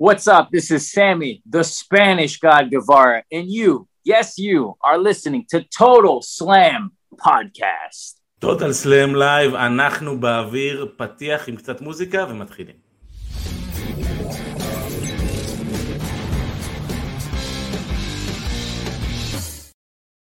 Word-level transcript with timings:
What's 0.00 0.28
up? 0.28 0.52
This 0.52 0.70
is 0.70 0.92
Sammy, 0.92 1.42
the 1.44 1.64
Spanish 1.64 2.38
God 2.38 2.70
Guevara, 2.70 3.24
and 3.32 3.50
you, 3.50 3.88
yes, 4.04 4.38
you, 4.38 4.76
are 4.80 4.96
listening 4.96 5.44
to 5.50 5.64
Total 5.76 6.22
Slam 6.22 6.92
Podcast. 7.16 8.22
Total 8.38 8.72
Slam 8.72 9.14
live, 9.14 9.54
אנחנו 9.54 10.20
באוויר, 10.20 10.94
פתיח 10.96 11.48
עם 11.48 11.56
קצת 11.56 11.80
מוזיקה 11.80 12.26
ומתחילים. 12.30 12.76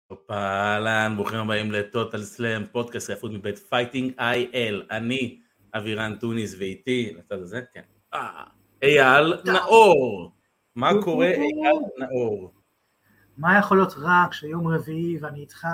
הופה, 0.07 0.35
אהלן, 0.35 1.13
ברוכים 1.17 1.39
הבאים 1.39 1.73
ל 1.73 1.81
Total 1.81 2.23
Slam, 2.23 2.63
פודקאסט 2.73 3.11
רפות 3.11 3.33
מבית 3.33 3.59
Fighting 3.59 4.13
IL. 4.19 4.83
אני 4.91 5.39
אבירן 5.75 6.15
טוניס 6.21 6.55
ואיתי, 6.59 7.13
לצד 7.19 7.39
הזה, 7.43 7.61
כן. 7.75 7.83
אייל 8.83 9.35
נאור. 9.45 10.33
מה 10.77 10.91
קורה 11.03 11.27
אייל 11.27 11.79
נאור? 11.99 12.53
מה 13.39 13.59
יכול 13.59 13.77
להיות 13.77 13.93
רע 13.99 14.25
כשיום 14.31 14.69
רביעי 14.69 15.19
ואני 15.21 15.41
איתך 15.41 15.67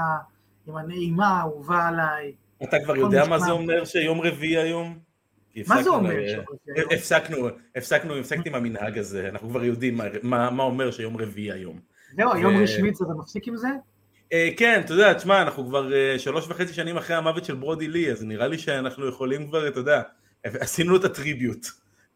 עם 0.67 0.77
הנעימה 0.77 1.29
האהובה 1.29 1.89
עליי? 1.89 2.33
אתה 2.63 2.77
כבר 2.85 2.97
יודע 2.97 3.25
מה 3.29 3.39
זה 3.39 3.51
אומר 3.51 3.85
שיום 3.85 4.21
רביעי 4.21 4.57
היום? 4.59 4.99
מה 5.69 5.83
זה 5.83 5.91
אומר 5.91 6.11
שיום 6.11 6.45
רביעי 6.49 6.77
היום? 6.79 6.89
הפסקנו, 6.93 7.49
הפסקנו, 7.77 8.17
הפסקתי 8.17 8.49
עם 8.49 8.55
המנהג 8.55 8.99
הזה, 8.99 9.29
אנחנו 9.29 9.49
כבר 9.49 9.65
יודעים 9.65 9.99
מה- 10.23 10.49
אומר 10.65 10.91
שיום 10.91 11.17
רביעי 11.17 11.53
היום. 11.53 11.81
זהו, 12.17 12.33
היום 12.33 12.57
רשמית 12.57 12.95
זה 12.95 13.05
ומפסיק 13.07 13.49
עם 13.49 13.57
זה? 13.57 13.69
אה, 14.33 14.49
כן, 14.57 14.81
אתה 14.85 14.93
יודע, 14.93 15.13
תשמע, 15.15 15.43
אנחנו 15.43 15.67
כבר 15.67 15.95
אה, 15.95 16.19
שלוש 16.19 16.49
וחצי 16.49 16.73
שנים 16.75 16.97
אחרי 16.97 17.17
המוות 17.17 17.45
של 17.45 17.55
ברודי 17.55 17.89
לי, 17.89 18.13
אז 18.13 18.25
נראה 18.25 18.49
לי 18.49 18.59
שאנחנו 18.59 19.09
יכולים 19.09 19.49
כבר, 19.49 19.69
אתה 19.69 19.81
יודע, 19.81 20.03
עשינו 20.45 20.97
את 20.97 21.05
הטריביוט. 21.05 21.67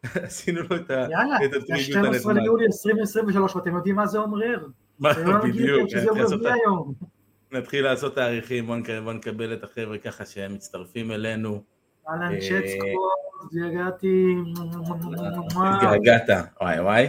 עשינו 0.25 0.61
לו 0.69 0.75
את 0.75 0.91
ה- 0.91 1.07
יאללה, 1.11 1.37
את 1.45 1.51
זה 1.51 1.57
הטריביוט 1.57 1.79
12 1.81 2.09
הנחמד. 2.31 2.35
ליולי 2.35 2.65
2023 2.65 3.55
ואתם 3.55 3.75
יודעים 3.75 3.95
מה 3.95 4.07
זה 4.07 4.17
אומר. 4.19 4.65
מה- 4.99 5.13
בדיוק, 5.43 5.89
שזה 5.89 6.07
יום 6.65 6.93
נתחיל 7.51 7.83
לעשות 7.85 8.15
תאריכים, 8.15 8.65
בוא 8.67 8.75
נק- 8.75 9.03
בוא 9.03 9.13
נקבל 9.13 9.53
את 9.53 9.63
החבר'ה 9.63 9.97
ככה 9.97 10.25
שהם 10.25 10.53
מצטרפים 10.53 11.11
אלינו. 11.11 11.63
אהלן 12.09 12.33
אה, 12.33 12.39
צ'טסקוט, 12.39 13.53
הגעתי... 13.65 14.35
התגעגעת, 15.75 16.29
וואי 16.61 16.79
וואי. 16.79 17.07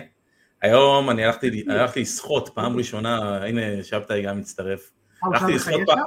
היום 0.62 1.11
אני 1.11 1.25
הלכתי 1.25 1.65
לשחות 2.00 2.48
פעם 2.55 2.77
ראשונה, 2.77 3.37
הנה 3.45 3.61
שבתאי 3.84 4.22
גם 4.22 4.39
מצטרף. 4.39 4.91
הלכתי 5.22 5.53
לשחות 5.55 5.81
פעם, 5.87 5.98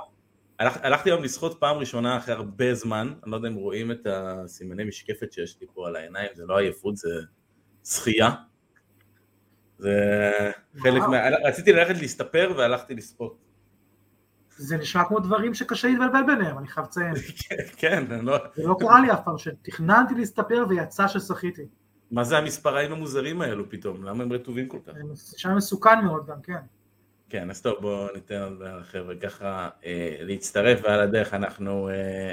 הלכ- 0.59 0.79
הלכתי 0.83 1.09
היום 1.09 1.23
לשחות 1.23 1.57
פעם 1.59 1.77
ראשונה 1.77 2.17
אחרי 2.17 2.33
הרבה 2.33 2.73
זמן, 2.73 3.13
אני 3.23 3.31
לא 3.31 3.35
יודע 3.35 3.47
אם 3.49 3.53
רואים 3.53 3.91
את 3.91 4.07
הסימני 4.09 4.83
משקפת 4.83 5.31
שיש 5.33 5.57
לי 5.61 5.67
פה 5.73 5.87
על 5.87 5.95
העיניים, 5.95 6.29
זה 6.33 6.45
לא 6.45 6.57
עייפות, 6.57 6.97
זה 6.97 7.09
שחייה. 7.85 8.29
זה 9.77 10.11
חלק. 10.77 11.01
מה... 11.01 11.17
רציתי 11.47 11.73
ללכת 11.73 11.95
להסתפר 12.01 12.53
והלכתי 12.57 12.95
לשחות. 12.95 13.37
זה 14.57 14.77
נשמע 14.77 15.03
כמו 15.05 15.19
דברים 15.19 15.53
שקשה 15.53 15.87
להתבלבל 15.87 16.23
ביניהם, 16.27 16.57
אני 16.57 16.67
חייב 16.67 16.85
לציין. 16.85 17.13
כן, 17.81 18.11
אני 18.11 18.25
לא... 18.25 18.37
זה 18.55 18.67
לא 18.67 18.75
קרה 18.79 19.01
לי 19.01 19.11
אף 19.13 19.19
פעם, 19.25 19.37
שתכננתי 19.37 20.13
להסתפר 20.15 20.65
ויצא 20.69 21.07
ששחיתי. 21.07 21.61
מה 22.11 22.23
זה 22.23 22.37
המספריים 22.37 22.91
המוזרים 22.91 23.41
האלו 23.41 23.69
פתאום? 23.69 24.03
למה 24.03 24.23
הם 24.23 24.33
רטובים 24.33 24.67
כל 24.67 24.77
כך? 24.87 24.93
זה 25.13 25.49
מסוכן 25.49 26.05
מאוד 26.05 26.25
גם, 26.27 26.41
כן. 26.41 26.59
כן, 27.33 27.49
אז 27.49 27.61
טוב, 27.61 27.75
בואו 27.81 28.13
ניתן 28.13 28.55
לחבר'ה 28.59 29.15
ככה 29.15 29.69
אה, 29.85 30.17
להצטרף, 30.19 30.79
ועל 30.83 30.99
הדרך 30.99 31.33
אנחנו 31.33 31.89
אה, 31.89 32.31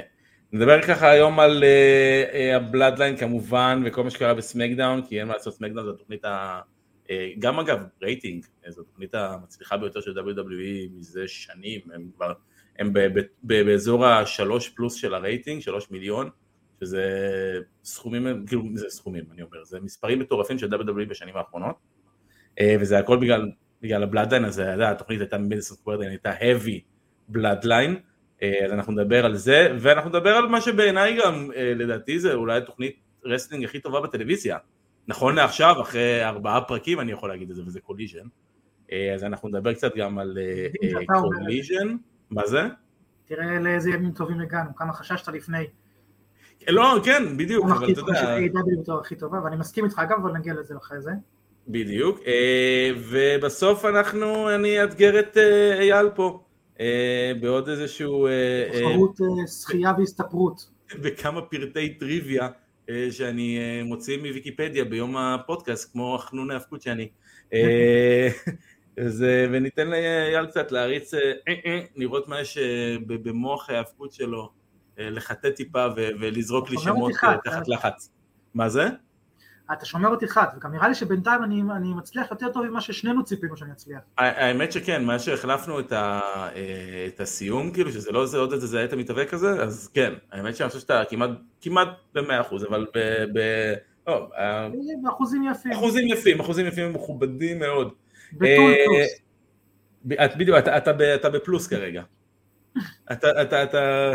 נדבר 0.51 0.81
ככה 0.81 1.09
היום 1.09 1.39
על 1.39 1.63
אה, 1.63 2.55
ה 2.55 2.61
Bloodline 2.61 3.17
כמובן, 3.17 3.83
וכל 3.85 4.03
מה 4.03 4.09
שקרה 4.09 4.33
ב 4.33 4.39
SmackDown, 4.39 5.01
כי 5.05 5.19
אין 5.19 5.27
מה 5.27 5.33
לעשות, 5.33 5.53
SmackDown 5.53 5.85
זו 5.85 5.91
התוכנית 5.91 6.25
ה... 6.25 6.61
גם 7.39 7.59
אגב, 7.59 7.79
רייטינג, 8.01 8.45
זו 8.67 8.81
התוכנית 8.81 9.15
המצליחה 9.15 9.77
ביותר 9.77 10.01
של 10.01 10.19
WWE 10.19 10.89
מזה 10.97 11.27
שנים, 11.27 11.81
הם 11.93 12.09
כבר, 12.15 12.33
הם 12.79 12.93
באזור 13.43 14.05
השלוש 14.05 14.69
פלוס 14.69 14.93
של 14.93 15.13
הרייטינג, 15.13 15.61
שלוש 15.61 15.91
מיליון, 15.91 16.29
שזה 16.79 17.05
סכומים, 17.83 18.45
כאילו, 18.47 18.63
זה 18.73 18.89
סכומים, 18.89 19.23
אני 19.31 19.41
אומר, 19.41 19.63
זה 19.63 19.79
מספרים 19.79 20.19
מטורפים 20.19 20.59
של 20.59 20.73
WWE 20.73 21.09
בשנים 21.09 21.37
האחרונות, 21.37 21.75
וזה 22.63 22.99
הכל 22.99 23.17
בגלל 23.17 23.51
בגלל 23.81 24.03
ה 24.03 24.07
Bloodline 24.07 24.45
הזה, 24.45 24.63
אתה 24.63 24.71
יודע, 24.71 24.91
התוכנית 24.91 25.21
הייתה 25.21 25.37
מ 25.37 25.42
Madison 25.42 25.77
Square 25.77 25.92
Garden, 25.92 26.09
הייתה 26.09 26.33
heavy 26.33 26.79
Bloodline, 27.27 27.99
אז 28.41 28.71
אנחנו 28.71 28.93
נדבר 28.93 29.25
על 29.25 29.35
זה, 29.35 29.77
ואנחנו 29.79 30.09
נדבר 30.09 30.29
על 30.29 30.47
מה 30.47 30.61
שבעיניי 30.61 31.17
גם, 31.23 31.51
אה, 31.55 31.73
לדעתי 31.75 32.19
זה 32.19 32.33
אולי 32.33 32.57
התוכנית 32.57 32.95
wrestling 33.25 33.63
הכי 33.65 33.79
טובה 33.79 34.01
בטלוויזיה. 34.01 34.57
נכון 35.07 35.35
לעכשיו, 35.35 35.81
אחרי 35.81 36.25
ארבעה 36.25 36.61
פרקים 36.61 36.99
אני 36.99 37.11
יכול 37.11 37.29
להגיד 37.29 37.49
את 37.49 37.55
זה, 37.55 37.61
וזה 37.65 37.79
Collision. 37.79 38.27
אז 39.15 39.23
אנחנו 39.23 39.49
נדבר 39.49 39.73
קצת 39.73 39.95
גם 39.95 40.19
על. 40.19 40.37
Collision. 41.05 41.95
מה 42.29 42.47
זה? 42.47 42.61
תראה 43.25 43.59
לאיזה 43.59 43.89
ימים 43.89 44.11
טובים 44.11 44.39
הגענו, 44.39 44.75
כמה 44.75 44.93
חששת 44.93 45.27
לפני. 45.27 45.67
לא, 46.67 46.99
כן, 47.03 47.37
בדיוק, 47.37 47.65
אבל 47.65 47.91
אתה 47.91 47.99
יודע, 47.99 48.37
הכי 48.99 49.15
טובה, 49.15 49.43
ואני 49.43 49.55
מסכים 49.55 49.85
איתך 49.85 49.99
אגב, 49.99 50.17
אבל 50.21 50.31
נגיע 50.31 50.53
לזה 50.53 50.77
אחרי 50.77 51.01
זה. 51.01 51.11
בדיוק, 51.67 52.19
אה, 52.27 52.91
ובסוף 53.09 53.85
אנחנו, 53.85 54.55
אני 54.55 54.83
אאתגר 54.83 55.19
את 55.19 55.37
אה, 55.37 55.79
אייל 55.79 56.09
פה, 56.09 56.43
אה, 56.79 57.31
בעוד 57.41 57.69
איזשהו... 57.69 58.27
תחרות 58.73 59.17
שחייה 59.61 59.91
והסתפרות. 59.97 60.69
בכמה 61.01 61.41
פרטי 61.41 61.93
טריוויה 61.93 62.49
שאני 63.11 63.59
מוציא 63.83 64.17
מוויקיפדיה 64.17 64.85
ביום 64.85 65.17
הפודקאסט, 65.17 65.91
כמו 65.91 66.17
חנון 66.17 66.51
ההאבקות 66.51 66.81
שאני. 66.81 67.09
אז, 68.97 69.25
וניתן 69.51 69.87
לאייל 69.87 70.45
קצת 70.45 70.71
להריץ, 70.71 71.11
לראות 71.95 72.27
מה 72.27 72.41
יש 72.41 72.57
במוח 73.07 73.69
ההאבקות 73.69 74.13
שלו, 74.13 74.49
לחטא 74.97 75.49
טיפה 75.49 75.87
ולזרוק 75.97 76.69
לי 76.69 76.77
שמות 76.77 77.11
תחת? 77.43 77.67
לחץ. 77.67 78.09
מה 78.53 78.69
זה? 78.69 78.87
אתה 79.73 79.85
שומר 79.85 80.09
אותי 80.09 80.27
חד, 80.27 80.45
וגם 80.57 80.71
נראה 80.73 80.87
לי 80.87 80.95
שבינתיים 80.95 81.43
אני, 81.43 81.61
אני 81.75 81.93
מצליח 81.93 82.31
יותר 82.31 82.49
טוב 82.51 82.65
ממה 82.65 82.81
ששנינו 82.81 83.23
ציפינו 83.23 83.57
שאני 83.57 83.71
אצליח. 83.71 83.99
האמת 84.17 84.71
שכן, 84.71 85.03
מה 85.05 85.19
שהחלפנו 85.19 85.79
את, 85.79 85.91
ה, 85.91 86.19
אה, 86.55 87.05
את 87.07 87.19
הסיום, 87.19 87.71
כאילו 87.71 87.91
שזה 87.91 88.11
לא 88.11 88.25
זה 88.25 88.37
עוד 88.37 88.53
איזה 88.53 88.67
זהה 88.67 88.85
את 88.85 88.93
המתאבק 88.93 89.33
הזה, 89.33 89.63
אז 89.63 89.89
כן, 89.93 90.13
האמת 90.31 90.55
שאני 90.55 90.69
חושב 90.69 90.79
שאתה 90.81 91.01
כמעט, 91.09 91.29
כמעט 91.61 91.87
במאה 92.13 92.41
אחוז, 92.41 92.65
אבל 92.65 92.87
ב... 92.95 92.99
ב 93.33 93.39
לא, 94.07 94.29
ה- 94.37 94.67
באחוזים 95.03 95.43
יפים. 95.51 95.71
אחוזים 95.71 96.07
יפים, 96.07 96.39
אחוזים 96.39 96.67
יפים 96.67 96.93
מכובדים 96.93 97.59
מאוד. 97.59 97.93
בטול 98.33 98.47
אה, 98.47 98.85
פלוס. 98.85 100.35
בדיוק, 100.37 100.57
אתה, 100.57 100.77
אתה, 100.77 100.93
ב- 100.93 101.01
אתה 101.01 101.29
בפלוס 101.29 101.67
כרגע. 101.67 102.03
אתה, 103.11 103.41
אתה, 103.41 103.63
אתה 103.63 104.13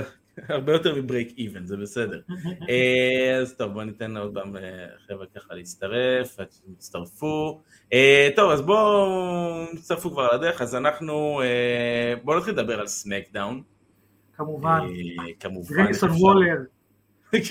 הרבה 0.48 0.72
יותר 0.72 0.94
מברייק 0.94 1.34
איבן, 1.38 1.66
זה 1.66 1.76
בסדר. 1.76 2.20
אה, 2.70 3.38
אז 3.40 3.54
טוב, 3.56 3.72
בוא 3.72 3.84
ניתן 3.84 4.10
לעוד 4.10 4.34
פעם 4.34 4.56
אה, 4.56 4.86
חבר'ה 5.06 5.26
ככה 5.34 5.54
להצטרף, 5.54 6.40
עד. 6.40 6.46
אה, 7.92 8.28
טוב, 8.36 8.50
אז 8.50 8.62
בואו 8.62 9.64
נצטרפו 9.74 10.10
כבר 10.10 10.36
לדרך, 10.36 10.62
אז 10.62 10.74
אנחנו, 10.74 11.40
בואו 12.24 12.38
נתחיל 12.38 12.54
לדבר 12.54 12.80
על 12.80 12.86
סמקדאון. 12.86 13.62
כמובן. 14.36 14.80
כמובן. 15.40 15.74
גרייסון 15.74 16.10
וולר. 16.10 16.56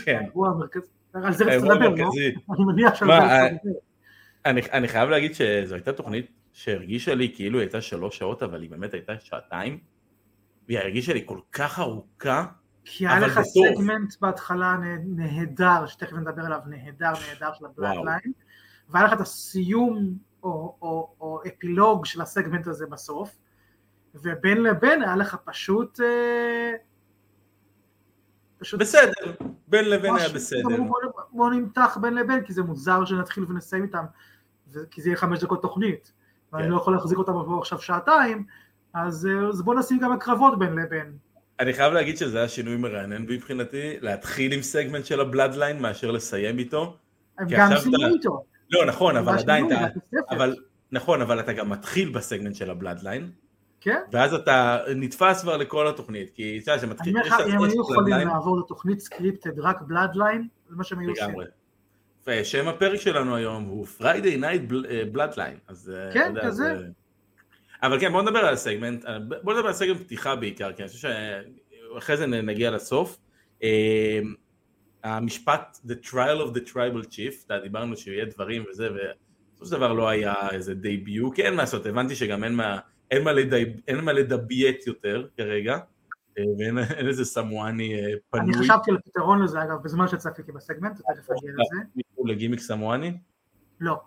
כן. 0.06 0.24
הוא 0.34 0.48
המרכז. 0.48 0.82
על 1.14 1.34
זה 1.34 1.46
רצית 1.46 1.70
לדבר, 1.70 1.90
לא? 1.90 2.10
אני 2.56 2.66
מניח 2.66 2.96
שעל 2.96 3.08
זה 3.08 3.18
רצית 3.18 3.60
לדבר. 3.64 3.80
אני, 4.46 4.62
אני 4.62 4.88
חייב 4.88 5.10
להגיד 5.10 5.36
שזו 5.36 5.76
הייתה 5.76 5.94
תוכנית 5.94 6.32
שהרגישה 6.54 7.16
לי 7.16 7.32
כאילו 7.36 7.60
הייתה 7.60 7.82
שלוש 7.82 8.18
שעות, 8.18 8.44
אבל 8.44 8.62
היא 8.62 8.70
באמת 8.70 8.94
הייתה 8.94 9.14
שעתיים, 9.20 9.80
והיא 10.68 10.80
הרגישה 10.80 11.14
לי 11.14 11.22
כל 11.26 11.40
כך 11.52 11.80
ארוכה. 11.80 12.46
כי 12.86 13.08
היה 13.08 13.20
לך 13.20 13.38
בטוב. 13.38 13.76
סגמנט 13.76 14.14
בהתחלה 14.22 14.78
נה- 14.78 14.98
נהדר, 15.06 15.86
שתכף 15.88 16.14
נדבר 16.14 16.46
עליו, 16.46 16.60
נהדר 16.66 17.12
נהדר 17.28 17.54
של 17.54 17.66
וואו. 17.66 17.92
הבלאדליין, 17.92 18.32
והיה 18.90 19.06
לך 19.06 19.14
את 19.14 19.22
הסיום 19.22 20.18
או, 20.44 20.78
או, 20.82 21.16
או 21.20 21.40
אפילוג 21.48 22.06
של 22.06 22.22
הסגמנט 22.22 22.68
הזה 22.68 22.86
בסוף, 22.86 23.36
ובין 24.16 24.64
לבין 24.64 25.02
היה 25.02 25.16
לך 25.16 25.38
פשוט... 25.46 26.00
אה, 26.02 26.72
פשוט 28.58 28.80
בסדר, 28.80 29.34
בין 29.68 29.90
לבין 29.90 30.16
היה 30.16 30.26
משהו, 30.26 30.36
בסדר. 30.36 30.62
בוא, 30.88 31.00
בוא 31.32 31.50
נמתח 31.50 31.98
בין 32.02 32.14
לבין, 32.14 32.44
כי 32.44 32.54
זה 32.54 32.64
מוזר 32.64 33.06
שנתחיל 33.06 33.46
ונסיים 33.48 33.84
איתם, 33.84 34.06
כי 34.92 35.02
זה 35.02 35.10
יהיה 35.10 35.18
חמש 35.18 35.40
דקות 35.44 35.62
תוכנית, 35.62 36.14
ואני 36.54 36.64
כן. 36.64 36.70
לא 36.70 36.76
יכול 36.78 36.94
להחזיק 36.94 37.18
אותם 37.18 37.34
עכשיו 37.60 37.80
שעתיים, 37.80 38.46
אז, 38.94 39.26
אה, 39.28 39.48
אז 39.48 39.62
בוא 39.62 39.76
נשים 39.76 40.00
גם 40.00 40.12
הקרבות 40.12 40.60
בין 40.60 40.76
לבין. 40.76 41.18
אני 41.60 41.74
חייב 41.74 41.94
להגיד 41.94 42.18
שזה 42.18 42.38
היה 42.38 42.48
שינוי 42.48 42.76
מרענן 42.76 43.22
מבחינתי, 43.22 43.94
להתחיל 44.02 44.54
עם 44.54 44.62
סגמנט 44.62 45.06
של 45.06 45.20
ה 45.20 45.26
Bloodline 45.26 45.82
מאשר 45.82 46.12
לסיים 46.12 46.60
איתו. 46.60 46.98
גם 47.50 47.70
סיימו 47.78 48.14
איתו. 48.14 48.46
לא, 48.72 48.86
נכון, 48.86 49.18
אבל 49.18 49.38
עדיין 49.38 49.68
אתה... 49.68 49.88
אבל, 50.30 50.56
נכון, 50.92 51.22
אבל 51.22 51.40
אתה 51.40 51.54
גם 51.54 51.70
מתחיל 51.70 52.10
בסגמנט 52.10 52.56
של 52.56 52.70
ה 52.70 52.75
Bloodline, 52.75 53.32
כן? 53.82 54.00
ואז 54.12 54.34
אתה 54.34 54.80
נתפס 54.96 55.42
כבר 55.42 55.58
לכל 55.58 55.88
התוכנית, 55.88 56.30
כי 56.30 56.60
אתה 56.64 56.72
יודע 56.72 56.74
אני 56.74 56.82
שמתחיל... 56.82 57.18
אומר 57.18 57.28
יש 57.28 57.34
לך, 57.34 57.40
אם 57.48 57.64
היו 57.64 57.82
יכולים 57.82 58.14
Bloodline 58.14 58.26
לעבור 58.26 58.60
לתוכנית 58.60 59.00
scripted 59.00 59.60
רק 59.60 59.82
Bloodline, 59.82 60.48
זה 60.70 60.76
מה 60.76 60.84
שהם 60.84 61.00
היו 61.00 61.10
עושים. 61.10 61.30
לגמרי. 61.30 61.46
ושם 62.28 62.68
הפרק 62.68 63.00
שלנו 63.00 63.36
היום 63.36 63.64
הוא 63.64 63.88
Friday 64.00 64.42
Night 64.42 64.72
Bloodline. 65.16 65.60
אז 65.68 65.92
אה, 65.96 66.14
כן, 66.14 66.34
כזה. 66.44 66.88
אבל 67.86 68.00
כן, 68.00 68.12
בוא 68.12 68.22
נדבר 68.22 68.40
על 68.40 68.54
הסגמנט, 68.54 69.06
בוא 69.44 69.54
נדבר 69.54 69.66
על 69.66 69.72
הסגמנט 69.72 70.02
פתיחה 70.02 70.36
בעיקר, 70.36 70.74
כי 70.74 70.82
אני 70.82 70.90
חושב 70.90 71.10
שאחרי 71.94 72.18
זה 72.18 72.26
נגיע 72.28 72.72
לסוף. 72.72 73.18
אה, 73.64 74.20
המשפט 75.04 75.80
The 75.88 76.08
Trial 76.08 76.48
of 76.48 76.56
the 76.58 76.72
Tribal 76.72 77.06
Chief, 77.12 77.46
אתה 77.46 77.60
דיברנו 77.60 77.98
שיהיה 77.98 78.26
דברים 78.26 78.64
וזה, 78.70 78.90
ובסופו 78.90 79.66
של 79.66 79.72
דבר 79.72 79.94
לא 79.94 80.10
היה 80.10 80.34
איזה 80.52 80.74
דייביו, 80.74 81.32
כי 81.32 81.44
אין 81.44 81.56
מה 81.56 81.62
לעשות, 81.62 81.86
הבנתי 81.86 82.16
שגם 82.16 82.44
אין 82.44 82.56
מה, 82.56 82.80
אין 83.12 83.24
מה, 83.24 83.32
לדייב, 83.32 83.70
אין 83.88 84.00
מה 84.02 84.14
לדביית 84.14 84.88
יותר 84.88 85.28
כרגע, 85.38 85.78
אה, 86.38 86.44
ואין 86.60 86.78
אין 86.78 87.08
איזה 87.08 87.26
סמואני 87.26 87.96
אה, 87.96 88.14
פנוי. 88.30 88.46
אני 88.46 88.54
חשבתי 88.54 88.92
על 88.92 88.98
פתרון 89.06 89.44
לזה, 89.44 89.64
אגב, 89.64 89.84
בזמן 89.84 90.08
שצפיתי 90.08 90.52
בסגמנט, 90.52 90.98
תכף 90.98 91.32
אגיע 91.32 91.52
לזה. 91.52 92.04
לגימיק 92.26 92.60
סמואני? 92.60 93.18
לא. 93.80 94.02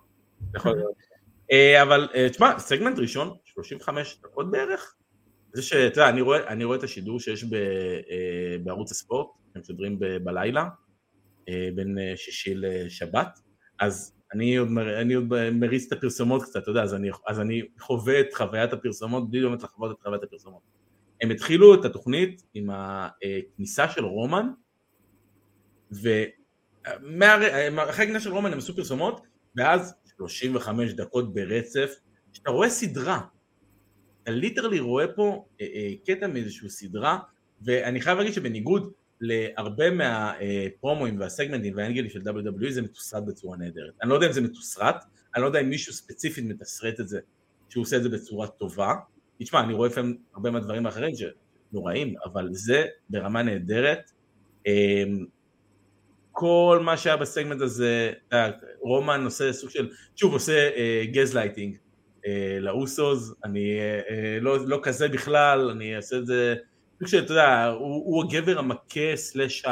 יכול 0.54 0.76
להיות. 0.76 0.94
אה, 1.52 1.82
אבל 1.82 2.08
אה, 2.14 2.28
תשמע, 2.30 2.58
סגמנט 2.58 2.98
ראשון, 2.98 3.36
35 3.62 4.20
דקות 4.22 4.50
בערך. 4.50 4.94
זה 5.52 5.62
שאתה 5.62 6.00
יודע, 6.00 6.08
אני 6.08 6.20
רואה, 6.20 6.49
אני 6.49 6.64
רואה 6.64 6.78
את 6.78 6.82
השידור 6.82 7.20
שיש 7.20 7.44
ב, 7.44 7.55
אה, 7.55 8.56
בערוץ 8.64 8.90
הספורט, 8.90 9.26
הם 9.55 9.60
משדרים 9.60 9.99
ב- 9.99 10.16
בלילה, 10.16 10.69
אה, 11.49 11.69
בין 11.75 11.99
אה, 11.99 12.12
שישי 12.16 12.55
לשבת, 12.55 13.38
אז 13.81 14.14
אני 14.34 14.56
עוד, 14.56 14.69
מר- 14.69 15.00
אני 15.00 15.14
עוד 15.14 15.25
מריץ 15.52 15.87
את 15.87 15.93
הפרסומות 15.99 16.43
קצת, 16.43 16.62
אתה 16.62 16.70
יודע, 16.70 16.82
אז 16.82 16.94
אני, 16.94 17.10
אז 17.28 17.40
אני 17.40 17.62
חווה 17.81 18.20
את 18.20 18.34
חוויית 18.34 18.72
הפרסומות 18.72 19.31
בלי 19.31 19.43
באמת 19.43 19.62
לחוות 19.62 19.96
את 19.96 20.02
חוויית 20.02 20.22
הפרסומות. 20.22 20.62
הם 21.22 21.31
התחילו 21.31 21.75
את 21.75 21.84
התוכנית 21.84 22.43
עם 22.54 22.70
הכניסה 22.70 23.88
של 23.88 24.04
רומן, 24.04 24.49
ואחרי 25.90 26.34
הכניסה 28.04 28.20
של 28.20 28.31
רומן 28.31 28.52
הם 28.52 28.58
עשו 28.58 28.76
פרסומות, 28.76 29.20
ואז 29.56 29.94
35 30.16 30.93
דקות 30.93 31.34
ברצף, 31.34 31.94
שאתה 32.32 32.50
רואה 32.50 32.70
סדרה, 32.70 33.20
ליטרלי 34.30 34.80
רואה 34.80 35.08
פה 35.08 35.44
אה, 35.60 35.66
אה, 35.75 35.92
קטע 36.06 36.26
מאיזושהי 36.26 36.69
סדרה, 36.69 37.19
ואני 37.62 38.00
חייב 38.00 38.19
להגיד 38.19 38.32
שבניגוד 38.32 38.92
להרבה 39.20 39.90
מהפרומואים 39.90 41.20
והסגמנטים 41.20 41.76
והאנגלים 41.76 42.10
של 42.10 42.20
WWE 42.20 42.70
זה 42.70 42.82
מתוסרט 42.82 43.22
בצורה 43.26 43.56
נהדרת. 43.56 43.94
אני 44.02 44.10
לא 44.10 44.14
יודע 44.14 44.26
אם 44.26 44.32
זה 44.32 44.40
מתוסרט, 44.40 45.04
אני 45.34 45.42
לא 45.42 45.46
יודע 45.46 45.60
אם 45.60 45.70
מישהו 45.70 45.92
ספציפית 45.92 46.44
מתסרט 46.44 47.00
את 47.00 47.08
זה, 47.08 47.20
שהוא 47.69 47.82
עושה 47.82 47.96
את 47.96 48.02
זה 48.02 48.08
בצורה 48.08 48.46
טובה. 48.46 48.94
תשמע, 49.38 49.60
אני 49.60 49.75
רואה 49.75 49.88
לפעמים 49.88 50.16
הרבה 50.34 50.50
מהדברים 50.50 50.86
האחרים 50.86 51.12
שנוראים, 51.14 52.14
אבל 52.25 52.48
זה 52.52 52.86
ברמה 53.10 53.42
נהדרת. 53.42 54.10
אה, 54.66 55.04
כל 56.32 56.80
מה 56.84 56.96
שהיה 56.96 57.16
בסגמנט 57.16 57.60
הזה, 57.60 58.12
אתה 58.28 58.36
יודע, 58.36 58.56
רומן 58.80 59.25
עושה 59.25 59.52
סוג 59.52 59.70
של, 59.70 59.88
שוב 60.16 60.32
עושה 60.32 60.70
גז 61.12 61.34
לייטינג 61.34 61.76
לאוסוס, 62.61 63.32
אני 63.44 63.79
אה, 63.79 64.00
אה, 64.11 64.38
לא, 64.41 64.67
לא 64.67 64.81
כזה 64.82 65.09
בכלל, 65.09 65.70
אני 65.70 65.97
אעשה 65.97 66.17
את 66.19 66.26
זה, 66.26 66.55
סוג 66.99 67.09
של, 67.09 67.19
אתה 67.25 67.32
יודע, 67.32 67.67
הוא, 67.67 67.88
הוא 68.05 68.25
הגבר 68.25 68.59
המכה 68.59 68.76
slash 69.17 69.64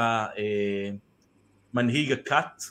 המנהיג 1.72 2.12
הכת, 2.12 2.62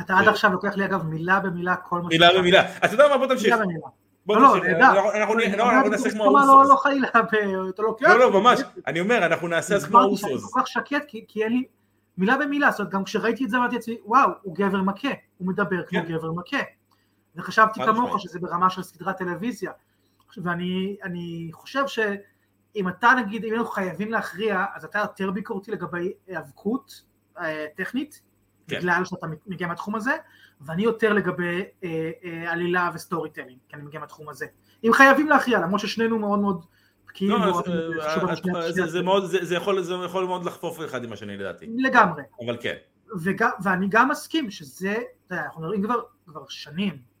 אתה 0.00 0.18
עד 0.18 0.28
עכשיו 0.28 0.52
לוקח 0.52 0.76
לי, 0.76 0.84
אגב, 0.84 1.02
מילה 1.06 1.40
במילה 1.40 1.76
כל 1.76 2.00
מה 2.02 2.08
מילה 2.08 2.26
שאתה- 2.26 2.38
במילה. 2.38 2.76
אתה 2.78 2.94
יודע 2.94 3.08
מה, 3.08 3.18
בוא 3.18 3.26
תמשיך. 3.26 3.44
מילה 3.52 3.56
במילה. 3.64 3.86
בוא 4.26 4.36
לא, 4.36 4.42
לא. 4.42 4.56
אנחנו- 5.14 5.34
לא, 5.56 5.70
אנחנו 5.70 5.88
נעשה 5.90 6.10
כמו 6.10 6.24
לא, 6.24 6.32
לא, 6.32 6.38
האוסוס. 6.38 6.70
לא 6.70 6.76
חלילה, 6.76 7.08
אתה 7.08 7.82
לוקח... 7.82 8.08
לא, 8.08 8.18
לא, 8.18 8.40
ממש. 8.40 8.60
אני 8.86 9.00
אומר, 9.00 9.26
אנחנו 9.26 9.48
נעשה 9.48 9.74
אז 9.76 9.84
כמו 9.84 10.00
האוסוס. 10.00 10.52
כל 10.52 10.60
כך 10.60 10.66
שקט, 10.68 11.04
כי- 11.08 11.24
כי 11.28 11.44
אין 11.44 11.52
לי... 11.52 11.64
מילה 12.18 12.36
במילה, 12.36 12.70
זאת 12.70 12.80
אומרת, 12.80 12.92
גם 12.92 13.04
כשראיתי 13.04 13.44
את 13.44 13.50
זה 13.50 13.56
אמרתי 13.56 13.74
לעצמי, 13.74 13.96
וואו, 14.04 14.28
הוא 14.42 14.54
גבר 14.56 14.82
מכה, 14.82 15.08
הוא 15.38 15.48
מדבר 15.48 15.82
כמו 15.86 16.00
כן. 16.02 16.12
גבר 16.12 16.32
מכה. 16.32 16.56
וחשבתי 17.36 17.80
כמוך. 17.84 18.20
שזה 18.20 18.38
ברמה 18.40 18.70
של 18.70 18.82
סדרת 18.82 19.18
טלוויזיה. 19.18 19.72
ואני 20.42 20.96
אני 21.02 21.50
חושב 21.52 21.84
שאם 21.86 22.88
אתה 22.88 23.12
נגיד, 23.18 23.44
אם 23.44 23.54
אנחנו 23.54 23.66
חייבים 23.66 24.12
להכריע, 24.12 24.64
אז 24.74 24.84
אתה 24.84 24.98
יותר 24.98 25.30
ביקורתי 25.30 25.70
לגבי 25.70 26.12
היאבקות 26.26 27.02
אה, 27.38 27.66
טכנית, 27.76 28.22
כן. 28.68 28.78
בגלל 28.78 29.04
שאתה 29.04 29.26
מגיע 29.46 29.66
מהתחום 29.66 29.94
הזה, 29.94 30.16
ואני 30.60 30.82
יותר 30.82 31.12
לגבי 31.12 31.64
אה, 31.84 32.10
אה, 32.24 32.52
עלילה 32.52 32.90
ו 32.94 33.30
storytelling, 33.30 33.58
כי 33.68 33.76
אני 33.76 33.82
מגיע 33.82 34.00
מהתחום 34.00 34.28
הזה. 34.28 34.46
אם 34.84 34.92
חייבים 34.92 35.28
להכריע, 35.28 35.60
למרות 35.60 35.80
ששנינו 35.80 36.18
מאוד 36.18 36.38
מאוד 36.38 36.64
בקיאים, 37.08 37.32
זה- 39.44 39.54
יכול 40.04 40.24
מאוד 40.24 40.44
לחפוף 40.44 40.80
אחד 40.84 41.04
עם 41.04 41.12
השני 41.12 41.36
לדעתי. 41.36 41.66
לגמרי. 41.76 42.22
אבל 42.46 42.56
כן. 42.60 42.74
ואני 43.62 43.86
גם 43.88 44.08
מסכים 44.08 44.50
שזה, 44.50 44.92
אתה 45.26 45.34
יודע, 45.34 45.44
אנחנו 45.44 45.62
מדברים 45.62 45.82
כבר, 45.82 46.00
כבר 46.26 46.44
שנים, 46.48 47.13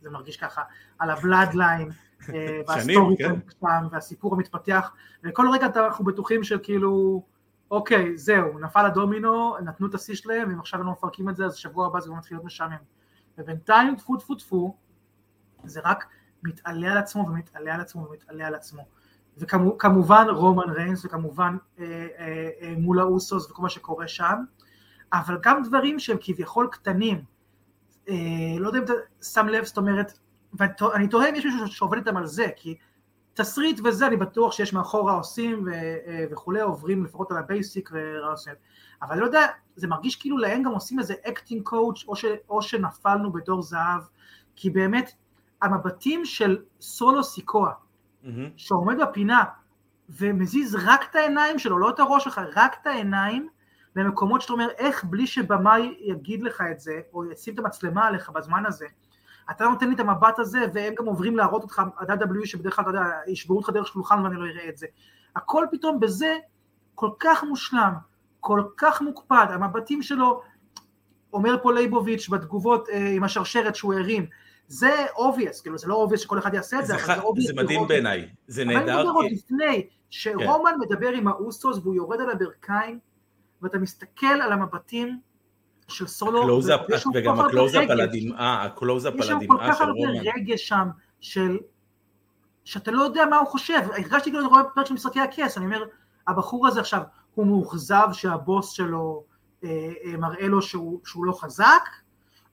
זה 0.00 0.10
מרגיש 0.10 0.36
ככה, 0.36 0.62
על 0.98 1.10
הבלאדליין, 1.10 1.90
אה, 2.34 2.60
וה 2.68 2.82
story 2.82 3.16
כן. 3.18 3.34
שם, 3.60 3.86
והסיפור 3.90 4.34
המתפתח, 4.34 4.92
וכל 5.24 5.46
רגע 5.52 5.66
אנחנו 5.76 6.04
בטוחים 6.04 6.44
שכאילו, 6.44 7.22
אוקיי, 7.70 8.16
זהו, 8.16 8.58
נפל 8.58 8.86
הדומינו, 8.86 9.56
נתנו 9.64 9.86
את 9.86 9.94
השיא 9.94 10.14
שלהם, 10.14 10.48
ואם 10.48 10.60
עכשיו 10.60 10.80
הם 10.80 10.86
לא 10.86 10.92
מפרקים 10.92 11.28
את 11.28 11.36
זה, 11.36 11.44
אז 11.44 11.56
שבוע 11.56 11.86
הבא 11.86 12.00
זה 12.00 12.06
כבר 12.06 12.16
מתחיל 12.16 12.36
להיות 12.36 12.44
משעמם. 12.44 12.76
ובינתיים, 13.38 13.96
טפו 13.96 14.16
טפו 14.16 14.34
טפו, 14.34 14.76
זה 15.64 15.80
רק 15.84 16.06
מתעלה 16.42 16.92
על 16.92 16.98
עצמו 16.98 17.26
ומתעלה 17.28 17.74
על 17.74 17.80
עצמו 17.80 18.06
ומתעלה 18.08 18.46
על 18.46 18.54
עצמו. 18.54 18.82
וכמובן 19.38 20.26
רומן 20.30 20.70
ריינס, 20.70 21.04
וכמובן 21.04 21.56
אה, 21.78 22.06
אה, 22.18 22.48
אה, 22.62 22.74
מול 22.78 23.00
האוסוס 23.00 23.50
וכל 23.50 23.62
מה 23.62 23.68
שקורה 23.68 24.08
שם, 24.08 24.44
אבל 25.12 25.38
גם 25.42 25.62
דברים 25.62 25.98
שהם 25.98 26.16
כביכול 26.20 26.68
קטנים, 26.72 27.22
לא 28.60 28.66
יודע 28.66 28.78
אם 28.78 28.84
אתה 28.84 28.92
שם 29.22 29.48
לב, 29.48 29.64
זאת 29.64 29.76
אומרת, 29.76 30.18
ואני 30.52 31.08
תוהה 31.08 31.28
אם 31.28 31.34
יש 31.34 31.44
מישהו 31.44 31.68
שעובד 31.68 31.98
איתם 31.98 32.16
על 32.16 32.26
זה, 32.26 32.46
כי 32.56 32.76
תסריט 33.34 33.80
וזה, 33.84 34.06
אני 34.06 34.16
בטוח 34.16 34.52
שיש 34.52 34.72
מאחורה 34.72 35.12
עושים 35.12 35.62
ו- 35.66 35.70
אה, 35.70 36.24
וכולי, 36.30 36.60
עוברים 36.60 37.04
לפחות 37.04 37.30
על 37.30 37.36
ה 37.36 37.45
basic 37.45 37.90
ורעיונות, 37.92 38.38
אבל 39.02 39.12
אני 39.12 39.20
לא 39.20 39.26
יודע, 39.26 39.46
זה 39.76 39.86
מרגיש 39.88 40.16
כאילו 40.16 40.38
להם 40.38 40.62
גם 40.62 40.70
עושים 40.70 40.98
איזה 40.98 41.14
acting 41.28 41.62
coach, 41.62 42.04
או, 42.08 42.16
ש- 42.16 42.24
או 42.48 42.62
שנפלנו 42.62 43.32
בדור 43.32 43.62
זהב, 43.62 44.00
כי 44.56 44.70
באמת, 44.70 45.12
המבטים 45.62 46.24
של 46.24 46.58
סולו 46.80 47.24
סיקואה, 47.24 47.72
מהמם. 48.22 48.48
שעומד 48.56 48.96
בפינה 49.00 49.44
ומזיז 50.08 50.74
רק 50.74 51.10
את 51.10 51.14
העיניים 51.16 51.58
שלו, 51.58 51.78
לא 51.78 51.90
את 51.90 52.00
הראש 52.00 52.24
שלך, 52.24 52.40
רק 52.56 52.76
את 52.82 52.86
העיניים, 52.86 53.48
למקומות 53.96 54.40
שאתה 54.42 54.52
אומר, 54.52 54.68
איך 54.78 55.04
בלי 55.04 55.26
שבמאי 55.26 55.94
יגיד 56.00 56.42
לך 56.42 56.62
את 56.70 56.80
זה, 56.80 57.00
או 57.12 57.24
ישים 57.30 57.54
את 57.54 57.58
המצלמה 57.58 58.06
עליך 58.06 58.30
בזמן 58.30 58.66
הזה, 58.66 58.86
אתה 59.50 59.64
לא 59.64 59.70
נותן 59.70 59.88
לי 59.88 59.94
את 59.94 60.00
המבט 60.00 60.38
הזה, 60.38 60.58
והם 60.74 60.94
גם 60.98 61.06
עוברים 61.06 61.36
להראות 61.36 61.62
אותך, 61.62 61.78
ה-WWE 61.78 62.46
שבדרך 62.46 62.76
כלל, 62.76 62.82
אתה 62.82 62.98
יודע, 62.98 63.04
ישברו 63.26 63.56
אותך 63.56 63.70
דרך 63.70 63.86
שולחן 63.86 64.22
ואני 64.24 64.36
לא 64.36 64.44
אראה 64.46 64.68
את 64.68 64.78
זה. 64.78 64.86
הכל 65.36 65.64
פתאום 65.72 66.00
בזה 66.00 66.36
כל 66.94 67.10
כך 67.18 67.44
מושלם, 67.44 67.92
כל 68.40 68.62
כך 68.76 69.02
מוקפד, 69.02 69.46
המבטים 69.50 70.02
שלו, 70.02 70.42
אומר 71.32 71.56
פה 71.62 71.72
לייבוביץ' 71.72 72.28
בתגובות 72.28 72.88
אה, 72.88 73.08
עם 73.16 73.24
השרשרת 73.24 73.74
שהוא 73.76 73.94
הרים, 73.94 74.26
זה 74.68 74.90
obvious, 75.16 75.62
כאילו 75.62 75.78
זה 75.78 75.88
לא 75.88 76.06
obvious 76.10 76.16
שכל 76.16 76.38
אחד 76.38 76.54
יעשה 76.54 76.78
את 76.78 76.86
זה, 76.86 76.94
זה 76.94 76.94
אבל 76.94 77.02
ח- 77.02 77.16
זה 77.16 77.22
obvious. 77.22 77.46
זה 77.46 77.52
מדהים 77.62 77.88
בעיניי. 77.88 78.28
זה 78.46 78.62
אבל 78.62 78.70
אני 78.70 78.80
נהדר. 78.80 78.98
מדבר 78.98 79.10
עוד 79.10 79.26
כי- 79.28 79.34
לפני, 79.34 79.86
שרומן 80.10 80.72
מדבר 80.80 81.08
עם 81.08 81.28
האוסוס 81.28 81.78
והוא 81.82 81.94
יורד 81.94 82.20
על 82.20 82.30
הברכיים, 82.30 82.98
ואתה 83.62 83.78
מסתכל 83.78 84.26
על 84.26 84.52
המבטים 84.52 85.20
של 85.88 86.06
סולו, 86.06 86.42
הקלוזאפ, 86.42 86.80
וגם 86.80 86.96
כל 86.96 87.22
כך 87.22 87.26
הרבה 87.26 87.46
הקלוזאפ 87.46 87.90
על. 87.90 88.00
הדמעה, 88.00 88.64
הקלוזאפ 88.64 89.14
יש 89.14 89.30
על 89.30 89.40
שם 89.40 89.46
כל 89.46 89.54
הדמעה 89.54 89.72
כך 89.72 89.78
של 89.78 89.84
הרבה 89.84 89.94
רומן. 89.98 90.20
רגש 90.36 90.68
שם, 90.68 90.88
של... 91.20 91.58
שאתה 92.64 92.90
לא 92.90 93.02
יודע 93.02 93.26
מה 93.26 93.36
הוא 93.36 93.46
חושב. 93.46 93.80
הרגשתי 93.92 94.30
כאילו 94.30 94.40
אני 94.40 94.48
רואה 94.48 94.64
פרק 94.74 94.86
של 94.86 94.94
משחקי 94.94 95.20
הכס, 95.20 95.58
אני 95.58 95.66
אומר, 95.66 95.84
הבחור 96.28 96.66
הזה 96.66 96.80
עכשיו, 96.80 97.02
הוא 97.34 97.46
מאוכזב 97.46 98.08
שהבוס 98.12 98.70
שלו 98.70 99.24
אה, 99.64 99.92
אה, 100.04 100.16
מראה 100.16 100.46
לו 100.46 100.62
שהוא, 100.62 101.00
שהוא 101.04 101.24
לא 101.24 101.32
חזק, 101.32 101.88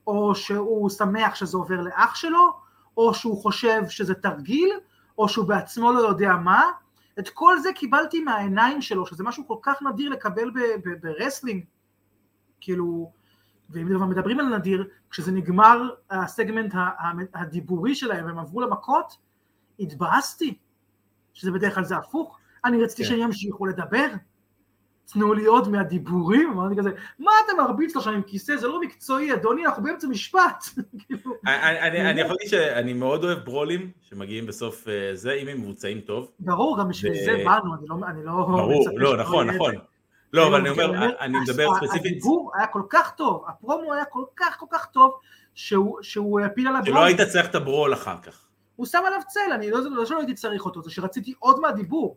או 0.06 0.34
שהוא 0.34 0.90
שמח 0.90 1.34
שזה 1.34 1.56
עובר 1.56 1.80
לאח 1.80 2.14
שלו, 2.14 2.52
או 2.96 3.14
שהוא 3.14 3.42
חושב 3.42 3.82
שזה 3.88 4.14
תרגיל, 4.14 4.70
או 5.18 5.28
שהוא 5.28 5.46
בעצמו 5.46 5.92
לא 5.92 6.00
יודע 6.00 6.32
מה. 6.36 6.62
את 7.18 7.28
כל 7.28 7.58
זה 7.58 7.72
קיבלתי 7.72 8.20
מהעיניים 8.20 8.82
שלו, 8.82 9.06
שזה 9.06 9.24
משהו 9.24 9.46
כל 9.46 9.56
כך 9.62 9.82
נדיר 9.82 10.10
לקבל 10.10 10.50
ב 11.02 11.08
wrestling. 11.08 11.64
כאילו, 12.60 13.12
ואם 13.70 13.88
כבר 13.88 14.06
מדברים 14.06 14.40
על 14.40 14.56
נדיר, 14.56 14.88
כשזה 15.10 15.32
נגמר 15.32 15.90
הסגמנט 16.10 16.74
הדיבורי 17.34 17.94
שלהם 17.94 18.26
והם 18.26 18.38
עברו 18.38 18.60
למכות, 18.60 19.16
התבאסתי, 19.80 20.58
שזה 21.34 21.50
בדרך 21.50 21.74
כלל 21.74 21.84
זה 21.84 21.96
הפוך. 21.96 22.38
אני 22.64 22.82
רציתי 22.82 23.02
כן. 23.02 23.08
שהם 23.08 23.18
ימשיכו 23.18 23.66
לדבר. 23.66 24.06
תנו 25.12 25.34
לי 25.34 25.44
עוד 25.44 25.68
מהדיבורים, 25.68 26.50
אמרתי 26.50 26.76
כזה, 26.76 26.90
מה 27.18 27.30
אתה 27.44 27.62
מרביץ 27.62 27.94
לו 27.94 28.00
שם 28.00 28.10
עם 28.10 28.22
כיסא, 28.22 28.56
זה 28.56 28.68
לא 28.68 28.80
מקצועי, 28.80 29.34
אדוני, 29.34 29.66
אנחנו 29.66 29.82
באמצע 29.82 30.06
משפט. 30.06 30.64
כאילו, 31.06 31.32
אני- 31.46 32.20
יכול 32.20 32.36
להגיד 32.40 32.48
שאני 32.48 32.92
מאוד 32.92 33.24
אוהב 33.24 33.38
ברולים 33.38 33.90
שמגיעים 34.02 34.46
בסוף 34.46 34.88
אה, 34.88 35.10
זה, 35.14 35.32
אם 35.32 35.48
הם 35.48 35.60
מבוצעים 35.60 36.00
טוב. 36.00 36.30
ברור, 36.40 36.78
גם 36.78 36.88
בשביל 36.88 37.12
זה 37.24 37.42
באנו, 37.44 37.74
אני 37.74 38.24
לא... 38.24 38.24
לא 38.24 38.32
ברור, 38.32 38.88
לא, 38.96 39.16
נכון, 39.16 39.50
נכון. 39.50 39.74
לא, 40.32 40.46
אבל 40.46 40.60
אני 40.60 40.68
אומר, 40.68 41.20
אני 41.20 41.38
מדבר 41.38 41.66
ספציפית... 41.76 42.12
הדיבור 42.12 42.52
היה 42.54 42.66
כל 42.66 42.82
כך 42.90 43.12
טוב, 43.16 43.44
הפרומו 43.48 43.94
היה 43.94 44.04
כל 44.04 44.24
כך 44.36 44.56
כל 44.58 44.66
כך 44.70 44.86
טוב, 44.86 45.18
שהוא 46.02 46.40
הפיל 46.40 46.68
על 46.68 46.76
הברול. 46.76 46.94
שלא 46.94 47.04
היית 47.04 47.20
צריך 47.20 47.46
את 47.50 47.54
הברול 47.54 47.94
אחר 47.94 48.16
כך. 48.22 48.46
הוא 48.76 48.86
שם 48.86 49.02
עליו 49.06 49.20
צל, 49.28 49.52
אני 49.54 49.70
לא, 49.70 49.78
לא 49.90 50.06
שלא 50.06 50.18
הייתי 50.18 50.34
צריך 50.34 50.64
אותו, 50.64 50.82
זה 50.82 50.90
שרציתי 50.90 51.34
עוד 51.38 51.60
מהדיבור. 51.60 52.16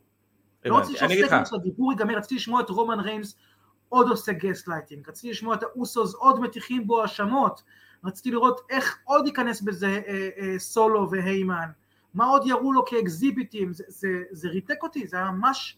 לא 0.66 0.78
רציתי 0.78 1.00
שהסגמנט 1.00 1.48
של 1.48 1.56
הדיבור 1.56 1.92
ייגמר, 1.92 2.18
רציתי 2.18 2.36
לשמוע 2.36 2.62
את 2.62 2.70
רומן 2.70 3.00
ריינס 3.00 3.38
עוד 3.90 4.10
עושה 4.10 4.32
גסט 4.32 4.68
לייטינג, 4.68 5.10
רציתי 5.10 5.30
לשמוע 5.30 5.56
את 5.56 5.64
האוסוס 5.64 6.14
עוד 6.14 6.40
מטיחים 6.40 6.88
בו 6.88 7.02
האשמות, 7.02 7.64
רציתי 8.04 8.32
לראות 8.32 8.62
איך 8.70 9.00
עוד 9.04 9.28
ייכנס 9.28 9.62
בזה 9.62 10.02
אה, 10.08 10.30
אה, 10.38 10.60
סולו 10.60 11.12
והיימן, 11.12 11.70
מה 12.14 12.26
עוד 12.26 12.48
יראו 12.48 12.74
לו 12.74 12.86
כאקזיביטים, 12.86 13.74
זה, 13.74 13.84
זה, 13.88 14.08
זה 14.32 14.50
ריתק 14.50 14.84
אותי, 14.84 15.08
זה 15.08 15.18
היה 15.18 15.32
ממש 15.32 15.78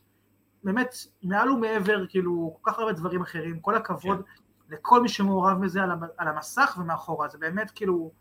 באמת 0.64 0.96
מעל 1.24 1.50
ומעבר, 1.50 2.06
כאילו 2.08 2.58
כל 2.62 2.72
כך 2.72 2.80
הרבה 2.80 2.94
דברים 2.94 3.22
אחרים, 3.22 3.60
כל 3.60 3.76
הכבוד 3.76 4.18
כן. 4.18 4.76
לכל 4.76 5.02
מי 5.02 5.10
שמעורב 5.10 5.66
בזה 5.66 5.84
על, 5.84 5.90
על 6.18 6.28
המסך 6.28 6.78
ומאחורה, 6.82 7.28
זה 7.28 7.38
באמת 7.38 7.72
כאילו 7.72 8.12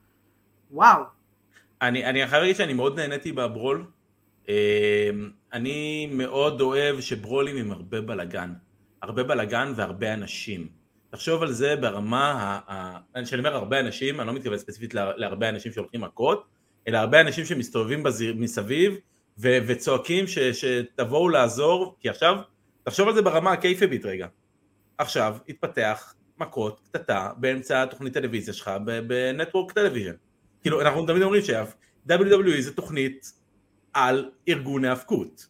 וואו. 0.71 1.03
אני, 1.83 2.07
אני 2.07 2.27
חייב 2.27 2.41
להגיד 2.41 2.57
שאני 2.57 2.73
מאוד 2.73 3.01
נהניתי 3.01 3.33
בברול, 3.33 3.87
אה, 4.49 5.11
אני 5.53 6.07
מאוד 6.13 6.61
אוהב 6.61 7.01
שברולים 7.01 7.57
עם 7.57 7.73
הרבה 7.73 8.01
בלאגן. 8.01 8.53
הרבה 9.03 9.23
בלאגן 9.23 9.73
והרבה 9.77 10.15
אנשים. 10.15 10.69
תחשוב 11.11 11.43
על 11.43 11.53
זה 11.53 11.77
ברמה, 11.77 12.61
כשאני 13.25 13.39
אומר 13.39 13.55
הרבה 13.55 13.81
אנשים, 13.81 14.21
אני 14.21 14.27
לא 14.27 14.33
מתכוון 14.33 14.59
ספציפית 14.59 14.95
להרבה 14.95 15.49
אנשים 15.49 15.73
שהולכים 15.73 16.01
מכות, 16.01 16.47
אלא 16.89 16.99
הרבה 16.99 17.21
אנשים 17.21 17.45
שמסתובבים 17.45 18.03
בזיר, 18.03 18.35
מסביב 18.39 18.95
ו, 19.39 19.59
וצועקים 19.67 20.27
ש, 20.27 20.39
שתבואו 20.39 21.29
לעזור, 21.29 21.97
כי 22.01 22.09
עכשיו, 22.09 22.37
תחשוב 22.83 23.09
על 23.09 23.15
זה 23.15 23.23
ברמה 23.23 23.53
הקייפבית 23.53 24.05
רגע. 24.05 24.27
עכשיו 24.99 25.37
התפתח 25.49 26.15
מכות, 26.39 26.81
קטטה, 26.85 27.31
באמצע 27.37 27.83
התוכנית 27.83 28.15
טלוויזיה 28.15 28.55
שלך 28.55 28.71
בנטוורק 29.07 29.73
טלוויזיה. 29.73 30.13
כאילו, 30.63 30.81
אנחנו 30.81 31.07
תמיד 31.07 31.23
אומרים 31.23 31.43
ש-WWE 31.43 32.61
זה 32.61 32.73
תוכנית 32.75 33.40
על 33.93 34.31
ארגון 34.49 34.85
ההאבקות. 34.85 35.47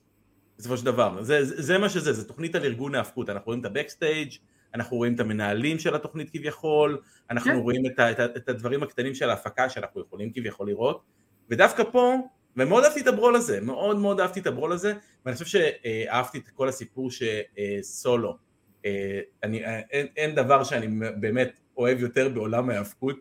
בסופו 0.59 0.77
של 0.77 0.85
דבר. 0.85 1.23
זה, 1.23 1.45
זה, 1.45 1.63
זה 1.63 1.79
מה 1.79 1.89
שזה, 1.89 2.13
זה 2.13 2.29
תוכנית 2.29 2.55
על 2.55 2.65
ארגון 2.65 2.95
ההאבקות, 2.95 3.31
אנחנו 3.31 3.47
רואים 3.47 3.61
את 3.61 3.65
הבקסטייג', 3.65 4.33
אנחנו 4.75 4.97
רואים 4.97 5.15
את 5.15 5.21
המנהלים 5.21 5.79
של 5.79 5.95
התוכנית 5.95 6.31
כביכול, 6.31 6.99
אנחנו 7.31 7.51
כן. 7.51 7.57
רואים 7.57 7.87
את, 7.87 7.99
ה, 7.99 8.11
את, 8.11 8.21
את 8.37 8.49
הדברים 8.49 8.83
הקטנים 8.83 9.15
של 9.15 9.31
ההפקה 9.31 9.69
שאנחנו 9.69 10.01
יכולים 10.01 10.33
כביכול 10.33 10.69
לראות, 10.69 11.03
ודווקא 11.51 11.83
פה, 11.93 12.17
ומאוד 12.57 12.85
אהבתי 12.85 13.01
את 13.01 13.07
הברול 13.07 13.37
הזה, 13.37 13.61
מאוד 13.61 13.99
מאוד 13.99 14.21
אהבתי 14.21 14.41
את 14.41 14.47
הברול 14.47 14.73
הזה, 14.73 14.95
ואני 15.25 15.37
חושב 15.37 15.47
שאהבתי 15.47 16.39
את 16.39 16.49
כל 16.49 16.69
הסיפור 16.69 17.11
שסולו, 17.11 18.37
אה, 18.85 19.21
אני, 19.43 19.65
אין, 19.91 20.07
אין 20.17 20.35
דבר 20.35 20.65
שאני 20.65 20.87
באמת 21.21 21.61
אוהב 21.77 22.01
יותר 22.01 22.29
בעולם 22.29 22.71
ההיאבקות 22.71 23.17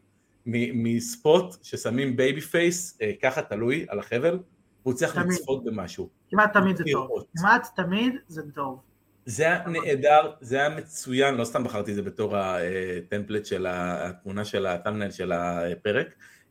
מספוט 0.45 1.55
ששמים 1.63 2.15
babyface 2.15 2.97
אה, 3.01 3.11
ככה 3.21 3.41
תלוי 3.41 3.85
על 3.89 3.99
החבל, 3.99 4.39
והוא 4.85 4.93
צריך 4.93 5.17
לצפות 5.17 5.63
במשהו. 5.63 6.09
כמעט 6.29 6.53
תמיד 6.53 6.77
זה 6.77 6.83
טוב. 6.91 7.09
כמעט 7.37 7.67
תמיד 7.75 8.15
זה 8.27 8.41
טוב. 8.55 8.81
זה 9.25 9.43
היה 9.43 9.67
נהדר, 9.67 10.31
זה 10.41 10.55
היה 10.55 10.69
מצוין, 10.69 11.35
לא 11.35 11.43
סתם 11.43 11.63
בחרתי 11.63 11.91
את 11.91 11.95
זה 11.95 12.01
בתור 12.01 12.37
הטמפלט 12.37 13.45
של 13.45 13.65
התמונה 13.69 14.45
של 14.45 14.65
הטמנל 14.65 15.11
של 15.11 15.31
הפרק. 15.31 16.07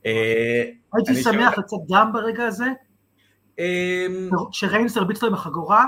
אה, 0.06 0.64
הייתי 0.94 1.22
שמח 1.22 1.58
לצאת 1.58 1.80
דם 1.88 2.10
ברגע 2.12 2.46
הזה, 2.46 2.66
אמ, 3.58 4.30
שריינס 4.52 4.96
הרביץ 4.96 5.22
לו 5.22 5.28
עם 5.28 5.34
החגורה. 5.34 5.84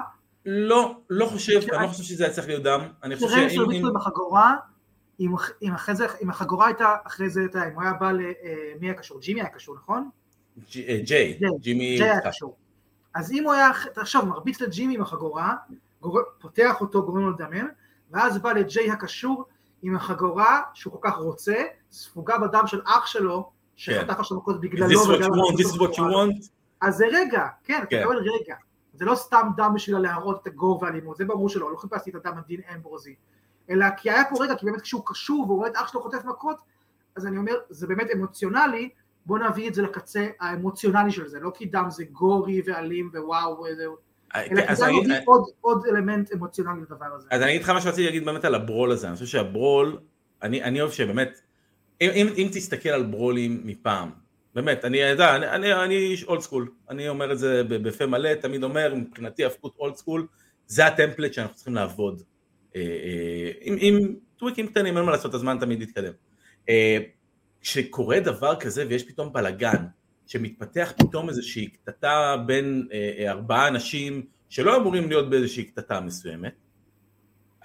לא, 0.46 0.94
לא 1.10 1.26
חושב, 1.26 1.60
אני 1.72 1.82
לא 1.82 1.88
חושב 1.88 2.02
שזה 2.02 2.24
היה 2.24 2.32
צריך 2.32 2.46
להיות 2.46 2.62
דם. 2.62 2.80
שריינס 3.18 3.52
הרביץ 3.58 3.82
לו 3.82 3.88
עם 3.88 3.96
החגורה, 3.96 4.56
אם 5.20 6.30
החגורה 6.30 6.66
הייתה 6.66 6.96
אחרי 7.06 7.30
זה, 7.30 7.40
אם 7.40 7.74
הוא 7.74 7.82
היה 7.82 7.92
בא 7.92 8.12
למי 8.12 8.24
אה, 8.24 8.74
היה 8.82 8.94
קשור? 8.94 9.20
ג'ימי 9.20 9.40
היה 9.40 9.50
קשור, 9.50 9.76
נכון? 9.76 10.08
אה, 10.88 11.00
ג'יי, 11.04 11.38
ג'ימי... 11.60 11.96
ג'יי 11.96 12.10
היה 12.10 12.20
קשור. 12.20 12.56
אז 13.14 13.32
אם 13.32 13.44
הוא 13.44 13.52
היה, 13.52 13.70
עכשיו, 13.96 14.26
מרביץ 14.26 14.60
לג'ימי 14.60 14.94
עם 14.94 15.02
החגורה, 15.02 15.54
פותח 16.40 16.80
אותו, 16.80 17.02
גורם 17.02 17.20
לו 17.20 17.30
לדמם, 17.30 17.68
ואז 18.10 18.38
בא 18.38 18.52
לג'יי 18.52 18.90
הקשור 18.90 19.44
עם 19.82 19.96
החגורה 19.96 20.62
שהוא 20.74 20.92
כל 20.92 21.10
כך 21.10 21.16
רוצה, 21.16 21.54
ספוגה 21.90 22.38
בדם 22.38 22.66
של 22.66 22.80
אח 22.84 23.06
שלו, 23.06 23.50
שחטף 23.76 24.18
עכשיו 24.18 24.36
מכות 24.36 24.60
בגללו. 24.60 25.00
This 25.52 25.64
is 25.64 25.78
what 25.78 25.94
you 25.94 25.98
want? 25.98 26.48
אז 26.80 26.96
זה 26.96 27.06
רגע, 27.12 27.46
כן, 27.64 27.78
אתה 27.78 27.86
כן. 27.86 28.00
מקבל 28.02 28.16
רגע. 28.16 28.56
זה 28.94 29.04
לא 29.04 29.14
סתם 29.14 29.48
דם 29.56 29.72
בשביל 29.74 29.98
להראות 29.98 30.42
את 30.42 30.46
הגור 30.46 30.82
והאלימות, 30.82 31.16
זה 31.16 31.24
ברור 31.24 31.48
שלא, 31.48 31.72
לא 31.72 31.76
חיפשתי 31.76 32.10
את 32.10 32.14
הדם 32.14 32.38
הדין 32.38 32.60
אמברוזי. 32.74 33.14
אלא 33.70 33.86
כי 33.96 34.10
היה 34.10 34.22
פה 34.30 34.44
רגע, 34.44 34.56
כי 34.56 34.66
באמת 34.66 34.80
כשהוא 34.80 35.02
קשור 35.06 35.44
והוא 35.46 35.58
רואה 35.58 35.68
את 35.68 35.76
אח 35.76 35.92
שלו 35.92 36.02
חוטף 36.02 36.24
מכות, 36.24 36.56
אז 37.16 37.26
אני 37.26 37.38
אומר, 37.38 37.54
זה 37.68 37.86
באמת 37.86 38.06
אמוציונלי, 38.14 38.88
בוא 39.26 39.38
נביא 39.38 39.68
את 39.68 39.74
זה 39.74 39.82
לקצה 39.82 40.26
האמוציונלי 40.40 41.10
של 41.10 41.28
זה, 41.28 41.40
לא 41.40 41.50
כי 41.54 41.66
דם 41.66 41.86
זה 41.88 42.04
gory 42.04 42.62
ואלים 42.66 43.10
ווואו 43.14 43.64
וזהו. 43.64 43.96
אה, 44.34 44.46
אלא 44.50 44.66
כי 44.66 44.76
זה 44.76 44.86
מביא 44.86 45.14
עוד 45.60 45.86
אלמנט 45.86 46.32
אמוציונלי 46.32 46.82
לדבר 46.82 47.06
הזה. 47.16 47.28
אז 47.30 47.42
אני 47.42 47.50
אגיד 47.50 47.62
לך 47.62 47.70
מה 47.70 47.80
שרציתי 47.80 48.04
להגיד 48.06 48.24
באמת 48.24 48.44
על 48.44 48.54
הברול 48.54 48.92
הזה, 48.92 49.06
אני 49.06 49.14
חושב 49.14 49.26
שהברול, 49.26 49.98
אני 50.42 50.80
אוהב 50.80 50.90
שבאמת, 50.90 51.40
אם 52.00 52.48
תסתכל 52.52 52.88
על 52.88 53.02
ברולים 53.02 53.60
מפעם, 53.64 54.10
באמת, 54.54 54.84
אני 54.84 54.98
יודע, 54.98 55.36
אני 55.84 55.96
איש 55.96 56.24
old 56.24 56.40
school, 56.40 56.68
אני 56.90 57.08
אומר 57.08 57.32
את 57.32 57.38
זה 57.38 57.62
בפה 57.68 58.06
מלא, 58.06 58.34
תמיד 58.34 58.62
אומר, 58.62 58.94
מבחינתי 58.94 59.44
הפקות 59.44 59.74
old 59.78 59.96
school, 59.96 60.26
זה 60.66 60.86
ה 60.86 60.92
template 60.92 61.32
שאנחנו 61.32 61.54
צריכים 61.54 61.74
לעבוד. 61.74 62.22
אה, 62.76 62.80
אה, 62.80 63.50
עם 63.64 64.14
טוויקים 64.36 64.66
קטנים, 64.66 64.96
אין 64.96 65.04
מה 65.04 65.10
לעשות, 65.10 65.34
הזמן 65.34 65.56
תמיד 65.60 65.82
יתקדם. 65.82 66.12
כשקורה 67.60 68.20
דבר 68.20 68.56
כזה 68.60 68.84
ויש 68.88 69.04
פתאום 69.08 69.32
בלאגן, 69.32 69.84
שמתפתח 70.26 70.92
פתאום 70.98 71.28
איזושהי 71.28 71.66
קטטה 71.66 72.36
בין 72.46 72.88
אה, 72.92 73.12
אה, 73.18 73.30
ארבעה 73.30 73.68
אנשים 73.68 74.26
שלא 74.48 74.76
אמורים 74.76 75.08
להיות 75.08 75.30
באיזושהי 75.30 75.64
קטטה 75.64 76.00
מסוימת, 76.00 76.52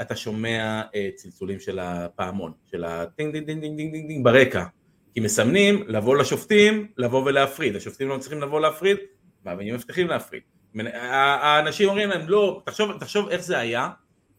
אתה 0.01 0.15
שומע 0.15 0.81
אה, 0.95 1.09
צלצולים 1.15 1.59
של 1.59 1.79
הפעמון, 1.79 2.51
של 2.71 2.83
הטינג 2.83 3.33
דינג 3.33 3.45
דינג 3.45 3.61
דינג 3.61 3.77
דינג 3.77 3.91
דינג 3.91 4.07
דינג 4.07 4.23
ברקע, 4.23 4.65
כי 5.13 5.19
מסמנים 5.19 5.83
לבוא 5.87 6.15
לשופטים, 6.15 6.87
לבוא 6.97 7.23
ולהפריד, 7.25 7.75
השופטים 7.75 8.07
לא 8.07 8.17
צריכים 8.17 8.41
לבוא 8.41 8.61
להפריד, 8.61 8.97
מאמינים 9.45 9.75
מבטיחים 9.75 10.07
להפריד. 10.07 10.41
האנשים 10.83 11.89
אומרים 11.89 12.09
להם 12.09 12.29
לא, 12.29 12.61
תחשוב, 12.65 12.99
תחשוב 12.99 13.29
איך 13.29 13.41
זה 13.41 13.57
היה 13.57 13.89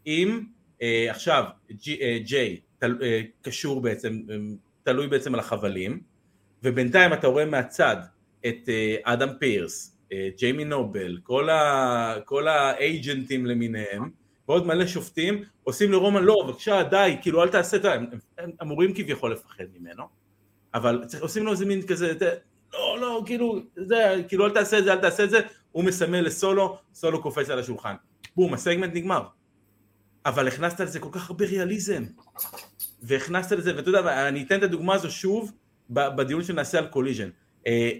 אם 0.07 0.41
אה, 0.83 1.07
עכשיו 1.11 1.45
ג'יי 2.25 2.61
אה, 2.83 2.89
אה, 3.03 3.23
קשור 3.43 3.81
בעצם 3.81 4.21
תלוי 4.87 5.07
בעצם 5.07 5.35
על 5.35 5.41
החבלים, 5.41 6.01
ובינתיים 6.63 7.13
אתה 7.13 7.27
רואה 7.27 7.45
מהצד 7.45 7.97
את 8.47 8.69
אה, 8.69 8.97
אדם 9.03 9.29
פירס, 9.39 9.97
אה, 10.13 10.29
ג'יימי 10.39 10.65
נובל, 10.65 11.19
כל, 11.23 11.51
ה, 11.51 12.15
כל 12.25 12.49
האייג'נטים 12.49 13.47
למיניהם, 13.47 14.11
ועוד 14.49 14.67
מלא 14.67 14.87
שופטים, 14.87 15.45
עושים 15.65 15.93
לרומן 15.93 16.23
לא, 16.23 16.35
בבקשה 16.47 16.83
די, 16.83 17.17
כאילו 17.23 17.43
אל 17.43 17.49
תעשה 17.49 17.77
את 17.77 17.83
זה, 17.83 17.93
הם, 17.93 18.07
הם 18.39 18.51
אמורים 18.63 18.95
כביכול 18.95 19.33
לפחד 19.33 19.65
ממנו, 19.79 20.05
אבל 20.75 21.05
צריך, 21.07 21.23
עושים 21.23 21.45
לו 21.45 21.53
איזה 21.53 21.67
מין 21.67 21.83
כזה, 21.83 22.13
לא, 22.73 22.99
לא, 23.01 23.23
כאילו, 23.27 23.61
זה, 23.77 24.23
כאילו 24.29 24.47
אל 24.47 24.51
תעשה 24.51 24.79
את 24.79 24.85
זה, 24.85 24.93
אל 24.93 24.99
תעשה 24.99 25.25
את 25.25 25.31
זה, 25.31 25.41
הוא 25.73 25.85
מסמל 25.85 26.21
לסולו, 26.21 26.79
סולו 26.95 27.23
קופץ 27.23 27.51
על 27.51 27.59
השולחן, 27.59 27.95
בום, 28.37 28.55
הסגמנט 28.55 28.95
נגמר. 28.95 29.23
אבל 30.27 30.49
הכנסת 30.49 30.81
לזה 30.81 31.01
כל 31.01 31.09
כך 31.13 31.31
הרבה 31.31 31.45
ריאליזם, 31.45 32.05
והכנסת 33.07 33.53
לזה, 33.53 33.77
ואתה 33.77 33.89
יודע, 33.89 34.29
אני 34.29 34.43
אתן 34.43 34.59
את 34.59 34.63
הדוגמה 34.63 34.95
הזו 34.95 35.11
שוב 35.11 35.53
בדיון 35.91 36.43
שנעשה 36.43 36.79
על 36.79 36.87
קוליז'ן. 36.87 37.29
אה, 37.67 37.91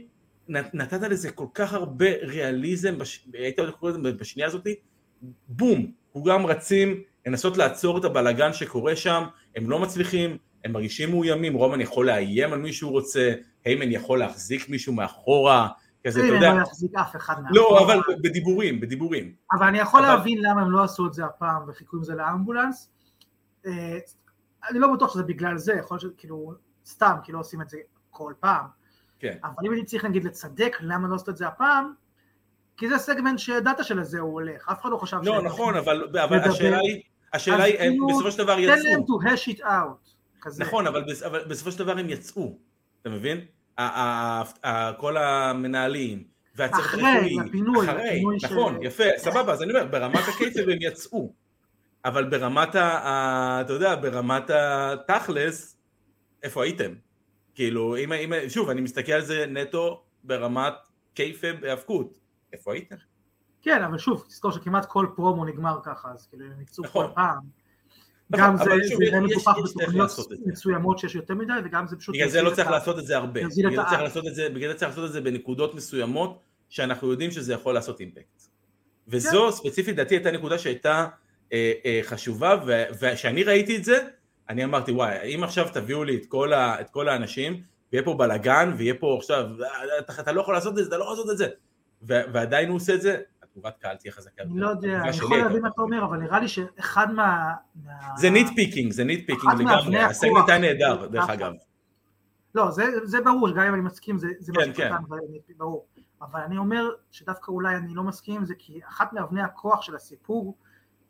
נתת 0.49 1.03
לזה 1.03 1.31
כל 1.31 1.47
כך 1.55 1.73
הרבה 1.75 2.07
ריאליזם, 2.23 2.95
הייתי 3.33 3.63
קורא 3.79 3.91
לזה 3.91 4.13
בשנייה 4.13 4.49
הזאתי, 4.49 4.75
בום, 5.49 5.93
כולם 6.13 6.47
רצים 6.47 7.03
לנסות 7.27 7.57
לעצור 7.57 7.99
את 7.99 8.05
הבלגן 8.05 8.53
שקורה 8.53 8.97
שם, 8.97 9.25
הם 9.57 9.71
לא 9.71 9.79
מצליחים, 9.79 10.37
הם 10.65 10.73
מרגישים 10.73 11.11
מאוימים, 11.11 11.55
רומן 11.55 11.81
יכול 11.81 12.07
לאיים 12.07 12.53
על 12.53 12.59
מי 12.59 12.73
שהוא 12.73 12.91
רוצה, 12.91 13.33
היימן 13.65 13.93
יכול 13.93 14.19
להחזיק 14.19 14.69
מישהו 14.69 14.93
מאחורה, 14.93 15.69
כזה, 16.07 16.21
אתה 16.21 16.35
יודע. 16.35 16.55
לא 16.55 16.61
יחזיק 16.61 16.91
אף 16.95 17.17
אחד 17.17 17.35
מאחורה. 17.43 17.51
לא, 17.51 17.85
אבל 17.85 18.01
בדיבורים, 18.23 18.81
בדיבורים. 18.81 19.33
אבל 19.53 19.67
אני 19.67 19.79
יכול 19.79 20.01
להבין 20.03 20.39
למה 20.43 20.63
הם 20.63 20.71
לא 20.71 20.85
עשו 20.85 21.07
את 21.07 21.15
זה 21.15 21.25
הפעם 21.25 21.63
וחיכו 21.69 21.97
עם 21.97 22.05
זה 22.05 22.15
לאמבולנס. 22.15 22.91
אני 24.71 24.79
לא 24.79 24.95
בטוח 24.95 25.13
שזה 25.13 25.23
בגלל 25.23 25.59
זה, 25.59 25.75
יכול 25.75 25.99
להיות 26.03 26.15
שכאילו, 26.17 26.53
סתם, 26.87 27.17
כי 27.25 27.33
לא 27.33 27.39
עושים 27.39 27.63
את 27.63 27.69
זה 27.69 27.79
כל 28.11 28.33
פעם. 28.41 28.65
כן. 29.19 29.37
אבל 29.45 29.67
אם 29.67 29.73
אני 29.73 29.85
צריך 29.85 30.05
נגיד 30.05 30.25
לצדק 30.25 30.77
למה 30.81 31.09
לא 31.09 31.15
עשו 31.15 31.31
את 31.31 31.37
זה 31.37 31.47
הפעם, 31.47 31.93
כי 32.77 32.89
זה 32.89 32.99
סגמנט 32.99 33.39
שידעת 33.39 33.85
שלזה 33.85 34.21
הוא 34.21 34.33
הולך, 34.33 34.69
אף 34.69 34.81
אחד 34.83 34.91
לא 34.91 34.97
חשב 34.97 35.19
לא, 35.23 35.43
נכון, 35.43 35.77
אבל, 35.77 36.09
אבל 36.25 36.39
השאלה 36.39 36.79
היא, 36.79 37.03
השאלה 37.33 37.65
היא, 37.65 37.79
כאילו, 37.79 38.07
בסופו 38.07 38.31
של 38.31 38.39
דבר 38.39 38.59
יצאו. 38.59 38.75
תן 38.77 38.83
להם 38.83 39.01
to 39.01 39.25
hash 39.25 39.57
it 39.57 39.61
out. 39.61 40.11
כזה. 40.41 40.65
נכון, 40.65 40.87
אבל, 40.87 41.05
אבל 41.27 41.45
בסופו 41.45 41.73
של 41.73 41.79
דבר 41.79 41.99
הם 41.99 42.11
יצאו, 42.11 42.59
אתה 43.03 43.11
מבין? 43.11 43.41
כל 44.97 45.17
המנהלים, 45.17 46.25
והצוות 46.55 46.85
הרפואי, 46.85 47.03
אחרי, 47.03 47.37
הפינוי, 47.49 47.87
נכון, 48.43 48.79
ש... 48.83 48.87
יפה, 48.87 49.05
סבבה, 49.17 49.53
אז 49.53 49.63
אני 49.63 49.73
אומר, 49.73 49.87
ברמת 49.87 50.21
הקצב 50.29 50.69
הם 50.69 50.79
יצאו. 50.81 51.33
אבל 52.07 52.25
ברמת 52.25 52.75
ה... 52.75 53.61
אתה 53.61 53.73
יודע, 53.73 53.95
ברמת 53.95 54.51
התכלס, 54.51 55.77
איפה 56.43 56.65
הייתם? 56.65 56.95
כאילו, 57.55 57.97
אם, 57.97 58.13
אם, 58.13 58.33
שוב, 58.49 58.71
אני 58.71 58.81
מסתכל 58.81 59.13
על 59.13 59.25
זה 59.25 59.47
נטו 59.49 60.03
ברמת 60.25 60.75
קייפה 61.15 61.53
בהאבקות. 61.61 62.19
איפה 62.53 62.73
הייתם? 62.73 62.97
כן, 63.63 63.83
אבל 63.83 63.99
שוב, 63.99 64.25
תזכור 64.29 64.51
שכמעט 64.51 64.85
כל 64.85 65.07
פרומו 65.17 65.45
נגמר 65.45 65.79
ככה, 65.85 66.09
אז 66.15 66.27
כאילו 66.27 66.45
הם 66.45 66.61
יצאו 66.61 66.85
נכון. 66.85 67.07
כל 67.07 67.13
פעם. 67.15 67.39
נכון, 68.31 68.47
גם 68.47 68.57
זה 68.57 68.71
יהיה 68.71 68.85
יש 68.85 68.93
דרך 69.13 69.49
בתוכניות. 69.59 70.11
מסוימות 70.47 70.99
שיש 70.99 71.15
יותר 71.15 71.35
מדי, 71.35 71.53
וגם 71.65 71.87
זה 71.87 71.97
פשוט... 71.97 72.15
בגלל 72.15 72.29
זה 72.29 72.43
לא 72.43 72.51
צריך 72.51 72.71
לעשות 72.71 72.99
את 72.99 73.07
זה 73.07 73.17
הרבה. 73.17 73.41
בגלל 73.41 73.51
זה 73.51 73.83
צריך. 73.89 74.01
לעשות 74.01 74.27
את 74.27 74.35
זה, 74.35 74.49
בגלל 74.49 74.73
זה 74.73 74.79
צריך 74.79 74.91
לעשות 74.91 75.05
את 75.05 75.13
זה 75.13 75.21
בנקודות 75.21 75.75
מסוימות, 75.75 76.43
שאנחנו 76.69 77.11
יודעים 77.11 77.31
שזה 77.31 77.53
יכול 77.53 77.75
לעשות 77.75 78.01
אימפקט. 78.01 78.43
וזו 79.09 79.53
ספציפית, 79.53 79.95
לדעתי 79.95 80.15
הייתה 80.15 80.31
נקודה 80.31 80.59
שהייתה 80.59 81.07
אה, 81.53 81.73
אה, 81.85 82.01
חשובה, 82.03 82.55
ו- 82.67 82.85
וכשאני 83.01 83.45
ראיתי 83.45 83.77
את 83.77 83.85
זה, 83.85 83.99
אני 84.49 84.65
אמרתי, 84.65 84.93
וואי, 84.93 85.35
אם 85.35 85.45
עכשיו 85.45 85.67
תביאו 85.73 86.05
לי 86.05 86.17
את 86.17 86.27
כל, 86.27 86.53
ה, 86.53 86.81
את 86.81 86.91
כל 86.91 87.09
האנשים, 87.09 87.63
ויהיה 87.93 88.05
פה 88.05 88.15
בלאגן, 88.15 88.73
ויהיה 88.77 88.95
פה 89.01 89.17
עכשיו, 89.19 89.47
אתה, 89.99 90.21
אתה 90.21 90.33
לא 90.33 90.41
יכול 90.41 90.55
לעשות 90.55 90.79
את 90.79 90.85
זה, 90.85 90.89
אתה 90.89 90.97
לא 90.97 91.03
יכול 91.03 91.15
לעשות 91.15 91.31
את 91.31 91.39
זה, 91.39 91.49
ו- 92.03 92.33
ועדיין 92.33 92.69
הוא 92.69 92.77
עושה 92.77 92.95
את 92.95 93.01
זה, 93.01 93.17
התגובת 93.43 93.79
קהל 93.79 93.97
תהיה 93.97 94.13
חזקה. 94.13 94.43
אני. 94.43 94.61
לא 94.61 94.69
יודע, 94.69 95.01
אני 95.01 95.09
יכול 95.17 95.39
להבין 95.39 95.63
מה 95.63 95.69
אתה 95.69 95.83
אומר, 95.83 96.05
אבל 96.05 96.17
נראה 96.17 96.41
לי 96.41 96.49
שאחד 96.49 97.13
מה... 97.13 97.53
מה- 97.85 97.93
זה 98.17 98.31
nitpicking, 98.31 98.93
זה 98.93 99.05
nitpicking 99.05 99.53
לגמרי. 99.61 99.99
הסגמנט 99.99 100.49
היה 100.49 100.59
נהדר, 100.59 101.07
דרך. 101.07 101.31
אגב. 101.31 101.53
לא, 102.55 102.71
זה, 102.71 102.85
זה 103.05 103.21
ברור, 103.21 103.51
גם 103.51 103.61
אם 103.61 103.75
אני 103.75 103.83
מסכים, 103.83 104.19
זה, 104.19 104.29
זה 104.39 104.53
כן, 104.53 104.61
משהו 104.61 104.75
כן. 104.75 104.89
קטן, 104.89 105.03
ברור. 105.57 105.87
אבל 106.23 106.41
אני 106.41 106.59
אומר 106.59 106.91
שדווקא 107.11 107.53
אולי 107.53 107.77
אני 107.77 107.95
לא 107.95 108.03
מסכים 108.03 108.37
עם 108.37 108.45
זה, 108.45 108.55
כי 108.59 108.81
אחת 108.89 109.13
מאבני 109.13 109.43
הכוח 109.43 109.83
של 109.83 109.97
הסיפור 109.97 110.57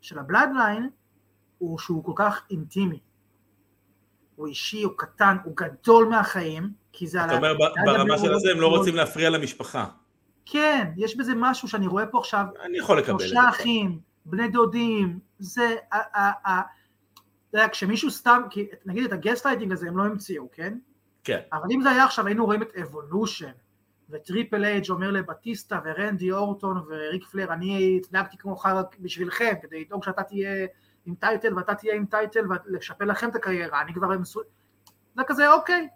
של 0.07 0.19
הבלאדליין, 0.19 0.89
הוא 1.57 1.79
שהוא 1.79 2.03
כל 2.03 2.11
כך 2.15 2.41
אינטימי. 2.51 2.99
הוא 4.35 4.47
אישי, 4.47 4.83
הוא 4.83 4.93
קטן, 4.97 5.37
הוא 5.43 5.53
גדול 5.55 6.07
מהחיים, 6.07 6.69
כי 6.93 7.07
זה 7.07 7.21
על 7.23 7.25
אתה 7.29 7.33
ה- 7.33 7.37
אומר 7.37 7.53
ב- 7.53 7.61
על 7.61 7.85
ברמה 7.85 8.17
של 8.17 8.33
הזה 8.33 8.51
הם 8.51 8.61
לא 8.61 8.67
רוצים 8.67 8.95
להפריע 8.95 9.29
למשפחה. 9.29 9.85
כן, 10.45 10.91
יש 10.97 11.17
בזה 11.17 11.31
משהו 11.35 11.67
שאני 11.67 11.87
רואה 11.87 12.05
פה 12.05 12.19
עכשיו, 12.19 12.45
אני 12.63 12.77
יכול 12.77 12.97
לקבל 12.99 13.13
את 13.15 13.19
זה. 13.19 13.27
שלושה 13.27 13.49
אחים, 13.49 13.99
בני 14.25 14.47
דודים, 14.47 15.19
זה, 15.39 15.75
אתה 15.91 16.61
יודע, 17.53 17.67
כשמישהו 17.71 18.11
סתם, 18.11 18.41
נגיד 18.85 19.03
את 19.03 19.11
הגסטלייטינג 19.11 19.71
הזה 19.71 19.87
הם 19.87 19.97
לא 19.97 20.03
המציאו, 20.03 20.51
כן? 20.51 20.77
כן. 21.23 21.39
אבל 21.53 21.67
אם 21.71 21.81
זה 21.81 21.89
היה 21.89 22.03
עכשיו, 22.03 22.27
היינו 22.27 22.45
רואים 22.45 22.61
את 22.61 22.75
Evolution, 22.81 23.51
ו 24.09 24.17
Triple 24.17 24.65
H 24.65 24.89
אומר 24.89 25.11
לבטיסטה 25.11 25.79
ורנדי 25.85 26.31
אורטון 26.31 26.77
וריק 26.87 27.25
פלר, 27.25 27.53
אני 27.53 27.97
התנהגתי 27.97 28.37
כמו 28.37 28.55
חרא 28.55 28.81
בשבילכם, 28.99 29.53
כדי 29.61 29.85
לדאוג 29.85 30.03
שאתה 30.03 30.23
תהיה 30.23 30.67
עם 31.05 31.15
title 31.15 31.57
ואתה 31.57 31.75
תהיה 31.75 31.95
עם 31.95 32.05
title 32.05 32.41
ולשפר 32.49 33.05
לכם 33.05 33.29
את 33.29 33.35
הקריירה, 33.35 33.81
אני 33.81 33.93
כבר 33.93 34.07
מסו... 34.07 34.41
זה 35.15 35.23
כזה 35.27 35.53
אוקיי. 35.53 35.87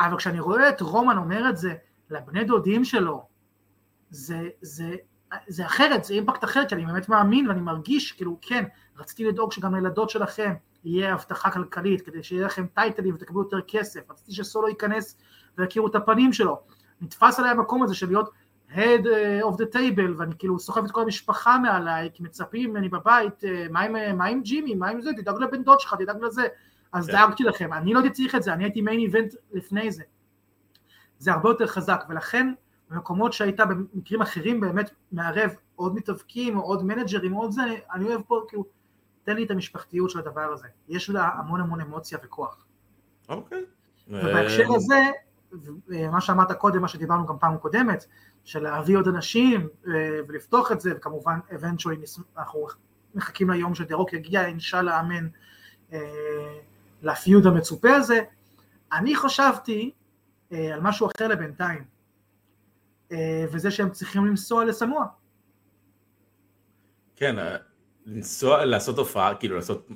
אבל 0.00 0.16
כשאני 0.16 0.40
רואה 0.40 0.68
את 0.68 0.80
רומן 0.80 1.16
אומר 1.16 1.48
את 1.48 1.56
זה 1.56 1.74
לבני 2.10 2.44
דודים 2.44 2.84
שלו, 2.84 3.26
זה, 4.10 4.48
זה, 4.60 4.96
זה 5.48 5.66
אחרת, 5.66 6.04
זה 6.04 6.14
impact 6.14 6.44
אחר, 6.44 6.64
כי 6.68 6.74
אני 6.74 6.86
באמת 6.86 7.08
מאמין 7.08 7.48
ואני 7.48 7.60
מרגיש, 7.60 8.12
כאילו, 8.12 8.38
כן, 8.42 8.64
רציתי 8.96 9.24
לדאוג 9.24 9.52
שגם 9.52 9.74
לילדות 9.74 10.10
שלכם 10.10 10.54
יהיה 10.84 11.14
הבטחה 11.14 11.50
כלכלית, 11.50 12.02
כדי 12.02 12.22
שיהיה 12.22 12.46
לכם 12.46 12.66
title 12.66 13.00
ים 13.00 13.14
ותקבלו 13.14 13.42
יותר 13.42 13.60
כסף, 13.68 14.10
רציתי 14.10 14.32
שסולו 14.32 14.68
ייכנס 14.68 15.16
ויכירו 15.58 15.86
את 15.86 15.94
הפנים 15.94 16.32
שלו. 16.32 16.60
נתפס 17.00 17.38
עליי 17.38 17.50
המקום 17.50 17.82
הזה 17.82 17.94
של 17.94 18.06
להיות 18.06 18.30
head 18.70 19.04
uh, 19.04 19.46
of 19.46 19.56
the 19.56 19.74
table, 19.74 20.12
ואני 20.18 20.34
כאילו 20.38 20.58
סוחב 20.58 20.84
את 20.84 20.90
כל 20.90 21.02
המשפחה 21.02 21.58
מעליי, 21.58 22.10
כי 22.14 22.22
מצפים 22.22 22.70
ממני 22.70 22.88
בבית, 22.88 23.44
אה, 23.44 23.46
מה 23.70 23.80
עם, 23.80 24.16
מה 24.18 24.24
עם 24.24 24.42
ג'ימי, 24.42 24.74
מה 24.74 24.88
עם 24.88 25.00
זה, 25.00 25.10
תדאג 25.16 25.42
לבן 25.42 25.62
דוד 25.62 25.80
שלך, 25.80 25.94
תדאג 25.94 26.22
לזה. 26.22 26.46
אז 26.92 27.06
כן. 27.06 27.12
דאגתי 27.12 27.42
לכם, 27.42 27.72
אני 27.72 27.94
לא 27.94 28.00
הייתי 28.00 28.14
צריך 28.14 28.34
את 28.34 28.42
זה, 28.42 28.52
אני 28.52 28.64
הייתי 28.64 28.80
מיין 28.80 29.00
איבנט 29.00 29.34
לפני 29.52 29.92
זה. 29.92 30.02
זה 31.18 31.32
הרבה 31.32 31.48
יותר 31.48 31.66
חזק, 31.66 32.04
ולכן 32.08 32.52
במקומות 32.90 33.32
שהיית 33.32 33.60
במקרים 33.60 34.22
אחרים 34.22 34.60
באמת 34.60 34.90
מערב 35.12 35.50
עוד 35.76 35.94
מתאבקים 35.94 36.58
או 36.58 36.62
עוד 36.62 36.84
מנג'רים 36.84 37.32
עוד 37.32 37.50
זה, 37.50 37.62
אני 37.94 38.04
אוהב 38.04 38.22
פה 38.22 38.44
כאילו, 38.48 38.64
תן 39.24 39.36
לי 39.36 39.44
את 39.44 39.50
המשפחתיות 39.50 40.10
של 40.10 40.18
הדבר 40.18 40.52
הזה. 40.52 40.68
יש 40.88 41.10
לה 41.10 41.28
המון 41.28 41.60
המון 41.60 41.80
אמוציה 41.80 42.18
וכוח. 42.24 42.66
אוקיי. 43.28 43.64
ובהקשר 44.08 44.64
אה, 44.70 44.76
הזה, 44.76 45.00
מה 46.12 46.20
שאמרת 46.20 46.52
קודם, 46.52 46.82
מה 46.82 46.88
שדיברנו 46.88 47.26
גם 47.26 47.38
פעם 47.38 47.56
קודמת, 47.56 48.06
של 48.44 48.62
להביא 48.62 48.96
עוד 48.96 49.08
אנשים 49.08 49.68
אה, 49.86 49.92
ולפתוח 50.28 50.72
את 50.72 50.80
זה, 50.80 50.92
וכמובן, 50.96 51.38
eventually 51.50 52.20
אנחנו 52.38 52.66
מחכים 53.14 53.50
ליום 53.50 53.74
שדרוק 53.74 54.12
יגיע, 54.12 54.46
אינשאללה 54.46 55.00
אמן, 55.00 55.28
אה, 55.92 56.58
לפיוד 57.02 57.46
המצופה 57.46 57.94
הזה. 57.94 58.20
אני 58.92 59.16
חשבתי 59.16 59.90
אה, 60.52 60.74
על 60.74 60.80
משהו 60.80 61.08
אחר 61.16 61.28
לבינתיים, 61.28 61.94
וזה 63.52 63.70
שהם 63.70 63.90
צריכים 63.90 64.26
לנסוע 64.26 64.64
לסמוע. 64.64 65.06
כן, 67.16 67.36
לנסוע, 68.06 68.64
לעשות 68.64 68.98
הופעה, 68.98 69.34
כאילו 69.34 69.56
לעשות 69.56 69.88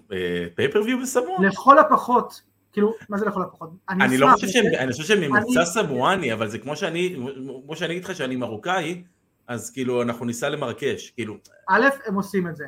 פייפריוויו 0.54 1.02
בסמואר? 1.02 1.40
לכל 1.40 1.78
הפחות, 1.78 2.42
כאילו, 2.78 2.94
מה 3.08 3.18
זה 3.18 3.26
לכל 3.26 3.42
הפחות? 3.42 3.70
אני 3.88 4.18
לא 4.18 4.26
אשמח, 4.26 4.34
חושב 4.34 4.48
שהם, 4.48 4.64
אני 4.78 4.92
חושב 4.92 5.04
שהם 5.04 5.20
ממוצא 5.20 5.60
אני- 5.60 5.66
סמואני, 5.66 6.32
אבל 6.32 6.48
זה 6.48 6.58
כמו 6.58 6.76
שאני, 6.76 7.16
כמו 7.64 7.76
שאני 7.76 7.92
אגיד 7.92 8.04
לך 8.04 8.14
שאני 8.16 8.36
מרוקאי, 8.36 9.02
אז 9.46 9.70
כאילו 9.70 10.02
אנחנו 10.02 10.24
ניסע 10.26 10.48
למרקש, 10.48 11.10
כאילו, 11.10 11.36
א', 11.68 11.88
הם 12.06 12.14
עושים 12.14 12.48
את 12.48 12.56
זה, 12.56 12.66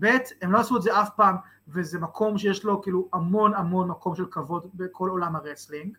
ב', 0.00 0.06
הם 0.42 0.52
לא 0.52 0.58
עשו 0.58 0.76
את 0.76 0.82
זה 0.82 1.00
אף 1.00 1.08
פעם, 1.16 1.36
וזה 1.68 1.98
מקום 1.98 2.38
שיש 2.38 2.64
לו 2.64 2.82
כאילו 2.82 3.08
המון 3.12 3.54
המון 3.54 3.88
מקום 3.88 4.14
של 4.16 4.24
כבוד 4.30 4.66
בכל 4.74 5.08
עולם 5.08 5.36
ה 5.36 5.42
wrestling, 5.42 5.96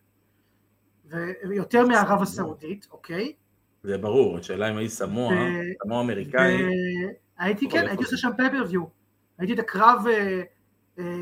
ויותר 1.49 1.88
מערב 1.88 2.21
הסעודית, 2.21 2.88
אוקיי? 2.91 3.34
זה 3.84 3.97
ברור, 3.97 4.38
השאלה 4.38 4.69
אם 4.69 4.77
היית 4.77 4.91
סמואה, 4.91 5.36
סמואה 5.84 6.01
אמריקאי, 6.01 6.58
והייתי, 7.39 7.65
יכול 7.65 7.79
כן, 7.79 7.88
הייתי. 7.88 8.03
עושה 8.03 8.17
שם 8.17 8.29
pay-per-view, 8.38 8.84
הייתי 9.38 9.53
את 9.53 9.60
הקרב 9.60 10.06
אה, 10.10 10.41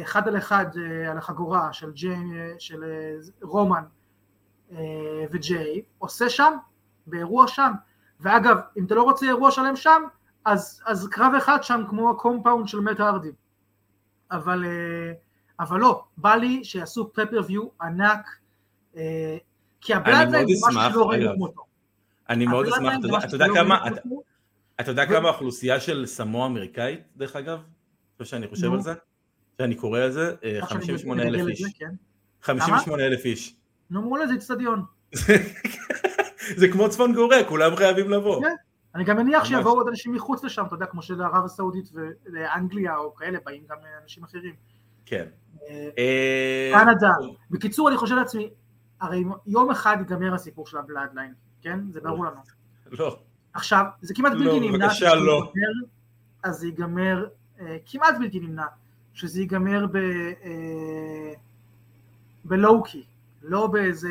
אחד 0.01 0.27
על 0.27 0.37
אחד 0.37 0.65
אה, 0.77 1.11
על 1.11 1.17
החגורה 1.17 1.73
של, 1.73 1.91
ג'יי, 1.91 2.13
אה, 2.15 2.53
של 2.59 2.83
אה, 2.83 3.15
רומן 3.41 3.83
אה, 4.71 4.77
וג'יי, 5.31 5.81
עושה 5.97 6.29
שם, 6.29 6.53
באירוע 7.07 7.47
שם, 7.47 7.71
ואגב, 8.19 8.57
אם 8.77 8.85
אתה 8.85 8.95
לא 8.95 9.03
רוצה 9.03 9.25
אירוע 9.25 9.51
שלם 9.51 9.75
שם, 9.75 10.01
אז, 10.45 10.81
אז 10.85 11.07
קרב 11.07 11.33
אחד 11.37 11.63
שם 11.63 11.81
כמו 11.89 12.09
ה 12.11 12.17
compound 12.17 12.67
של 12.67 12.79
מאט 12.79 12.99
הארדי. 12.99 13.31
אבל, 14.31 14.65
אה, 14.65 15.13
אבל 15.59 15.79
לא, 15.79 16.03
בא 16.17 16.35
לי 16.35 16.63
שיעשו 16.63 17.13
pay-per-view 17.13 17.63
ענק, 17.81 18.37
אה, 18.97 19.37
כי 19.81 19.93
ה 19.93 19.99
Bloodline 19.99 20.47
זה 20.47 20.67
משהו 20.67 20.81
שלא 20.91 21.09
ראינו. 21.09 21.33
כמותו. 21.35 21.61
אני 22.29 22.45
מאוד 22.45 22.65
אשמח, 22.67 22.93
אתה 22.99 23.07
יודע- 23.07 23.17
אתה 23.27 23.35
יודע 23.35 23.45
כמה, 23.55 23.87
אתה- 24.79 24.91
יודע 24.91 25.05
כמה 25.05 25.29
האוכלוסייה 25.29 25.79
של 25.79 26.05
סמואה 26.05 26.45
אמריקאית, 26.47 26.99
דרך 27.17 27.35
אגב? 27.35 27.57
אתה 27.59 27.63
חושב 28.23 28.31
שאני 28.31 28.47
חושב. 28.47 28.73
על 28.73 28.81
זה? 28.81 28.93
שאני 29.61 29.75
קורא 29.75 29.99
על 29.99 30.11
זה? 30.11 30.35
אה, 30.43 30.59
עכשיו 30.61 30.77
אני 30.77 30.85
58 30.85 31.23
אלף 31.23 31.47
איש. 31.47 31.63
כן. 31.79 31.91
58 32.41 33.05
אלף 33.05 33.25
איש. 33.25 33.55
נו, 33.89 34.01
מעולה, 34.01 34.27
זה 34.27 34.33
איצטדיון. 34.33 34.83
זה 36.59 36.67
כמו 36.71 36.89
צפון 36.89 37.15
קוריאה, 37.15 37.43
כולם 37.43 37.75
חייבים 37.75 38.09
לבוא. 38.09 38.41
כן. 38.41 38.55
אני 38.95 39.03
גם 39.03 39.17
מניח. 39.17 39.45
שיבואו 39.45 39.73
עוד 39.73 39.87
אנשים 39.87 40.13
מחוץ 40.13 40.43
לשם, 40.43 40.65
אתה 40.67 40.75
יודע, 40.75 40.85
כמו 40.85 41.01
שלערב 41.01 41.45
הסעודית 41.45 41.89
ולאנגליה 41.93 42.97
או 42.97 43.15
כאלה, 43.15 43.37
באים 43.45 43.63
גם 43.69 43.77
אנשים 44.03 44.23
אחרים. 44.23 44.53
כן. 45.05 45.25
אה, 45.69 45.89
אה, 45.97 46.71
קנדה. 46.73 47.11
בקיצור, 47.51 47.89
אני 47.89 47.97
חושב 47.97 48.15
לעצמי, 48.15 48.49
הרי 49.01 49.23
יום 49.47 49.71
אחד 49.71 49.97
ייגמר 49.99 50.33
הסיפור 50.33 50.67
של 50.67 50.77
הבלאדליין, 50.77 51.33
כן? 51.61 51.79
זה 51.91 51.99
ברור 52.01 52.25
לנו. 52.25 52.41
לא. 52.91 53.19
עכשיו, 53.53 53.85
זה 54.01 54.13
כמעט 54.13 54.33
לא, 54.35 54.39
בלתי 54.39 54.59
נמנע 54.59 54.87
בבקשה, 54.87 55.09
שזה 55.09 55.15
לא. 55.15 55.51
אז 56.43 56.59
זה 56.59 56.67
ייגמר, 56.67 57.27
אה, 57.59 57.77
כמעט 57.85 58.15
בלתי 58.19 58.39
נמנע, 58.39 58.65
שזה 59.13 59.39
ייגמר 59.39 59.85
ב... 59.91 59.95
אה, 59.95 61.33
ב 62.45 62.52
low-key, 62.52 63.03
לא 63.41 63.67
באיזה 63.67 64.09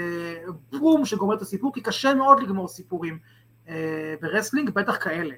בום 0.72 1.04
שגומר 1.04 1.34
את 1.34 1.42
הסיפור, 1.42 1.72
כי 1.74 1.80
קשה 1.80 2.14
מאוד 2.14 2.42
לגמור 2.42 2.68
סיפורים 2.68 3.18
אה, 3.68 4.14
ב 4.22 4.27
wrestling, 4.27 4.70
בטח 4.70 4.96
כאלה. 5.04 5.34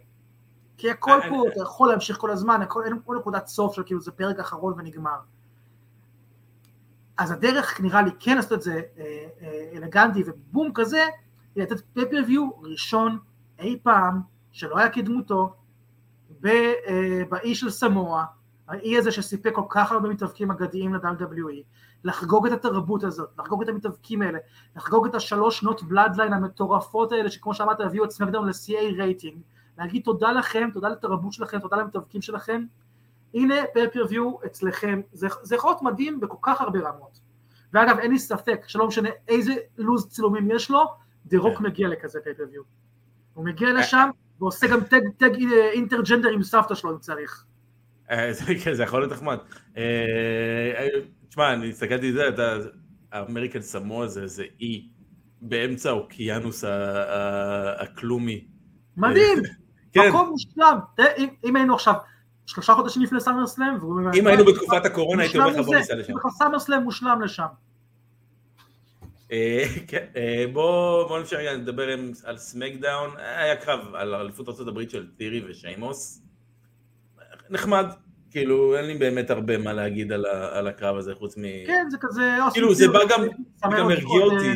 כי 0.77 0.90
הכל 0.90 1.20
אני- 1.22 1.31
פה, 1.31 1.44
אתה 1.53 1.61
יכול 1.62 1.88
להמשיך 1.88 2.16
כל 2.18 2.31
הזמן, 2.31 2.62
הכל, 2.62 2.85
אין 2.85 2.98
פה 3.05 3.14
נקודת 3.14 3.46
סוף 3.46 3.75
של 3.75 3.83
כאילו 3.87 4.01
זה 4.01 4.12
פרק 4.12 4.38
אחרון 4.38 4.75
ונגמר. 4.79 5.18
אז 7.18 7.31
הדרך 7.31 7.81
נראה 7.81 8.03
לי 8.03 8.11
כן 8.20 8.37
לעשות 8.37 8.53
את 8.53 8.62
זה 8.62 8.81
אה, 8.98 9.27
אה, 9.42 9.70
אלגנטי 9.77 10.22
ובום 10.27 10.70
כזה, 10.75 11.07
היא 11.55 11.62
לתת 11.64 11.81
pay-per-view 11.94 12.51
ראשון 12.62 13.18
אי 13.59 13.79
פעם, 13.83 14.20
שלא 14.53 14.79
היה 14.79 14.88
כדמותו, 14.90 15.55
אה, 16.44 17.22
באי 17.29 17.55
של 17.55 17.70
סמואה, 17.70 18.25
האי 18.72 18.98
הזה 18.98 19.12
שסיפק 19.12 19.52
כל 19.54 19.62
כך 19.68 19.92
הרבה 19.92 20.08
מתאבקים 20.08 20.50
אגדיים 20.50 20.94
ל-WWE, 20.94 21.62
לחגוג 22.04 22.46
את 22.46 22.52
התרבות 22.52 23.04
הזאת, 23.04 23.28
לחגוג 23.38 23.62
את 23.62 23.68
המתאבקים 23.68 24.22
האלה, 24.22 24.38
לחגוג 24.76 25.06
את 25.06 25.14
השלוש 25.14 25.58
שנות 25.58 25.82
Bloodline 25.83 26.33
המטורפות 26.32 27.12
האלה, 27.12 27.30
שכמו 27.30 27.54
שאמרת, 27.54 27.80
הביאו 27.80 28.04
את 28.04 28.11
SmackDown 28.11 28.48
לשיא 28.48 28.96
רייטינג, 28.96 29.40
להגיד 29.78 30.02
תודה 30.02 30.32
לכם, 30.32 30.68
תודה 30.72 30.88
לתרבות 30.88 31.32
שלכם, 31.32 31.58
תודה 31.58 31.76
למתאבקים 31.76 32.22
שלכם, 32.22 32.64
הנה 33.35 33.54
pay-per-view 33.72 34.33
אצלכם, 34.46 35.00
זה, 35.12 35.28
זה 35.42 35.54
יכול 35.54 35.70
להיות 35.70 35.82
מדהים 35.82 36.20
בכל 36.20 36.37
כך 36.42 36.61
הרבה 36.61 36.78
רמות. 36.78 37.20
ואגב, 37.72 37.98
אין 37.98 38.11
לי 38.11 38.18
ספק 38.18 38.64
שלא 38.66 38.87
משנה 38.87 39.08
איזה 39.28 39.54
לו"ז 39.78 40.08
צילומים 40.08 40.50
יש 40.50 40.70
לו, 40.70 40.85
דה 41.26 41.38
רוק 41.38 41.58
כן. 41.58 41.64
מגיע 41.64 41.88
לכזה 41.88 42.20
pay-per-view. 42.25 42.62
הוא 43.35 43.44
מגיע 43.44 43.72
לשם 43.72 44.11
ועושה 44.40 44.66
גם 44.66 44.80
tag, 44.81 45.01
tag 45.16 45.42
אה, 45.42 45.70
intergender 45.70 46.29
עם 46.28 46.42
סבתא 46.42 46.74
שלו 46.74 46.90
אם 46.90 46.98
צריך. 46.98 47.44
אה, 48.12 48.31
כן, 48.64 48.75
זה 48.75 48.83
יכול 48.83 49.01
להיות 49.01 49.12
נחמד. 49.12 49.38
אה, 49.77 49.83
אה, 50.79 50.88
תשמע, 51.29 51.53
אני 51.53 51.70
הסתכלתי 51.70 52.09
על 52.09 52.12
זה, 52.12 52.29
אתה, 52.29 52.57
ה 53.12 53.18
American 53.18 53.61
Samoa 53.61 54.09
זה 54.09 54.22
איזה 54.22 54.44
אי 54.61 54.88
באמצע 55.40 55.88
האוקיינוס 55.90 56.64
ה- 56.64 56.68
ה- 56.68 57.83
הכלומי. 57.83 58.44
מדהים, 58.96 59.38
כן, 59.92 60.09
מקום 60.09 60.29
מושלם. 60.29 60.79
אם, 61.44 61.57
היינו 61.57 61.75
עכשיו 61.75 61.94
שלושה 62.46 62.75
חודשים 62.75 63.03
לפני 63.03 63.20
SummerSlam, 63.20 63.75
אם 64.14 64.27
היינו 64.27 64.44
בתקופת 64.44 64.87
הקורונה 64.87 65.22
הייתי 65.22 65.38
אומר 65.38 65.51
לך 65.51 65.66
בוא 65.66 65.77
ניסע 65.77 65.94
לשם. 65.94 66.12
סאמר 66.38 66.59
סלאם 66.59 66.83
מושלם 66.83 67.22
לשם. 67.22 67.46
כן, 69.88 70.07
אה, 70.16 70.44
בוא 70.53 71.09
בוא 71.09 71.18
נמשיך 71.18 71.38
רגע 71.38 71.53
לדבר 71.53 71.88
על 72.25 72.38
סמקדאון, 72.38 73.11
היה 73.16 73.57
קרב 73.57 73.94
על 73.94 74.14
אליפות 74.14 74.48
ארה"ב 74.48 74.88
של 74.88 75.07
טירי 75.16 75.51
ושיימוס, 75.51 76.22
נחמד, 77.51 77.87
כאילו 78.33 78.77
אין 78.77 78.85
לי 78.85 78.95
באמת 78.95 79.31
הרבה 79.31 79.59
מה 79.59 79.73
להגיד 79.73 80.12
על 80.12 80.25
ה- 80.27 80.59
על 80.59 80.66
הקרב 80.68 80.97
הזה 80.97 81.14
חוץ 81.14 81.37
מ... 81.38 81.42
כן, 81.66 81.87
זה 81.90 81.97
כזה... 82.01 82.37
כאילו, 82.53 82.75
זה 82.75 82.88
בא 82.88 82.99
גם- 83.09 83.25
סמל 83.57 83.79
גם 83.79 83.90
הרגיע 83.90 84.23
אותי. 84.23 84.49
אה, 84.49 84.55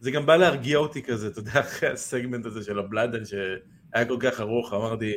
זה 0.00 0.10
גם 0.10 0.26
בא 0.26 0.36
להרגיע 0.36 0.78
אותי 0.78 1.02
כזה, 1.02 1.26
אתה 1.28 1.38
יודע, 1.40 1.60
אחרי 1.60 1.88
הסגמנט 1.88 2.46
הזה 2.46 2.62
של 2.62 2.78
הבלאדן 2.78 3.24
שהיה 3.24 4.04
כל 4.08 4.16
כך 4.20 4.40
ארוך, 4.40 4.72
אמרתי, 4.74 5.12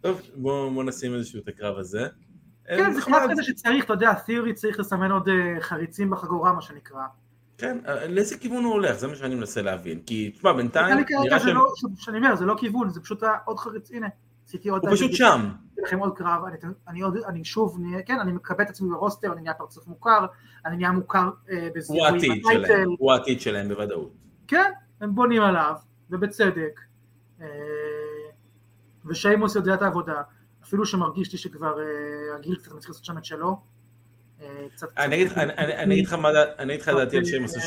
טוב, 0.00 0.22
בוא, 0.34 0.70
בוא 0.72 0.84
נשים 0.84 1.14
איזשהו 1.14 1.40
את 1.40 1.48
הקרב 1.48 1.78
הזה. 1.78 2.06
כן, 2.68 2.84
אה, 2.84 2.92
זה 2.92 2.98
נחמד. 2.98 3.18
קרב 3.18 3.30
כזה 3.30 3.42
שצריך, 3.42 3.84
אתה 3.84 3.92
יודע, 3.92 4.12
תיאורי 4.14 4.54
צריך 4.54 4.80
לסמן 4.80 5.10
עוד 5.10 5.28
אה, 5.28 5.60
חריצים 5.60 6.10
בחגורה, 6.10 6.52
מה 6.52 6.62
שנקרא. 6.62 7.00
כן, 7.58 7.78
אה, 7.86 8.08
לאיזה 8.08 8.38
כיוון 8.38 8.64
הוא 8.64 8.72
הולך, 8.72 8.96
זה 8.98 9.06
מה 9.06 9.14
שאני 9.16 9.34
מנסה 9.34 9.62
להבין. 9.62 10.00
כי, 10.06 10.30
תשמע, 10.30 10.52
בינתיים 10.52 10.96
נראה 11.24 11.38
זה 11.38 11.44
שהם... 11.44 11.54
לא, 11.56 11.72
שאני 11.96 12.18
אומר, 12.18 12.36
זה 12.36 12.44
לא 12.44 12.54
כיוון, 12.58 12.90
זה 12.90 13.00
פשוט 13.00 13.22
עוד 13.44 13.58
חריץ, 13.58 13.90
הנה, 13.92 14.08
עשיתי 14.46 14.68
עוד... 14.68 14.82
הוא 14.86 14.94
פשוט 14.94 15.12
שם. 15.12 15.48
לכם 15.82 15.98
עוד 15.98 16.16
קרב, 16.18 16.44
אני, 16.44 16.56
אני, 16.88 17.00
עוד, 17.00 17.16
אני 17.16 17.44
שוב, 17.44 17.78
נהיה, 17.80 18.02
כן, 18.02 18.18
אני 18.20 18.32
מקבל 18.32 18.64
את 18.64 18.70
עצמי 18.70 18.90
ברוסטר, 18.90 19.32
אני 19.32 19.42
נהיה 19.42 19.54
פרצוף 19.54 19.86
מוכר, 19.86 20.26
אני 20.66 20.76
נהיה 20.76 20.90
מוכר 20.92 21.18
אה, 21.50 21.60
הוא 21.62 21.70
בזיהוי 21.74 22.06
העתיד 22.06 22.30
בטייטל, 22.44 22.66
שלהם, 22.66 22.88
הוא 22.98 23.12
העתיד 23.12 23.40
שלהם 23.40 23.68
בוודאות. 23.68 24.12
כן, 24.48 24.70
הם 25.00 25.14
בונים 25.14 25.42
עליו, 25.42 25.74
ובצדק, 26.10 26.80
אה, 27.40 27.46
ושיימוס 29.06 29.56
יודע 29.56 29.74
את 29.74 29.82
העבודה, 29.82 30.22
אפילו 30.64 30.86
שמרגיש 30.86 31.32
לי 31.32 31.38
שכבר 31.38 31.74
אה, 31.80 31.84
הגיל 32.36 32.56
קצת 32.56 32.72
מתחיל 32.72 32.90
לעשות 32.90 33.04
שם 33.04 33.18
את 33.18 33.24
שלו. 33.24 33.60
אה, 34.40 34.66
אני 34.98 35.14
אגיד- 35.14 35.32
אני- 35.32 35.52
אני 35.54 35.76
אני 35.76 36.02
לך 36.02 36.12
מה 36.12 36.28
אני 36.58 36.76
דעתי 36.94 37.16
על 37.16 37.24
עשו 37.44 37.60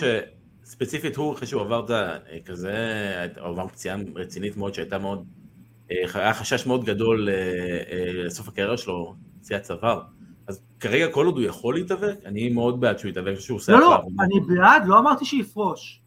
שספציפית 0.63 1.15
הוא, 1.15 1.34
אחרי 1.34 1.47
שהוא 1.47 1.62
עבר 1.62 1.86
את. 1.86 2.17
כזה, 2.45 2.74
הוא 3.39 3.47
עבר 3.47 3.67
פציעה 3.67 3.97
רצינית 4.15 4.58
מאוד 4.58 4.74
שהייתה 4.74 4.97
מאוד, 4.97 5.26
היה 6.13 6.34
חשש 6.34 6.65
מאוד 6.65 6.86
גדול 6.86 7.30
אה, 7.30 7.34
אה, 7.36 8.13
לסוף 8.13 8.47
הקריירה 8.47 8.77
שלו, 8.77 9.15
פציעת 9.39 9.62
צוואר. 9.62 10.01
אז 10.47 10.62
כרגע 10.80 11.08
כל 11.12 11.25
עוד 11.25 11.36
הוא 11.38 11.43
יכול 11.43 11.75
להתאבק, 11.75 12.15
אני 12.25 12.49
מאוד 12.49 12.82
בעד 12.82 12.99
שהוא 12.99 13.10
יתאבק, 13.10 13.39
שהוא 13.39 13.56
עושה 13.56 13.71
לא, 13.71 13.80
לא. 13.80 14.01
אני 14.19 14.39
בעד, 14.39 14.84
לא 14.86 14.99
אמרתי 14.99 15.25
שיפרוש. 15.25 16.01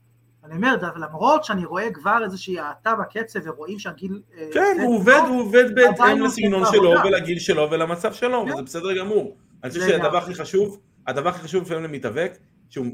אני 0.45 0.57
אומר, 0.57 0.77
למרות 0.97 1.45
שאני 1.45 1.65
רואה 1.65 1.91
כבר 1.93 2.19
איזושהי 2.25 2.59
האטה 2.59 2.95
בקצב 2.95 3.41
ורואים 3.45 3.79
שהגיל... 3.79 4.23
אה, 4.39 4.49
כן, 4.53 4.77
הוא 4.83 4.97
עובד, 4.97 5.21
הוא 5.29 5.41
עובד 5.41 5.75
בהתאם 5.75 6.23
לסגנון 6.23 6.65
שלו. 6.73 6.95
ולגיל 7.05 7.39
שלו 7.39 7.71
ולמצב 7.71 8.13
שלו, 8.13 8.45
כן. 8.47 8.53
וזה 8.53 8.63
בסדר 8.63 8.99
גמור. 8.99 9.37
אני 9.65 9.71
חושב 9.71 9.89
שהדבר. 9.89 10.17
הכי 10.17 10.35
חשוב, 10.35 10.81
הדבר 11.07 11.29
הכי 11.29 11.41
חשוב 11.41 11.63
לפעמים 11.63 11.85
למתאבק, 11.85 12.39
שהוא 12.71 12.87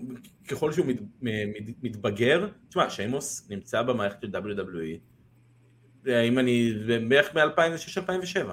ככל 0.49 0.73
שהוא 0.73 0.87
מת, 0.87 1.01
מת, 1.23 1.75
מתבגר, 1.83 2.49
תשמע, 2.69 2.91
שיימוס 2.91 3.47
נמצא 3.51 3.83
במערכת 3.83 4.23
של 4.23 4.29
WWE, 4.29 4.99
אם 6.07 6.39
אני, 6.39 6.73
בערך 7.09 7.35
מ-2006-2007, 7.37 8.53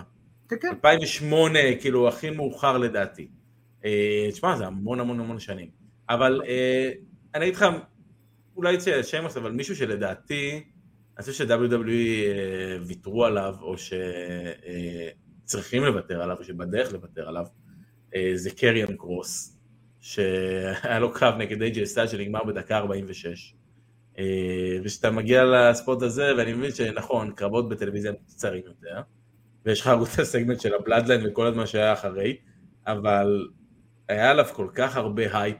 כן, 0.49 0.55
כן. 0.61 0.67
2008, 0.67 1.59
כאילו, 1.81 2.07
הכי 2.07 2.29
מאוחר 2.29 2.77
לדעתי. 2.77 3.27
אה, 3.85 4.27
תשמע, 4.31 4.57
זה 4.57 4.67
המון 4.67 4.99
המון 4.99 5.19
המון 5.19 5.39
שנים. 5.39 5.69
אבל 6.09 6.41
אה, 6.47 6.91
אני 7.35 7.45
אגיד 7.45 7.55
לך, 7.55 7.65
אולי 8.55 8.73
יצא 8.73 9.03
שיימוס, 9.03 9.37
אבל 9.37 9.51
מישהו 9.51 9.75
שלדעתי, 9.75 10.63
אני 11.17 11.25
חושב 11.25 11.45
ש-WWE 11.45 11.89
אה, 11.89 12.77
ויתרו 12.87 13.25
עליו, 13.25 13.55
או 13.61 13.75
שצריכים 15.43 15.83
לוותר 15.83 16.21
עליו, 16.21 16.37
או 16.39 16.43
שבדרך 16.43 16.93
לוותר 16.93 17.27
עליו, 17.27 17.45
זה 18.35 18.51
קריאן 18.51 18.97
קרוס, 18.97 19.57
שהיה 19.99 20.99
לו 20.99 21.13
קרב 21.13 21.35
נגד 21.37 21.75
AJ 21.75 21.85
סטיילס 21.85 22.07
שנגמר 22.07 22.43
בדקה 22.43 22.77
46. 22.77 23.53
אה, 24.19 24.77
וכשאתה 24.83 25.11
מגיע 25.11 25.43
לספורט 25.45 26.01
הזה, 26.01 26.33
ואני 26.37 26.53
מבין 26.53 26.71
שנכון, 26.71 27.31
קרבות 27.31 27.69
בטלוויזיה 27.69 28.11
הם 28.11 28.17
קצרים 28.27 28.61
יותר, 28.65 29.01
ויש 29.65 29.81
לך 29.81 29.87
את 30.13 30.19
הסגמנט 30.19 30.61
של 30.61 30.73
ה 30.73 30.78
Bloodline 30.78 31.21
וכל 31.27 31.47
הזמן 31.47 31.65
שהיה 31.65 31.93
אחרי, 31.93 32.37
אבל 32.87 33.47
היה 34.07 34.31
עליו 34.31 34.45
כל 34.53 34.67
כך 34.73 34.97
הרבה 34.97 35.39
הייפ 35.39 35.57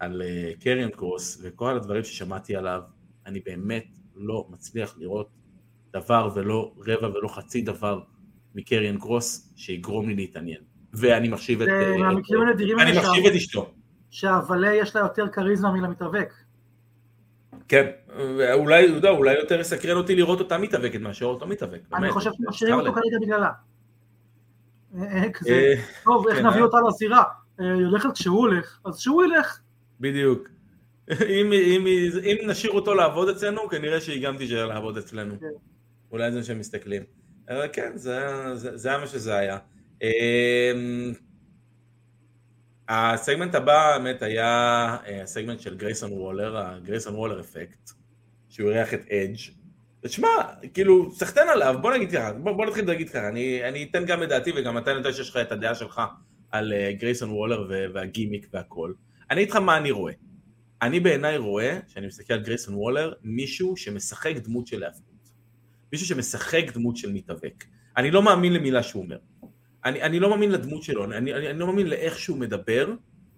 על 0.00 0.22
אה, 0.22 0.52
קריאן 0.60 0.90
קרוס, 0.90 1.40
וכל 1.42 1.76
הדברים 1.76 2.04
ששמעתי 2.04 2.56
עליו, 2.56 2.80
אני 3.26 3.40
באמת 3.40 3.86
לא 4.16 4.46
מצליח 4.50 4.94
לראות 4.98 5.28
דבר 5.92 6.30
ולא 6.34 6.72
רבע 6.86 7.08
ולא 7.08 7.28
חצי 7.28 7.62
דבר 7.62 8.00
מקריאן 8.54 8.98
קרוס 8.98 9.52
שיגרום 9.56 10.08
לי 10.08 10.14
להתעניין. 10.14 10.60
ואני 10.92 11.28
מחשיב 11.28 11.62
את... 11.62 11.68
אה, 11.68 11.94
אני 12.82 12.98
מחשיב 12.98 13.26
את 13.26 13.32
אשתו. 13.32 13.70
שוואלה 14.10 14.74
יש 14.74 14.96
לה 14.96 15.02
יותר 15.02 15.28
כריזמה 15.28 15.72
מלמתאבק. 15.72 16.32
כן, 17.68 17.86
אולי, 18.52 18.84
אתה 18.84 18.92
יודע, 18.92 19.10
אולי 19.10 19.34
יותר 19.34 19.60
יסקרן 19.60 19.96
אותי 19.96 20.14
לראות 20.14 20.40
אותה 20.40 20.58
מתאבקת 20.58 21.00
מאשר 21.00 21.26
אותו 21.26 21.46
מתאבק. 21.46 21.80
אני 21.92 22.00
באמת, 22.00 22.12
חושב 22.12 22.30
שמשאירים 22.36 22.78
אותו. 22.78 22.92
כרגע 22.92 23.18
בגללה. 23.20 23.50
אה, 24.96 25.02
אה, 25.02 25.24
אה, 25.48 25.74
טוב, 26.04 26.28
איך 26.28 26.38
כן, 26.38 26.46
נביא? 26.46 26.62
אותה 26.62 26.78
היא 27.58 27.86
הולכת 27.86 28.08
כשהוא 28.14 28.38
הולך, 28.38 28.78
אז 28.84 28.98
שהוא 28.98 29.24
ילך. 29.24 29.60
בדיוק. 30.00 30.48
אם, 31.10 31.52
אם, 31.52 31.86
אם 32.24 32.36
נשאיר 32.46 32.72
אותו 32.72 32.94
לעבוד 32.94 33.28
אצלנו, 33.28 33.68
כנראה 33.68 34.00
שהיא 34.00 34.26
גם 34.26 34.36
תישאר 34.36 34.66
לעבוד 34.66 34.98
אצלנו. 34.98 35.40
כן. 35.40 35.46
אולי 36.10 36.32
זה 36.32 36.42
שהם 36.42 36.58
מסתכלים. 36.58 37.02
אבל 37.48 37.66
כן, 37.72 37.92
זה, 37.94 38.90
היה 38.90 38.98
מה 38.98 39.06
שזה 39.06 39.34
היה. 39.34 39.58
הסגמנט 42.88 43.54
הבא 43.54 43.98
באמת 43.98 44.22
היה 44.22 44.46
אה, 45.06 45.22
הסגמנט 45.22 45.60
של 45.60 45.76
גרייסון 45.76 46.12
וולר, 46.12 46.56
הגרייסון 46.56 47.14
וולר 47.14 47.40
אפקט, 47.40 47.90
שהוא 48.48 48.70
אירח 48.70 48.94
את 48.94 49.00
אדג'. 49.10 49.38
ותשמע, 50.04 50.28
כאילו, 50.74 51.12
סחטיין 51.12 51.48
עליו, 51.48 51.74
בוא 51.80 51.94
נגיד 51.94 52.12
ככה, 52.12 52.32
בוא, 52.32 52.52
בוא 52.52 52.66
נתחיל 52.66 52.86
להגיד 52.86 53.10
ככה, 53.10 53.28
אני, 53.28 53.68
אני 53.68 53.88
אתן 53.90 54.04
גם 54.06 54.22
את 54.22 54.28
דעתי 54.28 54.52
וגם 54.56 54.78
אתה 54.78 54.90
יודע 54.90 55.12
שיש 55.12 55.30
לך 55.30 55.36
את 55.36 55.52
הדעה 55.52 55.74
שלך 55.74 56.00
על 56.50 56.72
אה, 56.72 56.92
גרייסון 56.92 57.30
וולר 57.30 57.70
והגימיק 57.94 58.48
והכל. 58.52 58.92
אני 59.30 59.40
אגיד 59.40 59.50
לך 59.50 59.56
מה 59.56 59.76
אני 59.76 59.90
רואה. 59.90 60.12
אני 60.82 61.00
בעיניי 61.00 61.36
רואה, 61.36 61.78
כשאני 61.86 62.06
מסתכל 62.06 62.34
על 62.34 62.40
גרייסון 62.40 62.74
וולר, 62.74 63.12
מישהו 63.22 63.76
שמשחק 63.76 64.34
דמות 64.36 64.66
של 64.66 64.80
להפקות. 64.80 65.28
מישהו 65.92 66.06
שמשחק 66.06 66.64
דמות 66.74 66.96
של 66.96 67.12
מתאבק. 67.12 67.64
אני 67.96 68.10
לא 68.10 68.22
מאמין 68.22 68.52
למילה 68.52 68.82
שהוא 68.82 69.02
אומר. 69.02 69.18
אני, 69.84 70.02
אני 70.02 70.20
לא 70.20 70.30
מאמין 70.30 70.52
לדמות 70.52 70.82
שלו, 70.82 71.04
אני, 71.04 71.16
אני, 71.34 71.50
אני 71.50 71.58
לא 71.58 71.66
מאמין 71.66 71.86
לאיך 71.86 72.18
שהוא 72.18 72.38
מדבר, 72.38 72.92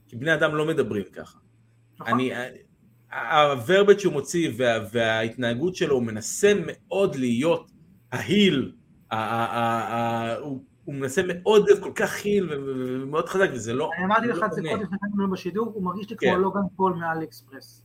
כי 0.09 0.17
בני 0.17 0.35
אדם 0.35 0.55
לא 0.55 0.67
מדברים 0.67 1.05
ככה. 1.13 1.39
נכון? 2.01 2.13
אני, 2.15 2.31
ה 3.13 3.22
verbiage 3.22 4.01
שהוא 4.01 4.13
מוציא 4.13 4.51
וה, 4.57 4.79
וההתנהגות 4.93 5.77
שלו, 5.77 5.95
הוא 5.95 6.03
מנסה 6.03 6.53
מאוד 6.67 7.17
להיות 7.17 7.71
ה 8.13 8.23
heel, 8.23 8.73
ה- 9.11 9.17
ה- 9.17 9.47
ה- 9.47 9.95
ה- 9.95 10.37
הוא, 10.37 10.65
הוא 10.85 10.95
מנסה 10.95 11.23
מאוד 11.27 11.65
להיות 11.65 11.83
כל 11.83 11.93
כך 11.95 12.25
heel 12.25 12.49
ומאוד 12.53 13.29
חזק, 13.29 13.49
וזה 13.53 13.73
לא... 13.75 13.91
אני 13.97 14.05
אמרתי 14.05 14.27
לך 14.27 14.39
לא 14.39 14.47
את 14.47 14.53
זה. 14.53 14.63
קודם 15.17 15.31
בשידור, 15.31 15.67
הוא 15.75 15.85
מרגיש 15.85 16.11
לי 16.11 16.17
כן. 16.17 16.31
כמו 16.31 16.39
לוגן 16.39 16.61
פול 16.77 16.93
מ 16.93 17.25
AliExpress. 17.25 17.83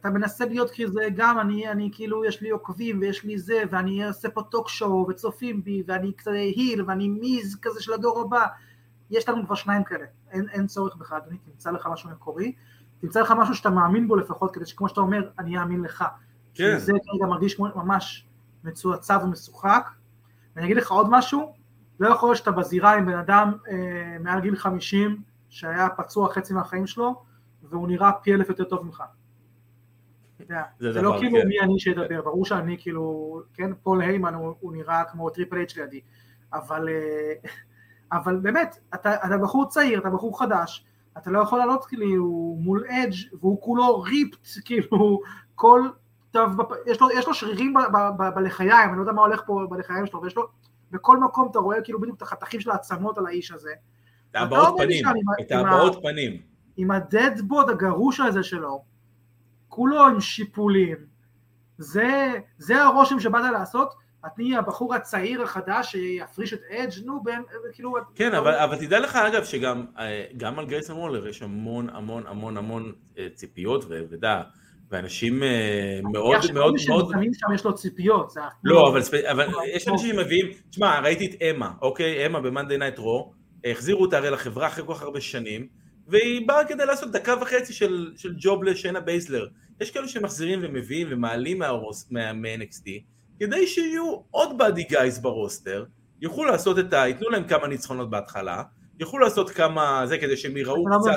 אתה 0.00 0.10
מנסה 0.10 0.44
להיות 0.44 0.70
כזה, 0.70 1.00
גם 1.16 1.40
אני, 1.40 1.70
אני 1.70 1.90
כאילו, 1.92 2.24
יש 2.24 2.40
לי 2.40 2.50
עוקבים 2.50 3.00
ויש 3.00 3.24
לי 3.24 3.38
זה, 3.38 3.62
ואני 3.70 4.06
עושה 4.06 4.30
פה 4.30 4.42
talk 4.42 4.68
show 4.68 5.06
וצופים 5.08 5.64
בי, 5.64 5.82
ואני 5.86 6.12
כזה 6.18 6.30
heel, 6.30 6.82
ואני 6.86 7.08
מיז 7.08 7.58
כזה 7.62 7.82
של 7.82 7.92
הדור 7.92 8.20
הבא. 8.20 8.46
יש 9.10 9.28
לנו 9.28 9.46
כבר 9.46 9.54
שניים 9.54 9.84
כאלה, 9.84 10.04
אין, 10.30 10.48
אין 10.48 10.66
צורך 10.66 10.96
בך, 10.96 11.12
אדוני, 11.12 11.38
תמצא 11.38 11.70
לך 11.70 11.88
משהו 11.92 12.10
מקורי, 12.10 12.54
תמצא 13.00 13.20
לך 13.20 13.34
משהו 13.38 13.54
שאתה 13.54 13.70
מאמין 13.70 14.08
בו 14.08 14.16
לפחות, 14.16 14.54
כדי 14.54 14.66
שכמו 14.66 14.88
שאתה 14.88 15.00
אומר, 15.00 15.30
אני 15.38 15.58
אאמין 15.58 15.80
לך. 15.80 16.04
כן. 16.54 16.78
זה 16.78 16.92
כרגע 16.92 17.26
מרגיש 17.26 17.54
כמו 17.54 17.68
ממש 17.74 18.26
מצועצע 18.64 19.18
ומשוחק. 19.24 19.88
ואני 20.56 20.66
אגיד 20.66 20.76
לך 20.76 20.90
עוד 20.90 21.06
משהו, 21.10 21.54
לא 22.00 22.08
יכול 22.08 22.28
להיות 22.28 22.38
שאתה 22.38 22.50
בזירה 22.50 22.94
עם 22.94 23.06
בן 23.06 23.18
אדם 23.18 23.52
אה, 23.68 24.16
מעל 24.20 24.40
גיל 24.40 24.56
50 24.56 25.22
שהיה 25.48 25.88
פצוע 25.96 26.32
חצי 26.32 26.54
מהחיים 26.54 26.86
שלו 26.86 27.22
והוא 27.62 27.88
נראה 27.88 28.12
פי 28.12 28.34
אלף 28.34 28.48
יותר 28.48 28.64
טוב 28.64 28.86
ממך. 28.86 29.02
זה 30.78 30.92
זה 30.92 31.02
לא 31.02 31.16
כאילו 31.18 31.40
כן. 31.40 31.48
מי 31.48 31.60
אני 31.60 31.80
שידבר, 31.80 32.22
ברור 32.22 32.44
שאני 32.44 32.76
כאילו, 32.78 33.40
כן, 33.54 33.70
פול 33.82 34.00
היימן 34.00 34.34
הוא, 34.34 34.54
הוא 34.60 34.72
נראה 34.72 35.04
כמו 35.04 35.30
טריפל 35.30 35.56
אייץ' 35.56 35.76
לידי, 35.76 36.00
אבל, 36.52 36.88
אה, 36.88 37.32
אבל 38.12 38.36
באמת, 38.36 38.78
אתה, 38.94 39.14
אתה 39.14 39.38
בחור 39.38 39.68
צעיר, 39.68 39.98
אתה 39.98 40.10
בחור 40.10 40.38
חדש, 40.38 40.84
אתה 41.18 41.30
לא 41.30 41.38
יכול 41.38 41.58
לעלות 41.58 41.84
כאילו 41.84 42.56
מול 42.58 42.84
אדג' 42.88 43.36
והוא 43.40 43.62
כולו 43.62 44.00
ריפט, 44.00 44.48
כאילו 44.64 45.20
כל 45.54 45.88
תו, 46.30 46.40
יש 46.86 47.00
לו, 47.00 47.10
יש 47.10 47.26
לו 47.26 47.34
שרירים 47.34 47.74
בלחיים, 48.34 48.88
אני 48.88 48.96
לא 48.96 49.02
יודע 49.02 49.12
מה 49.12 49.22
הולך 49.22 49.42
פה 49.46 49.66
בלחיים 49.70 50.06
שלו, 50.06 50.22
ויש 50.22 50.36
לו, 50.36 50.46
בכל 50.90 51.18
מקום 51.18 51.48
אתה 51.50 51.58
רואה 51.58 51.80
כאילו 51.80 52.00
בדיוק 52.00 52.16
את 52.16 52.22
החתכים 52.22 52.60
של 52.60 52.70
העצמות 52.70 53.18
על 53.18 53.26
האיש 53.26 53.50
הזה. 53.50 53.70
את 54.30 54.36
הבעות 54.36 54.74
פנים, 54.78 55.04
את 55.40 55.52
הבעות 55.52 56.02
פנים. 56.02 56.40
עם 56.76 56.90
הדדבוד 56.90 57.70
הגרוש 57.70 58.20
הזה 58.20 58.42
שלו, 58.42 58.82
כולו 59.80 60.06
עם 60.06 60.20
שיפולים, 60.20 60.96
זה, 61.78 62.32
זה 62.58 62.82
הרושם 62.82 63.20
שבאת 63.20 63.52
לעשות? 63.52 63.94
אתה 64.26 64.30
נהיה 64.38 64.56
הבחור 64.56 64.94
הצעיר 64.94 65.42
החדש 65.42 65.90
שיפריש 65.90 66.52
את 66.52 66.60
אדג' 66.70 67.04
נו, 67.04 67.22
בין, 67.22 67.42
כאילו... 67.72 67.94
כן, 68.14 68.34
אבל, 68.34 68.54
אבל 68.54 68.76
תדע 68.76 69.00
לך 69.00 69.16
אגב 69.16 69.44
שגם 69.44 69.84
גם 70.36 70.58
על 70.58 70.66
גרייסון 70.66 70.96
וולר 70.96 71.28
יש 71.28 71.42
המון 71.42 71.88
המון 71.90 72.26
המון 72.26 72.56
המון 72.56 72.92
אה, 73.18 73.26
ציפיות 73.34 73.84
ודע, 73.88 74.42
ואנשים 74.90 75.42
אה, 75.42 76.00
מאוד 76.12 76.40
מאוד 76.54 76.74
מאוד... 76.88 77.16
מי 77.16 77.34
שם 77.34 77.52
יש 77.54 77.64
לו 77.64 77.74
ציפיות. 77.74 78.34
לא, 78.64 78.88
אבל, 78.88 79.00
אבל 79.30 79.46
יש 79.76 79.88
אנשים 79.88 80.16
שמביאים, 80.16 80.46
תשמע, 80.70 81.00
ראיתי 81.00 81.26
את 81.26 81.42
אמה, 81.42 81.72
אוקיי? 81.82 82.26
אמה 82.26 82.40
ב 82.40 82.45
Monday 82.45 82.78
Night 82.78 82.98
Raw, 82.98 83.32
החזירו 83.64 84.02
אותה 84.02 84.16
הרי 84.16 84.30
לחברה 84.30 84.66
אחרי 84.66 84.86
כל 84.86 84.94
כך 84.94 85.02
הרבה 85.02 85.20
שנים, 85.20 85.66
והיא 86.10 86.48
באה 86.48 86.64
כדי 86.64 86.86
לעשות 86.86 87.12
דקה 87.12 87.34
וחצי 87.40 87.72
של, 87.72 88.12
של 88.16 88.34
job 88.38 88.64
לשיינה 88.64 89.00
בייסלר. 89.00 89.46
יש 89.80 89.90
כאלו 89.90 90.08
שמחזירים 90.08 90.58
ומביאים 90.62 91.06
ומעלים 91.10 91.58
מה-NXT, 92.10 92.84
כדי 93.40 93.66
שיהיו 93.66 94.20
עוד 94.30 94.58
bad 94.58 94.82
guys 94.82 95.18
ב 95.18 95.26
roster, 95.26 95.84
יוכלו 96.20 96.44
לעשות 96.44 96.78
את 96.78 96.92
ה... 96.92 96.96
ייתנו 96.96 97.30
להם 97.30 97.44
כמה 97.44 97.68
ניצחונות 97.68 98.10
בהתחלה, 98.10 98.62
יוכלו 99.00 99.18
לעשות 99.20 99.50
כמה... 99.50 100.02
זה 100.06 100.18
כדי 100.18 100.36
שהם 100.36 100.56
יראו 100.56 100.84
קצת... 100.84 101.10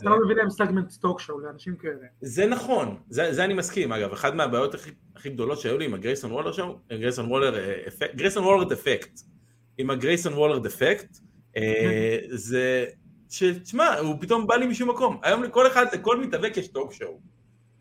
אתה 0.00 0.10
לא 0.10 0.16
מביא 0.24 0.36
להם 0.36 0.50
segment 0.50 0.92
talk 1.00 1.20
show 1.20 1.40
לאנשים 1.40 1.76
כאלה. 1.76 2.06
זה 2.20 2.46
נכון, 2.46 2.96
זה, 3.08 3.32
זה 3.32 3.44
אני 3.44 3.54
מסכים. 3.54 3.92
אגב, 3.92 4.12
אחת 4.12 4.34
מהבעיות 4.34 4.74
הכי, 4.74 4.90
הכי 5.16 5.30
גדולות 5.30 5.60
שהיו 5.60 5.78
לי 5.78 5.84
עם 5.84 5.94
הגרייסון 5.94 6.32
וולר 6.32 6.52
שם, 6.52 6.68
גרייסון 6.90 7.26
וולר 7.26 7.54
אפקט, 7.88 8.14
גרייסון 8.14 8.44
וולר 8.44 8.64
דפקט. 8.64 9.20
עם 9.78 9.90
הגרייסון 9.90 10.32
וולר 10.32 10.58
דפקט, 10.58 11.16
זה... 12.30 12.84
שתשמע, 13.30 13.98
הוא 13.98 14.16
פתאום 14.20 14.46
בא 14.46 14.54
לי 14.54 14.66
משום 14.66 14.90
מקום. 14.90 15.20
היום 15.22 15.42
לכל 15.42 15.66
אחד, 15.66 15.86
לכל 15.92 16.20
מתאבק 16.20 16.56
יש 16.56 16.68
טוק 16.68 16.92
שואו. 16.92 17.18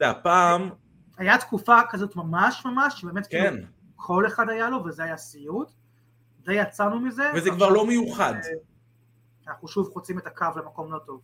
אתה 0.02 0.10
יודע, 0.10 0.20
פעם... 0.24 0.70
היה 1.18 1.38
תקופה 1.38 1.78
כזאת 1.90 2.16
ממש 2.16 2.66
ממש, 2.66 3.02
שבאמת 3.02 3.28
כאילו 3.28 3.44
כן. 3.44 3.56
כאילו 3.56 3.68
כל 3.96 4.28
אחד 4.28 4.50
היה 4.50 4.70
לו, 4.70 4.86
וזה 4.86 5.04
היה 5.04 5.18
סיוט. 5.18 5.72
די 6.46 6.54
יצאנו 6.54 7.00
מזה. 7.00 7.32
וזה 7.36 7.52
כבר 7.52 7.70
לא 7.70 7.86
מיוחד. 7.86 8.34
אה, 8.34 8.50
אנחנו 9.48 9.68
שוב 9.68 9.90
חוצים 9.94 10.18
את 10.18 10.28
הקו 10.28 10.46
למקום 10.56 10.94
לא 10.94 11.00
טוב. 11.06 11.22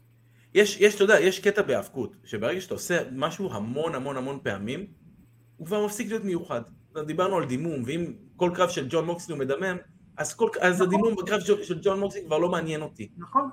יש, 0.53 0.77
יש, 0.79 0.95
אתה 0.95 1.03
יודע, 1.03 1.19
יש 1.19 1.39
קטע 1.39 1.61
בהאבקות, 1.61 2.15
שברגע 2.23 2.61
שאתה 2.61 2.73
עושה 2.73 3.01
משהו 3.11 3.53
המון 3.53 3.95
המון 3.95 4.17
המון 4.17 4.39
פעמים, 4.43 4.87
הוא 5.57 5.67
כבר 5.67 5.85
מפסיק 5.85 6.09
להיות 6.09 6.23
מיוחד. 6.23 6.61
דיברנו 7.05 7.37
על 7.37 7.45
דימום, 7.45 7.83
ואם 7.85 8.13
כל 8.35 8.51
קרב 8.55 8.69
של 8.69 8.87
ג'ון 8.89 9.05
מוקסלי 9.05 9.33
הוא 9.33 9.39
מדמם, 9.39 9.77
אז, 10.17 10.33
כל, 10.33 10.49
אז 10.61 10.75
נכון. 10.75 10.87
הדימום 10.87 11.15
בקרב 11.15 11.39
של 11.39 11.79
ג'ון 11.81 11.99
מוקסלי 11.99 12.25
כבר 12.25 12.37
לא 12.37 12.49
מעניין 12.49 12.81
אותי. 12.81 13.09
נכון. 13.17 13.49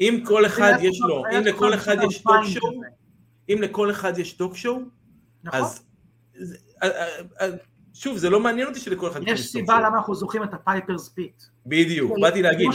אם 0.00 0.22
כל 0.26 0.46
אחד 0.46 0.72
יש 0.80 1.00
לו, 1.00 1.22
אם 1.36 1.40
לכל 1.40 1.74
אחד 1.74 1.96
יש 2.02 2.22
talk 2.22 2.44
show, 2.44 2.80
אם 3.48 3.58
לכל 3.62 3.90
אחד 3.90 4.18
יש 4.18 4.32
talk 4.32 4.56
show, 4.56 4.78
אז 5.52 5.84
אה, 6.82 6.88
אה, 7.40 7.48
שוב, 7.94 8.18
זה 8.18 8.30
לא 8.30 8.40
מעניין 8.40 8.68
אותי 8.68 8.80
שלכל 8.80 9.08
אחד 9.08 9.20
יש 9.26 9.46
סיבה 9.46 9.80
למה 9.80 9.98
אנחנו 9.98 10.14
זוכרים 10.14 10.42
את 10.42 10.54
הפייפרס 10.54 11.08
פיט. 11.08 11.42
בדיוק, 11.66 12.12
באתי 12.20 12.42
להגיד, 12.42 12.68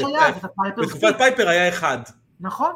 בתקופת 0.77 1.15
פייפר 1.17 1.49
היה 1.49 1.69
אחד. 1.69 1.97
נכון. 2.39 2.71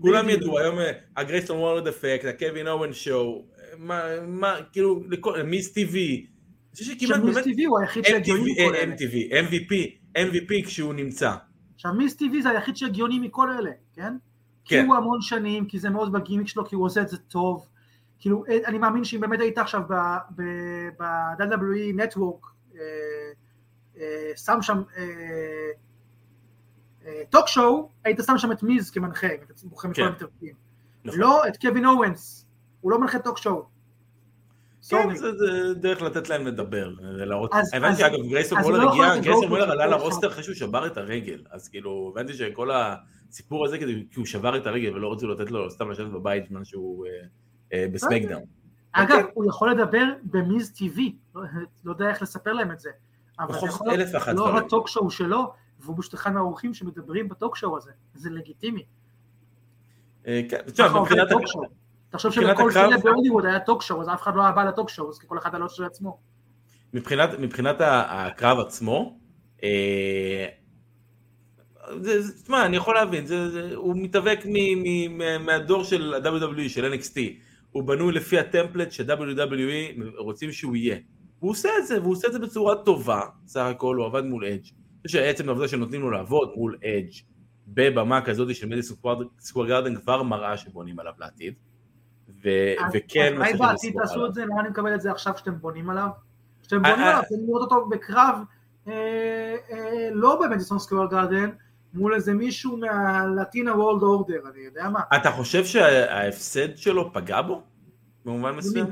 כולם 0.00 0.28
ידעו, 0.28 0.58
היום 0.58 0.76
הגרייסון 1.16 1.58
וולר 1.58 1.86
אפקט, 1.86 2.24
הקווין 2.24 2.68
אוונס 2.68 2.92
show, 2.92 3.44
מה, 3.78 4.56
כאילו, 4.72 5.00
מיס 5.44 5.72
טיווי. 5.72 6.26
שמיס 6.74 7.38
טיווי 7.44 7.64
הוא 7.64 7.78
היחיד 7.80 8.04
שהגיוני 8.04 8.52
מכל 8.52 8.74
אלה. 8.74 8.94
MTV, 8.94 9.32
MVP, 9.32 9.74
MVP 10.18 10.66
כשהוא 10.66 10.94
נמצא. 10.94 11.34
עכשיו 11.74 11.92
מיס 11.94 12.16
טיווי 12.16 12.42
זה 12.42 12.50
היחיד 12.50 12.76
שהגיוני 12.76 13.18
מכל 13.18 13.50
אלה, 13.50 13.70
כן? 13.94 14.14
כי 14.64 14.74
כן. 14.74 14.86
הוא 14.86 14.96
המון 14.96 15.20
שנים, 15.20 15.66
כי 15.66 15.78
זה 15.78 15.90
מאוד 15.90 16.12
בגימיק 16.12 16.48
שלו, 16.48 16.66
כי 16.66 16.74
הוא 16.74 16.84
עושה 16.84 17.00
את 17.00 17.08
זה 17.08 17.16
טוב. 17.18 17.66
כאילו, 18.22 18.44
אה, 18.48 18.58
אני 18.66 18.78
מאמין 18.78 19.04
שאם 19.04 19.20
באמת 19.20 19.40
היית 19.40 19.58
עכשיו 19.58 19.82
ב-WWE 20.36 22.02
Network, 22.02 22.46
אה, 22.74 22.80
אה, 23.98 24.32
שם 24.36 24.58
שם 24.62 24.82
טוק 27.30 27.48
שואו, 27.48 27.90
היית 28.04 28.20
שם 28.26 28.38
שם 28.38 28.52
את 28.52 28.62
מיז 28.62 28.90
כמנחה, 28.90 29.26
אם 29.26 29.42
אתה 29.46 29.54
בוחר 29.64 29.88
מכל 29.88 30.02
כן. 30.02 30.08
המתאבקים. 30.08 30.54
נכון. 31.04 31.20
לא 31.20 31.48
את 31.48 31.56
קווין 31.56 31.86
אוונס, 31.86 32.46
הוא 32.80 32.90
לא 32.90 33.00
מנחה 33.00 33.18
talk 33.18 33.38
show. 33.38 33.64
כן, 34.88 35.14
זה 35.14 35.74
דרך 35.74 36.02
לתת 36.02 36.28
להם 36.28 36.46
לדבר, 36.46 36.90
להראות. 37.00 37.50
הבנתי, 37.72 38.06
אגב, 38.06 38.18
גרייסון 38.28 38.58
וולר 38.58 38.78
לא 38.78 38.92
הגיע, 38.92 39.16
גרייסון 39.20 39.48
וולר 39.48 39.70
עלה 39.70 39.86
ל 39.86 39.92
roster 39.92 40.28
אחרי 40.28 40.42
שהוא 40.42 40.54
שבר 40.54 40.86
את 40.86 40.96
הרגל, 40.96 41.42
אז 41.50 41.68
כאילו, 41.68 42.12
הבנתי 42.12 42.34
שכל 42.34 42.70
הסיפור 43.32 43.64
הזה, 43.64 43.78
כי 43.78 43.84
הוא 44.16 44.26
שבר 44.26 44.56
את 44.56 44.66
הרגל 44.66 44.94
ולא 44.94 45.12
רצו 45.12 45.28
לתת 45.28 45.50
לו 45.50 45.70
סתם 45.70 45.90
לשבת 45.90 46.12
בבית 46.12 46.46
זמן 46.48 46.64
שהוא 46.64 47.06
אה, 47.72 47.86
בסמקדאון. 47.92 48.42
אגב, 48.92 49.16
אוקיי. 49.16 49.30
הוא 49.34 49.44
יכול 49.48 49.70
לדבר 49.70 50.04
ב 50.22 50.35
Miz 50.35 50.72
TV, 50.72 51.16
לא, 51.34 51.42
לא 51.84 51.92
יודע 51.92 52.08
איך 52.08 52.22
לספר 52.22 52.52
להם 52.52 52.72
את 52.72 52.80
זה. 52.80 52.90
אבל 53.40 53.52
זה 53.52 53.66
יכול 53.66 53.86
להיות 53.88 54.26
לא 54.34 54.58
ה 54.58 54.64
talk 54.64 54.88
show 54.88 55.10
שלו, 55.10 55.52
והוא 55.80 55.96
פשוט 55.98 56.14
אחד 56.14 56.32
מהאורחים 56.32 56.74
שמדברים 56.74 57.28
ב 57.28 57.34
talk 57.34 57.56
show 57.56 57.76
הזה, 57.76 57.90
זה 58.14 58.30
לגיטימי. 58.30 58.84
אה, 60.26 60.40
כן, 60.48 60.58
מבחינת... 61.00 61.28
תחשוב 62.10 62.32
שבכל 62.32 62.70
סרט 62.70 63.04
בהוליווד 63.04 63.44
היה 63.44 63.60
טוק 63.60 63.82
שואו, 63.82 64.00
אז 64.00 64.08
אף 64.08 64.22
אחד 64.22 64.34
לא 64.34 64.42
היה 64.42 64.52
בא 64.52 64.64
לטוק 64.64 64.90
שואו, 64.90 65.08
אז 65.08 65.18
כל 65.18 65.38
אחד 65.38 65.54
על 65.54 65.68
של 65.68 65.84
עצמו. 65.84 66.18
מבחינת 67.38 67.76
הקרב 67.80 68.58
עצמו, 68.58 69.18
אה, 69.62 70.46
תשמע, 72.42 72.66
אני 72.66 72.76
יכול 72.76 72.94
להבין, 72.94 73.24
הוא 73.74 73.96
מתאבק 73.96 74.38
מהדור 75.40 75.84
של 75.84 76.14
ה-WWE, 76.14 76.68
של 76.68 76.92
NXT. 76.92 77.18
הוא 77.70 77.82
בנוי 77.82 78.12
לפי 78.12 78.38
הטמפלט 78.38 78.92
ש-WWE 78.92 80.02
רוצים 80.18 80.52
שהוא 80.52 80.76
יהיה. 80.76 80.96
הוא 81.38 81.50
עושה 81.50 81.68
את 81.78 81.86
זה, 81.86 82.00
והוא 82.00 82.12
עושה 82.12 82.28
את 82.28 82.32
זה 82.32 82.38
בצורה 82.38 82.74
טובה, 82.76 83.20
סך 83.46 83.60
הכל 83.60 83.96
הוא 83.96 84.06
עבד 84.06 84.24
מול 84.24 84.44
אדג'. 84.44 84.54
אני 84.54 85.06
חושב 85.06 85.18
שעצם 85.18 85.48
העובדה 85.48 85.68
שנותנים 85.68 86.00
לו 86.00 86.10
לעבוד 86.10 86.52
מול 86.56 86.76
אדג' 86.84 87.12
בבמה 87.68 88.20
כזאת 88.20 88.54
של 88.54 88.66
מדיסון 88.68 88.96
סקוואר 89.38 89.68
גרדן 89.68 89.96
כבר 89.96 90.22
מראה 90.22 90.56
שבונים 90.56 90.98
עליו 90.98 91.12
לעתיד. 91.18 91.54
ו- 92.44 92.74
וכן... 92.92 93.34
אולי 93.36 93.52
בעתיד 93.52 93.94
תעשו 93.98 94.26
את 94.26 94.34
זה, 94.34 94.44
למה 94.44 94.60
אני 94.60 94.68
מקבל 94.68 94.94
את 94.94 95.00
זה 95.00 95.10
עכשיו 95.10 95.32
שאתם 95.36 95.58
בונים 95.58 95.90
עליו? 95.90 96.08
שאתם 96.62 96.82
בונים 96.82 96.94
עליו, 96.94 97.22
אתם 97.26 97.34
לראות 97.46 97.62
אותו 97.62 97.88
בקרב 97.88 98.38
אה, 98.88 98.92
אה, 99.72 100.08
לא 100.12 100.40
במדיסון 100.42 100.78
סקוואר 100.78 101.06
גרדן, 101.06 101.50
מול 101.94 102.14
איזה 102.14 102.34
מישהו 102.34 102.76
מהלטינה 102.76 103.74
וולד 103.76 104.02
אורדר, 104.02 104.40
אני 104.54 104.60
יודע 104.60 104.88
מה. 104.88 105.00
אתה 105.16 105.30
חושב 105.30 105.64
שההפסד 105.64 106.76
שלו 106.76 107.12
פגע 107.12 107.42
בו? 107.42 107.62
במובן 108.24 108.50
מסוים? 108.50 108.86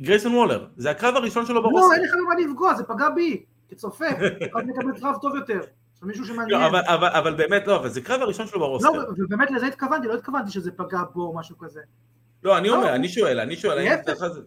גרייסון 0.00 0.34
וולר, 0.34 0.66
זה 0.76 0.90
הקרב 0.90 1.16
הראשון 1.16 1.46
שלו 1.46 1.62
ברוסטר. 1.62 1.88
לא, 1.88 1.94
אין 1.94 2.02
לך 2.02 2.10
במה 2.24 2.34
לפגוע, 2.34 2.74
זה 2.74 2.84
פגע 2.84 3.10
בי, 3.10 3.44
כצופה, 3.68 4.06
אחד 4.52 4.66
מקבל 4.66 5.00
קרב 5.00 5.16
טוב 5.22 5.36
יותר. 5.36 5.60
מישהו 6.02 6.24
שמעניין. 6.24 6.60
לא, 6.60 6.66
אבל, 6.66 6.80
אבל, 6.86 7.08
אבל 7.08 7.34
באמת 7.34 7.66
לא, 7.66 7.76
אבל 7.76 7.88
זה 7.88 8.00
קרב 8.00 8.22
הראשון 8.22 8.46
שלו 8.46 8.60
ברוסטר. 8.60 8.92
לא, 8.92 9.02
ובאמת 9.18 9.50
לזה 9.50 9.66
התכוונתי, 9.66 10.06
לא 10.06 10.14
התכוונתי 10.14 10.50
שזה 10.50 10.72
פגע 10.72 11.02
בו 11.14 11.22
או 11.22 11.34
משהו 11.34 11.58
כזה. 11.58 11.80
לא, 12.42 12.58
אני 12.58 12.70
אומר, 12.70 12.84
לא, 12.84 12.94
אני 12.94 13.08
שואל, 13.08 13.40
אני 13.40 13.56
שואל, 13.56 13.96
זה... 14.16 14.40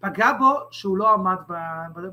פגע 0.00 0.32
בו 0.32 0.58
שהוא 0.70 0.98
לא 0.98 1.12
עמד 1.12 1.36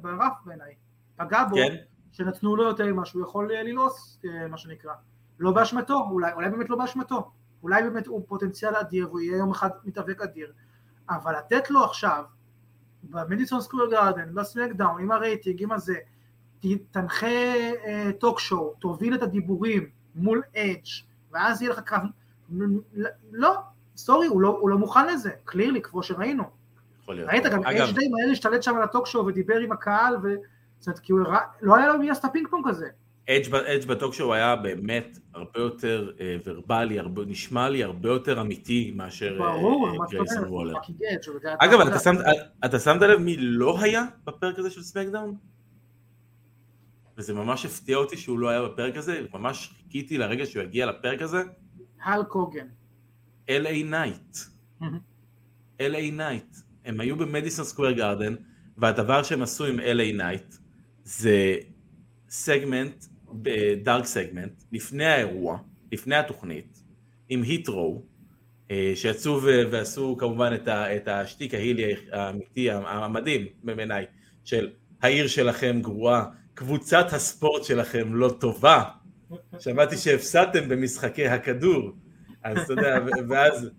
ברף 0.01 0.33
בעיניי. 0.45 0.73
פגע 1.17 1.43
בו 1.43 1.55
כן. 1.55 1.75
שנתנו 2.19 2.55
לו 2.55 2.63
יותר 2.63 2.93
ממה 2.93 3.05
שהוא 3.05 3.21
יכול 3.21 3.53
ללעוס, 3.53 4.19
אה, 4.25 4.47
מה 4.47 4.57
שנקרא. 4.57 4.93
לא 5.39 5.51
באשמתו, 5.51 6.07
אולי, 6.11 6.33
אולי 6.33 6.49
באמת 6.49 6.69
לא 6.69 6.75
באשמתו. 6.75 7.31
אולי 7.63 7.83
באמת 7.83 8.07
הוא 8.07 8.25
פוטנציאל 8.27 8.75
אדיר 8.75 9.07
והוא 9.07 9.19
יהיה 9.19 9.37
יום 9.37 9.51
אחד 9.51 9.69
מתאבק 9.83 10.21
אדיר. 10.21 10.53
אבל 11.09 11.35
לתת 11.37 11.69
לו 11.69 11.83
עכשיו, 11.83 12.23
במדיסון 13.03 13.61
סקוויר 13.61 13.91
גארדן, 13.91 14.35
בסמקדאון, 14.35 15.01
עם 15.01 15.11
הרייטינג, 15.11 15.63
עם 15.63 15.71
הזה, 15.71 15.95
תנחה 16.91 17.27
talk 18.19 18.37
אה, 18.37 18.43
show, 18.43 18.73
תוביל 18.79 19.15
את 19.15 19.23
הדיבורים 19.23 19.89
מול 20.15 20.41
אדג' 20.55 20.87
ואז 21.31 21.61
יהיה 21.61 21.71
לך 21.71 21.79
קרב, 21.79 22.01
לא, 23.31 23.55
sorry, 23.97 24.27
הוא 24.27 24.41
לא, 24.41 24.57
הוא 24.61 24.69
לא 24.69 24.77
מוכן 24.77 25.07
לזה, 25.07 25.31
clearly, 25.45 25.81
כמו 25.81 26.03
שראינו. 26.03 26.43
ראית, 27.07 27.43
גם 27.45 27.63
אדג' 27.63 27.95
די 27.95 28.07
מהר 28.07 28.31
השתלט 28.31 28.63
שם 28.63 28.75
על 28.75 28.83
ה 28.83 28.88
talk 28.88 29.07
show 29.07 29.25
ודיבר 29.25 29.57
עם 29.57 29.71
הקהל, 29.71 30.17
ו... 30.23 30.35
אומרת, 30.87 30.99
כי 30.99 31.11
הוא 31.11 31.19
לא 31.61 31.75
היה 31.75 31.87
לו 31.87 31.99
מי 31.99 32.07
לעשות 32.07 32.25
הפינג 32.25 32.47
פונג 32.47 32.67
הזה. 32.67 32.87
אדג' 33.29 33.85
ב 33.87 33.92
talk 33.92 34.13
show 34.13 34.33
היה 34.33 34.55
באמת 34.55 35.19
הרבה 35.33 35.59
יותר 35.59 36.11
אה, 36.19 36.37
ורבלי, 36.45 36.99
הרבה, 36.99 37.25
נשמע 37.25 37.69
לי 37.69 37.83
הרבה 37.83 38.09
יותר 38.09 38.41
אמיתי 38.41 38.91
מאשר 38.95 39.39
אה, 39.41 40.07
גרייסון 40.09 40.43
וולר. 40.47 40.73
אגב, 41.59 41.79
אתה 42.65 42.79
שמת 42.79 43.01
לב 43.01 43.19
מי 43.19 43.37
לא 43.37 43.81
היה 43.81 44.05
בפרק 44.25 44.59
הזה 44.59 44.69
של 44.69 44.81
סמקדאון? 44.81 45.35
וזה 47.17 47.33
ממש 47.33 47.65
הפתיע 47.65 47.97
אותי 47.97 48.17
שהוא 48.17 48.39
לא 48.39 48.49
היה 48.49 48.61
בפרק 48.61 48.97
הזה, 48.97 49.21
ממש 49.33 49.73
חיכיתי 49.77 50.17
לרגע 50.17 50.45
שהוא 50.45 50.63
יגיע 50.63 50.85
לפרק 50.85 51.21
הזה. 51.21 51.43
הולק 52.03 52.23
הוגן. 52.23 52.67
LA 53.47 53.85
נייט. 53.85 54.37
LA 55.79 56.11
נייט. 56.11 56.55
הם 56.85 56.99
היו 56.99 57.15
במדיסון 57.15 57.65
סקוויר 57.65 57.91
גארדן, 57.91 58.35
והדבר 58.77 59.23
שהם 59.23 59.41
עשו 59.41 59.65
עם 59.65 59.79
LA 59.79 60.17
נייט 60.17 60.55
זה 61.09 61.55
segment, 62.29 63.05
dark 63.83 64.05
segment, 64.05 64.63
לפני 64.71 65.05
האירוע, 65.05 65.57
לפני 65.91 66.15
התוכנית, 66.15 66.83
עם 67.29 67.41
היטרו, 67.41 68.01
אה, 68.71 68.91
שיצאו 68.95 69.41
ועשו 69.43 70.17
כמובן 70.19 70.55
את 70.67 71.07
השטיק 71.07 71.53
ההילי 71.53 71.95
האמיתי, 72.11 72.71
המדהים 72.71 73.45
בעיניי, 73.63 74.05
של 74.43 74.69
העיר 75.01 75.27
שלכם 75.27 75.79
גרועה, 75.81 76.25
קבוצת 76.53 77.13
הספורט 77.13 77.63
שלכם 77.63 78.15
לא 78.15 78.35
טובה, 78.39 78.83
שמעתי 79.59 79.97
שהפסדתם 79.97 80.69
במשחקי 80.69 81.27
הכדור, 81.27 81.91
אז 82.43 82.57
אתה 82.57 82.73
יודע, 82.73 82.99
ואז, 83.29 83.69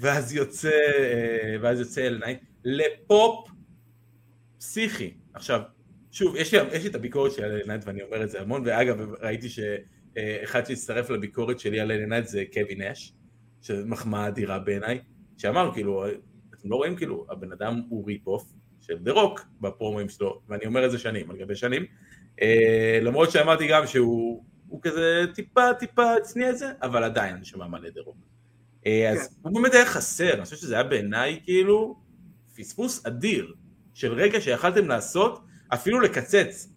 ואז 0.00 0.32
יוצא, 0.32 0.68
אה, 0.68 1.56
ואז 1.60 1.80
יוצא 1.80 2.06
אלנאי, 2.06 2.36
לפופ 2.64 3.48
פסיכי. 4.58 5.14
עכשיו, 5.34 5.60
שוב, 6.10 6.36
יש 6.36 6.54
לי, 6.54 6.60
יש 6.72 6.82
לי 6.82 6.90
את 6.90 6.94
הביקורת 6.94 7.32
שלי 7.32 7.44
על 7.44 7.52
אלנאי 7.52 7.76
ואני 7.84 8.02
אומר 8.02 8.24
את 8.24 8.30
זה 8.30 8.40
המון, 8.40 8.62
ואגב, 8.66 9.14
ראיתי 9.20 9.48
שאחד 9.48 10.66
שהצטרף 10.66 11.10
לביקורת 11.10 11.60
שלי 11.60 11.80
על 11.80 11.92
אלנאי 11.92 12.22
זה 12.22 12.44
קווין 12.52 12.82
אש, 12.82 13.12
שזו 13.62 13.86
מחמאה 13.86 14.28
אדירה 14.28 14.58
בעיניי, 14.58 14.98
שאמר, 15.36 15.70
כאילו, 15.74 16.06
אתם 16.54 16.70
לא 16.70 16.76
רואים, 16.76 16.96
כאילו, 16.96 17.26
הבן 17.30 17.52
אדם 17.52 17.82
הוא 17.88 18.06
rip-off 18.06 18.52
של 18.80 18.98
דה 18.98 19.12
רוק 19.12 19.40
בפרומואים 19.60 20.08
שלו, 20.08 20.40
ואני 20.48 20.66
אומר 20.66 20.86
את 20.86 20.90
זה 20.90 20.98
שנים, 20.98 21.30
על 21.30 21.36
גבי 21.36 21.54
שנים, 21.54 21.84
אה, 22.42 22.98
למרות 23.02 23.30
שאמרתי 23.30 23.66
גם 23.68 23.86
שהוא 23.86 24.42
כזה 24.82 25.24
טיפה 25.34 25.74
טיפה 25.78 26.14
הצניע 26.14 26.50
את 26.50 26.58
זה, 26.58 26.72
אבל 26.82 27.04
עדיין 27.04 27.34
אני 27.34 27.44
שומע 27.44 27.66
מלא 27.66 27.90
דה 27.90 28.00
רוק. 28.00 28.16
אה, 28.86 29.10
אז 29.10 29.28
כן. 29.28 29.34
הוא 29.42 29.54
באמת 29.54 29.74
היה 29.74 29.86
חסר, 29.86 30.32
אני 30.34 30.44
חושב 30.44 30.56
שזה 30.56 30.74
היה 30.74 30.84
בעיניי 30.84 31.40
כאילו 31.44 32.00
פספוס 32.56 33.06
אדיר 33.06 33.54
של 33.94 34.12
רגע 34.12 34.40
שיכלתם 34.40 34.88
לעשות, 34.88 35.40
אפילו 35.74 36.00
לקצץ. 36.00 36.68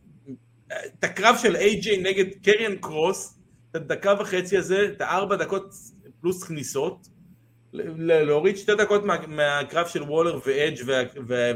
את 0.68 1.04
הקרב 1.04 1.36
של 1.38 1.56
איי-ג'יי 1.56 1.98
נגד 1.98 2.26
קריאן 2.44 2.76
קרוס, 2.76 3.40
את 3.72 3.76
הדקה 3.76 4.14
וחצי 4.20 4.58
הזה, 4.58 4.90
את 4.96 5.02
הארבע 5.02 5.36
דקות 5.36 5.74
פלוס 6.22 6.44
כניסות, 6.44 7.08
להוריד 7.74 8.58
שתי 8.58 8.76
דקות 8.76 9.04
מה, 9.04 9.28
מהקרב 9.28 9.88
של 9.88 10.04
וולר 10.04 10.40
ואדג' 10.46 10.84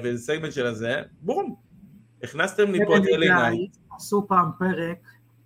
וסגמנט 0.04 0.54
של 0.54 0.66
הזה, 0.66 1.02
בום, 1.22 1.56
הכנסתם 2.24 2.72
לי 2.72 2.80
פה 2.86 2.98
את 2.98 3.04
LA 3.14 3.30
נייט. 3.30 3.78
עשו 3.96 4.26
פעם 4.28 4.52
פרק 4.60 4.98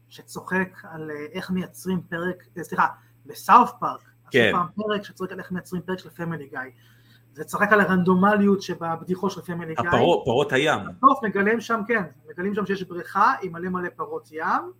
שצוחק 0.09 0.81
על 0.83 1.11
אה, 1.11 1.25
איך 1.33 1.51
מייצרים 1.51 2.01
פרק, 2.09 2.43
אה, 2.57 2.63
סליחה, 2.63 2.87
בסאוף 3.25 3.71
פארק, 3.79 4.01
כן. 4.31 4.51
עשו 4.53 4.57
פעם 4.57 4.67
פרק 4.75 5.03
שצוחק 5.03 5.31
על 5.31 5.39
איך 5.39 5.51
מייצרים 5.51 5.81
פרק 5.81 5.99
של 5.99 6.09
פמילי 6.09 6.47
גיא. 6.47 6.59
זה 7.39 7.45
צוחק 7.45 7.71
על 7.71 7.81
הרנדומליות 7.81 8.61
שבבדיחות 8.61 9.31
של 9.31 9.41
פמילי 9.41 9.75
גיא. 9.75 9.89
הפרות, 9.89 10.21
פרות 10.25 10.53
הים. 10.53 10.79
בסוף 10.97 11.23
מגלים 11.23 11.61
שם, 11.61 11.81
כן, 11.87 12.03
מגלים 12.29 12.55
שם 12.55 12.65
שיש 12.65 12.83
בריכה 12.83 13.33
עם 13.41 13.53
מלא 13.53 13.69
מלא 13.69 13.89
פרות 13.95 14.29
ים, 14.31 14.71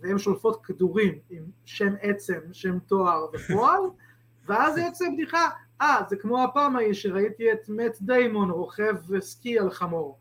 והן 0.00 0.18
שולפות 0.18 0.64
כדורים 0.64 1.18
עם 1.30 1.42
שם 1.64 1.94
עצם, 2.00 2.38
שם 2.52 2.78
תואר 2.78 3.26
ופועל, 3.32 3.80
ואז 4.46 4.78
יוצא 4.78 5.04
בדיחה, 5.14 5.48
אה, 5.80 6.02
זה 6.08 6.16
כמו 6.16 6.44
הפעם 6.44 6.76
ההיא 6.76 6.92
שראיתי 6.92 7.52
את 7.52 7.68
מת 7.68 7.96
דיימון 8.00 8.50
רוכב 8.50 8.96
סקי 9.20 9.58
על 9.58 9.70
חמור. 9.70 10.18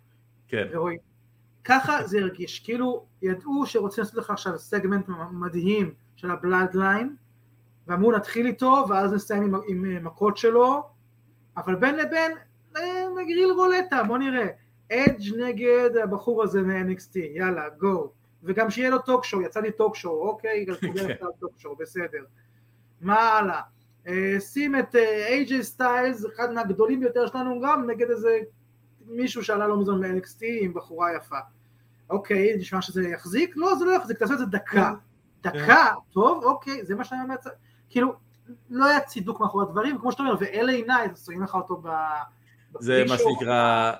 כן. 0.48 0.68
ורואים. 0.72 1.00
ככה 1.64 2.08
זה 2.08 2.20
הרגיש, 2.20 2.60
כאילו 2.60 3.06
ידעו 3.22 3.66
שרוצים 3.66 4.04
לעשות 4.04 4.18
לך 4.18 4.30
עכשיו 4.30 4.60
סגמנט 4.60 5.06
מדהים 5.32 5.94
של 6.16 6.32
הבלאדליין, 6.32 7.16
ואמרו 7.88 8.12
נתחיל 8.12 8.46
איתו 8.46 8.86
ואז 8.90 9.14
נסיים 9.14 9.44
עם, 9.44 9.62
עם 9.68 10.04
מכות 10.04 10.38
שלו, 10.38 10.91
אבל 11.58 11.76
בין 11.76 11.96
לבין 11.96 12.32
אה, 12.78 13.06
נגריל 13.22 13.52
רולטה, 13.52 14.04
בוא 14.04 14.18
נראה. 14.18 14.48
אדג' 14.92 15.36
נגד 15.40 15.90
הבחור 16.04 16.44
הזה 16.44 16.62
מ-NXT, 16.62 17.20
יאללה, 17.20 17.70
go. 17.70 18.12
וגם 18.44 18.70
שיהיה 18.70 18.90
לו 18.90 19.00
talk 19.00 19.26
show, 19.26 19.42
יצא 19.42 19.60
לי 19.60 19.72
talk 19.72 19.96
show, 19.96 20.28
אוקיי, 20.30 20.66
גם 20.66 20.76
קיבל 20.82 21.12
את 21.12 21.22
ה 21.22 21.28
talk 21.28 21.52
show, 21.58 21.76
בסדר. 21.76 22.24
מה 23.02 23.20
הלאה? 23.20 23.62
אה, 24.08 24.40
שים 24.40 24.80
את 24.80 24.96
אייג'י 24.96 25.58
אה, 25.58 25.64
סטיילס, 25.64 26.26
אחד 26.26 26.54
מהגדולים 26.54 27.00
ביותר 27.00 27.28
שלנו 27.28 27.62
גם, 27.62 27.90
נגד 27.90 28.10
איזה 28.10 28.40
מישהו 29.08 29.44
שעלה 29.44 29.68
לא 29.68 29.80
מזמן 29.80 30.06
מ-NXT 30.06 30.40
עם 30.62 30.74
בחורה 30.74 31.16
יפה. 31.16 31.40
אוקיי, 32.10 32.56
נשמע 32.58 32.82
שזה 32.82 33.10
יחזיק? 33.10 33.54
לא, 33.58 33.76
זה 33.76 33.86
לא 33.86 33.92
יחזיק, 33.92 34.18
תעשה 34.18 34.34
את 34.34 34.40
זה 34.40 34.46
דקה. 34.46 34.94
כן. 35.44 35.50
דקה, 35.50 35.88
טוב, 36.14 36.44
אוקיי, 36.44 36.86
זה 36.86 36.96
מה 36.96 37.04
שאני 37.04 37.22
אומר, 37.24 37.36
כאילו, 37.90 38.14
לא 38.70 38.86
היה 38.86 39.00
צידוק 39.00 39.40
מאחורי 39.40 39.66
הדברים, 39.68 39.98
כמו 39.98 40.12
שאתה 40.12 40.24
אומר, 40.24 40.36
ו-LA 40.40 40.88
נייט, 40.88 41.18
שמים 41.26 41.44
לך 41.44 41.56
אותו 41.56 41.82
ב... 41.84 41.90
זה 42.80 43.04
מה 43.10 43.18
שנקרא... 43.18 43.92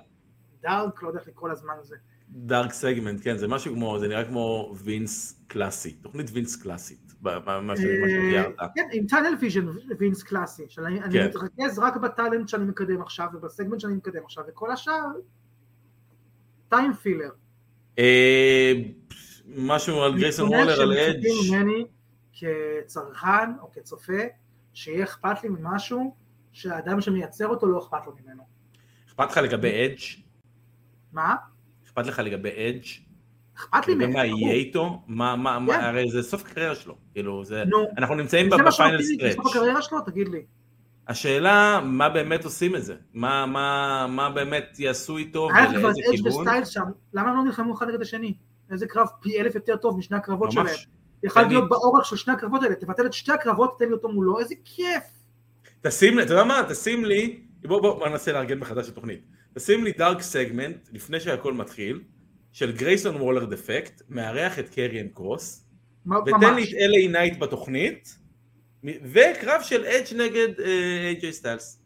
dark, 0.62 1.04
לא 1.04 1.08
יודע 1.08 1.20
איך 1.20 1.28
לקרוא 1.28 1.50
לזמן 1.50 1.74
הזה. 1.80 1.96
dark 2.30 2.74
segment, 2.74 3.20
כן, 3.24 3.38
זה 3.38 3.48
משהו 3.48 3.74
כמו, 3.74 4.00
זה 4.00 4.08
נראה 4.08 4.26
כמו 4.26 4.74
וינס 4.84 5.44
קלאסי, 5.48 5.92
תוכנית 5.92 6.30
וינס 6.34 6.56
קלאסית, 6.56 7.14
מה 7.22 7.76
שתיארת. 7.76 8.56
כן, 8.76 8.88
עם 8.92 9.08
tunnel 9.08 9.37
vision 9.37 9.66
וינס 10.00 10.24
קלאסי, 10.24 10.64
אני 10.78 11.00
כן. 11.12 11.28
מתרכז 11.28 11.80
רק 11.80 11.98
ב 11.98 12.05
talent 12.05 12.48
שאני 12.50 12.66
מקדם 12.66 13.02
עכשיו, 13.02 13.28
ובסגמנט 13.34 13.80
שאני 13.80 13.94
מקדם 13.94 14.24
עכשיו, 14.24 14.44
וכל 14.48 14.72
השאר, 14.72 15.06
time 16.70 16.94
filler. 16.94 17.30
אה, 18.00 18.74
משהו 19.48 20.02
על 20.02 20.18
גרייסון 20.18 20.50
וולר, 20.50 20.82
על 20.82 20.98
אדג'. 20.98 21.26
כצרכן 22.34 23.50
או 23.62 23.72
כצופה, 23.72 24.24
שיהיה 24.74 25.04
אכפת 25.04 25.44
לי 25.44 25.50
ממשהו 25.50 26.16
שהאדם 26.52 27.02
שמייצר 27.02 27.48
אותו 27.48 27.68
לא 27.68 27.80
אכפת 27.80 28.08
לו 28.08 28.14
ממנו. 28.24 28.44
אכפת 29.08 29.32
לך 29.32 29.38
לגבי 29.38 29.86
אדג'? 29.86 30.00
מה? 31.12 31.36
אכפת 31.86 32.08
לך 32.08 32.20
לגבי 32.20 32.50
אדג'? 32.50 32.86
אכפת 33.58 33.88
לי 33.88 33.96
מהם. 33.96 34.14
מה 34.14 34.26
יהיה 34.26 34.54
איתו? 34.54 35.04
מה, 35.08 35.36
מה, 35.36 35.60
מה, 35.60 35.74
כן. 35.74 35.82
הרי 35.82 36.12
זה 36.12 36.24
סוף 36.24 36.42
הקריירה 36.42 36.76
שלו, 36.76 36.98
כאילו, 37.14 37.46
זה, 37.46 37.64
אנחנו 37.98 38.16
נמצאים 38.16 38.50
ב 38.50 38.59
final 38.59 39.02
stretch. 39.02 39.22
זה 39.22 39.36
סוף 39.36 39.46
הקריירה 39.56 39.82
שלו? 39.82 40.02
תגיד 40.02 40.28
לי. 40.28 40.46
השאלה, 41.08 41.82
מה 41.84 42.10
באמת 42.10 42.46
עושים 42.46 42.76
את 42.76 42.84
זה? 42.84 42.96
מה, 43.14 43.46
מה, 43.46 44.08
מה 44.10 44.30
באמת 44.30 44.80
יעשו 44.80 45.18
איתו 45.18 45.50
ולאיזה 45.52 45.74
כיוון? 45.76 45.94
היה 45.96 46.04
כבר 46.04 46.14
אדג' 46.14 46.28
וסטיילס 46.28 46.68
שם, 46.68 46.84
למה 47.14 47.30
הם 47.30 47.36
לא 47.36 47.44
נלחמו 47.44 47.74
אחד 47.74 47.88
נגד 47.90 48.02
השני? 48.02 48.34
איזה 48.72 48.88
קרב 48.88 49.08
פי 49.22 49.42
אלף 49.42 49.56
יותר 49.56 49.76
טוב 49.76 49.98
משני 49.98 50.18
הקרבות 50.18 50.52
שלהם. 50.52 50.76
יכול 51.24 51.42
להיות 51.42 51.70
באורך 51.70 52.06
של 52.06 52.16
שני 52.16 52.34
הקרבות 52.34 52.64
האלה, 52.64 52.76
תבטל 52.76 53.06
את 53.06 53.14
שתי 53.14 53.32
הקרבות, 53.32 53.76
תן 53.80 53.86
לי 53.86 53.92
אותו 53.92 54.10
מולו, 54.10 54.40
איזה 54.40 54.56
כיף. 54.66 55.04
תשים 55.82 56.18
לי, 56.18 56.24
אתה 56.24 56.34
יודע 56.34 56.44
מה? 56.44 56.62
תשים 56.70 57.06
לי, 57.06 57.44
בוא 57.62 57.82
בוא 57.82 58.08
ננסה 58.08 58.32
לארגן 58.32 58.60
מחדש 58.60 58.86
את 58.86 58.92
התוכנית. 58.92 59.26
תשים 59.54 59.84
לי 59.84 59.92
dark 59.92 60.22
segment, 60.22 60.90
לפני 60.92 61.20
שהכל 61.20 61.54
מתחיל, 61.54 62.02
של 62.52 62.72
גרייסון 62.72 63.16
וולר 63.16 63.46
דפקט, 63.46 64.02
מארח 64.10 64.60
את 64.60 64.70
קריאן 64.70 65.08
קרוס, 65.08 65.66
ותן 66.08 66.56
לי 66.56 66.64
את 66.64 66.68
LA 66.68 67.12
נייט 67.12 67.40
בתוכנית, 67.40 68.18
וקרב 68.84 69.62
של 69.62 69.86
אדג' 69.86 70.14
נגד 70.16 70.60
איי-ג'יי 70.60 71.30
אה, 71.30 71.34
סטיילס. 71.34 71.82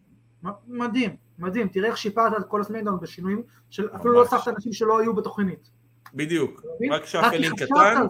מדהים, 0.68 1.16
מדהים, 1.40 1.68
תראה 1.68 1.90
איך 1.90 1.98
שיפרת 1.98 2.34
את 2.40 2.46
כל 2.48 2.62
הסמקדאון 2.62 3.00
בשינויים, 3.02 3.44
של 3.70 3.90
אפילו 3.96 4.14
לא 4.14 4.20
הוספת 4.20 4.48
אנשים 4.48 4.74
שלא 4.74 5.00
היו 5.00 5.16
בתוכנית. 5.16 5.70
בדיוק, 6.16 6.62
רק 6.92 7.06
shuffling 7.06 7.64
קטן. 7.64 8.06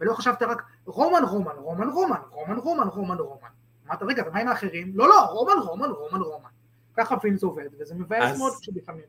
ולא 0.00 0.14
חשבת 0.14 0.42
רק 0.42 0.62
רומן 0.86 1.22
רומן, 1.24 1.52
רומן 1.56 1.88
רומן, 1.88 2.16
רומן 2.30 2.56
רומן, 2.56 2.88
רומן 2.88 3.16
רומן. 3.16 3.48
אמרת 3.86 4.02
רגע, 4.02 4.22
ומה 4.28 4.40
עם 4.40 4.48
האחרים? 4.48 4.92
לא, 4.94 5.08
לא, 5.08 5.20
רומן 5.20 5.62
רומן, 5.66 5.88
רומן 5.88 6.20
רומן. 6.20 6.48
ככה 6.96 7.18
וינס 7.18 7.42
עובד, 7.42 7.68
וזה 7.80 7.94
מבאס 7.94 8.38
מאוד 8.38 8.52
כשלפעמים. 8.60 9.04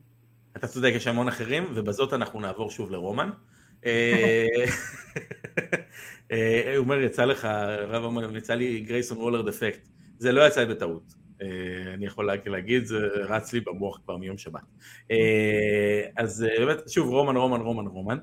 אתה 0.56 0.66
צודק, 0.66 0.92
יש 0.94 1.06
המון 1.06 1.28
אחרים, 1.28 1.66
ובזאת 1.74 2.12
אנחנו 2.12 2.40
נעבור 2.40 2.70
שוב 2.70 2.90
לרומן. 2.90 3.30
אה, 3.86 4.46
אה, 6.32 6.74
הוא 6.76 6.84
אומר, 6.84 7.00
יצא 7.00 7.24
לך, 7.24 7.44
הרב 7.44 8.04
אומר, 8.04 8.36
יצא 8.36 8.54
לי 8.54 8.80
גרייסון 8.80 9.18
וולר 9.18 9.42
דפקט. 9.42 9.88
זה 10.18 10.32
לא 10.32 10.46
יצא 10.46 10.64
בטעות. 10.64 11.23
אה, 11.42 11.94
אני 11.94 12.06
יכול 12.06 12.30
להגיד, 12.46 12.84
זה 12.84 12.98
רץ 13.28 13.52
לי 13.52 13.60
במוח 13.60 14.00
כבר 14.04 14.16
מיום 14.16 14.38
שבת. 14.38 14.62
אז 16.16 16.46
באמת, 16.58 16.88
שוב, 16.88 17.08
רומן, 17.08 17.36
רומן, 17.36 17.60
רומן, 17.60 17.86
רומן. 17.86 18.18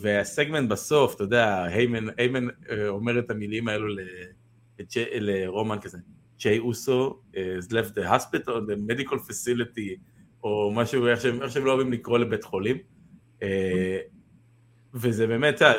והסגמנט 0.00 0.70
בסוף, 0.70 1.14
אתה 1.14 1.24
יודע, 1.24 1.64
היימן 2.16 2.46
אומר 2.88 3.18
את 3.18 3.30
המילים 3.30 3.68
האלו 3.68 3.86
לרומן 5.20 5.78
כזה. 5.80 5.98
ג'יי 6.38 6.58
אוסו 6.58 7.20
has 7.34 7.70
left 7.70 7.94
the 7.94 8.12
hospital, 8.12 8.46
the 8.46 8.90
medical 8.90 9.16
facility, 9.16 9.98
או 10.44 10.72
משהו, 10.74 11.06
איך 11.06 11.20
שהם, 11.20 11.42
איך 11.42 11.52
שהם 11.52 11.64
לא 11.64 11.72
אוהבים 11.72 11.92
לקרוא 11.92 12.18
לבית 12.18 12.44
חולים. 12.44 12.76
אה, 13.42 14.00
וזה 14.94 15.26
באמת, 15.26 15.62
אה, 15.62 15.72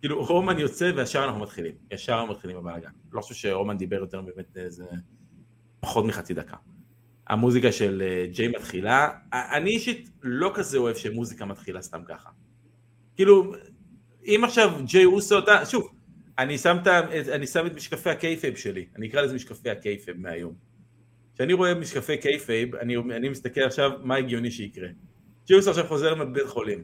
כאילו 0.00 0.24
רומן 0.24 0.58
יוצא 0.58 0.92
וישר 0.96 1.24
אנחנו 1.24 1.40
מתחילים, 1.40 1.74
ישר 1.90 2.12
אנחנו 2.12 2.32
מתחילים 2.32 2.56
בבלאגן. 2.56 2.90
לא 3.12 3.20
חושב 3.20 3.34
שרומן 3.34 3.78
דיבר 3.78 3.96
יותר 3.96 4.20
באמת 4.20 4.56
איזה 4.56 4.84
פחות 5.80 6.04
מחצי 6.04 6.34
דקה. 6.34 6.56
המוזיקה 7.26 7.72
של 7.72 8.02
ג'יי 8.32 8.48
מתחילה, 8.48 9.08
אני 9.32 9.70
אישית 9.70 10.10
לא 10.22 10.50
כזה 10.54 10.78
אוהב 10.78 10.96
שמוזיקה 10.96 11.44
מתחילה 11.44 11.82
סתם 11.82 12.00
ככה. 12.08 12.30
כאילו, 13.16 13.52
אם 14.24 14.40
עכשיו 14.44 14.70
ג'יי 14.84 15.04
אוסו, 15.04 15.38
אתה, 15.38 15.66
שוב, 15.66 15.88
אני 16.38 16.58
שם, 16.58 16.76
את, 16.82 16.86
אני 17.28 17.46
שם 17.46 17.66
את 17.66 17.74
משקפי 17.74 18.10
ה 18.10 18.16
kayfabe 18.16 18.56
שלי, 18.56 18.86
אני 18.96 19.08
אקרא 19.08 19.22
לזה 19.22 19.34
משקפי 19.34 19.70
ה 19.70 19.76
kayfabe 19.76 20.16
מהיום. 20.20 20.68
כשאני 21.38 21.52
רואה 21.52 21.74
משקפי 21.74 22.18
kayfabe, 22.18 22.74
אני, 22.74 22.96
אני 22.96 23.28
מסתכל 23.28 23.60
עכשיו 23.60 23.90
מה 24.02 24.16
הגיוני 24.16 24.50
שיקרה. 24.50 24.88
ג'יי 25.46 25.56
אוסו 25.56 25.70
עכשיו 25.70 25.86
חוזר 25.86 26.14
לבית 26.14 26.46
חולים. 26.46 26.82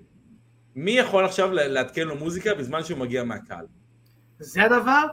מי 0.74 0.90
יכול 0.90 1.24
עכשיו 1.24 1.53
לעדכן 1.53 2.09
לו 2.09 2.16
מוזיקה 2.16 2.55
בזמן 2.55 2.84
שהוא 2.84 2.99
מגיע 2.99 3.24
מהקהל? 3.24 3.66
זה 4.38 4.62
הדבר? 4.64 5.07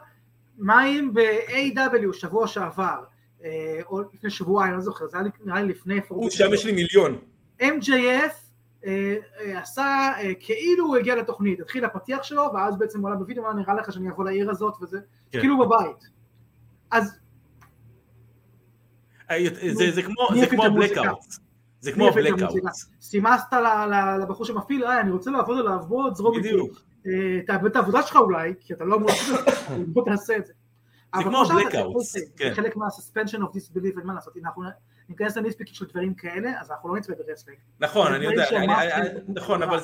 מה 0.58 0.88
אם 0.88 1.14
ב-AW 1.14 2.14
שבוע 2.14 2.48
שעבר, 2.48 2.84
אה, 2.84 3.00
או 3.86 4.02
לפני 4.14 4.30
שבועיים, 4.30 4.74
לא 4.74 4.82
זוכר, 4.82 5.08
זה 5.08 5.18
היה 5.18 5.28
נראה 5.46 5.62
לי 5.62 5.68
לפני... 5.68 6.00
הוא, 6.08 6.30
שם 6.30 6.54
יש 6.54 6.66
לי 6.66 6.72
מיליון. 6.72 7.18
MJF 7.62 8.34
אה, 8.86 9.16
אה, 9.40 9.60
עשה 9.62 10.14
כאילו 10.40 10.86
הוא 10.86 10.98
הגיע 10.98 11.16
לתוכנית, 11.16 11.60
התחיל 11.60 11.86
הפתיח 11.86 12.24
שלו, 12.24 12.44
ואז 12.54 12.78
בעצם 12.78 13.00
הוא 13.00 13.08
עלה 13.08 13.18
בווידאו, 13.18 13.44
אמר 13.44 13.54
נראה 13.54 13.74
לך 13.74 13.94
שאני 13.94 14.10
אבוא 14.10 14.26
לעיר 14.26 14.50
הזאת 14.50 14.74
וזה, 14.82 15.00
כן. 15.32 15.40
כאילו 15.40 15.60
בבית. 15.60 16.08
אז... 16.92 17.20
זה, 19.72 19.92
זה 19.92 20.02
כמו, 20.02 20.28
זה 20.40 20.48
כמו 20.48 20.66
ה 20.66 20.71
blackout. 20.71 21.20
זה 21.80 21.92
כמו 21.92 22.08
ה 22.08 22.13
blackout. 22.13 22.64
סימסת 23.02 23.54
לבחור 24.22 24.46
שמפעיל, 24.46 24.86
אני 24.86 25.12
רוצה 25.12 25.32
לעבוד 25.32 25.60
עליו, 25.60 25.80
בוא 25.88 26.10
תזרום 26.10 26.38
איתי. 26.38 26.58
תאבד 27.48 27.66
את 27.66 27.76
העבודה 27.76 28.02
שלך 28.02 28.16
אולי, 28.16 28.54
כי 28.60 28.74
אתה 28.74 28.86
לא 28.86 28.96
אמור 28.96 29.10
לעשות 29.10 29.40
את 29.40 29.46
זה, 29.46 29.76
בוא 29.94 30.06
תעשה 30.06 30.38
את 30.38 30.46
זה. 30.46 30.54
זה 31.18 31.24
כמו 31.24 31.42
ה 31.42 31.48
blackout. 31.48 32.04
זה 32.06 32.20
כן. 32.38 32.54
חלק 32.54 32.76
מה-suspension 32.76 33.38
of 33.38 33.56
disbelief, 33.56 34.00
אין 34.00 34.06
מה 34.06 34.14
לעשות, 34.14 34.38
אם 34.38 34.46
אנחנו 34.46 34.64
ניכנס 35.10 35.38
לניטפיקים 35.38 35.76
של 35.76 35.86
דברים 35.86 36.14
כאלה, 36.14 36.62
אז 36.62 36.72
אנחנו 36.72 36.90
לא 36.90 37.00
נצפה 37.00 37.14
ב 37.28 37.31
wrestling. 37.31 37.60
נכון, 37.80 38.14
אני 38.14 38.26
יודע, 38.26 38.46
נכון, 39.28 39.64
אבל 39.64 39.80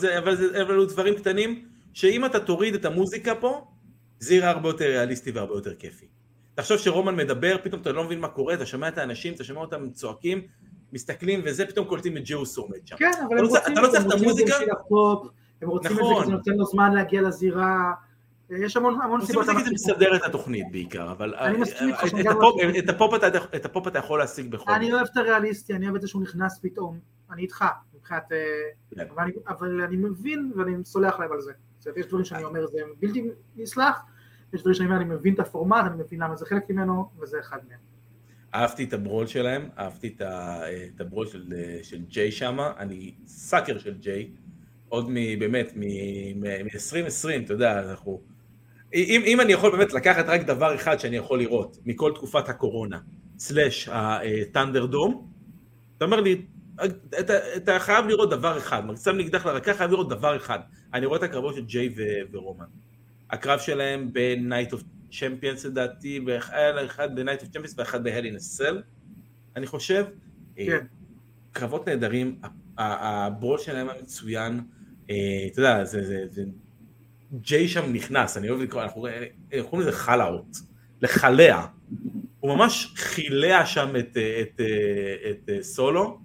אלו 0.55 0.86
דברים 0.86 1.15
קטנים, 1.15 1.67
שאם 1.93 2.25
אתה 2.25 2.39
תוריד 2.39 2.75
את 2.75 2.86
המוזיקה 2.86 3.36
פה, 3.36 3.67
זה 4.19 4.36
יראה 4.36 4.49
הרבה 4.49 4.69
יותר 4.69 4.86
ריאליסטי 4.86 5.32
והרבה 5.32 5.53
יותר 5.53 5.75
כיפי. 5.75 6.05
תחשוב 6.55 6.78
שרומן 6.78 7.15
מדבר, 7.15 7.57
פתאום 7.63 7.82
אתה 7.82 7.91
לא 7.91 8.03
מבין 8.03 8.19
מה 8.19 8.28
קורה, 8.28 8.53
אתה 8.53 8.65
שומע 8.65 8.88
את 8.88 8.97
האנשים, 8.97 9.34
אתה 9.34 9.43
שומע 9.43 9.61
אותם 9.61 9.89
צועקים, 9.89 10.41
מסתכלים, 10.93 11.41
וזה 11.45 11.65
פתאום 11.65 11.88
קולטים 11.88 12.17
את 12.17 12.21
ג'וס 12.25 12.57
עומד 12.57 12.88
שם. 12.88 12.95
כן, 12.95 13.11
אבל 13.28 13.38
הם 13.38 13.43
לא 13.43 13.49
רוצים, 13.49 13.78
לא 13.78 13.88
צריך 13.88 14.05
את 14.05 14.11
המוזיקה? 14.11 14.55
הם 15.61 15.69
רוצים 15.69 15.91
את 15.91 15.97
זה 15.97 16.03
כי 16.19 16.25
זה 16.25 16.32
נותן 16.32 16.51
לו 16.51 16.65
זמן 16.65 16.93
להגיע 16.93 17.21
לזירה. 17.21 17.93
יש 18.50 18.78
המון 18.78 19.02
המון 19.02 19.26
סיבות. 19.26 19.45
רוצים 19.45 19.66
זה 19.66 19.72
מסדר 19.72 20.16
את 20.16 20.22
התוכנית 20.24 20.72
בעיקר, 20.72 21.12
אבל 21.12 21.36
את 23.56 23.66
הפופ 23.66 23.88
אתה 23.88 24.00
יכול 24.00 24.20
להשיג 24.20 24.52
בכל 24.52 24.72
אני 24.72 24.93
אוהב 24.93 25.08
את 25.12 25.18
הריאליסטי, 25.18 25.74
אני 25.74 25.86
אוהב 25.86 25.95
את 25.95 26.02
זה 26.02 26.08
שהוא 26.08 26.22
נכנס 26.22 26.60
פתאום, 26.62 27.00
אני 27.32 27.41
איתך, 27.41 27.66
מבחינת, 27.95 28.32
אה, 28.32 28.38
כן. 28.95 29.08
אבל 29.48 29.82
אני 29.82 29.95
מבין 29.95 30.52
ואני 30.56 30.86
סולח 30.86 31.20
להם 31.20 31.32
על 31.32 31.41
זה. 31.41 31.52
יש 31.95 32.06
דברים 32.06 32.26
שאני 32.26 32.43
אומר 32.43 32.68
זה 32.68 32.80
בלתי 33.00 33.30
נסלח, 33.56 34.04
יש 34.54 34.62
דברים 34.62 34.74
שאני 34.76 34.88
אומר 34.88 34.98
אני 34.98 35.06
מבין 35.06 35.34
את 35.34 35.39
הפורמט, 35.39 35.86
אני 35.86 36.04
מבין 36.04 36.20
למה 36.20 36.36
זה 36.36 36.45
חלק 36.45 36.70
ממנו, 36.70 37.10
וזה 37.20 37.39
אחד 37.39 37.58
מהם. 37.70 37.80
אהבתי 38.56 38.84
את 38.84 38.93
הברול 38.93 39.28
שלהם, 39.28 39.70
אהבתי 39.78 40.16
את 40.95 41.02
הברול 41.02 41.28
של 41.84 42.04
ג'יי 42.08 42.32
שמה, 42.32 42.74
אני 42.78 43.14
סאקר 43.26 43.78
של 43.78 43.98
ג'יי, 43.98 44.32
עוד 44.89 45.10
באמת 45.39 45.72
מ-2020, 45.76 47.45
אתה 47.45 47.54
יודע, 47.54 47.80
אנחנו... 47.89 48.22
אם, 48.94 49.22
אם 49.26 49.42
אני 49.42 49.54
יכול 49.54 49.72
באמת 49.72 49.94
לקחת 49.94 50.26
רק 50.28 50.42
דבר 50.42 50.76
אחד 50.76 51.00
שאני 51.00 51.16
יכול 51.16 51.40
לראות 51.40 51.78
מכל 51.86 52.12
תקופת 52.16 52.50
הקורונה, 52.50 53.00
סלאש 53.40 53.90
הטנדר 53.92 54.86
דום, 54.86 55.28
אתה 55.98 56.06
אומר 56.06 56.22
לי, 56.22 56.42
אתה, 57.20 57.56
אתה 57.56 57.80
חייב 57.80 58.06
לראות 58.06 58.30
דבר 58.30 58.58
אחד, 58.58 58.84
שם 59.04 59.16
לי 59.16 59.24
אקדח 59.26 59.46
לרקה, 59.46 59.74
חייב 59.74 59.92
לראות 59.92 60.10
דבר 60.10 60.36
אחד. 60.36 60.60
אני 60.94 61.06
רואה 61.06 61.18
את 61.18 61.24
הקרבות 61.24 61.56
של 61.56 61.66
ג'יי 61.66 61.90
ו- 61.98 62.02
ורומן. 62.32 62.66
הקרב 63.30 63.60
שלהם 63.60 64.10
ב-Night 64.14 64.74
of 64.74 64.78
Champions 65.12 65.68
לדעתי, 65.68 66.20
היה 66.52 66.86
אחד 66.86 67.20
ב-Night 67.20 67.42
of 67.42 67.46
Champions 67.46 67.74
ואחד 67.78 68.04
ב-Hell 68.04 68.24
in 68.24 68.38
a 68.38 68.60
Cell, 68.60 68.76
אני 69.56 69.68
חושב. 69.68 70.06
כן. 70.56 70.86
קרבות 71.52 71.88
נהדרים, 71.88 72.40
הברול 72.78 73.58
שלהם 73.58 73.90
המצוין, 73.90 74.62
אה, 75.10 75.16
אתה 75.52 75.60
יודע, 75.60 75.84
זה, 75.84 76.06
זה, 76.06 76.26
זה, 76.30 76.44
ג'יי 77.34 77.67
שם 77.67 77.93
נכנס, 77.93 78.38
אני 78.38 78.49
אוהב 78.49 78.61
לקרוא, 78.61 78.84
אנחנו 78.84 79.07
קוראים 79.69 79.88
לזה 79.88 79.91
חלאות, 79.91 80.57
לחלע. 81.01 81.65
הוא 82.39 82.55
ממש 82.55 82.93
חילע 82.95 83.65
שם 83.65 83.95
את, 83.99 84.17
את, 84.17 84.61
את, 85.32 85.49
את 85.49 85.63
סולו, 85.63 86.19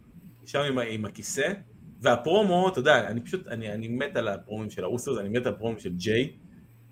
שם 0.47 0.61
עם, 0.61 0.79
עם 0.79 1.05
הכיסא, 1.05 1.53
והפרומו, 2.01 2.69
אתה 2.69 2.79
יודע, 2.79 3.09
אני 3.09 3.21
פשוט, 3.21 3.47
אני, 3.47 3.73
אני 3.73 3.89
מת 3.89 4.17
על 4.17 4.29
הפרומים 4.29 4.71
של 4.71 4.85
הרוסוס, 4.85 5.19
אני 5.19 5.29
מת 5.29 5.47
על 5.47 5.53
הפרומים 5.53 5.79
של 5.79 5.93
ג'יי, 5.93 6.33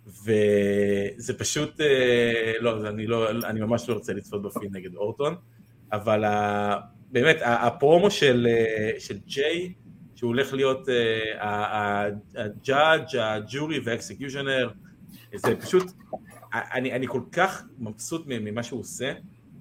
וזה 0.07 1.39
פשוט, 1.39 1.81
אה, 1.81 2.53
לא, 2.61 2.89
אני 2.89 3.07
לא, 3.07 3.31
אני 3.31 3.61
ממש 3.61 3.89
לא 3.89 3.95
רוצה 3.95 4.13
לצפות 4.13 4.43
בפילם 4.43 4.77
נגד 4.77 4.95
אורטון, 4.95 5.35
אבל 5.93 6.25
באמת, 7.11 7.37
הפרומו 7.43 8.11
של, 8.11 8.47
אה, 8.51 9.01
של 9.01 9.19
ג'יי, 9.27 9.73
שהוא 10.21 10.29
הולך 10.29 10.55
להיות 10.55 10.89
הג'אדג', 12.35 13.17
הג'ורי 13.17 13.81
והאקסקיושנר, 13.85 14.71
זה 15.35 15.57
פשוט, 15.57 15.93
אני, 16.53 16.93
אני 16.93 17.07
כל 17.09 17.21
כך 17.33 17.63
מבסוט 17.79 18.23
ממה 18.27 18.63
שהוא 18.63 18.81
עושה, 18.81 19.11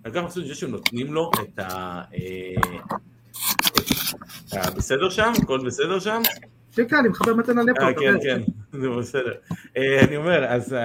אני 0.06 0.14
כל 0.14 0.20
כך 0.20 0.24
מבסוט 0.24 0.44
מזה 0.44 0.56
שנותנים 0.56 1.14
לו 1.14 1.32
את 1.42 1.60
ה... 1.60 2.02
אה, 4.54 4.72
בסדר 4.76 5.10
שם? 5.10 5.32
הכל 5.44 5.66
בסדר 5.66 6.00
שם? 6.00 6.22
כן, 6.72 6.88
כן, 6.90 6.96
אני 6.96 7.08
מחבר 7.08 7.36
מתנה 7.36 7.62
לפה. 7.64 7.94
כן, 8.00 8.14
כן, 8.24 8.42
זה 8.82 8.90
בסדר. 8.90 9.34
אה, 9.78 10.00
אני 10.08 10.18
אומר, 10.18 10.46
אז 10.46 10.76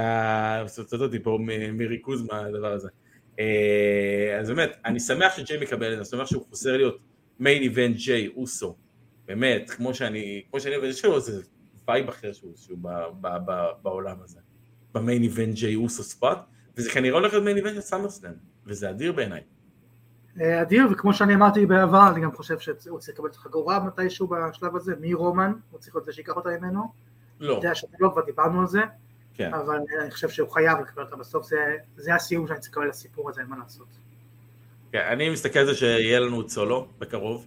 סוצות 0.66 1.00
אותי 1.00 1.18
פה 1.22 1.38
מריכוז 1.72 2.22
מהדבר 2.22 2.72
הזה. 2.72 2.88
אה, 3.40 4.38
אז 4.40 4.48
באמת, 4.48 4.76
אני 4.84 5.00
שמח 5.00 5.36
שג'יי 5.36 5.60
מקבל 5.60 5.86
את 5.86 5.92
זה, 5.92 5.96
אני 5.96 6.04
שמח 6.04 6.26
שהוא 6.26 6.44
חוזר 6.50 6.76
להיות 6.76 6.98
מיין 7.40 7.62
איבנט 7.62 7.96
ג'יי 7.96 8.28
אוסו 8.36 8.76
באמת, 9.26 9.70
כמו 9.70 9.94
שאני, 9.94 10.42
כמו 10.50 10.60
שאני 10.60 10.76
אוהב, 10.76 10.84
יש 10.84 11.04
לו 11.04 11.16
איזה 11.16 11.42
וייב 11.88 12.08
אחר 12.08 12.32
שהוא, 12.32 12.52
שהוא 12.56 12.78
ב, 12.82 12.88
ב, 13.20 13.28
ב, 13.46 13.52
בעולם 13.82 14.16
הזה, 14.22 14.40
ב 14.94 15.00
main 15.00 15.22
event 15.22 15.54
ג'יי 15.54 15.76
אוסו 15.76 16.02
spot, 16.02 16.38
וזה 16.76 16.90
כנראה 16.90 17.18
הולך 17.18 17.32
להיות 17.32 17.44
main 17.44 17.56
event 17.56 17.74
של 17.74 17.80
סאמרסלאם, 17.80 18.32
וזה 18.66 18.90
אדיר 18.90 19.12
בעיניי. 19.12 19.40
אה, 20.40 20.62
אדיר, 20.62 20.88
וכמו 20.92 21.14
שאני 21.14 21.34
אמרתי 21.34 21.66
בעבר, 21.66 22.08
אני 22.12 22.20
גם 22.20 22.32
חושב 22.32 22.58
שהוא 22.58 22.98
צריך 22.98 23.14
לקבל 23.14 23.28
את 23.28 23.34
החגורה 23.34 23.84
מתישהו 23.84 24.28
בשלב 24.28 24.76
הזה, 24.76 24.94
מי 25.00 25.14
רומן, 25.14 25.52
הוא 25.70 25.80
צריך 25.80 25.94
להיות 25.94 26.04
זה 26.04 26.12
שיקח 26.12 26.36
אותה 26.36 26.48
ממנו. 26.60 26.82
לא. 27.40 27.58
אתה 27.58 27.66
יודע 27.66 27.74
שאתם 27.74 27.96
לא 28.00 28.10
כבר 28.12 28.22
דיברנו 28.24 28.60
על 28.60 28.66
זה, 28.66 28.80
כן. 29.34 29.54
אבל 29.54 29.78
אני 30.02 30.10
חושב 30.10 30.28
שהוא 30.28 30.48
חייב 30.48 30.78
לקבל 30.78 31.02
אותה 31.02 31.16
בסוף, 31.16 31.46
זה, 31.46 31.56
זה 31.96 32.14
הסיום 32.14 32.46
שאני 32.46 32.58
צריך 32.58 32.72
לקבל 32.72 32.88
לסיפור 32.88 33.30
הזה, 33.30 33.40
אין 33.40 33.50
מה 33.50 33.56
לעשות. 33.58 33.88
כן, 34.92 35.06
אני 35.12 35.30
מסתכל 35.30 35.58
על 35.58 35.66
זה 35.66 35.74
שיהיה 35.74 36.20
לנו 36.20 36.48
סולו 36.48 36.88
בקרוב, 36.98 37.46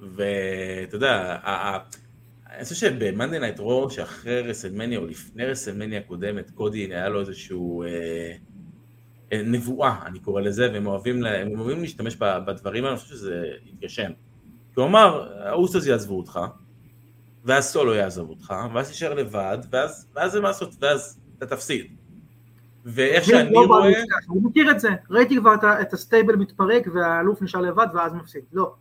ואתה 0.00 0.96
יודע, 0.96 1.36
אני 2.56 2.64
חושב 2.64 2.74
שבמאנדי 2.74 3.38
נייט 3.38 3.58
רו, 3.58 3.90
שאחרי 3.90 4.40
רסלמניה 4.40 4.98
או 4.98 5.06
לפני 5.06 5.44
רסלמניה 5.44 5.98
הקודמת, 5.98 6.50
קודי 6.50 6.78
היה 6.78 7.08
לו 7.08 7.20
איזשהו 7.20 7.82
אה, 7.82 7.88
אה, 9.32 9.42
נבואה, 9.42 10.06
אני 10.06 10.18
קורא 10.18 10.40
לזה, 10.40 10.70
והם 10.72 10.86
אוהבים, 10.86 11.24
הם 11.24 11.60
אוהבים 11.60 11.80
להשתמש 11.80 12.16
בדברים 12.16 12.84
האלה, 12.84 12.94
אני 12.94 13.00
חושב 13.00 13.14
שזה 13.14 13.44
יתגשם. 13.64 14.10
כי 14.74 14.80
הוא 14.80 14.86
אמר, 14.86 15.32
האוסוס 15.38 15.86
יעזבו 15.86 16.16
אותך, 16.16 16.40
ואז 17.44 17.64
סולו 17.64 17.94
יעזוב 17.94 18.30
אותך, 18.30 18.54
ואז 18.74 18.88
תישאר 18.88 19.14
לבד, 19.14 19.58
ואז, 19.70 20.06
ואז 20.14 20.32
זה 20.32 20.40
מה 20.40 20.48
לעשות, 20.48 20.74
ואז 20.80 21.20
אתה 21.38 21.46
תפסיד. 21.46 21.86
ואיך 22.84 23.24
שאני 23.24 23.52
לא 23.52 23.60
רואה... 23.66 23.88
אני 23.88 24.40
מכיר 24.42 24.70
את 24.70 24.80
זה, 24.80 24.88
ראיתי 25.10 25.36
כבר 25.36 25.54
את 25.80 25.92
ה 25.92 25.98
stable 25.98 26.36
מתפרק 26.36 26.86
והאלוף 26.94 27.42
נשאר 27.42 27.60
לבד 27.60 27.86
ואז 27.94 28.14
מפסיד, 28.14 28.42
לא. 28.52 28.74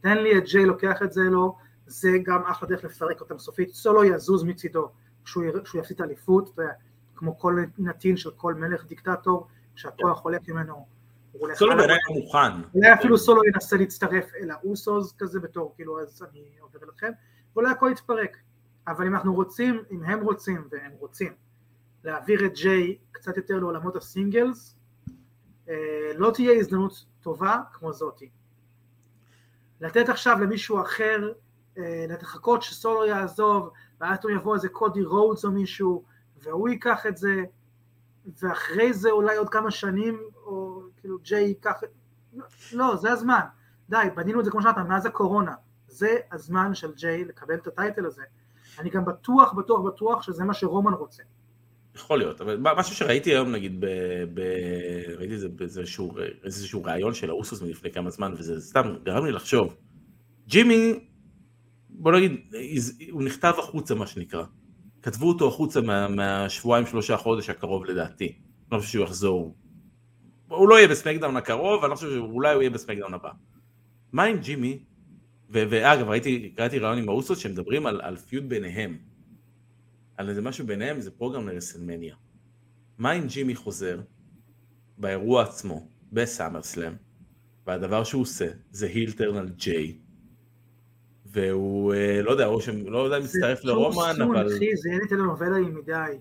תן 0.00 0.18
לי 0.18 0.38
את 0.38 0.44
ג'יי 0.44 0.66
לוקח 0.66 1.02
את 1.02 1.12
זה 1.12 1.22
לו, 1.22 1.56
זה 1.86 2.10
גם 2.22 2.42
אחלה 2.42 2.68
דרך 2.68 2.84
לפרק 2.84 3.20
אותם 3.20 3.38
סופית, 3.38 3.70
סולו 3.70 4.04
יזוז 4.04 4.44
מצידו 4.44 4.88
כשהוא, 5.24 5.44
יפסיד 5.74 5.94
את 5.94 6.00
האליפות, 6.00 6.56
כמו 7.16 7.38
כל 7.38 7.64
נתין 7.78 8.16
של 8.16 8.30
כל 8.30 8.54
מלך 8.54 8.86
דיקטטור, 8.86 9.46
כשהכוח 9.74 10.16
כן. 10.16 10.22
הולך 10.22 10.40
ממנו, 10.48 10.86
סולו 11.54 11.76
בעיניי 11.76 11.96
לא 12.08 12.16
מוכן. 12.16 12.62
אולי 12.74 12.92
אפילו 12.92 13.18
סולו 13.18 13.44
ינסה 13.44 13.76
להצטרף 13.76 14.34
אל 14.34 14.50
האוסוס 14.50 15.14
כזה 15.18 15.40
בתור, 15.40 15.72
כאילו 15.76 16.00
אז 16.00 16.22
אני 16.30 16.44
עובר 16.60 16.78
אליכם, 16.84 17.10
ואולי 17.52 17.70
הכל 17.70 17.88
יתפרק. 17.92 18.36
אבל 18.88 19.06
אם 19.06 19.14
אנחנו 19.14 19.34
רוצים, 19.34 19.82
אם 19.90 20.04
הם 20.04 20.20
רוצים, 20.20 20.68
והם 20.70 20.92
רוצים, 20.98 21.32
להעביר 22.04 22.46
את 22.46 22.54
ג'יי 22.54 22.98
קצת 23.12 23.36
יותר 23.36 23.58
לעולמות 23.58 23.96
הסינגלס, 23.96 24.76
אה, 25.68 25.74
לא 26.16 26.30
תהיה 26.34 26.52
הזדמנות 26.52 27.04
טובה 27.20 27.60
כמו 27.72 27.92
זאתי. 27.92 28.30
לתת 29.80 30.08
עכשיו 30.08 30.38
למישהו 30.40 30.80
אחר, 30.80 31.32
אה, 31.78 32.06
לחכות 32.08 32.62
שסולו 32.62 33.06
יעזוב, 33.06 33.70
ואז 34.00 34.18
הוא 34.22 34.30
יבוא 34.30 34.54
איזה 34.54 34.68
קודי 34.68 35.04
רודס 35.04 35.44
או 35.44 35.50
מישהו, 35.50 36.04
והוא 36.42 36.68
ייקח 36.68 37.06
את 37.06 37.16
זה, 37.16 37.44
ואחרי 38.42 38.92
זה 38.92 39.10
אולי 39.10 39.36
עוד 39.36 39.48
כמה 39.48 39.70
שנים, 39.70 40.22
או 40.46 40.82
כאילו 40.96 41.18
ג'יי 41.18 41.42
ייקח... 41.42 41.80
לא, 42.72 42.96
זה 42.96 43.12
הזמן. 43.12 43.40
די, 43.88 44.06
בנינו 44.14 44.40
את 44.40 44.44
זה 44.44 44.50
כמו 44.50 44.62
שאמרת, 44.62 44.78
מאז 44.78 45.06
הקורונה. 45.06 45.54
זה 45.88 46.16
הזמן 46.32 46.74
של 46.74 46.94
ג'יי 46.94 47.24
לקבל 47.24 47.54
את 47.54 47.66
הטייטל 47.66 48.06
הזה. 48.06 48.22
אני 48.78 48.90
גם 48.90 49.04
בטוח, 49.04 49.52
בטוח, 49.52 49.80
בטוח 49.80 50.22
שזה 50.22 50.44
מה 50.44 50.54
שרומן 50.54 50.92
רוצה. 50.92 51.22
יכול 52.00 52.18
להיות, 52.18 52.40
אבל 52.40 52.56
משהו 52.76 52.96
שראיתי 52.96 53.30
היום 53.30 53.52
נגיד, 53.52 53.80
ב, 53.80 53.86
ב, 54.34 54.40
ראיתי 55.18 55.34
את 55.34 55.40
זה 55.40 55.48
באיזשהו 55.48 56.12
איזשהו 56.44 56.84
ראיון 56.84 57.14
של 57.14 57.30
האוסוס 57.30 57.62
מלפני 57.62 57.92
כמה 57.92 58.10
זמן, 58.10 58.34
וזה 58.36 58.60
סתם 58.60 58.94
גרם 59.02 59.26
לי 59.26 59.32
לחשוב. 59.32 59.76
ג'ימי, 60.46 60.92
בוא 61.88 62.12
נגיד, 62.12 62.32
הוא 63.10 63.22
נכתב 63.22 63.54
החוצה 63.58 63.94
מה 63.94 64.06
שנקרא. 64.06 64.44
כתבו 65.02 65.28
אותו 65.28 65.48
החוצה 65.48 65.80
מה, 65.80 66.08
מהשבועיים 66.08 66.86
שלושה 66.86 67.16
חודש 67.16 67.50
הקרוב 67.50 67.84
לדעתי. 67.84 68.24
אני 68.26 68.34
לא 68.72 68.78
חושב 68.78 68.92
שהוא 68.92 69.04
יחזור. 69.04 69.56
הוא 70.48 70.68
לא 70.68 70.78
יהיה 70.78 70.88
בסמקדאון 70.88 71.36
הקרוב, 71.36 71.84
אני 71.84 71.90
לא 71.90 71.96
חושב 71.96 72.10
שאולי 72.10 72.54
הוא 72.54 72.62
יהיה 72.62 72.70
בסמקדאון 72.70 73.14
הבא. 73.14 73.30
מה 74.12 74.24
עם 74.24 74.38
ג'ימי? 74.38 74.78
ואגב, 75.50 76.08
ראיתי, 76.08 76.52
קראתי 76.56 76.78
ראיון 76.78 76.98
עם 76.98 77.08
האוסוס 77.08 77.38
שמדברים 77.38 77.86
על, 77.86 78.00
על 78.00 78.16
feud 78.16 78.48
ביניהם. 78.48 78.98
על 80.20 80.28
איזה 80.28 80.42
משהו 80.42 80.66
ביניהם, 80.66 81.00
זה 81.00 81.10
program 81.10 81.48
לרסלמניה. 81.48 82.14
מה 82.98 83.12
אם 83.12 83.26
ג'ימי 83.26 83.54
חוזר 83.54 84.00
באירוע 84.98 85.42
עצמו, 85.42 85.88
בסאמר 86.12 86.62
סלאם, 86.62 86.92
והדבר 87.66 88.04
שהוא 88.04 88.22
עושה 88.22 88.46
זה 88.70 88.86
heel 88.86 89.11
turn 89.11 89.36
על 89.36 89.48
ג'יי, 89.48 89.98
והוא, 91.26 91.94
אה, 91.94 92.22
לא 92.22 92.30
יודע, 92.30 92.46
או 92.46 92.60
שלא 92.60 92.98
יודע 92.98 93.16
אם 93.16 93.22
מצטרף 93.22 93.64
לרומן, 93.64 94.14
אבל... 94.22 94.48
זה 94.48 94.56
אחי, 94.56 94.76
זה 94.76 94.90
יהיה 94.90 94.98
לי 95.00 95.08
טלנובלה 95.08 95.58
מדי. 95.58 96.18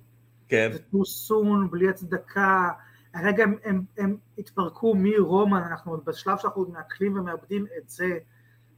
כן. 0.47 0.69
זה 0.73 0.79
too 0.79 1.05
soon, 1.05 1.71
בלי 1.71 1.89
הצדקה. 1.89 2.69
הרגע 3.13 3.43
הם, 3.43 3.55
הם, 3.63 3.83
הם 3.97 4.17
התפרקו 4.37 4.95
מרומן, 4.95 5.61
אנחנו 5.61 5.91
עוד 5.91 6.05
בשלב 6.05 6.37
שאנחנו 6.37 6.65
מעכלים 6.73 7.17
ומאבדים 7.17 7.65
את 7.77 7.89
זה. 7.89 8.17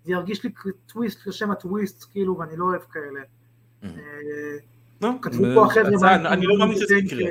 זה 0.03 0.11
ירגיש 0.11 0.43
לי 0.43 0.51
טוויסט 0.85 1.27
לשם 1.27 1.51
הטוויסט, 1.51 2.11
כאילו, 2.11 2.37
ואני 2.37 2.57
לא 2.57 2.65
אוהב 2.65 2.81
כאלה. 2.81 3.21
Mm. 3.83 3.85
אה, 5.03 5.09
כתבו 5.21 5.43
פה 5.55 5.65
החבר'ה, 5.65 6.15
אני 6.15 6.45
לא 6.45 6.57
מאמין 6.59 6.77
שזה 6.77 6.95
יקרה. 6.95 7.23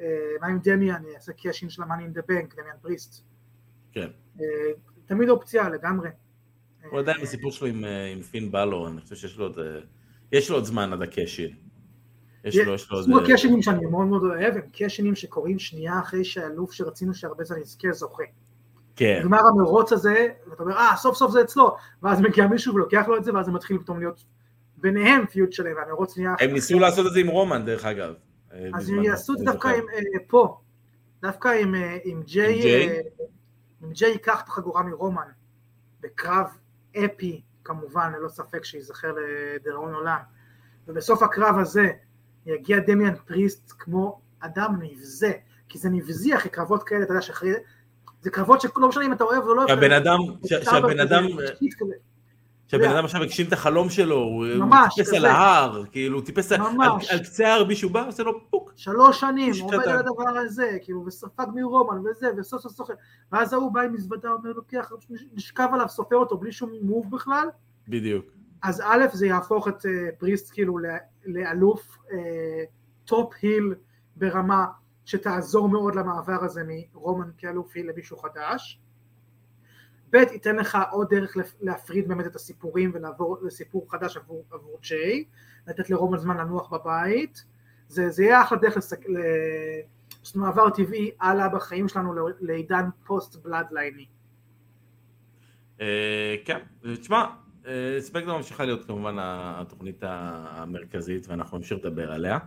אה, 0.00 0.06
מה 0.40 0.46
עם 0.46 0.58
דמיאן, 0.62 1.02
יעשה 1.14 1.32
cash 1.32 1.57
in 1.57 1.70
של 1.70 1.82
המאני 1.82 2.02
אין 2.02 2.12
דה 2.12 2.20
בנק, 2.28 2.54
דמיאן 2.54 2.76
פריסט. 2.82 3.24
כן. 3.92 4.08
תמיד 5.06 5.28
אופציה 5.28 5.68
לגמרי. 5.68 6.08
הוא 6.90 6.98
עדיין 6.98 7.22
בסיפור 7.22 7.52
שלו 7.52 7.66
עם, 7.66 8.22
פין 8.30 8.52
באלור, 8.52 8.88
אני 8.88 9.00
חושב 9.00 9.16
שיש 9.16 9.38
לו 9.38 9.44
עוד, 9.44 9.58
יש 10.32 10.50
לו 10.50 10.56
עוד 10.56 10.64
זמן 10.64 10.92
עד 10.92 11.02
ה 11.02 11.09
cash 11.09 11.34
in. 11.34 11.54
יש 12.44 12.56
לו, 12.56 12.74
יש 12.74 12.90
לו 12.90 12.96
עוד... 12.96 13.06
סוג 13.06 13.22
הקאשינים 13.22 13.62
שאני 13.62 13.86
מאוד 13.86 14.06
מאוד 14.06 14.22
אוהב, 14.22 14.54
הם 14.54 14.70
קאשינים 14.72 15.14
שקורים 15.14 15.58
שנייה 15.58 16.00
אחרי 16.00 16.24
שהאלוף 16.24 16.72
שרצינו 16.72 17.14
שהרבה 17.14 17.44
זמן 17.44 17.58
יזכה 17.58 17.92
זוכה. 17.92 18.22
כן. 18.96 19.18
נגמר 19.20 19.38
המרוץ 19.46 19.92
הזה, 19.92 20.28
ואתה 20.50 20.62
אומר, 20.62 20.76
אה, 20.76 20.96
סוף 20.96 21.16
סוף 21.16 21.32
זה 21.32 21.40
אצלו, 21.40 21.76
ואז 22.02 22.20
מגיע 22.20 22.46
מישהו 22.46 22.74
ולוקח 22.74 23.04
לו 23.08 23.16
את 23.16 23.24
זה, 23.24 23.34
ואז 23.34 23.46
זה 23.46 23.52
מתחיל 23.52 23.78
פתאום 23.78 23.98
להיות 23.98 24.24
ביניהם 24.80 25.26
פיוט 25.26 25.52
שלהם, 25.52 25.76
והמרוץ 25.76 26.18
נהיה... 26.18 26.34
הם 26.40 26.50
ניסו 26.50 26.78
לעשות 26.78 27.06
את 27.06 27.12
זה 27.12 27.20
עם 27.20 27.28
רומן, 27.28 27.64
דרך 27.64 27.84
אגב. 27.84 28.14
אז 28.74 28.88
הם 28.88 29.02
יעשו 29.02 29.32
את 29.32 29.38
זה 29.38 29.44
דווקא 29.44 29.68
עם, 29.68 29.84
פה, 30.26 30.60
דווקא 31.22 31.48
עם 32.04 32.22
ג'יי, 32.22 32.88
אם 33.84 33.92
ג'יי? 33.92 34.10
ייקח 34.10 34.40
את 34.42 34.48
החגורה 34.48 34.82
מרומן, 34.82 35.28
בקרב 36.00 36.46
אפי, 36.96 37.42
כמובן, 37.64 38.12
ללא 38.16 38.28
ספק 38.28 38.64
שייזכר 38.64 39.12
לדיראון 39.12 39.94
עולם, 39.94 40.18
ובסוף 40.88 41.22
הקרב 41.22 41.58
הזה 41.58 41.88
יגיע 42.46 42.78
דמיאן 42.78 43.14
פריסט 43.26 43.72
כמו 43.78 44.20
אדם 44.40 44.74
נבזה, 44.80 45.32
כי 45.68 45.78
זה 45.78 45.88
נבזי 45.88 46.36
אחרי 46.36 46.50
קרבות 46.50 46.82
כאלה, 46.82 47.02
אתה 47.02 47.12
יודע 47.12 47.22
שאחרי... 47.22 47.52
זה 48.22 48.30
קרבות 48.30 48.60
שלא 48.60 48.88
משנה 48.88 49.06
אם 49.06 49.12
אתה 49.12 49.24
אוהב 49.24 49.42
או 49.42 49.54
לא 49.54 49.64
אוהב. 49.64 49.68
שהבן 49.68 49.92
אדם, 49.92 50.18
שהבן 50.46 51.00
אדם, 51.00 51.24
שהבן 52.70 52.90
אדם 52.90 53.04
עכשיו 53.04 53.22
הגשים 53.22 53.46
את 53.46 53.52
החלום 53.52 53.90
שלו, 53.90 54.16
הוא 54.16 54.46
טיפס 54.94 55.12
על 55.12 55.24
ההר, 55.24 55.84
כאילו, 55.92 56.18
הוא 56.18 56.26
טיפס 56.26 56.52
על 56.52 57.18
קצה 57.24 57.48
ההר, 57.48 57.64
מישהו 57.64 57.90
בא, 57.90 58.08
עושה 58.08 58.22
לו 58.22 58.50
פוק. 58.50 58.72
שלוש 58.76 59.20
שנים, 59.20 59.52
הוא 59.60 59.74
עומד 59.74 59.88
על 59.88 59.98
הדבר 59.98 60.28
הזה, 60.28 60.78
כאילו, 60.82 61.04
וספג 61.06 61.46
מרומן 61.54 62.06
וזה, 62.06 62.30
וסוף 62.36 62.62
סוף 62.62 62.72
סוחר, 62.72 62.94
ואז 63.32 63.52
ההוא 63.52 63.72
בא 63.72 63.80
עם 63.80 63.92
מזוודה, 63.92 64.30
אומר, 64.30 64.52
לוקח, 64.52 64.92
נשכב 65.32 65.68
עליו, 65.72 65.88
סופר 65.88 66.16
אותו 66.16 66.38
בלי 66.38 66.52
שום 66.52 66.70
מוב 66.82 67.10
בכלל. 67.10 67.48
בדיוק. 67.88 68.26
אז 68.62 68.82
א', 68.86 69.04
זה 69.12 69.26
יהפוך 69.26 69.68
את 69.68 69.86
פריסט 70.18 70.52
כאילו 70.52 70.78
לאלוף 71.26 71.96
top 73.04 73.34
heel 73.42 73.74
ברמה 74.16 74.66
שתעזור 75.04 75.68
מאוד 75.68 75.94
למעבר 75.94 76.44
הזה 76.44 76.62
מרומן 76.94 77.30
כאלוף 77.38 77.70
heel 77.74 77.90
למישהו 77.90 78.16
חדש. 78.16 78.80
ב' 80.12 80.16
ייתן 80.16 80.56
לך 80.56 80.78
עוד 80.90 81.14
דרך 81.14 81.36
להפריד 81.60 82.08
באמת 82.08 82.26
את 82.26 82.36
הסיפורים 82.36 82.90
ולעבור 82.94 83.38
לסיפור 83.42 83.90
חדש 83.90 84.16
עבור, 84.16 84.44
עבור 84.50 84.78
ג'יי, 84.82 85.24
לתת 85.68 85.90
לרומן 85.90 86.18
זמן 86.18 86.36
לנוח 86.36 86.72
בבית, 86.72 87.44
זה, 87.88 88.10
זה 88.10 88.24
יהיה 88.24 88.42
אחלה 88.42 88.58
דרך 88.58 88.76
לסק... 88.76 89.08
ל... 89.08 89.16
זאת 90.22 90.36
מעבר 90.36 90.70
טבעי 90.70 91.10
הלאה 91.20 91.48
בחיים 91.48 91.88
שלנו 91.88 92.28
לעידן 92.40 92.84
פוסט 93.06 93.36
בלאדליין. 93.36 94.06
כן, 96.44 96.58
תשמע, 97.00 97.24
סמקדאון 98.00 98.36
ממשיכה 98.36 98.64
להיות 98.64 98.84
כמובן 98.84 99.16
התוכנית 99.20 100.02
המרכזית 100.02 101.28
ואנחנו 101.28 101.58
נמשיך 101.58 101.78
לדבר 101.78 102.12
עליה. 102.12 102.38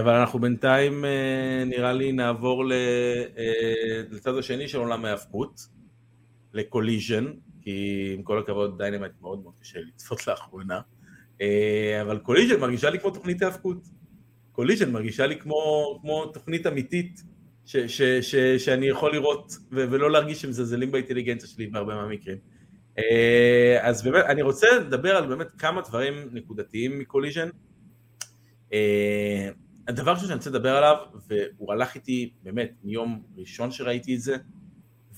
אבל 0.00 0.14
אנחנו 0.14 0.38
בינתיים 0.38 1.04
נראה 1.66 1.92
לי 1.92 2.12
נעבור 2.12 2.64
לצד 4.10 4.34
השני 4.38 4.68
של 4.68 4.78
עולם 4.78 5.04
ההאבקות, 5.04 5.68
לקוליז'ן, 6.56 7.24
כי 7.62 8.12
עם 8.14 8.22
כל 8.22 8.38
הכבוד 8.38 8.78
דיינמייט 8.78 9.12
מאוד 9.20 9.42
מאוד 9.42 9.54
קשה 9.60 9.78
לצפות 9.80 10.26
לאחרונה, 10.26 10.80
אבל 12.02 12.18
קוליז'ן 12.18 12.60
מרגישה 12.60 12.90
לי 12.90 12.98
כמו 13.00 13.10
תוכנית 13.10 13.42
האבקות. 13.42 13.78
קוליז'ן 14.52 14.92
מרגישה 14.92 15.26
לי 15.26 15.38
כמו, 15.38 15.98
כמו 16.00 16.26
תוכנית 16.26 16.66
אמיתית 16.66 17.22
ש, 17.64 17.76
ש, 17.76 18.02
ש, 18.02 18.34
שאני 18.36 18.86
יכול 18.88 19.12
לראות 19.12 19.52
ו, 19.72 19.84
ולא 19.90 20.10
להרגיש 20.10 20.42
שמזלזלים 20.42 20.90
באינטליגנציה 20.92 21.48
שלי 21.48 21.66
בהרבה 21.66 21.94
מהמקרים. 21.94 22.38
אז 23.80 24.02
באמת, 24.04 24.24
אני 24.24 24.42
רוצה 24.42 24.66
לדבר 24.78 25.16
על 25.16 25.26
באמת 25.26 25.46
כמה 25.58 25.80
דברים 25.80 26.14
נקודתיים 26.32 26.98
מקוליז'ן. 26.98 27.48
הדבר 29.88 30.16
שאני 30.16 30.34
רוצה 30.34 30.50
לדבר 30.50 30.76
עליו, 30.76 30.96
והוא 31.28 31.72
הלך 31.72 31.94
איתי 31.94 32.32
באמת 32.42 32.72
מיום 32.84 33.22
ראשון 33.36 33.70
שראיתי 33.70 34.14
את 34.14 34.20
זה, 34.20 34.36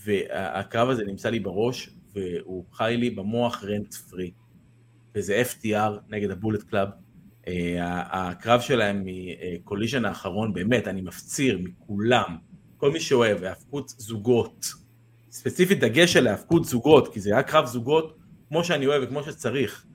והקרב 0.08 0.88
הזה 0.88 1.04
נמצא 1.04 1.30
לי 1.30 1.40
בראש, 1.40 1.90
והוא 2.14 2.64
חי 2.72 2.96
לי 2.98 3.10
במוח 3.10 3.64
rent 3.64 3.94
free. 3.94 4.30
וזה 5.14 5.42
FTR 5.42 5.92
נגד 6.08 6.30
הבולט 6.30 6.62
קלאב. 6.62 6.88
הקרב 8.10 8.60
שלהם 8.60 9.04
מקוליז'ן 9.04 10.04
האחרון, 10.04 10.52
באמת, 10.52 10.88
אני 10.88 11.00
מפציר 11.00 11.58
מכולם, 11.62 12.36
כל 12.76 12.92
מי 12.92 13.00
שאוהב, 13.00 13.44
האבקות 13.44 13.88
זוגות, 13.88 14.66
ספציפית 15.30 15.80
דגש 15.80 16.16
על 16.16 16.26
האבקות 16.26 16.64
זוגות, 16.64 17.14
כי 17.14 17.20
זה 17.20 17.32
היה 17.32 17.42
קרב 17.42 17.66
זוגות 17.66 18.16
כמו 18.48 18.64
שאני 18.64 18.86
אוהב 18.86 19.02
וכמו 19.02 19.22
שצריך, 19.22 19.86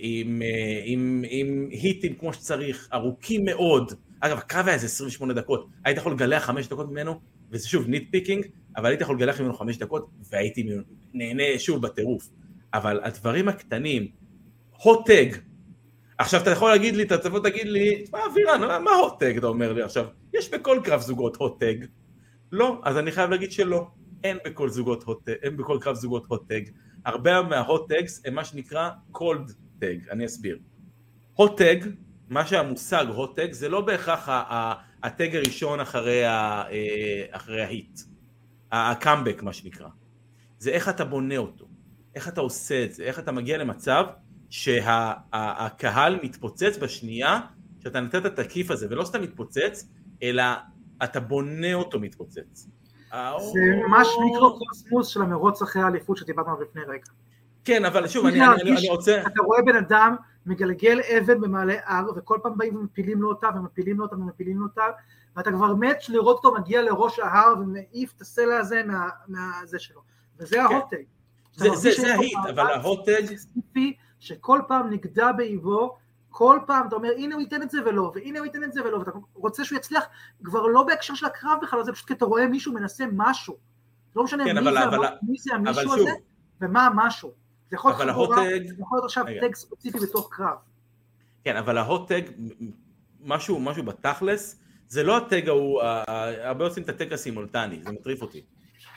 עם, 0.00 0.42
עם, 0.84 1.24
עם 1.28 1.68
היטים 1.70 2.14
כמו 2.14 2.32
שצריך, 2.32 2.88
ארוכים 2.92 3.44
מאוד. 3.44 3.92
אגב, 4.20 4.38
הקרב 4.38 4.66
היה 4.66 4.74
איזה 4.74 4.86
28 4.86 5.34
דקות, 5.34 5.66
היית 5.84 5.98
יכול 5.98 6.12
לגלח 6.12 6.44
5 6.44 6.68
דקות 6.68 6.90
ממנו, 6.90 7.20
וזה 7.50 7.68
שוב 7.68 7.88
nitpicking, 7.88 8.46
אבל 8.76 8.86
הייתי 8.86 9.02
יכול 9.02 9.16
לגלח 9.16 9.40
ממנו 9.40 9.54
5 9.54 9.78
דקות, 9.78 10.10
והייתי 10.30 10.68
נהנה 11.14 11.58
שוב 11.58 11.82
בטירוף. 11.82 12.28
אבל 12.74 13.00
הדברים 13.02 13.48
הקטנים, 13.48 14.08
hot 14.82 15.01
tag, 15.01 15.26
עכשיו 16.18 16.42
אתה 16.42 16.50
יכול 16.50 16.70
להגיד 16.70 16.96
לי, 16.96 17.02
אתה 17.02 17.18
תבוא 17.18 17.40
תגיד 17.40 17.66
לי, 17.66 18.04
מה 18.12 18.18
אבירן, 18.32 18.84
מה 18.84 18.90
hot 18.90 19.13
tag 19.13 19.36
אתה 19.36 19.46
אומר 19.46 19.72
לי 19.72 19.82
עכשיו? 19.82 20.06
יש 20.34 20.50
בכל 20.50 20.80
קרב 20.84 21.00
זוגות 21.00 21.36
הוטג. 21.36 21.74
לא, 22.52 22.80
אז 22.84 22.98
אני 22.98 23.12
חייב 23.12 23.30
להגיד 23.30 23.52
שלא. 23.52 23.86
אין 24.24 24.36
בכל 24.44 24.68
זוגות 24.68 25.02
הוטג, 25.02 25.32
אין 25.42 25.56
בכל 25.56 25.78
קרב 25.80 25.96
זוגות 25.96 26.26
הוטג. 26.28 26.60
הרבה 27.04 27.42
מההוטגס 27.42 28.22
הם 28.24 28.34
מה 28.34 28.44
שנקרא 28.44 28.90
cold 29.14 29.52
tag, 29.80 30.10
אני 30.10 30.26
אסביר. 30.26 30.58
הוטג, 31.34 31.76
מה 32.30 32.46
שהמושג 32.46 33.04
הוטג, 33.08 33.52
זה 33.52 33.68
לא 33.68 33.80
בהכרח 33.80 34.28
הטג 35.02 35.36
הראשון 35.36 35.80
אחרי, 35.80 36.26
ה, 36.26 36.62
אחרי 37.30 37.62
ההיט. 37.62 38.00
הקאמבק 38.72 39.42
מה 39.42 39.52
שנקרא. 39.52 39.88
זה 40.58 40.70
איך 40.70 40.88
אתה 40.88 41.04
בונה 41.04 41.36
אותו, 41.36 41.66
איך 42.14 42.28
אתה 42.28 42.40
עושה 42.40 42.84
את 42.84 42.92
זה, 42.92 43.02
איך 43.02 43.18
אתה 43.18 43.32
מגיע 43.32 43.58
למצב 43.58 44.04
שהקהל 44.50 46.18
מתפוצץ 46.22 46.78
בשנייה 46.80 47.40
שאתה 47.82 48.00
נתת 48.00 48.26
את 48.26 48.38
הכיף 48.38 48.70
הזה, 48.70 48.86
ולא 48.90 49.04
סתם 49.04 49.22
מתפוצץ, 49.22 49.88
אלא 50.22 50.42
אתה 51.04 51.20
בונה 51.20 51.74
אותו 51.74 52.00
מתפוצץ. 52.00 52.68
זה 53.10 53.60
ממש 53.88 54.08
מיקרו-קוסמוס 54.24 55.08
של 55.08 55.22
המרוץ 55.22 55.62
אחרי 55.62 55.82
האליפות 55.82 56.16
שדיברנו 56.16 56.48
עליו 56.48 56.62
לפני 56.62 56.82
רגע. 56.82 57.10
כן, 57.64 57.84
אבל 57.84 58.08
שוב, 58.08 58.26
אני, 58.26 58.46
אני, 58.46 58.76
אני 58.78 58.88
רוצה... 58.88 59.22
אתה 59.26 59.42
רואה 59.42 59.62
בן 59.62 59.76
אדם 59.76 60.16
מגלגל 60.50 61.00
אבן 61.00 61.40
במעלה 61.40 61.74
הר, 61.84 62.06
וכל 62.16 62.38
פעם 62.42 62.58
באים 62.58 62.76
ומפילים 62.76 63.22
לו 63.22 63.28
אותה, 63.28 63.48
ומפילים 63.56 63.98
לו 63.98 64.04
אותה, 64.04 64.16
ומפילים 64.16 64.58
לו 64.58 64.66
אותה, 64.66 64.82
ואתה 65.36 65.52
כבר 65.52 65.74
מת 65.74 66.08
לראות 66.08 66.36
אותו 66.36 66.54
מגיע 66.54 66.82
לראש 66.82 67.18
ההר 67.18 67.54
ומעיף 67.60 68.12
את 68.16 68.20
הסלע 68.20 68.58
הזה 68.58 68.82
מה, 68.86 69.08
מהזה 69.28 69.78
שלו. 69.78 70.00
וזה 70.38 70.56
כן. 70.56 70.62
ההוטג. 70.62 71.02
זה, 71.52 71.68
זה, 71.74 71.90
זה 72.00 72.14
ההיט, 72.14 72.38
אבל 72.54 72.66
ההוטג... 72.66 73.22
שכל 74.18 74.60
פעם 74.68 74.90
נגדע 74.90 75.32
באיבו, 75.32 75.96
כל 76.30 76.58
פעם 76.66 76.88
אתה 76.88 76.96
אומר, 76.96 77.10
הנה 77.16 77.34
הוא 77.34 77.42
ייתן 77.42 77.62
את 77.62 77.70
זה 77.70 77.78
ולא, 77.86 78.12
והנה 78.14 78.38
הוא 78.38 78.46
ייתן 78.46 78.64
את 78.64 78.72
זה 78.72 78.84
ולא, 78.84 78.96
ואתה 78.96 79.10
רוצה 79.34 79.64
שהוא 79.64 79.76
יצליח 79.76 80.04
כבר 80.44 80.66
לא 80.66 80.82
בהקשר 80.82 81.14
של 81.14 81.26
הקרב 81.26 81.58
בכלל, 81.62 81.84
זה 81.84 81.92
פשוט 81.92 82.06
כי 82.08 82.14
אתה 82.14 82.24
רואה 82.24 82.46
מישהו 82.46 82.72
מנסה 82.72 83.04
משהו. 83.12 83.56
לא 84.16 84.24
משנה 84.24 84.44
כן, 84.44 84.58
מי, 84.58 84.60
אבל- 84.60 84.72
זה, 84.72 84.84
אבל- 84.84 85.08
מי 85.22 85.38
זה 85.38 85.54
המישהו 85.54 85.94
הזה, 85.94 86.10
ומה 86.60 86.86
המשהו. 86.86 87.32
זה 87.70 87.76
יכול 87.76 87.90
להיות 87.90 88.10
חגורה, 88.10 88.44
זה 88.66 88.74
יכול 88.78 88.98
להיות 88.98 89.04
עכשיו. 89.04 89.24
tag 89.40 89.54
ספציפי 89.54 89.98
בתוך 89.98 90.28
קרב. 90.32 90.56
כן, 91.44 91.56
אבל 91.56 91.78
ה 91.78 91.84
hot 91.84 92.00
tag, 92.00 92.22
משהו, 93.20 93.60
משהו 93.60 93.82
בתכלס, 93.82 94.60
זה 94.88 95.02
לא 95.02 95.16
ה 95.16 95.24
tag 95.24 95.48
ההוא, 95.48 95.82
הרבה 96.42 96.64
עושים 96.64 96.82
את 96.82 96.88
ה 96.88 96.94
tag 96.94 97.12
הסימולטני, 97.12 97.82
זה 97.82 97.92
מטריף 97.92 98.22
אותי. 98.22 98.42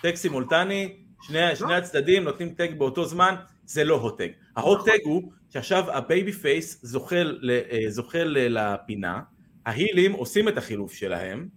tag 0.01 0.15
סימולטני, 0.15 0.97
שני, 1.21 1.55
שני 1.55 1.75
הצדדים 1.75 2.23
נותנים 2.23 2.53
tag 2.53 2.77
באותו 2.77 3.05
זמן, 3.05 3.35
זה 3.65 3.83
לא 3.83 3.95
hot 3.95 4.10
tag. 4.10 4.29
ה 4.55 4.61
hot 4.61 4.79
tag 4.79 4.97
הוא 5.03 5.31
שעכשיו 5.49 5.91
ה 5.91 6.31
babyface 6.31 6.85
זוחל, 6.85 7.39
זוחל 7.87 8.35
לפינה, 8.49 9.21
ההילים 9.65 10.11
עושים 10.11 10.47
את 10.47 10.57
החילוף 10.57 10.93
שלהם, 10.93 11.47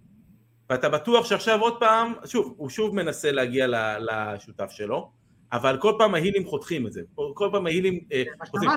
ואתה 0.69 0.89
בטוח 0.89 1.25
שעכשיו 1.25 1.61
עוד 1.61 1.79
פעם, 1.79 2.13
שוב, 2.25 2.53
הוא 2.57 2.69
שוב 2.69 2.95
מנסה 2.95 3.31
להגיע 3.31 3.67
לשותף 3.99 4.71
שלו, 4.71 5.11
אבל 5.51 5.77
כל 5.81 5.93
פעם 5.97 6.15
ההילים 6.15 6.45
חותכים 6.45 6.87
את 6.87 6.93
זה, 6.93 7.01
כל 7.33 7.49
פעם 7.51 7.65
ההילים 7.65 7.99
אה, 8.13 8.23
חותכים. 8.45 8.69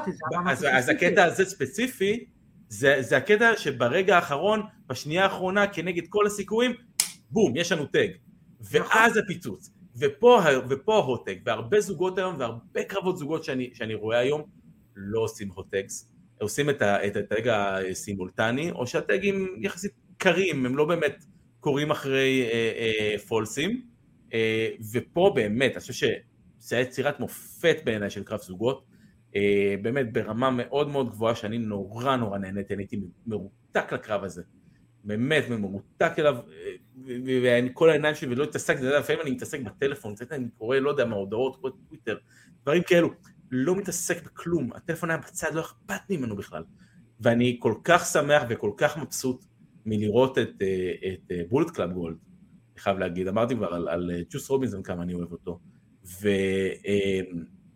אז, 0.46 0.66
אז. 0.72 0.88
הקטע 0.88 1.24
הזה 1.24 1.44
ספציפי, 1.44 2.24
זה, 2.68 2.96
זה 3.00 3.16
הקטע 3.16 3.56
שברגע 3.56 4.16
האחרון, 4.16 4.62
בשנייה 4.86 5.24
האחרונה, 5.24 5.66
כנגד 5.66 6.02
כל 6.08 6.26
הסיכויים, 6.26 6.72
בום, 7.30 7.56
יש 7.56 7.72
לנו 7.72 7.86
tag. 7.86 8.08
ואז 8.60 9.16
הפיצוץ. 9.16 9.70
ופה, 9.98 10.40
ופה 10.68 10.94
ההוטג, 10.94 11.34
והרבה 11.44 11.80
זוגות 11.80 12.18
היום, 12.18 12.34
והרבה 12.38 12.84
קרבות 12.88 13.18
זוגות 13.18 13.44
שאני, 13.44 13.70
שאני 13.74 13.94
רואה 13.94 14.18
היום, 14.18 14.42
לא 14.96 15.20
עושים 15.20 15.48
הוטגס. 15.54 16.12
עושים 16.40 16.70
את, 16.70 16.82
ה, 16.82 17.06
את 17.06 17.16
הטג 17.16 17.48
הסימולטני, 17.48 18.70
או 18.70 18.86
שהטגים 18.86 19.56
יחסית 19.60 19.92
קרים, 20.18 20.66
הם 20.66 20.76
לא 20.76 20.84
באמת 20.84 21.24
קורים 21.60 21.90
אחרי 21.90 22.48
אה, 22.52 22.72
אה, 22.78 23.18
פולסים. 23.18 23.82
אה, 24.34 24.68
ופה 24.92 25.32
באמת, 25.34 25.72
אני 25.72 25.80
חושב 25.80 25.92
שזה 26.60 26.76
היה 26.76 26.82
יצירת 26.82 27.20
מופת 27.20 27.76
בעיניי 27.84 28.10
של 28.10 28.24
קרב 28.24 28.40
זוגות. 28.40 28.84
אה, 29.36 29.74
באמת 29.82 30.12
ברמה 30.12 30.50
מאוד 30.50 30.88
מאוד 30.88 31.10
גבוהה 31.10 31.34
שאני 31.34 31.58
נורא 31.58 32.16
נורא 32.16 32.38
נהניתי, 32.38 32.74
אני 32.74 32.82
הייתי 32.82 33.00
מרותק 33.26 33.92
לקרב 33.92 34.24
הזה. 34.24 34.42
באמת 35.04 35.44
מרותק 35.48 36.12
אליו, 36.18 36.36
אה, 36.36 37.66
וכל 37.72 37.90
העיניים 37.90 38.14
שלי 38.14 38.34
ולא 38.34 38.44
התעסקתי, 38.44 38.82
לפעמים 38.82 39.22
אני 39.22 39.30
מתעסק 39.30 39.60
בטלפון, 39.60 40.14
קצת 40.14 40.32
אני 40.32 40.48
קורא, 40.58 40.76
לא 40.76 40.90
יודע 40.90 41.04
מה, 41.04 41.16
הודעות, 41.16 41.56
קורא 41.56 41.72
טוויטר, 41.86 42.16
דברים 42.62 42.82
כאלו, 42.82 43.10
לא 43.50 43.76
מתעסק 43.76 44.24
בכלום, 44.24 44.72
הטלפון 44.72 45.10
היה 45.10 45.18
בצד, 45.18 45.54
לא 45.54 45.60
אכפת 45.60 46.10
ממנו 46.10 46.36
בכלל. 46.36 46.64
ואני 47.20 47.56
כל 47.60 47.74
כך 47.84 48.06
שמח 48.06 48.42
וכל 48.48 48.70
כך 48.76 48.98
מבסוט 48.98 49.44
מלראות 49.86 50.38
את, 50.38 50.62
אה, 50.62 51.12
את 51.12 51.48
Bullet 51.48 51.70
Club 51.70 51.92
Gold, 51.92 52.16
אני 52.72 52.80
חייב 52.80 52.98
להגיד, 52.98 53.28
אמרתי 53.28 53.54
כבר 53.56 53.74
על, 53.74 53.88
על 53.88 54.10
ג'וס 54.30 54.50
רובינזון 54.50 54.82
כמה 54.82 55.02
אני 55.02 55.14
אוהב 55.14 55.32
אותו, 55.32 55.60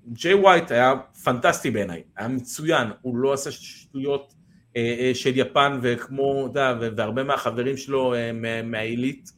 וג'יי 0.06 0.34
ווייט 0.34 0.70
היה 0.70 0.92
פנטסטי 1.24 1.70
בעיניי, 1.70 2.02
היה 2.16 2.28
מצוין, 2.28 2.88
הוא 3.02 3.16
לא 3.16 3.32
עשה 3.32 3.50
שטויות 3.50 4.34
אה, 4.76 4.96
אה, 5.00 5.14
של 5.14 5.30
יפן 5.34 5.78
וכמו, 5.82 6.46
אתה 6.52 6.60
יודע, 6.80 6.94
והרבה 6.96 7.24
מהחברים 7.24 7.76
שלו 7.76 8.14
אה, 8.14 8.32
מה- 8.32 8.62
מהעילית 8.62 9.32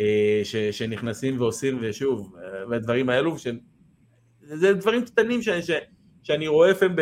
אה, 0.00 0.40
שנכנסים 0.72 1.40
ועושים 1.40 1.78
ושוב, 1.82 2.36
אה, 2.36 2.42
והדברים 2.68 3.08
האלו, 3.08 3.38
ש- 3.38 3.46
זה 4.42 4.74
דברים 4.74 5.04
קטנים 5.04 5.42
ש- 5.42 5.48
ש- 5.48 5.70
שאני 6.22 6.48
רואה 6.48 6.70
לפעמים 6.70 6.96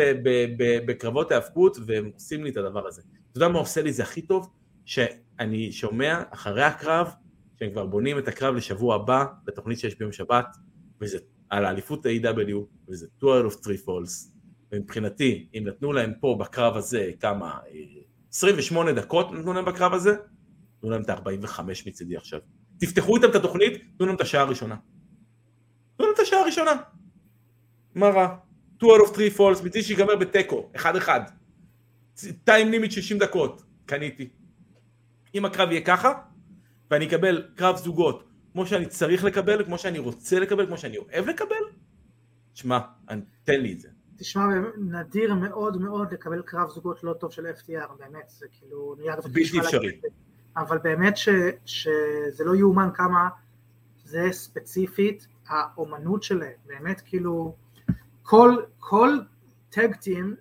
בקרבות 0.85 1.31
ההאבקות 1.31 1.77
והם 1.85 2.11
עושים 2.13 2.43
לי 2.43 2.49
את 2.49 2.57
הדבר 2.57 2.87
הזה. 2.87 3.01
אתה 3.31 3.37
יודע 3.37 3.47
מה 3.47 3.59
עושה 3.59 3.81
לי 3.81 3.93
זה 3.93 4.03
הכי 4.03 4.21
טוב? 4.21 4.49
שאני 4.85 5.71
שומע 5.71 6.23
אחרי 6.31 6.63
הקרב, 6.63 7.11
שהם 7.59 7.71
כבר 7.71 7.85
בונים 7.85 8.17
את 8.17 8.27
הקרב 8.27 8.55
לשבוע 8.55 8.95
הבא, 8.95 9.25
בתוכנית 9.45 9.79
שיש 9.79 9.97
ביום 9.97 10.11
שבת, 10.11 10.45
וזה 11.01 11.17
על 11.51 11.65
האליפות 11.65 12.05
ה-AW, 12.05 12.57
וזה 12.89 13.07
2 13.17 13.33
out 13.33 13.51
of 13.51 13.63
3 13.63 13.81
falls, 13.85 14.31
ומבחינתי, 14.71 15.47
אם 15.53 15.63
נתנו 15.67 15.93
להם 15.93 16.13
פה 16.19 16.37
בקרב 16.39 16.77
הזה 16.77 17.11
כמה, 17.19 17.59
אה, 17.67 17.79
28 18.31 18.91
דקות 18.91 19.31
נתנו 19.31 19.53
להם 19.53 19.65
בקרב 19.65 19.93
הזה, 19.93 20.15
תנו 20.81 20.89
להם 20.89 21.01
את 21.01 21.09
ה-45 21.09 21.61
מצידי 21.85 22.17
עכשיו. 22.17 22.39
תפתחו 22.79 23.15
איתם 23.15 23.29
את 23.29 23.35
התוכנית, 23.35 23.83
תנו 23.97 24.05
להם 24.05 24.15
את 24.15 24.21
השעה 24.21 24.41
הראשונה. 24.41 24.75
תנו 25.97 26.05
להם 26.05 26.15
את 26.15 26.19
השעה 26.19 26.39
הראשונה. 26.39 26.71
מה 27.95 28.07
רע? 28.07 28.37
2 28.77 28.91
out 28.91 29.07
of 29.07 29.15
3 29.15 29.37
falls, 29.37 29.65
מצידי 29.65 29.83
שיגמר 29.83 30.15
בתיקו, 30.15 30.71
1-1. 30.75 31.09
טיים 32.43 32.71
לימיט 32.71 32.91
60 32.91 33.17
דקות, 33.17 33.63
קניתי. 33.85 34.29
אם 35.35 35.45
הקרב 35.45 35.71
יהיה 35.71 35.81
ככה, 35.81 36.13
ואני 36.91 37.05
אקבל 37.05 37.47
קרב 37.55 37.77
זוגות 37.77 38.30
כמו 38.53 38.65
שאני 38.65 38.85
צריך 38.85 39.23
לקבל, 39.23 39.65
כמו 39.65 39.77
שאני 39.77 39.99
רוצה 39.99 40.39
לקבל, 40.39 40.67
כמו 40.67 40.77
שאני 40.77 40.97
אוהב 40.97 41.27
לקבל, 41.27 41.63
שמע, 42.53 42.79
אני- 43.09 43.21
תן 43.43 43.61
לי 43.61 43.73
את 43.73 43.79
זה. 43.79 43.89
תשמע, 44.17 44.43
נדיר 44.77 45.33
מאוד 45.33 45.81
מאוד 45.81 46.13
לקבל 46.13 46.41
קרב 46.41 46.69
זוגות 46.69 47.03
לא 47.03 47.13
טוב 47.13 47.31
של 47.31 47.45
FTR, 47.45 47.93
באמת, 47.99 48.29
זה 48.29 48.45
כאילו... 48.51 48.95
נהיה 48.99 49.15
בלתי 49.15 49.59
אפשרי. 49.59 50.01
אבל 50.57 50.77
באמת 50.77 51.17
ש, 51.17 51.29
שזה 51.65 52.43
לא 52.43 52.55
יאומן 52.55 52.89
כמה 52.93 53.29
זה 54.03 54.27
ספציפית 54.31 55.27
האומנות 55.47 56.23
שלהם, 56.23 56.53
באמת 56.65 57.01
כאילו 57.05 57.55
כל, 58.21 58.55
כל 58.79 59.17
tag 59.69 59.95
team 59.95 60.35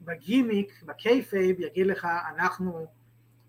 בגימיק, 0.00 0.82
ב 0.86 0.94
kayfabe, 0.94 1.60
יגיד 1.60 1.86
לך 1.86 2.08
אנחנו 2.36 2.86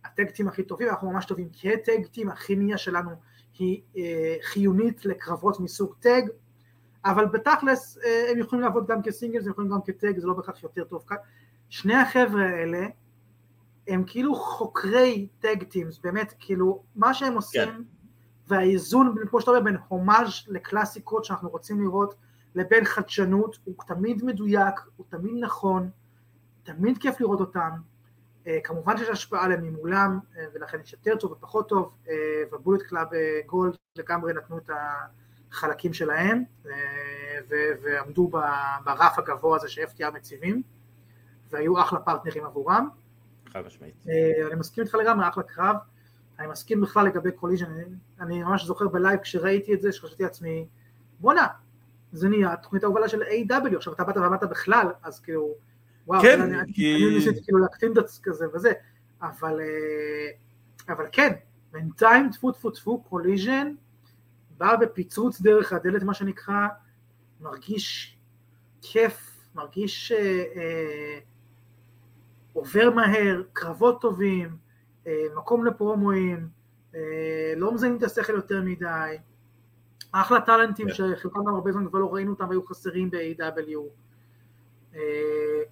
ה 0.05 0.11
tag 0.11 0.29
team 0.29 0.47
הכי 0.47 0.63
טובים, 0.63 0.89
אנחנו 0.89 1.11
ממש 1.11 1.25
טובים 1.25 1.49
כ 1.53 1.74
tag 1.74 2.05
team, 2.11 2.29
הכימיה 2.29 2.77
שלנו 2.77 3.11
היא 3.59 3.81
אה, 3.97 4.35
חיונית 4.41 5.05
לקרבות 5.05 5.59
מסוג 5.59 5.93
טג, 5.99 6.21
אבל 7.05 7.25
בתכלס 7.25 7.97
אה, 7.97 8.31
הם 8.31 8.39
יכולים 8.39 8.63
לעבוד 8.65 8.87
גם 8.87 9.01
כסינגלס, 9.01 9.45
הם 9.45 9.51
יכולים 9.51 9.71
גם 9.71 9.79
כטג, 9.85 10.19
זה 10.19 10.27
לא 10.27 10.33
בהכרח 10.33 10.63
יותר 10.63 10.83
טוב 10.83 11.03
כאן. 11.07 11.17
שני 11.69 11.95
החבר'ה 11.95 12.45
האלה 12.49 12.87
הם 13.87 14.03
כאילו 14.07 14.35
חוקרי 14.35 15.27
טג 15.39 15.63
טימס, 15.63 15.99
באמת, 15.99 16.33
כאילו, 16.39 16.83
מה 16.95 17.13
שהם 17.13 17.33
עושים, 17.33 17.69
כן. 17.69 17.81
והאיזון, 18.47 19.15
כמו 19.29 19.41
שאתה 19.41 19.51
אומר, 19.51 19.63
בין 19.63 19.77
הומאז' 19.87 20.29
לקלאסיקות 20.47 21.25
שאנחנו 21.25 21.49
רוצים 21.49 21.81
לראות, 21.81 22.15
לבין 22.55 22.85
חדשנות, 22.85 23.57
הוא 23.63 23.75
תמיד 23.87 24.25
מדויק, 24.25 24.75
הוא 24.95 25.05
תמיד 25.09 25.33
נכון, 25.39 25.89
תמיד 26.63 26.97
כיף 26.97 27.21
לראות 27.21 27.39
אותם. 27.39 27.69
אה, 28.47 28.59
כמובן 28.63 28.97
שיש 28.97 29.09
השפעה 29.09 29.45
עליהם 29.45 29.63
ממולם, 29.63 30.19
אה, 30.37 30.45
ולכן 30.53 30.77
יש 30.81 30.93
יותר 30.93 31.15
טוב 31.15 31.31
ופחות 31.31 31.69
טוב, 31.69 31.93
אה, 32.09 32.13
ו 32.51 32.56
Bullet 32.56 32.81
Club 32.81 33.07
Gold 33.45 33.75
לגמרי 33.95 34.33
נתנו 34.33 34.57
את 34.57 34.69
החלקים 35.51 35.93
שלהם, 35.93 36.43
ועמדו 37.81 38.27
ברף 38.83 39.19
הגבוה 39.19 39.55
הזה 39.55 39.69
ש-FTR 39.69 40.11
מציבים, 40.13 40.61
והיו 41.49 41.81
אחלה 41.81 41.99
פרטנרים 41.99 42.45
עבורם. 42.45 42.89
חד 43.49 43.65
משמעית. 43.65 43.95
אני 44.51 44.59
מסכים 44.59 44.83
איתך 44.83 44.95
לגמרי, 44.95 45.27
אחלה 45.27 45.43
קרב. 45.43 45.75
אני 46.39 46.47
מסכים 46.47 46.81
בכלל 46.81 47.05
לגבי 47.05 47.31
Collision, 47.31 47.65
אני, 47.65 47.83
אני 48.19 48.43
ממש 48.43 48.65
זוכר 48.65 48.87
ב 48.87 48.94
live 48.94 49.19
כשראיתי 49.19 49.73
את 49.73 49.81
זה, 49.81 49.91
שחשבתי 49.91 50.23
לעצמי, 50.23 50.67
בואנה, 51.19 51.47
זה 52.11 52.29
נהיה 52.29 52.55
תוכנית 52.55 52.83
ההובלה 52.83 53.09
של 53.09 53.21
AEW. 53.21 53.75
עכשיו 53.75 53.93
אתה 53.93 54.03
באת 54.03 54.17
ואמרת 54.17 54.43
בכלל, 54.43 54.87
אז 55.03 55.19
כאילו, 55.19 55.55
וואו, 56.07 56.21
כן, 56.21 56.41
אני, 56.41 56.73
כי- 56.73 56.95
אני 56.95 57.15
ניסיתי 57.15 57.43
כאילו 57.43 57.59
להקטין 57.59 57.91
את 57.91 58.07
זה 58.07 58.19
כזה 58.23 58.45
וזה, 58.53 58.71
אבל, 59.21 59.59
אה, 59.59 60.29
אבל 60.93 61.05
כן, 61.11 61.33
בינתיים 61.71 62.29
טפו 62.31 62.51
טפו 62.51 62.71
טפו, 62.71 63.01
Collision, 63.01 63.73
בא 64.57 64.75
בפיצוץ 64.75 65.41
דרך 65.41 65.73
הדלת 65.73 66.03
מה 66.03 66.13
שנקרא, 66.13 66.67
מרגיש 67.41 68.17
כיף, 68.81 69.37
מרגיש 69.55 70.11
אה, 70.11 70.43
אה, 70.55 71.19
עובר 72.53 72.89
מהר, 72.89 73.43
קרבות 73.53 74.01
טובים, 74.01 74.57
אה, 75.07 75.25
מקום 75.35 75.65
לפרומואים, 75.65 76.47
אה, 76.95 77.53
לא 77.57 77.73
מזיינים 77.73 77.97
את 77.97 78.03
השכל 78.03 78.33
יותר 78.33 78.61
מדי, 78.61 79.17
אחלה 80.11 80.41
טאלנטים 80.41 80.87
כן. 80.87 80.93
שחלקם 80.93 81.47
הרבה 81.47 81.71
זמן 81.71 81.87
כבר 81.89 81.99
לא 81.99 82.13
ראינו 82.13 82.31
אותם 82.31 82.47
והיו 82.49 82.65
חסרים 82.65 83.11
ב-AEW. 83.11 83.79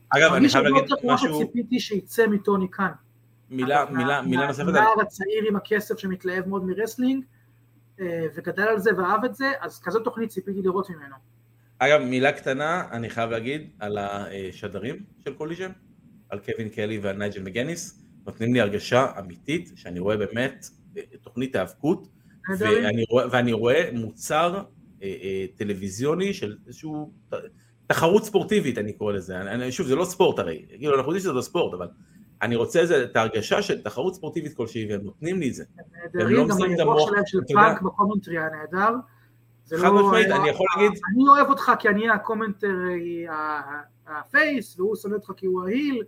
אגב, 0.09 0.33
אני 0.33 0.49
חייב 0.49 0.65
להגיד 0.65 0.83
משהו... 0.83 1.09
משהו, 1.13 1.39
ציפיתי 1.39 1.79
שיצא 1.79 2.27
מטוני 2.27 2.67
כאן. 2.71 2.91
מילה, 3.49 3.85
מילה, 3.91 4.21
מילה 4.21 4.47
נוספת, 4.47 4.67
הנער 4.67 5.01
הצעיר 5.01 5.43
עם 5.47 5.55
הכסף 5.55 5.97
שמתלהב 5.97 6.47
מאוד 6.47 6.65
מ 6.65 6.70
wrestling, 6.70 7.23
אה, 7.99 8.25
וגדל 8.35 8.63
על 8.63 8.79
זה 8.79 8.91
ואהב 8.97 9.25
את 9.25 9.35
זה, 9.35 9.51
אז 9.61 9.81
כזאת 9.83 10.03
תוכנית 10.03 10.29
ציפיתי 10.29 10.61
לראות 10.61 10.89
ממנו. 10.89 11.15
אגב, 11.79 12.01
מילה 12.01 12.31
קטנה, 12.31 12.83
אני 12.91 13.09
חייב 13.09 13.29
להגיד, 13.29 13.69
על 13.79 13.97
השדרים 13.97 15.03
של 15.23 15.33
Collision, 15.33 15.71
על 16.29 16.39
קווין 16.39 16.69
קלי 16.69 16.97
ועל 16.97 17.17
נייג'ל 17.17 17.41
מגניס, 17.41 18.01
נותנים 18.25 18.53
לי 18.53 18.61
הרגשה 18.61 19.11
אמיתית, 19.19 19.71
שאני 19.75 19.99
רואה 19.99 20.17
באמת 20.17 20.65
אה, 20.97 21.01
תוכנית 21.21 21.55
האבקות. 21.55 22.07
ואני 22.59 23.03
רואה, 23.09 23.25
ואני 23.31 23.53
רואה 23.53 23.89
מוצר 23.93 24.63
אה, 25.03 25.45
טלוויזיוני 25.55 26.33
של 26.33 26.57
איזשהו 26.67 27.13
תחרות 27.87 28.23
ספורטיבית 28.23 28.77
אני 28.77 28.93
קורא 28.93 29.13
לזה, 29.13 29.41
אני, 29.41 29.71
שוב 29.71 29.87
זה 29.87 29.95
לא 29.95 30.05
ספורט 30.05 30.39
הרי, 30.39 30.65
כאילו 30.69 30.95
אנחנו 30.95 31.11
יודעים 31.11 31.21
שזה 31.21 31.33
לא 31.33 31.41
ספורט, 31.41 31.73
אבל 31.73 31.87
אני 32.41 32.55
רוצה 32.55 32.79
איזה, 32.79 33.03
את 33.03 33.15
ההרגשה 33.15 33.61
של 33.61 33.81
תחרות 33.81 34.15
ספורטיבית 34.15 34.53
כלשהי 34.57 34.91
והם 34.91 35.01
נותנים 35.01 35.39
לי 35.39 35.49
את 35.49 35.53
זה. 35.53 35.63
נהדרים, 36.03 36.47
גם 36.47 36.61
האירוח 36.61 37.09
שלהם 37.09 37.23
של 37.25 37.39
פאנק 37.53 37.81
ב 37.81 37.86
commentary 37.86 38.37
היה 38.37 38.49
נהדר. 38.49 38.95
חד 39.69 39.77
לא 39.77 40.05
משמעית, 40.05 40.27
אני 40.27 40.49
יכול 40.49 40.67
להגיד... 40.75 40.99
אני 41.13 41.27
אוהב 41.27 41.49
אותך 41.49 41.71
כי 41.79 41.89
אני 41.89 42.09
ה 42.09 42.20
commentary 42.20 43.25
ה 44.07 44.19
face, 44.19 44.79
והוא 44.79 44.95
שונא 44.95 45.15
אותך 45.15 45.31
כי 45.37 45.45
הוא 45.45 45.63
ה 45.63 45.70
heel, 45.70 46.03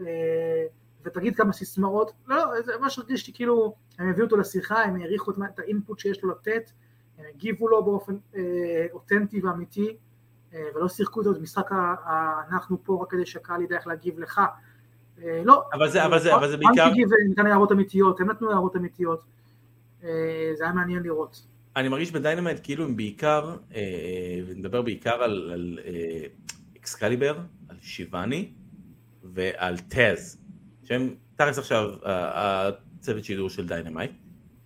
אה, 0.00 0.66
ותגיד 1.04 1.36
כמה 1.36 1.52
סיסמאות, 1.52 2.12
לא, 2.26 2.36
לא, 2.36 2.62
זה 2.62 2.72
ממש 2.80 2.98
הרגיש 2.98 3.26
לי 3.26 3.32
כאילו, 3.32 3.74
הם 3.98 4.08
הביאו 4.08 4.24
אותו 4.24 4.36
לשיחה, 4.36 4.82
הם 4.82 4.96
העריכו 4.96 5.30
את 5.30 5.58
ה 5.58 5.65
input 5.65 5.98
שיש 5.98 6.22
לו 6.22 6.30
לתת, 6.30 6.70
הם 7.18 7.24
הגיבו 7.34 7.68
לו 7.68 7.84
באופן 7.84 8.16
אה, 8.36 8.86
אותנטי 8.92 9.40
ואמיתי, 9.40 9.96
ולא 10.52 10.88
שיחקו 10.88 11.20
את 11.20 11.26
משחק 11.40 11.70
אנחנו 12.50 12.84
פה 12.84 12.98
רק 13.02 13.10
כדי 13.10 13.26
שהקהל 13.26 13.62
ידע 13.62 13.76
איך 13.76 13.86
להגיב 13.86 14.18
לך. 14.18 14.40
לא. 15.44 15.64
אבל 15.72 15.88
זה, 15.88 16.04
אבל 16.06 16.18
זה, 16.18 16.34
אבל 16.34 16.50
זה 16.50 16.56
בעיקר... 16.56 16.84
אנטי 16.84 16.94
גיב 16.94 17.08
נתן 17.30 17.46
הערות 17.46 17.72
אמיתיות, 17.72 18.20
הם 18.20 18.30
נתנו 18.30 18.50
הערות 18.50 18.76
אמיתיות. 18.76 19.24
זה 20.00 20.58
היה 20.60 20.72
מעניין 20.72 21.02
לראות. 21.02 21.46
אני 21.76 21.88
מרגיש 21.88 22.12
ב 22.12 22.17
Dynamite 22.17 22.60
כאילו 22.62 22.84
הם 22.84 22.96
בעיקר, 22.96 23.56
ונדבר 24.46 24.82
בעיקר 24.82 25.22
על, 25.22 25.50
על 25.52 25.78
אקסקליבר, 26.76 27.38
על 27.68 27.76
שיבני 27.80 28.52
ועל 29.22 29.78
טז, 29.78 30.38
שהם 30.84 31.14
תכלס 31.36 31.58
עכשיו 31.58 31.90
הצוות 32.02 33.24
שידור 33.24 33.50
של 33.50 33.66
Dynamite, 33.66 34.10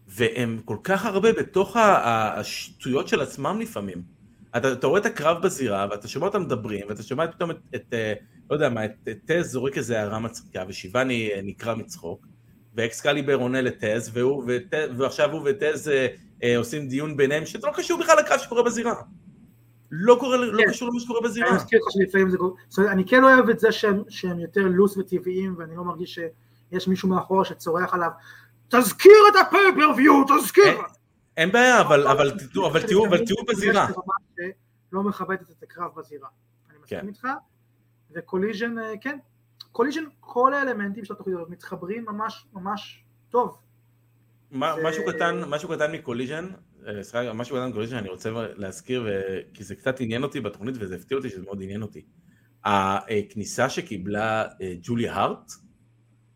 והם 0.09 0.61
כל 0.65 0.77
כך 0.85 1.07
הרבה 1.07 1.33
בתוך 1.33 1.77
השטויות 1.77 3.09
של 3.09 3.21
עצמם 3.21 3.61
לפעמים. 3.61 4.03
אתה, 4.57 4.73
אתה 4.73 4.87
רואה 4.87 5.01
את 5.01 5.07
הקרב 5.07 5.43
בזירה, 5.43 5.87
ואתה 5.91 6.09
שומע 6.09 6.27
אותם 6.27 6.43
מדברים, 6.43 6.87
ואתה 6.89 7.03
שומע 7.03 7.27
פתאום 7.27 7.51
את, 7.51 7.59
את 7.75 7.85
אה, 7.93 8.13
לא 8.51 8.57
יודע 8.57 8.69
מה, 8.69 8.85
את, 8.85 9.09
טז 9.25 9.53
זורק 9.53 9.79
איזה 9.79 10.01
הערה 10.01 10.19
מצחיקה, 10.19 10.65
ושיבני 10.69 11.31
אה, 11.33 11.41
נקרע 11.43 11.75
מצחוק, 11.75 12.27
ואקסקליבר 12.75 13.35
עונה 13.35 13.61
לטז, 13.61 14.11
והוא, 14.13 14.45
וטז, 14.47 15.01
ועכשיו 15.01 15.33
הוא 15.33 15.43
וטז 15.45 15.89
אה, 15.89 16.07
אה, 16.43 16.57
עושים 16.57 16.89
דיון 16.89 17.17
ביניהם, 17.17 17.47
שזה 17.47 17.67
לא 17.67 17.73
קשור 17.75 18.01
בכלל 18.01 18.19
לקרב 18.19 18.39
שקורה 18.39 18.63
בזירה. 18.63 18.95
לא, 19.91 20.17
קורה, 20.21 20.37
לא 20.37 20.59
כן. 20.59 20.65
לא 20.67 20.73
קשור 20.73 20.89
למה 20.89 21.01
שקורה 21.01 21.21
בזירה. 21.21 21.49
אני 21.49 21.57
מזכיר 21.57 21.81
לך 21.83 21.93
שלפעמים 21.93 22.31
זה 22.31 22.39
קורה, 22.39 22.51
זאת 22.69 22.79
אומרת, 22.79 22.93
אני 22.93 23.05
כן 23.05 23.25
אוהב 23.25 23.49
את 23.49 23.59
זה 23.59 23.73
שהם, 23.73 24.03
שהם 24.09 24.39
יותר 24.39 24.61
לוס 24.61 24.97
וטבעיים, 24.97 25.55
ואני 25.59 25.77
לא 25.77 25.85
מרגיש 25.85 26.19
שיש 26.71 26.89
מישהו 26.89 27.09
מאחורה 27.09 27.45
שצורח 27.45 27.95
עליו, 27.95 28.11
תזכיר 28.69 29.13
את 29.31 29.47
ה 29.47 29.52
pay-per-view, 29.52 30.25
תזכיר! 30.25 30.79
אין 31.37 31.53
בעיה, 31.53 31.81
אבל, 31.81 32.07
אבל, 32.07 32.31
תראו, 32.53 32.67
אבל 32.67 32.87
תראו, 32.87 33.07
אבל 33.07 33.27
תראו 33.27 33.45
בזירה. 33.45 33.89
לא 34.93 35.03
מכבדת 35.03 35.51
את 35.51 35.63
הקרב 35.63 35.91
בזירה. 35.97 36.29
אני 36.71 36.79
מסכים 36.79 37.01
כן. 37.01 37.09
איתך, 37.09 37.29
ו 38.11 38.17
Collision, 38.17 38.79
אה, 38.79 38.93
כן, 39.01 39.19
Collision, 39.73 40.05
כל 40.21 40.55
האלמנטים 40.55 41.05
של 41.05 41.15
התוכנית 41.15 41.37
הזאת 41.37 41.51
מתחברים 41.51 42.05
ממש 42.05 42.47
ממש 42.53 43.05
טוב. 43.31 43.59
משהו 44.53 45.05
קטן, 45.07 45.45
משהו 45.49 45.69
קטן 45.69 45.93
מ 45.93 45.98
Collision, 45.98 46.49
אה, 46.87 47.03
סליחה, 47.03 47.33
משהו 47.33 47.57
קטן 47.57 47.69
מ 47.69 47.71
Collision 47.71 47.97
אני 47.97 48.09
רוצה 48.09 48.31
להזכיר, 48.57 49.07
כי 49.55 49.65
זה 49.65 49.75
קצת 49.75 50.01
עניין 50.01 50.23
אותי 50.23 50.41
בתוכנית 50.41 50.75
וזה 50.79 50.97
הפתיע 50.97 51.17
אותי 51.17 51.31
שזה 51.31 51.43
מאוד 51.43 51.63
עניין 51.63 51.83
אותי. 51.83 52.03
הכניסה 52.65 53.69
שקיבלה 53.69 54.43
אה, 54.61 54.75
ג'וליה 54.83 55.15
הארט, 55.15 55.53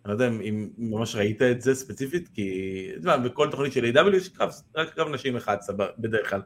אני 0.06 0.18
לא 0.18 0.24
יודע 0.24 0.48
אם 0.48 0.68
ממש 0.78 1.16
ראית 1.16 1.42
את 1.42 1.60
זה 1.60 1.74
ספציפית, 1.74 2.28
כי 2.28 2.88
בכל 3.24 3.50
תוכנית 3.50 3.72
של 3.72 3.84
A.W. 3.84 4.16
יש 4.16 4.28
קרב, 4.28 4.52
רק 4.76 4.94
קרב 4.94 5.08
נשים 5.08 5.36
אחד 5.36 5.56
בדרך 5.98 6.30
כלל. 6.30 6.42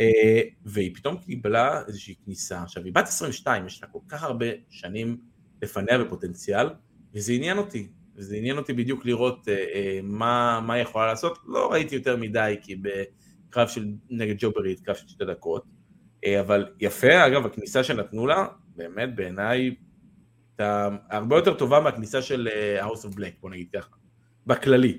אה, 0.00 0.42
והיא 0.64 0.94
פתאום 0.94 1.16
קיבלה 1.16 1.82
איזושהי 1.86 2.14
כניסה, 2.24 2.62
עכשיו 2.62 2.84
היא 2.84 2.92
בת 2.94 3.04
22, 3.04 3.66
יש 3.66 3.82
לה 3.82 3.88
כל 3.88 3.98
כך 4.08 4.22
הרבה 4.22 4.46
שנים 4.70 5.16
לפניה 5.62 5.98
בפוטנציאל, 5.98 6.66
וזה 7.14 7.32
עניין 7.32 7.58
אותי, 7.58 7.88
וזה 8.16 8.36
עניין 8.36 8.58
אותי 8.58 8.72
בדיוק 8.72 9.06
לראות 9.06 9.48
אה, 9.48 9.54
אה, 9.54 10.00
מה, 10.02 10.60
מה 10.66 10.74
היא 10.74 10.82
יכולה 10.82 11.06
לעשות, 11.06 11.38
לא 11.46 11.72
ראיתי 11.72 11.94
יותר 11.94 12.16
מדי, 12.16 12.56
כי 12.62 12.76
בקרב 12.76 13.68
של 13.68 13.86
נגד 14.10 14.34
ג'וברי 14.38 14.76
קרב 14.76 14.96
של 14.96 15.08
שתי 15.08 15.24
דקות, 15.24 15.64
אה, 16.24 16.40
אבל 16.40 16.66
יפה, 16.80 17.26
אגב, 17.26 17.46
הכניסה 17.46 17.84
שנתנו 17.84 18.26
לה, 18.26 18.46
באמת 18.76 19.14
בעיניי, 19.14 19.74
הרבה 20.58 21.36
יותר 21.36 21.54
טובה 21.54 21.80
מהכניסה 21.80 22.22
של 22.22 22.48
אה, 22.52 22.86
House 22.86 23.04
of 23.04 23.16
Black, 23.16 23.40
בוא 23.40 23.50
נגיד 23.50 23.68
ככה, 23.72 23.96
בכללי. 24.46 24.98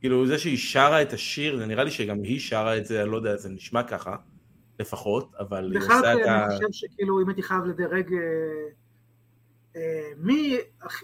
כאילו 0.00 0.26
זה 0.26 0.38
שהיא 0.38 0.58
שרה 0.58 1.02
את 1.02 1.12
השיר, 1.12 1.58
זה 1.58 1.66
נראה 1.66 1.84
לי 1.84 1.90
שגם 1.90 2.22
היא 2.22 2.40
שרה 2.40 2.76
את 2.76 2.86
זה, 2.86 3.02
אני 3.02 3.10
לא 3.10 3.16
יודע, 3.16 3.36
זה 3.36 3.48
נשמע 3.48 3.82
ככה, 3.82 4.16
לפחות, 4.78 5.34
אבל 5.38 5.72
היא 5.72 5.80
עושה 5.80 5.98
את 5.98 6.26
ה... 6.26 6.44
אני 6.44 6.54
חושב 6.54 6.66
שכאילו 6.72 7.22
אם 7.22 7.28
הייתי 7.28 7.42
חייב 7.42 7.64
לדרג 7.64 8.12
אה, 8.12 8.18
אה, 9.76 10.10
מי, 10.16 10.58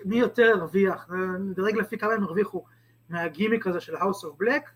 מי 0.04 0.16
יותר 0.16 0.52
הרוויח, 0.54 1.08
נדרג 1.40 1.76
לפי 1.76 1.98
כמה 1.98 2.12
הם 2.12 2.22
הרוויחו 2.22 2.64
מהגימיק 3.08 3.66
הזה 3.66 3.80
של 3.80 3.96
House 3.96 4.24
of 4.24 4.42
Black, 4.42 4.68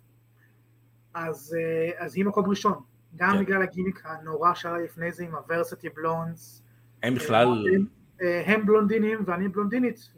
אז, 1.14 1.56
אז 1.98 2.16
היא 2.16 2.24
מקום 2.24 2.50
ראשון, 2.50 2.80
גם 3.16 3.32
כן. 3.32 3.44
בגלל 3.44 3.62
הגימיק 3.62 4.02
הנורא 4.04 4.54
שהיה 4.54 4.78
לפני 4.78 5.12
זה 5.12 5.24
עם 5.24 5.34
הוורסיטי 5.34 5.88
בלונדס. 5.88 6.62
הם 7.02 7.14
בכלל... 7.14 7.66
הם, 7.74 7.97
הם 8.20 8.66
בלונדינים 8.66 9.18
ואני 9.26 9.48
בלונדינית. 9.48 10.10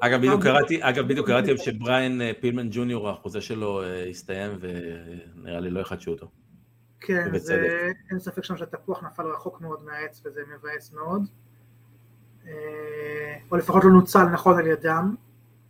אגב, 0.00 0.18
בדיוק 0.18 0.42
קראתי, 0.42 0.78
אגב, 0.80 1.08
בדיוק 1.08 1.26
קראתי 1.26 1.58
שבריין 1.58 2.20
אה, 2.20 2.30
פילמן 2.40 2.68
ג'וניור, 2.70 3.08
החוזה 3.10 3.40
שלו 3.40 3.82
אה, 3.82 4.04
הסתיים, 4.04 4.58
ונראה 4.60 5.60
לי 5.60 5.70
לא 5.70 5.80
יחדשו 5.80 6.10
אותו. 6.10 6.30
כן, 7.00 7.38
זה, 7.38 7.90
אין 8.10 8.18
ספק 8.18 8.44
שם 8.44 8.56
שהתפוח 8.56 9.04
נפל 9.04 9.26
רחוק 9.26 9.60
מאוד 9.60 9.84
מהעץ, 9.84 10.22
וזה 10.24 10.40
מבאס 10.54 10.92
מאוד. 10.92 11.22
או 13.50 13.56
לפחות 13.56 13.84
לא 13.84 13.90
נוצל 13.90 14.24
נכון 14.24 14.58
על 14.58 14.66
ידם. 14.66 15.14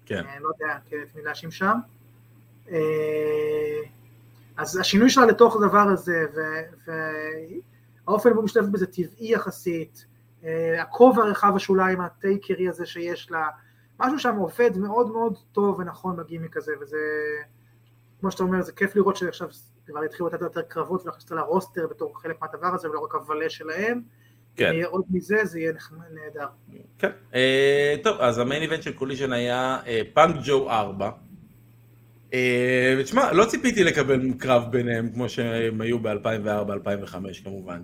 כן. 0.06 0.24
לא 0.40 0.48
יודע 0.48 0.76
את 0.76 1.16
מי 1.16 1.22
להאשים 1.22 1.50
שם. 1.50 1.78
אז 4.56 4.76
השינוי 4.76 5.10
שלה 5.10 5.26
לתוך 5.26 5.56
הדבר 5.56 5.78
הזה, 5.92 6.26
והאופן 8.06 8.34
בו 8.34 8.42
משתלבת 8.42 8.68
בזה 8.68 8.86
טבעי 8.86 9.32
יחסית, 9.32 10.06
אה, 10.06 10.17
הכובע 10.78 11.24
רחב 11.24 11.52
השוליים 11.56 12.00
הטייקרי 12.00 12.68
הזה 12.68 12.86
שיש 12.86 13.30
לה, 13.30 13.46
משהו 14.00 14.18
שם 14.18 14.36
עובד 14.36 14.78
מאוד 14.78 15.10
מאוד 15.10 15.38
טוב 15.52 15.78
ונכון 15.78 16.16
בגימיק 16.16 16.56
הזה, 16.56 16.72
וזה, 16.80 16.98
כמו 18.20 18.30
שאתה 18.30 18.42
אומר, 18.42 18.62
זה 18.62 18.72
כיף 18.72 18.96
לראות 18.96 19.16
שעכשיו 19.16 19.48
כבר 19.86 20.02
התחילו 20.02 20.28
לתת 20.28 20.40
יותר 20.40 20.62
קרבות 20.62 21.02
ולהכניס 21.02 21.24
אותה 21.24 21.34
לרוסטר 21.34 21.86
בתור 21.86 22.20
חלק 22.22 22.36
מהדבר 22.40 22.74
הזה, 22.74 22.90
ולא 22.90 23.00
רק 23.00 23.14
הוולה 23.14 23.50
שלהם. 23.50 24.02
כן. 24.56 24.72
אה, 24.72 24.86
עוד 24.86 25.04
מזה 25.10 25.44
זה 25.44 25.60
יהיה 25.60 25.72
נהדר. 26.10 26.46
כן. 26.98 27.10
אה, 27.34 27.94
טוב, 28.02 28.20
אז 28.20 28.38
ה 28.38 28.43
main 28.43 28.62
event 28.62 28.82
של 28.82 28.92
Collision 28.92 29.32
היה 29.32 29.78
פאנק 30.14 30.36
ג'ו 30.44 30.70
4. 30.70 31.10
ותשמע, 32.98 33.32
לא 33.32 33.44
ציפיתי 33.44 33.84
לקבל 33.84 34.32
קרב 34.38 34.64
ביניהם 34.70 35.10
כמו 35.14 35.28
שהם 35.28 35.80
היו 35.80 35.98
ב-2004-2005 35.98 37.44
כמובן. 37.44 37.82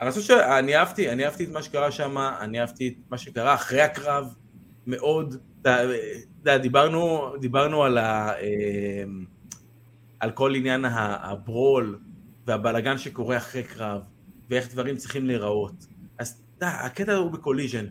אני 0.00 0.10
חושב 0.10 0.22
שאני 0.22 0.76
אהבתי, 0.76 1.10
אני 1.10 1.24
אהבתי 1.24 1.44
את 1.44 1.48
מה 1.48 1.62
שקרה 1.62 1.90
שם, 1.90 2.18
אני 2.18 2.60
אהבתי 2.60 2.88
את 2.88 3.10
מה 3.10 3.18
שקרה 3.18 3.54
אחרי 3.54 3.80
הקרב, 3.80 4.34
מאוד, 4.86 5.36
אתה 5.62 5.78
יודע, 6.38 6.58
דיברנו, 6.58 7.32
דיברנו 7.40 7.84
על, 7.84 7.98
ה, 7.98 8.32
אמ, 8.38 9.24
על 10.20 10.30
כל 10.30 10.54
עניין 10.54 10.84
ה 10.84 11.03
brawl 11.03 11.98
והבלגן 12.46 12.98
שקורה 12.98 13.36
אחרי 13.36 13.62
קרב, 13.62 14.00
ואיך 14.50 14.72
דברים 14.72 14.96
צריכים 14.96 15.26
להיראות. 15.26 15.86
אז 16.18 16.42
אתה 16.58 16.66
יודע, 16.66 16.76
הקטע 16.76 17.14
הוא 17.14 17.30
ב 17.30 17.35
Collision. 17.35 17.86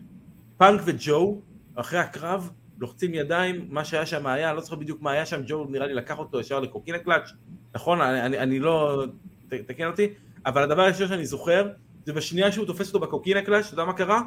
פאנק 0.56 0.80
וג'ו, 0.84 1.40
אחרי 1.74 1.98
הקרב, 1.98 2.50
לוחצים 2.78 3.14
ידיים, 3.14 3.66
מה 3.70 3.84
שהיה 3.84 4.06
שם 4.06 4.26
היה, 4.26 4.54
לא 4.54 4.60
זוכר 4.60 4.76
בדיוק 4.76 5.02
מה 5.02 5.10
היה 5.10 5.26
שם, 5.26 5.40
ג'ו 5.46 5.66
נראה 5.70 5.86
לי 5.86 5.94
לקח 5.94 6.18
אותו 6.18 6.40
ישר 6.40 6.60
ל 6.60 6.65
Coquina 6.65 6.98
Clutch, 6.98 7.30
נכון? 7.74 8.00
אני, 8.00 8.22
אני, 8.22 8.38
אני 8.38 8.58
לא... 8.58 9.04
תקן 9.48 9.86
אותי, 9.86 10.08
אבל 10.46 10.62
הדבר 10.62 10.82
הראשון 10.82 11.08
שאני 11.08 11.26
זוכר, 11.26 11.68
זה 12.06 12.12
בשנייה 12.12 12.52
שהוא 12.52 12.66
תופס 12.66 12.86
אותו 12.94 13.06
ב 13.06 13.11
Coquina 13.11 13.42
Clutch, 13.42 13.66
אתה 13.66 13.74
יודע 13.74 13.84
מה 13.84 13.92
קרה? 13.92 14.22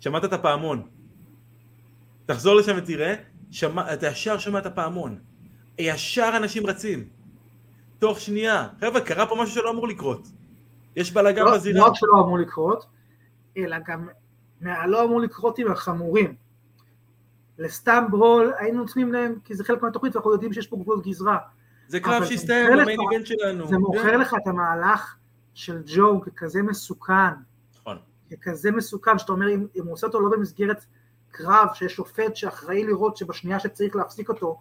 שמעת 0.00 0.24
את 0.24 0.32
הפעמון. 0.32 0.82
תחזור 2.26 2.54
לשם 2.54 2.74
ותראה, 2.76 3.14
שמע, 3.50 3.94
אתה 3.94 4.06
ישר 4.06 4.38
שומע 4.38 4.58
את 4.58 4.66
הפעמון. 4.66 5.18
ישר 5.78 6.32
אנשים 6.36 6.66
רצים. 6.66 7.08
תוך 7.98 8.20
שנייה. 8.20 8.68
חבר'ה, 8.80 9.00
קרה 9.00 9.26
פה 9.26 9.34
משהו 9.42 9.54
שלא 9.54 9.70
אמור 9.70 9.88
לקרות. 9.88 10.28
יש 10.96 11.12
בלאגן 11.12 11.44
לא, 11.44 11.54
בזירה. 11.54 11.80
לא 11.80 11.86
רק 11.86 11.92
שלא 11.94 12.12
אמור 12.24 12.38
לקרות, 12.38 12.86
אלא 13.56 13.76
גם 13.86 14.08
מהלא 14.60 15.04
אמור 15.04 15.20
לקרות 15.20 15.58
עם 15.58 15.72
החמורים. 15.72 16.34
לסתם 17.58 18.04
ברול 18.10 18.52
היינו 18.58 18.78
נותנים 18.78 19.12
להם, 19.12 19.34
כי 19.44 19.54
זה 19.54 19.64
חלק 19.64 19.82
מהתוכנית 19.82 20.16
ואנחנו 20.16 20.32
יודעים 20.32 20.52
שיש 20.52 20.66
פה 20.66 20.76
גבול 20.76 21.00
גזרה. 21.06 21.38
זה 21.88 22.00
קרב 22.00 22.24
שהסתיים 22.24 22.66
במיין 22.72 23.00
איבנט 23.00 23.26
שלנו. 23.26 23.68
זה 23.68 23.78
מוכר 23.78 24.02
כן. 24.02 24.20
לך 24.20 24.34
את 24.42 24.46
המהלך 24.46 25.16
של 25.54 25.82
ג'ו 25.86 26.20
ככזה 26.20 26.62
מסוכן, 26.62 27.34
נכון. 27.80 27.98
ככזה 28.30 28.70
מסוכן, 28.70 29.18
שאתה 29.18 29.32
אומר 29.32 29.54
אם, 29.54 29.66
אם 29.76 29.84
הוא 29.84 29.92
עושה 29.92 30.06
אותו 30.06 30.20
לא 30.20 30.30
במסגרת 30.30 30.84
קרב 31.30 31.68
שיש 31.74 31.92
שופט 31.92 32.36
שאחראי 32.36 32.84
לראות 32.84 33.16
שבשנייה 33.16 33.60
שצריך 33.60 33.96
להפסיק 33.96 34.28
אותו, 34.28 34.58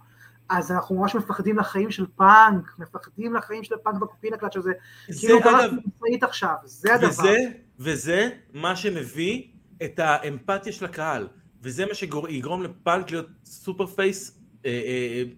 אז 0.49 0.71
אנחנו 0.71 0.95
ממש 0.95 1.15
מפחדים 1.15 1.57
לחיים 1.57 1.91
של 1.91 2.05
פאנק, 2.15 2.79
מפחדים 2.79 3.33
לחיים 3.33 3.63
של 3.63 3.75
פאנק 3.83 4.01
ב 4.01 4.06
Coquina 4.06 4.37
Clutch 4.37 4.55
הזה, 4.55 4.71
זה 5.09 5.19
כאילו 5.19 5.41
קרה 5.41 5.67
מבצעית 5.71 6.23
עכשיו, 6.23 6.55
זה 6.63 6.95
הדבר. 6.95 7.07
וזה, 7.09 7.35
וזה 7.79 8.29
מה 8.53 8.75
שמביא 8.75 9.47
את 9.83 9.99
האמפתיה 9.99 10.73
של 10.73 10.85
הקהל, 10.85 11.27
וזה 11.61 11.85
מה 11.85 11.93
שיגרום 11.93 12.63
לפאנק 12.63 13.11
להיות 13.11 13.27
super 13.45 13.85
face 13.85 14.42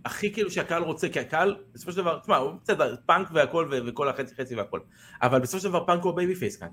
הכי 0.06 0.34
כאילו 0.34 0.52
שהקהל 0.52 0.84
רוצה, 0.84 1.10
כי 1.10 1.20
הקהל 1.20 1.56
בסופו 1.74 1.92
של 1.92 1.98
דבר, 1.98 2.20
תשמע, 2.20 2.38
הוא 2.38 2.54
בסדר, 2.64 2.96
פאנק 3.06 3.28
והכל 3.34 3.70
וכל 3.86 4.10
החצי 4.10 4.36
חצי 4.36 4.56
והכל, 4.56 4.80
אבל 5.22 5.40
בסופו 5.40 5.62
של 5.62 5.70
דבר 5.70 5.86
פאנק 5.86 6.04
הוא 6.04 6.12
ה 6.12 6.36
babyface 6.36 6.58
כאן, 6.58 6.68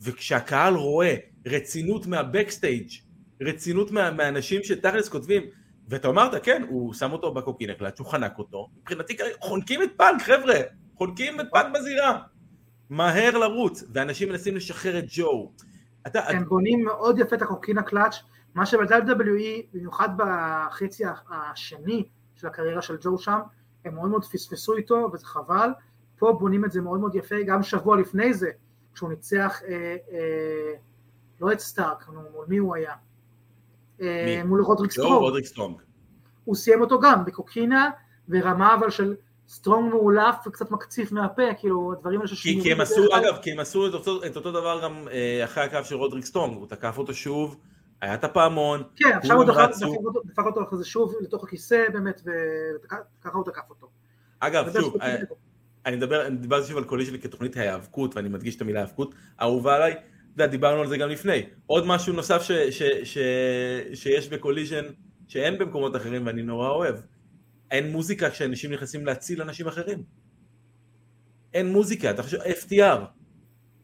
וכשהקהל 0.00 0.74
רואה 0.74 1.14
רצינות 1.46 2.06
מה 2.06 2.20
backstage, 2.20 2.88
רצינות 3.42 3.90
מה, 3.90 4.10
מהאנשים 4.10 4.62
שתכלס 4.64 5.08
כותבים, 5.08 5.42
ואתה 5.88 6.08
אמרת, 6.08 6.44
כן, 6.44 6.64
הוא 6.68 6.94
שם 6.94 7.12
אותו 7.12 7.34
ב 7.34 7.39
Coquina 7.39 7.74
Clutch, 7.74 7.98
הוא 7.98 8.06
חנק 8.06 8.38
אותו, 8.38 8.68
מבחינתי 8.80 9.16
חונקים 9.40 9.82
את 9.82 9.90
פאנק, 9.96 10.22
חבר'ה, 10.22 10.54
חונקים 10.94 11.40
את 11.40 11.46
פאנק 11.52 11.74
בזירה, 11.74 12.18
מהר 12.90 13.38
לרוץ, 13.38 13.84
ואנשים 13.92 14.28
מנסים 14.28 14.56
לשחרר 14.56 14.98
את 14.98 15.04
ג'ו. 15.08 15.52
אתה, 16.06 16.28
הם 16.28 16.44
בונים 16.48 16.84
מאוד 16.84 17.18
יפה 17.18 17.36
את 17.36 17.42
ה 17.42 17.47
Coquina 17.47 17.82
Clutch, 17.82 18.14
מה 18.54 18.66
שב-WWE, 18.66 19.62
במיוחד 19.72 20.08
בחצי 20.16 21.04
השני 21.30 22.04
של 22.36 22.46
הקריירה 22.46 22.82
של 22.82 22.96
ג'ו 23.00 23.18
שם, 23.18 23.38
הם 23.84 23.94
מאוד 23.94 24.10
מאוד 24.10 24.24
פספסו 24.24 24.76
איתו, 24.76 25.10
וזה 25.12 25.26
חבל. 25.26 25.70
פה 26.18 26.36
בונים 26.40 26.64
את 26.64 26.72
זה 26.72 26.80
מאוד 26.80 27.00
מאוד 27.00 27.14
יפה, 27.14 27.42
גם 27.46 27.62
שבוע 27.62 27.96
לפני 27.96 28.34
זה, 28.34 28.50
כשהוא 28.94 29.10
ניצח, 29.10 29.60
אה, 29.68 29.96
אה, 30.12 30.72
לא 31.40 31.52
את 31.52 31.60
סטארק, 31.60 32.08
נו, 32.08 32.20
מול 32.32 32.44
מי 32.48 32.56
הוא 32.56 32.74
היה? 32.74 32.92
אה, 34.00 34.24
מי? 34.26 34.42
מול 34.42 34.60
רודריק 34.60 34.90
סטרונג. 34.90 35.76
הוא 36.44 36.54
סיים 36.54 36.80
אותו 36.80 37.00
גם 37.00 37.24
ב 37.24 37.31
Coquina, 37.31 37.90
ברמה 38.28 38.74
אבל 38.74 38.90
של 38.90 39.14
סטרונג 39.48 39.90
מעולף 39.90 40.34
וקצת 40.46 40.70
מקציף 40.70 41.12
מהפה, 41.12 41.54
כאילו, 41.58 41.92
הדברים 41.92 42.20
האלה 42.20 42.30
כי, 42.30 42.36
ששימורים 42.36 42.64
כי 42.64 42.72
הם 42.72 42.80
עשו. 42.80 43.16
אגב, 43.16 43.36
כי 43.42 43.52
הם 43.52 43.60
עשו 43.60 43.86
את 43.86 43.94
אותו, 43.94 44.26
את 44.26 44.36
אותו 44.36 44.52
דבר 44.52 44.80
גם 44.84 45.08
אה, 45.10 45.44
אחרי 45.44 45.64
הקרב 45.64 45.78
של 45.84 45.94
רודריק 45.94 46.24
סטרונג, 46.24 46.56
הוא 46.56 46.66
תקף 46.66 46.98
אותו 46.98 47.14
שוב, 47.14 47.56
היה 48.00 48.14
את 48.14 48.24
הפעמון, 48.24 48.82
כן, 48.96 49.12
עכשיו 49.16 49.36
הוא 49.36 49.44
דפק 50.24 50.42
אותו 50.46 50.62
אחרי 50.62 50.78
זה 50.78 50.84
שוב 50.84 51.14
לתוך 51.20 51.44
הכיסא 51.44 51.84
באמת, 51.92 52.20
וככה 52.84 53.38
הוא 53.38 53.44
תקף 53.44 53.70
אותו. 53.70 53.90
אגב, 54.40 54.72
שוב. 54.72 54.96
אה, 55.02 55.16
אני 55.86 55.96
מדבר, 55.96 56.26
אני 56.26 56.36
דיברתי 56.36 56.68
שוב 56.68 56.76
על 56.76 56.84
Collision 56.84 57.18
כתוכנית 57.18 57.56
ההיאבקות, 57.56 58.16
ואני 58.16 58.28
מדגיש 58.28 58.56
את 58.56 58.60
המילה 58.60 58.80
היאבקות, 58.80 59.14
אהובה 59.40 59.76
עליי, 59.76 59.92
אתה 59.92 60.02
יודע, 60.42 60.46
דיברנו 60.46 60.80
על 60.80 60.86
זה 60.86 60.96
גם 60.96 61.08
לפני. 61.08 61.46
עוד 61.66 61.86
משהו 61.86 62.12
נוסף 62.12 62.42
ש, 62.42 62.52
ש, 62.52 62.82
ש, 62.82 63.18
שיש 63.94 64.28
ב 64.28 64.33
Collision, 64.33 64.84
שאין 65.28 65.58
במקומות 65.58 65.96
אחרים, 65.96 66.26
ואני 66.26 66.42
נורא 66.42 66.68
אוהב. 66.68 66.94
אין 67.70 67.92
מוזיקה 67.92 68.30
כשאנשים 68.30 68.72
נכנסים 68.72 69.06
להציל 69.06 69.42
אנשים 69.42 69.68
אחרים. 69.68 70.02
אין 71.54 71.68
מוזיקה, 71.72 72.10
אתה 72.10 72.22
חושב, 72.22 72.38
FTR, 72.38 73.00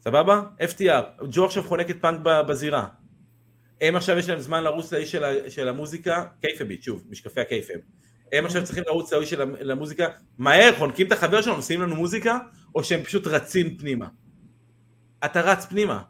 סבבה? 0.00 0.42
FTR, 0.60 1.24
ג'ו 1.30 1.44
עכשיו 1.44 1.62
חונק 1.62 1.90
את 1.90 1.96
פאנק 2.00 2.20
בזירה. 2.20 2.86
הם 3.80 3.96
עכשיו 3.96 4.18
יש 4.18 4.28
להם 4.28 4.40
זמן 4.40 4.64
לרוץ 4.64 4.92
לאיש 4.92 5.12
של, 5.12 5.22
של 5.48 5.68
המוזיקה, 5.68 6.24
kayfabe, 6.40 6.82
שוב, 6.82 7.04
משקפי 7.10 7.40
ה 7.40 7.44
kayfabe. 7.44 7.78
הם 8.32 8.46
עכשיו 8.46 8.64
צריכים 8.64 8.84
לרוץ 8.86 9.12
לאיש 9.12 9.30
של 9.30 9.42
המ- 9.42 9.54
למוזיקה, 9.60 10.06
מהר, 10.38 10.72
חונקים 10.78 11.06
את 11.06 11.12
החבר 11.12 11.42
שלנו, 11.42 11.56
עושים 11.56 11.82
לנו 11.82 11.96
מוזיקה, 11.96 12.38
או 12.74 12.84
שהם 12.84 13.02
פשוט 13.02 13.26
רצים 13.26 13.76
פנימה. 13.78 14.08
אתה 15.24 15.40
רץ 15.40 15.66
פנימה. 15.66 16.02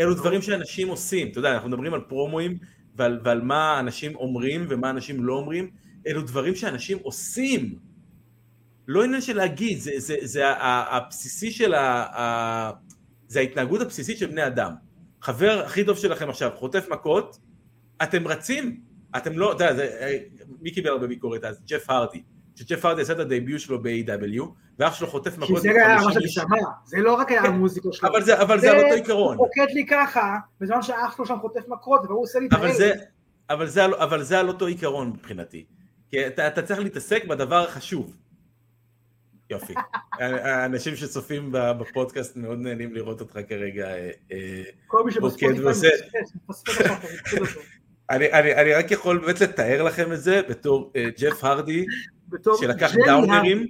אלו 0.00 0.14
דברים 0.14 0.42
שאנשים 0.42 0.88
עושים, 0.88 1.28
אתה 1.28 1.38
יודע, 1.38 1.54
אנחנו 1.54 1.68
מדברים 1.68 1.94
על 1.94 2.00
פרומואים 2.00 2.58
ועל, 2.94 3.20
ועל 3.24 3.40
מה 3.40 3.80
אנשים 3.80 4.16
אומרים 4.16 4.66
ומה 4.68 4.90
אנשים 4.90 5.24
לא 5.24 5.34
אומרים, 5.34 5.70
אלו 6.06 6.22
דברים 6.22 6.54
שאנשים 6.54 6.98
עושים. 7.02 7.78
לא 8.88 9.04
עניין 9.04 9.20
של 9.20 9.36
להגיד, 9.36 9.78
זה, 9.78 9.90
זה, 9.96 10.16
זה 10.22 10.42
הבסיסי 10.48 11.50
של. 11.50 11.74
ה... 11.74 12.70
זה 13.26 13.40
ההתנהגות 13.40 13.80
הבסיסית 13.80 14.18
של 14.18 14.26
בני 14.26 14.46
אדם. 14.46 14.72
חבר 15.24 15.62
הכי 15.66 15.84
טוב 15.84 15.96
שלכם 15.96 16.28
עכשיו 16.30 16.50
חוטף 16.54 16.88
מכות, 16.90 17.38
אתם 18.02 18.28
רצים, 18.28 18.80
אתם 19.16 19.38
לא, 19.38 19.52
אתה 19.52 19.64
יודע, 19.64 19.74
זה- 19.76 20.18
מי 20.60 20.70
קיבל 20.70 20.90
הרבה 20.90 21.06
ביקורת 21.06 21.44
אז? 21.44 21.62
ג'ף 21.66 21.90
הרדי. 21.90 22.22
שג'ף 22.56 22.84
הרדי 22.84 23.02
עשה 23.02 23.12
את 23.12 23.18
הדייביוט 23.18 23.60
שלו 23.60 23.82
ב-AW, 23.82 24.42
ואח 24.78 24.94
שלו 24.94 25.06
חוטף 25.06 25.30
כי 25.34 25.40
מכות 25.40 25.62
זה 25.62 25.70
היה 25.70 25.94
מה 25.94 26.00
50 26.02 26.20
שנשמע, 26.22 26.56
זה 26.84 26.98
לא 26.98 27.14
רק 27.14 27.30
היה 27.30 27.42
כן, 27.42 27.48
המוזיקה 27.48 27.88
שלו. 27.92 28.08
אבל 28.08 28.22
זה, 28.22 28.42
אבל 28.42 28.60
זה 28.60 28.70
על 28.70 28.76
אותו 28.84 28.94
עיקרון. 28.94 29.36
הוא 29.36 29.46
רוקד 29.46 29.66
לי 29.74 29.86
ככה, 29.86 30.34
בזמן 30.60 30.82
שאח 30.82 31.16
שלו 31.16 31.26
שם 31.26 31.36
חוטף 31.40 31.68
מכות, 31.68 32.00
והוא 32.08 32.22
עושה 32.22 32.38
לי 32.38 32.46
את 32.46 32.52
אבל. 32.52 32.72
זה, 32.72 32.92
אבל, 33.50 33.66
זה, 33.66 33.84
על- 33.84 33.94
אבל 33.94 34.22
זה 34.22 34.38
על 34.40 34.48
אותו 34.48 34.66
עיקרון 34.66 35.08
מבחינתי. 35.08 35.64
כי 36.10 36.26
אתה, 36.26 36.46
אתה 36.46 36.62
צריך 36.62 36.80
להתעסק 36.80 37.24
בדבר 37.24 37.64
החשוב. 37.68 38.16
יופי. 39.50 39.74
האנשים 40.20 40.96
שצופים 40.96 41.48
בפודקאסט 41.52 42.36
מאוד 42.36 42.58
נהנים 42.58 42.94
לראות 42.94 43.20
אותך 43.20 43.38
כרגע. 43.48 43.86
אה, 43.86 44.10
אה, 44.32 44.62
שב 45.10 45.25
Spotify 45.25 45.60
ועושה-. 45.60 45.88
אני, 48.10 48.32
אני, 48.32 48.54
אני 48.54 48.74
רק 48.74 48.90
יכול 48.90 49.18
באמת 49.18 49.40
לתאר 49.40 49.82
לכם 49.82 50.12
את 50.12 50.20
זה 50.20 50.40
בתור 50.48 50.92
אה, 50.96 51.08
ג'ף 51.18 51.44
הרדי, 51.44 51.86
שלקח 52.60 52.92
דאונרים, 53.06 53.66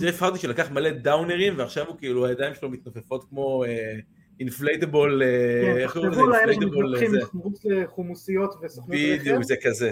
ג'ף 0.00 0.22
הרדי 0.22 0.38
שלקח 0.38 0.70
מלא 0.70 0.90
דאונרים, 0.90 1.58
ועכשיו 1.58 1.86
הוא 1.86 1.96
כאילו, 1.98 2.26
הידיים 2.26 2.54
שלו 2.54 2.70
מתנופפות 2.70 3.24
כמו 3.28 3.64
inflatable, 4.40 5.22
כן, 5.62 5.76
איך 5.76 5.92
קוראים 5.92 6.10
לזה? 6.10 6.20
תחשבו 6.20 6.50
inflatable. 6.50 6.96
מחוץ 7.34 7.64
לחומוסיות 7.64 8.54
וסוכנות 8.62 8.96
רכב, 8.98 9.20
בדיוק, 9.20 9.42
זה 9.42 9.54
כזה. 9.62 9.90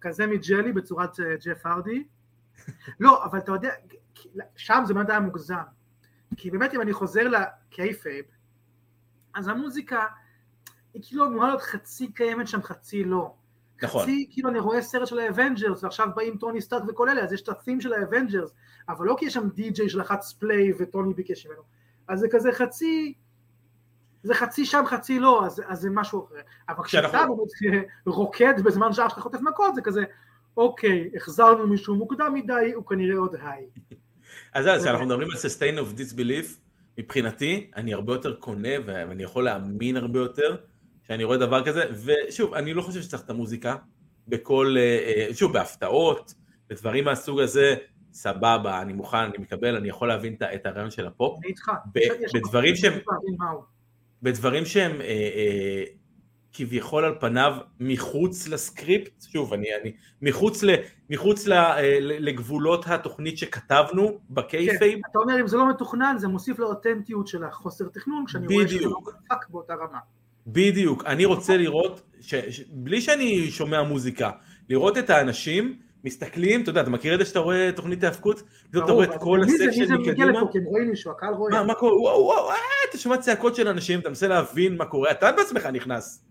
כזה 0.00 0.26
מג'לי 0.26 0.72
בצורת 0.72 1.16
ג'ף 1.46 1.66
הרדי. 1.66 2.02
לא, 3.00 3.24
אבל 3.24 3.38
אתה 3.38 3.52
יודע, 3.52 3.70
שם 4.56 4.82
זה 4.86 4.94
באמת 4.94 5.10
היה 5.10 5.20
מוגזם. 5.20 5.56
כי 6.36 6.50
באמת 6.50 6.74
אם 6.74 6.80
אני 6.80 6.92
חוזר 6.92 7.22
ל 7.28 7.39
kayfabe, 7.39 8.24
אז 9.34 9.48
המוזיקה 9.48 10.06
היא 10.94 11.02
כאילו 11.06 11.26
אמורה 11.26 11.48
להיות 11.48 11.62
חצי 11.62 12.12
קיימת 12.12 12.48
שם, 12.48 12.62
חצי 12.62 13.04
לא. 13.04 13.34
נכון. 13.82 14.02
חצי, 14.02 14.28
כאילו 14.30 14.50
אני 14.50 14.58
רואה 14.58 14.82
סרט 14.82 15.06
של 15.06 15.18
ה 15.18 15.25
Avengers, 15.25 15.84
ועכשיו 15.84 16.08
באים 16.16 16.36
טוני 16.36 16.60
סטארק 16.60 16.82
וכל 16.88 17.08
אלה, 17.08 17.22
אז 17.22 17.32
יש 17.32 17.42
את 17.42 17.48
ה 17.48 17.53
theme 17.53 17.80
של 17.80 17.92
ה 17.92 17.98
Avengers, 17.98 18.50
אבל 18.88 19.06
לא 19.06 19.16
כי 19.18 19.24
יש 19.24 19.34
שם 19.34 19.48
די-ג'יי 19.48 19.88
שלחץ 19.88 20.32
play 20.32 20.72
וטוני 20.78 21.14
ביקש 21.14 21.46
ממנו. 21.46 21.62
אז 22.08 22.20
זה 22.20 22.28
כזה 22.30 22.52
חצי, 22.52 23.14
זה 24.22 24.34
חצי 24.34 24.64
שם, 24.66 24.82
חצי 24.86 25.18
לא, 25.18 25.46
אז, 25.46 25.62
אז 25.66 25.80
זה 25.80 25.90
משהו 25.90 26.24
אחר. 26.24 26.34
אבל 26.68 26.84
כשאתה 26.84 27.08
באמת 27.08 27.84
רוקד 28.06 28.60
בזמן 28.64 28.92
שאח 28.92 29.08
שלך 29.08 29.18
חוטף 29.18 29.40
מכות, 29.40 29.74
זה 29.74 29.82
כזה, 29.82 30.04
אוקיי, 30.56 31.10
החזרנו 31.16 31.66
מישהו 31.66 31.94
מוקדם 31.94 32.34
מדי, 32.34 32.72
הוא 32.74 32.86
כנראה 32.86 33.18
עוד 33.18 33.34
high. 33.42 33.66
אז 34.54 34.66
אז 34.66 34.82
כשאנחנו 34.82 35.06
מדברים 35.06 35.28
על 35.30 35.36
sustain 35.36 35.78
of 35.78 35.98
disbelief, 35.98 36.46
מבחינתי, 36.98 37.70
אני 37.76 37.94
הרבה 37.94 38.12
יותר 38.12 38.34
קונה 38.34 38.68
ואני 38.86 39.22
יכול 39.22 39.44
להאמין 39.44 39.96
הרבה 39.96 40.18
יותר 40.18 40.56
שאני 41.06 41.24
רואה 41.24 41.38
דבר 41.38 41.64
כזה, 41.64 41.84
ושוב, 42.04 42.54
אני 42.54 42.74
לא 42.74 42.82
חושב 42.82 43.02
שצריך 43.02 43.22
את 43.24 43.30
המוזיקה 43.30 43.76
בכל, 44.28 44.74
אה, 44.78 45.26
אה, 45.28 45.34
שוב, 45.34 45.52
בהפתעות, 45.52 46.34
בדברים 46.68 47.04
מהסוג 47.04 47.40
הזה, 47.40 47.74
סבבה, 48.12 48.82
אני 48.82 48.92
מוכן, 48.92 49.18
אני 49.18 49.38
מקבל, 49.38 49.76
אני 49.76 49.88
יכול 49.88 50.08
להבין 50.08 50.36
את 50.54 50.66
הרעיון 50.66 50.90
של 50.90 51.06
הפופ, 51.06 51.38
אני 51.38 51.48
איתך. 51.48 51.70
בדברים 52.34 52.76
שהם-. 52.76 52.98
בדברים 54.22 54.64
שהם 54.64 55.00
אה, 55.00 55.06
אה, 55.06 55.84
כביכול 56.52 57.04
על 57.04 57.14
פניו 57.20 57.52
מחוץ 57.80 58.48
לסקריפט, 58.48 59.10
שוב, 59.32 59.52
אני, 59.52 59.66
אני 59.82 59.92
מחוץ, 60.22 60.62
ל, 60.62 60.70
מחוץ 61.10 61.46
ל, 61.46 61.52
אה, 61.52 61.98
לגבולות 62.00 62.84
התוכנית 62.88 63.38
שכתבנו 63.38 64.18
ב 64.30 64.37
kayfabe, 64.37 64.94
כן, 64.94 65.00
אתה 65.10 65.18
אומר 65.18 65.40
אם 65.40 65.46
זה 65.46 65.56
לא 65.56 65.70
מתוכנן 65.70 66.14
זה 66.18 66.28
מוסיף 66.28 66.58
לאותנטיות 66.58 67.26
של 67.26 67.44
החוסר 67.44 67.84
תכנון 67.88 68.24
כשאני 68.26 68.46
רואה 68.54 68.68
שזה 68.68 68.76
לא 68.80 68.80
בדיוק. 69.00 69.14
מפק 69.24 69.48
באותה 69.48 69.74
רמה. 69.74 69.98
בדיוק, 70.46 71.04
אני 71.06 71.24
רוצה 71.24 71.56
לראות, 71.56 72.00
ש, 72.20 72.34
ש, 72.34 72.60
בלי 72.70 73.00
שאני 73.00 73.50
שומע 73.50 73.82
מוזיקה, 73.82 74.30
לראות 74.68 74.98
את 74.98 75.10
האנשים 75.10 75.78
מסתכלים, 76.04 76.62
אתה 76.62 76.70
יודע, 76.70 76.80
אתה 76.80 76.90
מכיר 76.90 77.14
את 77.14 77.18
זה 77.18 77.24
שאתה 77.24 77.38
רואה 77.38 77.70
תוכנית 77.76 78.04
ההאבקות? 78.04 78.42
פתאום 78.70 78.84
אתה 78.84 78.92
רואה 78.92 79.04
את 79.06 79.20
כל 79.20 79.38
מי 79.46 79.58
זה- 79.58 79.66
מי 79.66 79.72
זה 79.72 79.82
ה 79.82 79.84
section 79.84 79.94
מגיע 79.94 80.12
מקדימה, 80.12 80.30
לפה 80.38 80.48
כי 80.52 80.58
הם 80.58 80.64
רואים 80.64 80.88
מישהו, 80.90 81.10
הקהל 81.10 81.34
רואה. 81.34 81.50
מה, 81.52 81.62
מה 81.62 81.74
קורה, 81.74 82.00
וואו 82.00 82.24
וואו, 82.24 82.50
אה, 82.50 82.54
אתה 82.90 82.98
שומע 82.98 83.16
צעקות 83.16 83.54
של 83.54 83.68
אנשים, 83.68 84.00
אתה 84.00 84.08
מנסה 84.08 84.28
להבין 84.28 84.76
מה 84.76 84.84
קורה, 84.84 85.10
אתה 85.10 85.32
בעצמך 85.32 85.66
נכנס 85.66 86.24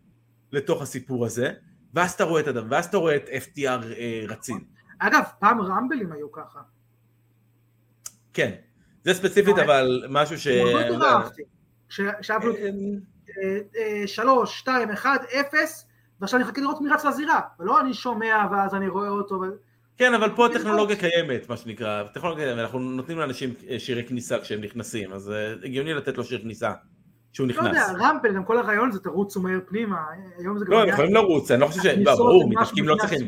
לתוך 0.51 0.81
הסיפור 0.81 1.25
הזה, 1.25 1.51
ואז 1.93 2.11
אתה 2.11 2.23
רואה 2.23 2.41
את 2.41 2.47
הדבר, 2.47 2.67
ואז 2.69 2.85
אתה 2.85 2.97
רואה 2.97 3.15
את 3.15 3.27
FTR 3.27 3.59
אה, 3.97 4.23
רצים. 4.27 4.63
אגב, 4.99 5.23
פעם 5.39 5.61
רמבלים 5.61 6.11
היו 6.11 6.31
ככה. 6.31 6.59
כן, 8.33 8.51
זה 9.03 9.13
ספציפית 9.13 9.57
אבל 9.57 10.05
משהו 10.09 10.39
ש... 10.39 10.47
הרבה 10.47 10.85
יותר 10.85 11.05
אהבתי. 11.05 11.41
כש- 11.89 12.01
שהיה 12.21 12.39
לו 12.39 12.55
אה, 12.55 12.61
אה, 12.63 13.59
אה, 13.77 14.07
שלוש, 14.07 14.59
שתיים, 14.59 14.91
אחד, 14.91 15.17
אפס, 15.39 15.85
ועכשיו 16.21 16.39
אני 16.39 16.47
מחכה 16.47 16.61
לראות 16.61 16.81
מי 16.81 16.89
רץ 16.89 17.05
לזירה, 17.05 17.41
ולא 17.59 17.81
אני 17.81 17.93
שומע 17.93 18.47
ואז 18.51 18.75
אני 18.75 18.87
רואה 18.87 19.09
אותו. 19.09 19.41
כן, 19.97 20.13
אבל 20.13 20.35
פה 20.35 20.45
הטכנולוגיה 20.45 20.95
קיימת, 20.95 21.49
מה 21.49 21.57
שנקרא, 21.57 22.03
הטכנולוגיה 22.03 22.45
קיימת, 22.45 22.61
אנחנו 22.61 22.79
נותנים 22.79 23.17
לאנשים 23.19 23.53
שירי 23.77 24.07
כניסה 24.07 24.39
כשהם 24.39 24.61
נכנסים, 24.61 25.13
אז 25.13 25.31
הגיוני 25.63 25.93
לתת 25.93 26.17
לו 26.17 26.23
שיר 26.23 26.41
כניסה 26.41 26.71
שהוא 27.33 27.47
לא 27.47 27.53
נכנס. 27.53 27.65
יודע, 27.65 28.07
Rumble, 28.07 28.33
גם 28.33 28.43
כל 28.43 28.57
הרעיון 28.57 28.91
זה 28.91 28.99
תרוצו 28.99 29.41
מהר 29.41 29.59
פנימה, 29.65 29.97
היום 30.37 30.57
זה 30.57 30.65
גם 30.65 30.71
לא, 30.71 30.81
הם 30.81 30.89
יכולים 30.89 31.13
לרוץ, 31.13 31.51
אני 31.51 31.61
לא 31.61 31.67
חושב 31.67 31.81
ש... 31.81 31.87
ברור, 32.03 32.49
מתאבקים 32.49 32.87
לא 32.87 32.95
צריכים, 32.95 33.27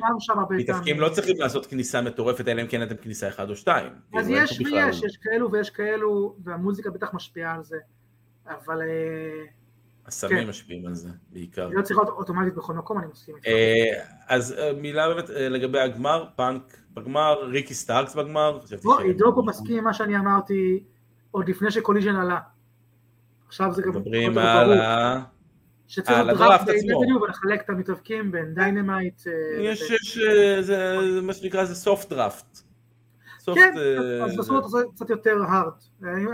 מתאבקים 0.51 0.95
פעמים. 0.95 0.99
לא 0.99 1.09
צריכים 1.09 1.35
לעשות 1.39 1.65
כניסה 1.65 2.01
מטורפת, 2.01 2.47
אלא 2.47 2.61
אם 2.61 2.67
כן 2.67 2.83
אתם 2.83 2.95
כניסה 2.95 3.27
אחד 3.27 3.49
או 3.49 3.55
שתיים. 3.55 3.91
אז 4.13 4.25
כאילו, 4.25 4.39
אין 4.39 4.43
יש 4.43 4.61
ויש, 4.61 5.03
יש 5.03 5.17
כאלו 5.17 5.51
ויש 5.51 5.69
כאלו, 5.69 6.35
והמוזיקה 6.43 6.89
בטח 6.89 7.13
משפיעה 7.13 7.55
על 7.55 7.63
זה, 7.63 7.77
אבל 8.47 8.81
אה, 8.81 9.45
הסמים 10.05 10.43
כן. 10.43 10.49
משפיעים 10.49 10.87
על 10.87 10.93
זה, 10.93 11.09
בעיקר. 11.29 11.67
היא 11.67 11.77
לא 11.77 11.81
צריכה 11.81 12.01
להיות 12.01 12.17
אוטומטית 12.17 12.55
בכל 12.55 12.73
מקום, 12.73 12.97
אני 12.97 13.07
מסכים 13.11 13.35
איתך. 13.35 13.47
אה, 13.47 14.03
אז 14.27 14.55
אה, 14.59 14.73
מילה 14.73 15.07
באמת 15.07 15.29
לגבי 15.29 15.79
הגמר, 15.79 16.25
פאנק 16.35 16.77
בגמר, 16.93 17.43
ריקי 17.43 17.73
סטארקס 17.73 18.15
בגמר. 18.15 18.59
בוא, 18.83 18.99
עידו 18.99 19.31
פה 19.35 19.41
מסכים 19.45 19.77
עם 19.77 19.83
מה 19.83 19.93
שאני 19.93 20.17
אמרתי 20.17 20.83
עוד 21.31 21.49
לפני 21.49 21.71
ש 21.71 21.79
Collision 21.79 22.15
עלה. 22.15 22.39
עכשיו 23.51 23.73
זה 23.73 23.81
גם... 23.81 23.89
מדברים. 23.89 24.37
על 24.37 24.73
ה... 24.73 25.21
שצריך 25.87 26.17
הדראפט 26.19 26.39
דראפט 26.39 26.69
עצמו. 26.69 27.01
בדיוק 27.01 27.21
ולחלק 27.21 27.61
את 27.61 27.69
המתאבקים 27.69 28.31
בין 28.31 28.53
Dynamite. 28.53 29.21
אה, 29.27 29.61
יש, 29.61 29.81
יש, 29.81 30.17
אה, 30.17 30.61
זה 30.61 30.97
זה 31.13 31.21
מה 31.21 31.33
שנקרא, 31.33 31.65
זה 31.65 31.75
soft 31.75 32.09
draft. 32.09 32.59
כן, 33.55 33.73
אז 34.23 34.39
עשו 34.39 34.55
אותו 34.55 34.91
קצת 34.95 35.09
יותר 35.09 35.37
hard. 35.47 35.73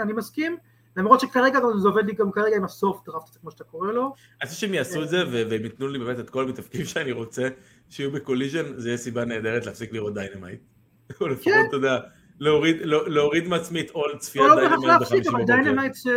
אני 0.02 0.14
מסכים, 0.14 0.58
למרות 0.98 1.20
שכרגע 1.20 1.60
זה 1.78 1.88
עובד 1.88 2.06
לי 2.06 2.14
גם 2.14 2.32
כרגע 2.32 2.56
עם 2.56 2.64
ה 2.64 2.73
soft 2.73 3.10
draft, 3.10 3.38
כמו 3.42 3.52
שאתה 3.52 3.64
קורא 3.64 3.92
לו. 3.92 4.14
אני 4.42 4.50
חושב 4.50 4.62
שהם 4.62 4.74
יעשו 4.74 5.04
את 5.04 5.10
זה 5.10 5.24
והם 5.32 5.64
ייתנו 5.64 5.88
לי 5.88 6.00
באמת 6.00 6.20
את 6.20 6.30
כל 6.30 6.44
המתאבקים 6.44 6.86
שאני 6.92 7.12
רוצה 7.12 7.48
שיהיו 7.90 8.12
ב 8.12 8.18
Collision, 8.18 8.78
זה 8.78 8.90
יהיה 8.90 8.98
סיבה 8.98 9.26
נהדרת 9.26 9.66
להפסיק 9.66 9.94
לראות 9.94 10.14
Dynamite. 10.14 10.62
או 11.22 11.28
לפחות, 11.28 11.54
כן. 11.54 11.66
אתה 11.68 11.76
יודע, 11.76 12.00
להוריד- 12.40 12.78
לא- 12.82 13.10
להוריד 13.10 13.48
מעצמי 13.48 13.82
את 13.82 13.90
עול 13.90 14.18
צפיית 14.20 14.46
לא 14.50 14.56
בהכרח 14.56 14.68
Dynamite 14.70 14.88
להפסיק, 14.92 15.08
בחמישי 15.08 15.30
אבל 15.30 15.38
בבוקר. 15.38 15.54
Dynamite 15.64 15.94
זה 15.94 16.12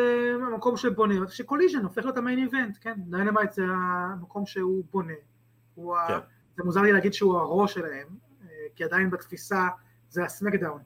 המקום 0.46 0.76
שבונה, 0.76 1.14
ש 1.28 1.38
Collision 1.38 1.82
הופך 1.82 2.04
להיות 2.04 2.16
ה 2.16 2.21
main 2.21 2.38
event, 2.38 2.76
כן? 2.80 2.94
Dynamite 2.96 3.52
זה 3.52 3.62
המקום 3.64 4.46
שהוא 4.46 4.84
בונה. 4.92 5.12
הוא 5.74 5.96
ה- 5.96 6.06
כן. 6.08 6.18
זה 6.56 6.62
מוזר 6.64 6.80
לי 6.82 6.92
להגיד 6.92 7.12
שהוא 7.12 7.36
הראש 7.38 7.74
שלהם, 7.74 8.06
אה, 8.42 8.46
כי 8.76 8.84
עדיין 8.84 9.10
בתפיסה 9.10 9.68
זה 10.10 10.24
ה 10.24 10.29
SmackDown, 10.29 10.80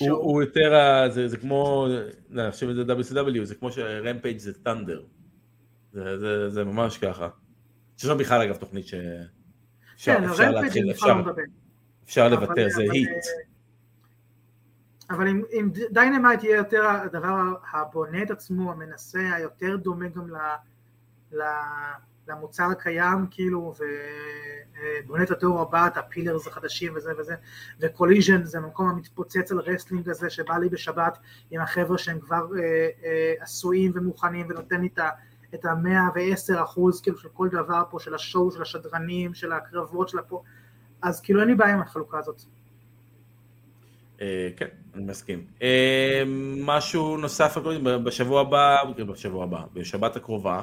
הוא-. 0.00 0.18
הוא 0.18 0.42
יותר, 0.42 0.74
ה- 0.74 1.08
זה 1.08 1.28
זה 1.28 1.36
כמו, 1.36 1.86
לא, 2.30 2.42
אני 2.42 2.50
חושב 2.52 2.66
שזה 2.70 2.82
WCW, 2.82 3.44
זה 3.44 3.54
כמו 3.54 3.70
ש 3.72 3.87
Rampage 3.87 4.38
זה 4.38 4.52
Thunder. 4.64 5.02
זה- 5.92 6.18
זה- 6.18 6.50
זה 6.50 6.64
ממש 6.64 6.98
ככה. 6.98 7.28
שם 7.96 8.18
בכלל 8.18 8.40
אגב 8.42 8.56
תוכנית 8.56 8.86
ש... 8.86 8.94
אפשר 9.96 10.14
כן, 10.18 10.24
אפשר 10.24 10.50
להתחיל, 10.50 10.90
אפשר- 10.90 11.06
לא 11.08 11.14
מדבר. 11.14 11.42
אפשר 12.04 12.26
אבל- 12.26 12.34
לוותר, 12.34 12.68
זה 12.68 12.82
heat. 12.92 13.08
אה, 15.10 15.16
אבל 15.16 15.28
אם, 15.28 15.42
אם 15.52 15.70
Dynamite 15.90 16.44
יהיה 16.44 16.56
יותר 16.56 16.86
הדבר 16.86 17.54
הבונה 17.72 18.22
את 18.22 18.30
עצמו, 18.30 18.72
המנסה, 18.72 19.34
היותר 19.34 19.76
דומה 19.76 20.08
גם 20.08 20.30
ל, 20.30 20.36
ל, 21.32 21.42
למוצר 22.28 22.64
הקיים, 22.70 23.26
כאילו, 23.30 23.74
ובונה 25.04 25.22
את 25.22 25.30
התיאור 25.30 25.60
הבא, 25.60 25.86
את 25.86 25.96
ה 25.96 26.02
pillars 26.02 26.46
החדשים 26.46 26.92
וזה 26.96 27.12
וזה, 27.18 27.34
ו 27.80 27.86
Collision 27.86 28.44
זה 28.44 28.58
המקום 28.58 28.88
המתפוצץ 28.88 29.52
על 29.52 29.58
wrestling 29.58 30.08
הזה, 30.08 30.30
שבא 30.30 30.58
לי 30.58 30.68
בשבת 30.68 31.18
עם 31.50 31.60
החבר'ה 31.60 31.98
שהם 31.98 32.20
כבר 32.20 32.46
אה, 32.58 32.88
אה, 33.04 33.34
עשויים 33.40 33.92
ומוכנים, 33.94 34.46
ונותן 34.50 34.80
לי 34.80 34.88
את 34.94 34.98
ה... 34.98 35.10
את 35.54 35.64
המאה 35.64 36.08
ועשר 36.14 36.62
אחוז 36.62 37.00
כאילו 37.00 37.18
של 37.18 37.28
כל 37.28 37.48
דבר 37.48 37.82
פה, 37.90 37.98
של 38.00 38.14
השואו, 38.14 38.50
של 38.50 38.62
השדרנים, 38.62 39.34
של 39.34 39.52
הקרבות 39.52 40.08
של 40.08 40.18
הפה, 40.18 40.42
אז 41.02 41.20
כאילו 41.20 41.40
אין 41.40 41.48
לי 41.48 41.54
בעיה 41.54 41.74
עם 41.74 41.80
החלוקה 41.80 42.18
הזאת. 42.18 42.42
אה, 44.20 44.48
כן, 44.56 44.68
אני 44.94 45.04
מסכים. 45.04 45.44
אה, 45.62 46.22
משהו 46.56 47.16
נוסף 47.16 47.56
בשבוע 48.04 48.40
הבא, 48.40 48.76
כאילו, 48.94 49.12
בשבוע 49.12 49.44
הבא, 49.44 49.62
בשבת 49.72 50.16
הקרובה, 50.16 50.62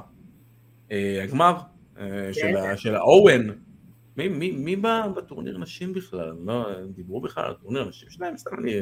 אה, 0.91 1.23
הגמר 1.23 1.57
אה, 1.99 2.29
של 2.33 2.41
כן. 2.83 2.95
האוון. 2.95 3.49
מי- 4.17 4.27
מי 4.27 4.51
מי 4.51 4.75
בא 4.75 5.07
בטורניר 5.15 5.57
נשים 5.57 5.93
בכלל? 5.93 6.35
לא, 6.45 6.67
דיברו 6.95 7.21
בכלל 7.21 7.45
על 7.45 7.53
טורניר 7.53 7.81
הנשים 7.81 8.09
שלהם? 8.09 8.37
סתם 8.37 8.59
אני 8.59 8.81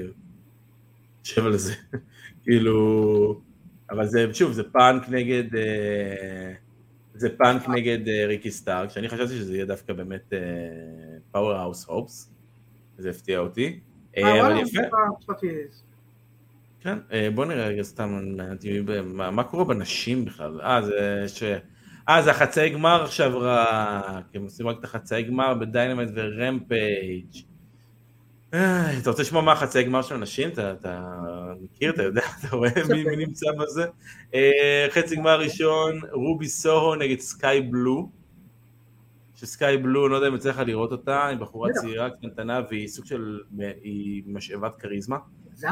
חושב 1.23 1.45
על 1.45 1.57
זה. 1.57 1.73
כאילו, 2.43 3.41
אבל 3.89 4.05
זה, 4.05 4.33
שוב, 4.33 4.51
זה 4.51 4.63
פאנק 4.63 5.09
נגד, 5.09 5.43
זה 7.13 7.37
פאנק 7.37 7.69
נגד 7.69 8.09
ריקי 8.27 8.51
סטארקס, 8.51 8.89
שאני 8.89 9.09
חשבתי 9.09 9.33
שזה 9.33 9.53
יהיה 9.55 9.65
דווקא 9.65 9.93
באמת 9.93 10.33
Powerhouse 11.31 11.85
Hobbs, 11.85 12.33
זה 12.97 13.09
הפתיע 13.09 13.39
אותי. 13.39 13.79
אה, 14.17 14.23
אה, 14.23 14.63
כן, 16.85 16.97
אה, 17.11 17.29
בוא 17.35 17.45
נראה 17.45 17.67
רגע 17.67 17.83
סתם, 17.83 18.35
מה 19.13 19.43
קורה 19.43 19.63
בנשים 19.63 20.25
בכלל? 20.25 20.61
אה, 20.61 20.81
זה 20.81 21.23
ש... 21.27 21.43
אה, 22.09 22.21
זה 22.21 22.31
החצאי 22.31 22.69
גמר 22.69 23.03
עכשיו 23.03 23.39
רק, 23.39 24.25
הם 24.33 24.43
עושים 24.43 24.67
רק 24.67 24.79
את 24.79 24.83
החצאי 24.83 25.23
גמר 25.23 25.53
ב 25.53 25.60
Dynamite 25.60 26.09
ו 26.13 26.28
Rampage. 26.28 27.43
אתה 28.49 29.09
רוצה 29.09 29.21
לשמוע 29.21 29.41
מה 29.41 29.51
החצאי 29.51 29.83
גמר 29.83 30.01
של 30.01 30.15
הנשים? 30.15 30.49
אתה, 30.49 30.73
מכיר, 31.61 31.93
אתה 31.93 32.03
יודע, 32.03 32.21
אתה 32.39 32.55
רואה 32.55 32.69
מי, 32.89 33.25
נמצא 33.25 33.51
בזה? 33.59 33.85
חצי 34.89 35.15
גמר 35.15 35.39
ראשון, 35.39 35.99
רובי 36.11 36.47
סוהו 36.47 36.95
נגד 36.95 37.19
סקאי 37.19 37.61
בלו. 37.61 38.09
שסקאי 39.35 39.77
בלו, 39.77 40.07
לא 40.07 40.15
יודע 40.15 40.27
אם 40.27 40.35
יצא 40.35 40.49
לך 40.49 40.61
לראות 40.65 40.91
אותה, 40.91 41.27
היא 41.27 41.37
בחורה. 41.37 41.69
צעירה, 41.73 42.09
קטנטנה, 42.09 42.61
והיא 42.69 42.87
סוג 42.87 43.05
של, 43.05 43.39
היא 43.83 44.23
משאבת 44.27 44.75
כריזמה. 44.75 45.17
אה, 45.63 45.69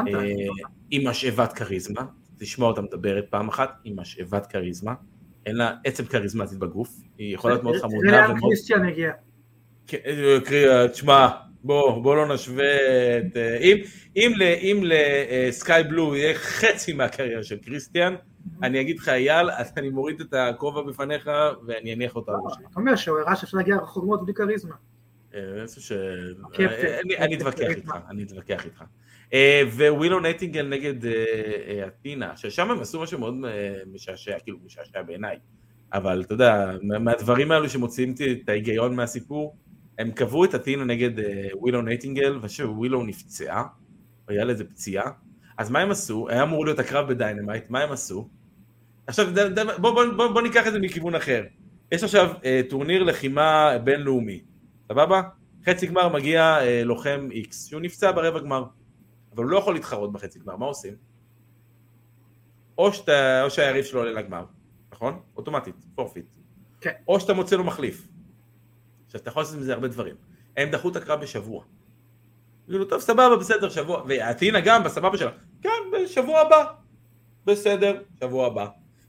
עם 0.92 1.08
משאבת 1.08 1.54
כריזמה, 1.54 2.02
תשמע 2.40 2.66
אותה 2.66 2.82
מדברת 2.82 3.26
פעם 3.30 3.48
אחת, 3.48 3.80
עם 3.84 4.00
משאבת 4.00 4.46
כריזמה, 4.46 4.94
אין 5.46 5.56
לה 5.56 5.76
עצם 5.84 6.06
כריזמטית 6.06 6.58
בגוף, 6.58 6.90
היא 7.18 7.36
יכולה 7.36 7.54
להיות 7.54 7.64
מאוד 7.64 7.76
חמודה 7.76 8.12
לאן 8.12 8.32
ומאוד... 8.32 8.50
קריסטיאן 8.50 8.86
הגיע. 8.86 9.12
כן, 9.88 9.98
אה, 10.06 10.38
קריא, 10.46 10.88
תשמע, 10.88 11.28
בוא, 11.64 12.04
בוא 12.04 12.16
לא 12.16 12.34
נשווה 12.34 13.18
את... 13.18 13.38
אה, 13.38 13.58
אם, 13.58 13.78
אם, 14.16 14.32
ל- 14.36 14.56
אם 14.62 14.84
לסקאי 14.84 15.84
בלו 15.84 16.16
יהיה 16.16 16.34
חצי 16.34 16.94
מהקריירה 16.94 17.44
של 17.44 17.58
קריסטיאן, 17.58 18.16
אני 18.64 18.82
אגיד 18.82 19.00
לך, 19.00 19.10
אייל, 19.10 19.50
אני 19.78 19.90
מוריד 19.90 20.22
את 20.22 20.34
הכובע 20.34 20.82
בפניך 20.82 21.30
ואני 21.68 21.94
אניח 21.94 22.16
אותה 22.16 22.32
על 22.32 22.38
ראשי. 22.44 22.60
אתה 22.72 22.80
אומר 22.80 22.96
שהוא 22.96 23.20
הראה 23.20 23.36
שאפשר 23.36 23.58
להגיע 23.58 23.76
רחוק 23.76 24.06
מאוד 24.06 24.24
בלי 24.26 24.34
כריזמה. 24.34 24.76
אה, 25.34 25.40
אני 27.20 27.34
אה, 27.34 27.38
אתווכח 27.38 27.60
איתך. 27.70 27.92
אני 28.10 28.24
אתווכח 28.24 28.66
איתך. 28.66 28.84
אה, 29.34 29.62
ווילו 29.78 30.20
נטינגל 30.20 30.68
נגד 30.68 31.06
אה, 31.06 31.12
אה, 31.68 31.88
אתינה, 31.88 32.38
ששם 32.38 32.72
הם 32.72 32.80
עשו 32.80 33.02
משהו 33.02 33.20
מאוד 33.20 33.36
אה, 33.46 33.74
משעשע, 33.94 34.40
כאילו 34.40 34.58
משעשע 34.66 35.02
בעיניי, 35.02 35.38
אבל 35.94 36.22
אתה 36.22 36.34
יודע, 36.34 36.72
מה- 36.82 37.00
מהדברים 37.00 37.52
האלו 37.52 37.70
שמוציאים 37.70 38.16
את 38.44 38.50
ההיגיון 38.50 38.96
מהסיפור, 38.96 39.56
הם 40.00 40.12
קבעו 40.12 40.46
את 40.46 40.56
אתינה 40.56 40.84
נגד 40.84 41.20
אה, 41.20 41.48
ווילו 41.54 41.82
נייטינגל, 41.82 42.40
ושוב, 42.42 42.78
ווילו 42.78 43.04
נפצעה, 43.04 43.64
היה 44.28 44.44
לה 44.44 44.52
איזה 44.52 44.64
פציעה, 44.64 45.12
אז 45.58 45.70
מה 45.70 45.80
הם 45.80 45.92
עשו? 45.92 46.30
היה 46.30 46.44
אמור 46.44 46.66
להיות 46.66 46.80
הקרב 46.80 47.08
ב 47.08 47.14
Dynamite, 47.14 47.70
מה 47.70 47.80
הם 47.80 47.92
עשו? 47.92 48.28
עכשיו, 49.08 49.26
בוא, 49.82 49.92
בוא, 49.92 50.06
בוא, 50.18 50.28
בוא 50.28 50.42
ניקח 50.42 50.68
את 50.68 50.74
זה 50.74 50.80
מכיוון 50.80 51.16
אחר. 51.16 51.44
יש 51.92 52.04
עכשיו 52.04 52.34
אה, 52.46 52.62
טורניר 52.70 53.04
לחימה 53.04 53.78
בינלאומי, 53.84 54.42
סבבה? 54.88 55.22
חצי 55.66 55.88
גמר 55.88 56.10
מגיע 56.10 56.58
אה, 56.62 56.84
לוחם 56.84 57.28
איקס, 57.32 57.68
שהוא 57.68 57.82
נפצע 57.82 58.12
ברבע 58.12 58.40
גמר, 58.40 58.64
אבל 59.36 59.44
הוא 59.44 59.52
לא 59.52 59.58
יכול 59.58 59.74
להתחרות 59.74 60.12
בחצי 60.12 60.40
גמר, 60.40 60.56
מה 60.56 60.66
עושים? 60.66 60.94
או, 62.78 62.94
שאתה, 62.94 63.44
או 63.44 63.50
שהיריב 63.50 63.86
שלו 63.86 64.00
עולה 64.00 64.12
לגמר, 64.12 64.46
נכון? 64.94 65.20
אוטומטית, 65.38 65.76
forfeit. 65.96 66.26
כן. 66.82 66.92
או 67.08 67.20
שאתה 67.20 67.34
מוצא 67.34 67.56
לו 67.56 67.64
מחליף. 67.64 68.08
עכשיו, 69.06 69.22
אתה 69.22 69.30
יכול 69.30 69.42
לעשות 69.42 69.56
עם 69.56 69.64
זה 69.64 69.74
הרבה 69.74 69.88
דברים. 69.88 70.16
הם 70.58 70.70
דחו 70.70 70.90
את 70.90 70.96
הקרב 70.96 71.22
בשבוע. 71.22 71.64
כאילו, 72.66 72.86
טוב, 72.86 73.02
סבבה, 73.02 73.36
בסדר, 73.36 73.70
שבוע, 73.70 74.04
ואתינה 74.08 74.60
גם 74.62 74.84
בסבבה 74.84 75.18
שלה, 75.18 75.32
כן, 75.62 75.70
בשבוע 75.94 76.40
הבא. 76.40 76.66
בסדר, 77.46 78.02
שבוע 78.20 78.48
הבא. 78.48 78.68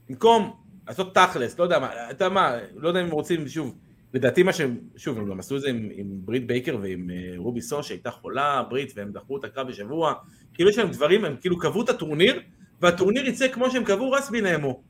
במקום 0.09 0.53
לעשות 0.87 1.15
תכלס, 1.15 1.59
לא 1.59 1.63
יודע 1.63 1.79
מה, 1.79 2.11
אתה 2.11 2.29
מה, 2.29 2.55
לא 2.75 2.87
יודע 2.87 3.01
אם 3.01 3.11
רוצים, 3.11 3.47
שוב, 3.47 3.75
לדעתי 4.13 4.43
מה 4.43 4.53
שהם, 4.53 4.77
שוב, 4.95 5.17
הם 5.17 5.29
גם 5.29 5.39
עשו 5.39 5.55
את 5.55 5.61
זה 5.61 5.69
עם, 5.69 5.89
עם 5.93 6.07
ברית 6.09 6.47
בייקר 6.47 6.77
ועם 6.81 7.09
אה, 7.09 7.37
רובי 7.37 7.61
סוהו 7.61 7.83
שהייתה 7.83 8.11
חולה, 8.11 8.63
ברית, 8.69 8.91
והם 8.95 9.11
דחו 9.11 9.37
את 9.37 9.43
הקרב 9.43 9.67
בשבוע, 9.67 10.13
כאילו 10.53 10.69
יש 10.69 10.77
להם 10.77 10.91
דברים, 10.91 11.25
הם 11.25 11.35
כאילו 11.41 11.59
קבעו 11.59 11.81
את 11.81 11.89
הטורניר, 11.89 12.41
והטורניר 12.81 13.27
יצא 13.27 13.47
כמו 13.47 13.71
שהם 13.71 13.83
קבעו 13.83 14.11
רס 14.11 14.29
בינמו. 14.29 14.83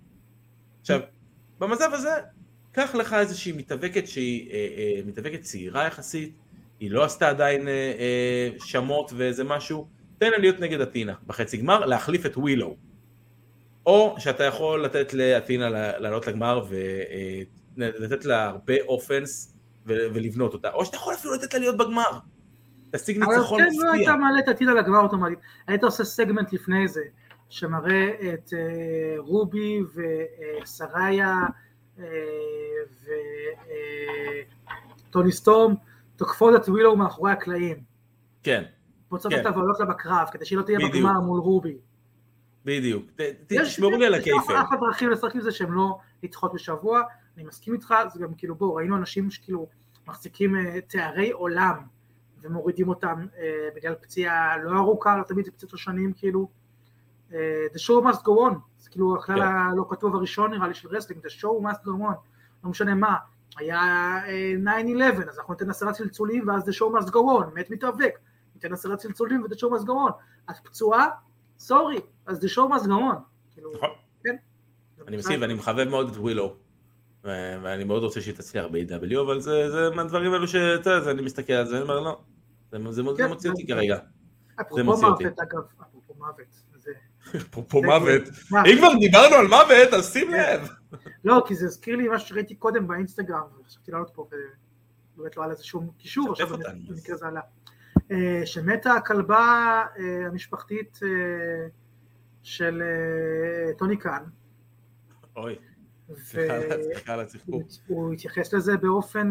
עכשיו, 0.81 0.99
במצב 1.59 1.89
הזה, 1.93 2.09
קח 2.71 2.95
לך 2.95 3.13
איזושהי 3.13 3.51
מתאבקת 3.51 4.07
שהיא 4.07 4.51
אה, 4.51 4.67
אה, 4.77 5.01
מתאבקת 5.05 5.41
צעירה 5.41 5.87
יחסית, 5.87 6.33
היא 6.79 6.91
לא 6.91 7.03
עשתה 7.03 7.29
עדיין 7.29 7.67
אה, 7.67 7.73
אה, 7.73 8.49
שמות 8.59 9.11
ואיזה 9.15 9.43
משהו, 9.43 9.87
תן 10.17 10.31
לה 10.31 10.37
להיות 10.37 10.59
נגד 10.59 10.81
אתינה 10.81 11.13
בחצי 11.27 11.57
גמר, 11.57 11.85
להחליף 11.85 12.25
את 12.25 12.37
ווילו. 12.37 12.75
או 13.85 14.15
שאתה 14.17 14.43
יכול 14.43 14.85
לתת 14.85 15.13
לאתינה 15.13 15.69
לעלות 15.69 16.27
לגמר 16.27 16.65
ולתת 17.77 18.25
לה 18.25 18.45
הרבה 18.45 18.73
אופנס 18.87 19.53
ולבנות 19.85 20.53
אותה, 20.53 20.71
או 20.71 20.85
שאתה 20.85 20.97
יכול 20.97 21.13
אפילו 21.13 21.33
לתת 21.33 21.53
לה 21.53 21.59
להיות 21.59 21.77
בגמר. 21.77 22.19
תשיג 22.91 23.23
אבל 23.23 23.35
ניצחון 23.35 23.59
כן, 23.59 23.65
לא 23.65 23.71
מפתיע. 23.71 23.91
היית 23.91 24.09
מעלה 24.19 24.39
את 24.39 24.47
הטיל 24.47 24.69
על 24.69 24.77
הגמר 24.77 24.99
אוטומטית. 24.99 25.39
היית 25.67 25.83
עושה 25.83 26.03
סגמנט 26.03 26.53
לפני 26.53 26.87
זה. 26.87 27.01
שמראה 27.49 28.09
את 28.33 28.53
אה, 28.53 29.15
רובי 29.17 29.79
ושריה 30.63 31.35
וטוני 35.09 35.31
סטורם 35.31 35.73
תוקפות 36.15 36.55
את 36.55 36.69
ווילו 36.69 36.95
מאחורי 36.97 37.31
הקלעים. 37.31 37.77
כן. 38.43 38.63
רוצות 39.11 39.31
כן. 39.33 39.41
את 39.41 39.45
הבעלות 39.45 39.79
לה 39.79 39.85
בקרב, 39.85 40.27
כדי 40.31 40.45
שהיא 40.45 40.57
לא 40.57 40.63
תהיה. 40.63 40.79
בגמר 40.89 41.19
מול 41.19 41.39
רובי. 41.39 41.77
בדיוק. 42.65 43.05
יש- 43.51 43.73
תשמרו 43.73 43.91
לי 43.97 44.05
על 44.05 44.13
יש 44.13 44.19
הקייפל. 44.19 44.61
אחלה 44.61 44.77
דרכים 44.79 45.09
לשחק 45.09 45.35
עם 45.35 45.41
זה 45.41 45.51
שהם 45.51 45.73
לא 45.73 45.97
לדחות 46.23 46.53
בשבוע, 46.53 47.01
אני 47.37 47.43
מסכים 47.43 47.73
איתך, 47.73 47.93
זה 48.13 48.19
גם 48.19 48.33
כאילו 48.33 48.55
בואו, 48.55 48.75
ראינו 48.75 48.95
אנשים 48.97 49.31
שכאילו 49.31 49.67
מחזיקים 50.07 50.55
אה, 50.55 50.81
תארי 50.81 51.31
עולם 51.31 51.75
ומורידים 52.41 52.89
אותם 52.89 53.25
אה, 53.37 53.43
בגלל 53.75 53.95
פציעה 53.95 54.57
לא 54.57 54.77
ארוכה, 54.77 55.17
לא 55.17 55.23
תמיד 55.23 55.45
זה 55.45 55.51
פציעות 55.51 55.69
של 55.71 55.77
שנים 55.77 56.13
כאילו. 56.13 56.47
אה, 57.33 57.65
the 57.73 57.79
show 57.79 58.07
must 58.11 58.19
go 58.19 58.51
on, 58.51 58.55
זה 58.77 58.89
כאילו 58.89 59.15
הכלל 59.17 59.35
כן. 59.39 59.41
הלא 59.47 59.85
כתוב 59.89 60.15
הראשון 60.15 60.51
נראה 60.53 60.67
לי 60.67 60.73
של 60.73 60.87
wrestling, 60.87 61.25
the 61.25 61.29
show 61.29 61.63
must 61.71 61.79
go 61.85 61.89
on, 61.89 62.15
לא 62.63 62.69
משנה 62.69 62.95
מה, 62.95 63.15
היה 63.57 63.79
אה, 64.27 64.53
9-11 65.19 65.29
אז 65.29 65.39
אנחנו 65.39 65.53
ניתן 65.53 65.69
עשרה 65.69 65.93
צלצולים 65.93 66.47
ואז 66.47 66.63
the 66.69 66.73
show 66.73 66.99
must 67.01 67.09
go 67.09 67.13
on, 67.41 67.55
מת 67.55 67.69
מתאבק, 67.71 68.19
ניתן 68.55 68.73
עשרה 68.73 68.97
צלצולים 68.97 69.43
ו-the 69.43 69.55
show 69.55 69.69
must 69.79 69.85
go 69.85 69.91
on, 70.09 70.11
את 70.51 70.55
פצועה? 70.63 71.07
sorry, 71.59 71.99
אז 72.25 72.43
the 72.45 72.49
show 72.49 72.73
must 72.75 72.85
go 72.85 72.89
on. 72.89 73.15
כאילו, 73.53 73.71
נכון. 73.75 73.89
כן. 74.23 74.35
אני 75.07 75.17
מסכים, 75.17 75.41
ואני 75.41 75.53
מחבב 75.53 75.87
מאוד 75.89 76.09
את 76.11 76.17
ווילו. 76.17 76.55
ואני 77.23 77.83
מאוד 77.83 78.03
רוצה 78.03 78.21
שהיא 78.21 78.35
תצליח 78.35 78.65
ב-AW, 78.71 79.19
אבל 79.21 79.39
זה 79.39 79.71
זה 79.71 79.89
מהדברים 79.95 80.33
האלו 80.33 80.47
שאתה 80.47 80.89
יודע, 80.89 81.11
אני 81.11 81.21
מסתכל 81.21 81.53
על 81.53 81.65
זה, 81.65 81.75
אני 81.75 81.83
אומר 81.83 81.99
לא. 81.99 82.19
זה- 82.71 82.77
זה 82.91 83.03
זה 83.03 83.11
כן, 83.17 83.27
מוציא 83.27 83.49
אותי 83.49 83.61
זה- 83.67 83.73
כרגע. 83.73 83.97
אפרופו 84.61 84.83
מוציא 84.83 85.07
אותי. 85.07 85.23
מוות, 85.23 85.39
אגב, 85.39 85.61
אפרופו 85.81 86.13
מוות, 86.17 86.45
זה... 86.75 86.91
אפרופו 87.37 87.81
זה- 87.81 87.87
מוות. 87.87 88.23
אם 88.65 88.77
כבר 88.77 88.93
דיברנו 88.99 89.35
על 89.35 89.47
מוות, 89.47 89.93
אז 89.93 90.13
שים 90.13 90.27
כן. 90.31 90.57
לב. 90.61 90.69
לא, 91.23 91.43
כי 91.47 91.55
זה 91.55 91.65
הזכיר 91.65 91.95
לי 91.95 92.07
מה 92.07 92.19
שראיתי 92.19 92.55
קודם 92.55 92.87
באינסטגרם, 92.87 93.41
וחשבתי 93.61 93.91
לעלות 93.91 94.11
פה, 94.13 94.27
ובאמת 95.17 95.37
לא 95.37 95.41
היה 95.43 95.51
לזה 95.51 95.63
שום 95.63 95.89
קישור, 95.97 96.31
עכשיו. 96.31 96.47
במקרה 96.89 97.15
זה 97.15 97.27
עלה. 97.27 97.41
אה, 98.11 98.41
שמתה 98.45 98.93
הכלבה 98.93 99.37
אה, 99.99 100.27
המשפחתית 100.27 100.99
אה, 101.03 101.67
של 102.43 102.83
טוני 103.77 103.97
קאן, 103.97 104.23
אוי, 105.35 105.55
סליחה 106.17 106.53
על- 107.13 107.19
הצחקוק. 107.19 107.63
הוא 107.87 108.13
התייחס 108.13 108.53
לזה 108.53 108.77
באופן, 108.77 109.29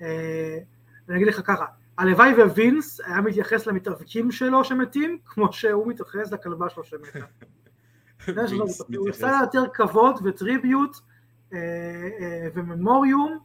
אני 0.00 1.16
אגיד 1.16 1.26
לך 1.26 1.40
ככה, 1.44 1.64
הלוואי 1.98 2.32
ווינס 2.34 3.00
היה 3.00 3.20
מתייחס 3.20 3.66
למתאבקים 3.66 4.30
שלו 4.30 4.64
שמתים, 4.64 5.18
כמו 5.24 5.52
שהוא 5.52 5.86
מתייחס 5.88 6.32
לכלבה 6.32 6.70
שלו 6.70 6.84
שמתה. 6.84 7.18
הוא. 8.96 9.08
עשה 9.08 9.38
יותר 9.42 9.62
כבוד 9.74 10.14
ו 10.24 10.33
tribute 10.33 10.96
אה, 11.52 11.58
אה, 12.20 12.48
ו 12.54 12.63
memoriam 12.63 13.38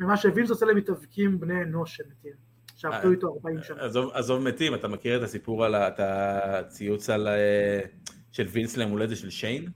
ממה 0.00 0.16
שווינס 0.16 0.50
עושה 0.50 0.66
למתאבקים 0.66 1.40
בני 1.40 1.62
אנוש 1.62 1.96
שמתים, 1.96 2.32
שעבדו 2.76 3.08
אה, 3.08 3.12
איתו 3.12 3.34
40 3.34 3.62
שנה. 3.62 3.82
עזוב, 4.12 4.42
מתים, 4.42 4.74
אתה 4.74 4.88
מכיר 4.88 5.16
את 5.16 5.22
הסיפור 5.22 5.64
על 5.64 5.74
הציוץ 5.98 7.08
של 8.32 8.46
וינס 8.50 8.76
ליום 8.76 8.90
הולדת 8.90 9.16
של 9.16 9.30
שיין? 9.30 9.68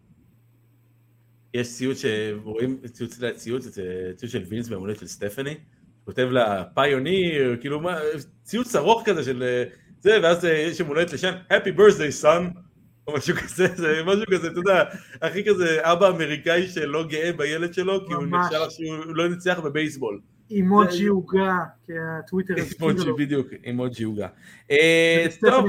יש 1.54 1.72
ציוץ 1.72 1.98
שרואים, 1.98 2.80
ציוץ, 2.92 3.20
ציוץ, 3.36 3.68
ציוץ 4.16 4.32
של 4.32 4.42
וינס 4.48 4.68
ביום 4.68 4.80
הולדת 4.80 4.98
של 4.98 5.06
סטפני, 5.06 5.54
כותב 6.04 6.28
לה 6.30 6.64
פיוניר, 6.74 7.56
כאילו 7.60 7.80
מה, 7.80 7.98
ציוץ 8.42 8.76
ארוך 8.76 9.02
כזה 9.04 9.22
של 9.22 9.64
זה, 10.00 10.18
ואז 10.22 10.44
יש 10.44 10.80
יום 10.80 10.88
הולדת 10.88 11.12
לשם, 11.12 11.32
Happy 11.50 11.78
birthday 11.78 12.24
son, 12.24 12.65
משהו 13.14 13.36
כזה, 13.36 13.66
זה 13.74 14.02
משהו 14.06 14.24
כזה, 14.30 14.46
אתה 14.48 14.58
יודע, 14.60 14.84
הכי 15.22 15.44
כזה 15.44 15.78
אבא 15.92 16.08
אמריקאי 16.08 16.68
שלא 16.68 17.06
גאה 17.08 17.32
בילד 17.32 17.74
שלו, 17.74 18.06
כי 18.06 18.12
הוא. 18.12 18.24
נחשב 18.26 18.58
שהוא 18.68 19.16
לא 19.16 19.28
ניצח 19.28 19.60
בבייסבול. 19.64 20.20
אימוג'י 20.50 21.06
עוגה, 21.06 21.54
כי 21.86 21.92
הטוויטר 22.18 22.54
אימוג'י. 22.80 23.12
בדיוק, 23.24 23.46
אימוג'י 23.64 24.04
עוגה. 24.04 24.28
אה, 24.70 25.26
טוב, 25.40 25.66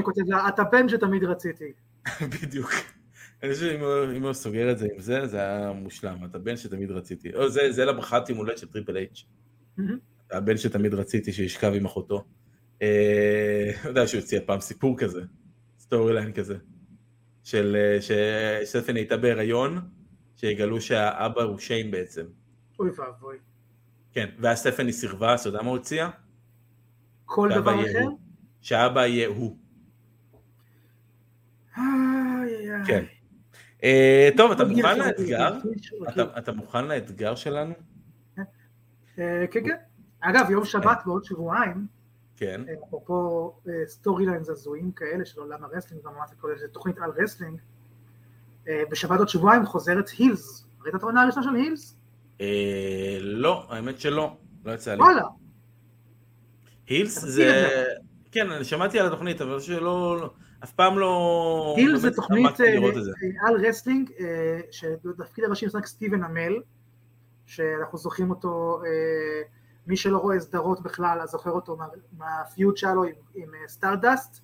אתה 0.48 0.64
בן 0.64 0.88
שתמיד 0.88 1.24
רציתי. 1.24 1.72
בדיוק. 2.42 2.70
אני 3.42 3.52
חושב 3.54 3.70
שאם 4.12 4.24
הוא- 4.24 4.32
סוגר 4.32 4.70
את 4.70 4.78
זה 4.78 4.86
עם 4.94 5.00
זה, 5.00 5.26
זה 5.26 5.36
היה 5.38 5.72
מושלם. 5.72 6.16
אתה 6.30 6.38
בן 6.38 6.56
שתמיד 6.56 6.90
רציתי. 6.90 7.34
או, 7.34 7.48
זה 7.48 7.84
לברכת 7.84 8.28
יום 8.28 8.38
הולדת 8.38 8.58
של 8.58 8.66
טריפל 8.66 8.96
אייץ'. 8.96 9.24
הבן 10.30 10.56
שתמיד 10.56 10.94
רציתי 10.94 11.32
שישכב 11.32 11.72
עם 11.74 11.84
אחותו. 11.84 12.24
אה, 12.82 13.70
אתה 13.80 13.88
יודע 13.88 14.06
שהוא 14.06 14.18
הציע 14.18 14.40
פעם 14.46 14.60
סיפור 14.60 14.98
כזה, 14.98 15.20
storyline 15.78 16.32
כזה, 16.32 16.56
של 17.48 17.76
אה, 17.76 17.98
שסטפני 18.64 19.00
הייתה 19.00 19.16
בהיריון, 19.16 19.80
שיגלו 20.36 20.80
שהאבא 20.80 21.42
הוא 21.42 21.58
שיין 21.58 21.90
בעצם. 21.90 22.22
אוי 22.78 22.90
ואבוי. 22.90 23.36
כן, 24.12 24.28
ואז 24.38 24.58
סטפני 24.58 24.92
סירבה, 24.92 25.34
אז 25.34 25.40
אתה 25.40 25.48
יודע 25.48 25.62
מה 25.62 25.74
הציע? 25.76 26.08
כל 27.24 27.48
דבר 27.54 27.80
אחר? 27.80 28.00
הוא. 28.02 28.18
שהאבא 28.60 29.06
יהיה 29.06 29.28
הוא. 29.28 29.56
כן. 32.86 33.04
אה, 33.84 34.28
טוב, 34.36 34.50
אתה 34.52 34.64
מוכן 34.64 34.98
לאתגר? 34.98 35.58
אתה- 36.38 36.52
מוכן 36.52 36.84
לאתגר 36.84 37.34
שלנו? 37.34 37.74
אה, 38.38 38.44
כן, 39.50 39.60
כן. 39.64 39.76
אגב, 40.20 40.50
יום 40.50 40.64
שבת 40.64 40.98
בעוד 41.06 41.24
שבועיים, 41.24 41.86
כן. 42.38 42.64
אה, 42.68 42.74
אפרופו 42.86 43.52
אה, 43.68 43.72
storylines 43.86 44.48
הזויים 44.48 44.92
כאלה 44.92 45.24
של 45.24 45.40
עולם 45.40 45.64
ה 45.64 45.68
wrestling, 45.68 46.04
גם 46.04 46.12
אמרתי 46.16 46.34
כל 46.40 46.50
איזה 46.50 46.68
תוכנית 46.68 46.98
על 46.98 47.10
wrestling, 47.16 47.60
אה, 48.68 48.82
בשבת 48.90 49.18
עוד 49.18 49.28
שבועיים 49.28 49.66
חוזרת 49.66 50.08
Heels. 50.18 50.66
ראית 50.82 50.94
את 50.94 51.02
העונה 51.02 51.22
הראשונה 51.22 51.46
של 51.46 51.54
Heels? 51.54 51.96
אה, 52.40 53.18
לא, 53.20 53.66
האמת 53.68 54.00
שלא, 54.00 54.36
לא 54.64 54.72
יצא 54.72 54.94
לי. 54.94 55.00
וואלה. 55.00 55.22
Heels 56.86 57.18
זה... 57.18 57.68
כן, 58.32 58.50
אני 58.50 58.64
שמעתי 58.64 59.00
על 59.00 59.06
התוכנית, 59.06 59.40
אבל 59.40 59.60
שלא... 59.60 60.20
לא- 60.20 60.30
אף 60.64 60.72
פעם 60.72 60.98
לא... 60.98 61.74
Heels 61.76 62.00
זה 62.00 62.10
תוכנית 62.10 62.46
את 62.50 62.56
זה. 63.04 63.10
אה, 63.10 63.48
על 63.48 63.66
wrestling, 63.66 64.10
אה, 64.20 64.60
שבתפקיד 64.70 65.44
הראשי 65.44 65.66
משחק 65.66 65.86
סטיבן 65.86 66.24
אמל, 66.24 66.56
שאנחנו 67.46 67.98
זוכרים 67.98 68.30
אותו, 68.30 68.80
אה, 68.86 69.42
מי 69.88 69.96
שלא 69.96 70.18
רואה 70.18 70.40
סדרות 70.40 70.80
בכלל, 70.82 71.20
אז 71.22 71.30
זוכר 71.30 71.50
אותו 71.50 71.76
מה- 71.76 71.86
מה 72.18 72.37
feud 72.37 72.76
שלו 72.76 73.04
עם- 73.04 73.12
עם 73.34 73.54
אה, 73.54 73.68
Stardust, 73.68 74.40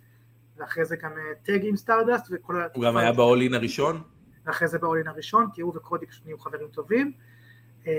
ואחרי 0.56 0.84
זה 0.84 0.96
גם 0.96 1.10
אה, 1.12 1.34
tag 1.42 1.58
עם 1.62 1.76
Stardust, 1.76 2.26
וכל 2.30 2.60
ה... 2.62 2.66
הוא 2.74 2.84
גם 2.84 2.96
היה 2.96 3.12
ב 3.12 3.19
All 3.19 3.40
In 3.40 3.54
הראשון? 3.54 4.02
ואחרי 4.46 4.68
זה 4.68 4.78
ב 4.78 4.83
All 4.83 4.98
In 4.98 5.08
הראשון, 5.08 5.46
כי 5.52 5.62
הוא 5.62 5.72
וקודי 5.76 6.06
פשוט 6.06 6.24
נהיו 6.26 6.38
חברים 6.38 6.68
טובים. 6.68 7.12
אה, 7.86 7.92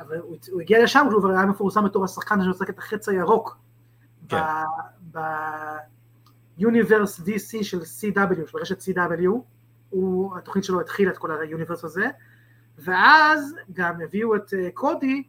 אבל 0.00 0.18
הוא, 0.18 0.36
הוא 0.52 0.60
הגיע 0.60 0.82
לשם, 0.82 1.06
הוא 1.12 1.20
כבר 1.20 1.30
היה 1.30 1.46
מפורסם 1.46 1.84
בתור 1.84 2.04
השחקן 2.04 2.44
שעושה 2.44 2.70
את 2.70 2.78
החץ 2.78 3.08
הירוק. 3.08 3.58
כן. 4.28 4.36
ב 6.56 6.63
universe 6.63 7.20
DC 7.20 7.62
של 7.62 7.80
CW, 7.80 8.46
של 8.50 8.58
רשת 8.58 8.80
CW, 8.80 9.28
הוא, 9.90 10.36
התוכנית 10.36 10.64
שלו 10.64 10.80
התחילה 10.80 11.10
את 11.10 11.18
כל 11.18 11.40
ה 11.40 11.45
universe 11.45 11.84
הזה, 11.84 12.06
ואז 12.78 13.54
גם 13.72 14.00
הביאו 14.00 14.36
את 14.36 14.54
אה, 14.54 14.68
קודי 14.74 15.22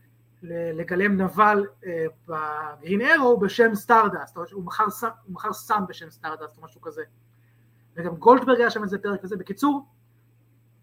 לגלם 0.43 1.21
נבל 1.21 1.65
אה, 1.85 2.05
ב 2.27 2.39
Green 2.39 3.01
Arrow 3.01 3.39
בשם 3.39 3.75
Stardust, 3.75 4.37
או 4.37 4.43
הוא 4.51 4.63
מכר 4.63 4.83
הוא 5.25 5.33
מכר 5.33 5.53
סם 5.53 5.83
בשם 5.87 6.09
Stardust 6.09 6.57
או 6.57 6.63
משהו 6.63 6.81
כזה. 6.81 7.03
וגם 7.95 8.15
גולדברג 8.15 8.59
היה 8.59 8.69
שם 8.69 8.83
איזה 8.83 8.97
פרק 8.97 9.21
כזה. 9.21 9.37
בקיצור, 9.37 9.85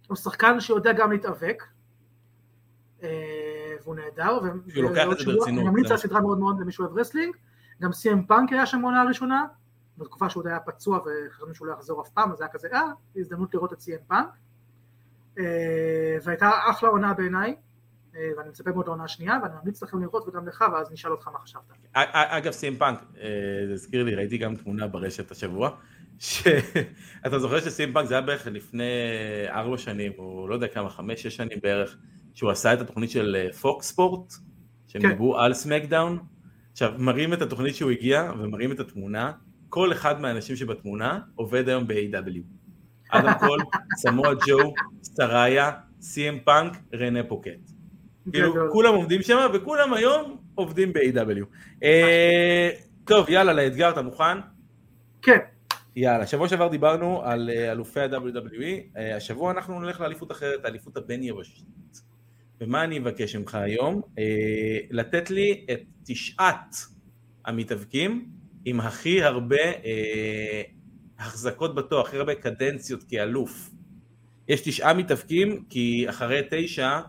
הוא 0.08 0.16
שחקן 0.16 0.60
שיודע 0.60 0.92
גם 0.92 1.12
להתאבק, 1.12 1.62
אה, 3.02 3.08
והוא 3.82 3.94
נהדר, 3.94 4.38
ו- 4.42 4.70
שהוא 4.70 4.82
לוקח 4.84 5.00
את 5.02 5.06
ועוד 5.06 5.16
זה 5.16 5.22
שבוע- 5.22 5.34
ברצינות, 5.34 5.48
אני 5.48 5.68
ממליץ 5.68 5.86
על 5.90 5.94
הסדרה 5.94 6.20
מאוד 6.20 6.38
מאוד 6.38 6.60
למי 6.60 6.72
שאוהב 6.72 6.98
wrestling, 6.98 7.36
גם 7.82 7.92
סי.אם 7.92 8.24
פאנק 8.26 8.52
היה 8.52 8.66
שם 8.66 8.80
בעונה 8.82 9.02
הראשונה, 9.02 9.46
בתקופה 9.98 10.30
שהוא 10.30 10.40
עוד 10.40 10.46
היה 10.46 10.60
פצוע 10.60 10.98
וחשבנו 10.98 11.54
שהוא 11.54 11.66
לא 11.66 11.72
יחזור 11.72 12.02
אף 12.02 12.08
פעם, 12.08 12.32
אז 12.32 12.38
זה 12.38 12.44
היה 12.44 12.52
כזה, 12.52 12.68
אה, 12.72 12.82
הזדמנות 13.16 13.54
לראות 13.54 13.72
את 13.72 13.80
סי.אם 13.80 13.98
פאנק, 14.08 14.28
אה, 15.38 15.44
והייתה 16.22 16.50
אחלה 16.70 16.88
עונה 16.88 17.14
בעיניי, 17.14 17.56
ואני 18.38 18.48
מצפה 18.48 18.70
מאוד 18.70 18.86
לעונה 18.86 19.04
השנייה, 19.04 19.38
ואני 19.42 19.54
ממליץ 19.60 19.82
לכם 19.82 20.00
לראות 20.02 20.28
וגם 20.28 20.48
לך, 20.48 20.64
ואז 20.72 20.92
נשאל 20.92 21.10
אותך 21.10 21.28
מה 21.28 21.38
חשבת. 21.38 21.62
א- 21.94 21.98
א- 21.98 22.38
אגב, 22.38 22.52
סי.אם 22.52 22.76
פאנק, 22.76 22.98
אה, 23.20 23.28
זה 23.66 23.72
הזכיר 23.72 24.04
לי, 24.04 24.14
ראיתי 24.14 24.38
גם 24.38 24.56
תמונה 24.56 24.86
ברשת 24.86 25.30
השבוע, 25.30 25.70
שאתה 26.18 27.38
זוכר 27.42 27.60
שסי.אם 27.60 27.92
פאנק 27.92 28.06
זה 28.06 28.14
היה 28.14 28.22
בערך 28.22 28.46
לפני 28.46 28.84
ארבע 29.48 29.78
שנים, 29.78 30.12
או 30.18 30.48
לא 30.48 30.54
יודע 30.54 30.68
כמה, 30.68 30.90
חמש, 30.90 31.22
שש 31.22 31.36
שנים 31.36 31.58
בערך, 31.62 31.96
שהוא 32.34 32.50
עשה 32.50 32.72
את 32.74 32.80
התוכנית 32.80 33.10
של 33.10 33.48
Fox 33.60 33.88
Sports, 33.88 34.32
שהם 34.86 35.02
כן. 35.02 35.08
דיברו 35.08 35.38
על 35.38 35.54
SmackDown. 35.54 36.18
עכשיו, 36.72 36.92
מראים 36.98 37.32
את 37.32 37.42
התוכנית 37.42 37.74
שהוא 37.74 37.90
הגיע, 37.90 38.32
ומראים 38.38 38.72
את 38.72 38.80
התמונה, 38.80 39.32
כל 39.68 39.92
אחד 39.92 40.20
מהאנשים 40.20 40.56
שבתמונה 40.56 41.20
עובד 41.34 41.68
היום 41.68 41.86
ב-AEW. 41.86 42.42
אדם 43.10 43.32
קול, 43.38 43.60
סמואל 44.02 44.34
ג'ו, 44.46 44.74
סראיה, 45.02 45.72
סי.אם 46.00 46.38
פאנק, 46.44 46.76
רנה 46.94 47.22
פאקט. 47.22 47.77
כאילו. 48.32 48.72
כולם 48.72 48.94
עומדים 48.94 49.22
שם, 49.22 49.50
וכולם 49.54 49.94
היום 49.94 50.36
עובדים 50.54 50.92
ב-AW. 50.92 51.44
אה, 51.82 52.70
טוב, 53.04 53.30
יאללה, 53.30 53.52
לאתגר, 53.52 53.90
אתה 53.90 54.02
מוכן? 54.02 54.38
כן, 55.22 55.38
יאללה, 55.96 56.26
שבוע 56.26 56.48
שעבר 56.48 56.68
דיברנו 56.68 57.22
על 57.24 57.50
אה, 57.50 57.72
אלופי 57.72 58.00
ה-WWE, 58.00 58.96
אה, 58.96 59.16
השבוע 59.16 59.50
אנחנו 59.50 59.80
נלך 59.80 60.00
לאליפות 60.00 60.32
אחרת, 60.32 60.64
האליפות 60.64 60.96
הבין-יבשתית. 60.96 62.02
ומה 62.60 62.84
אני 62.84 62.98
אבקש 62.98 63.36
ממך 63.36 63.54
היום? 63.54 64.02
לתת 64.90 65.30
לי 65.30 65.66
את 65.72 65.80
תשעת 66.04 66.76
המתאבקים 67.44 68.28
עם 68.64 68.80
הכי 68.80 69.22
הרבה 69.22 69.56
החזקות 71.18 71.74
בתואר, 71.74 72.00
הכי 72.00 72.16
הרבה 72.16 72.34
קדנציות 72.34 73.04
כאלוף. 73.08 73.70
יש 74.48 74.60
תשעה 74.60 74.94
מתאבקים, 74.94 75.64
כי 75.68 76.06
אחרי 76.08 76.42
תשע 76.50 77.00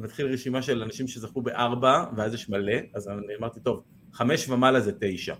מתחיל 0.00 0.26
רשימה 0.26 0.62
של 0.62 0.82
אנשים 0.82 1.08
שזכו 1.08 1.42
בארבע, 1.42 2.04
ואז 2.16 2.34
יש 2.34 2.48
מלא, 2.48 2.76
אז 2.94 3.08
אני 3.08 3.34
אמרתי, 3.38 3.60
טוב, 3.60 3.82
חמש 4.12 4.48
ומעלה 4.48 4.80
זה 4.80 4.92
תשע. 5.00 5.34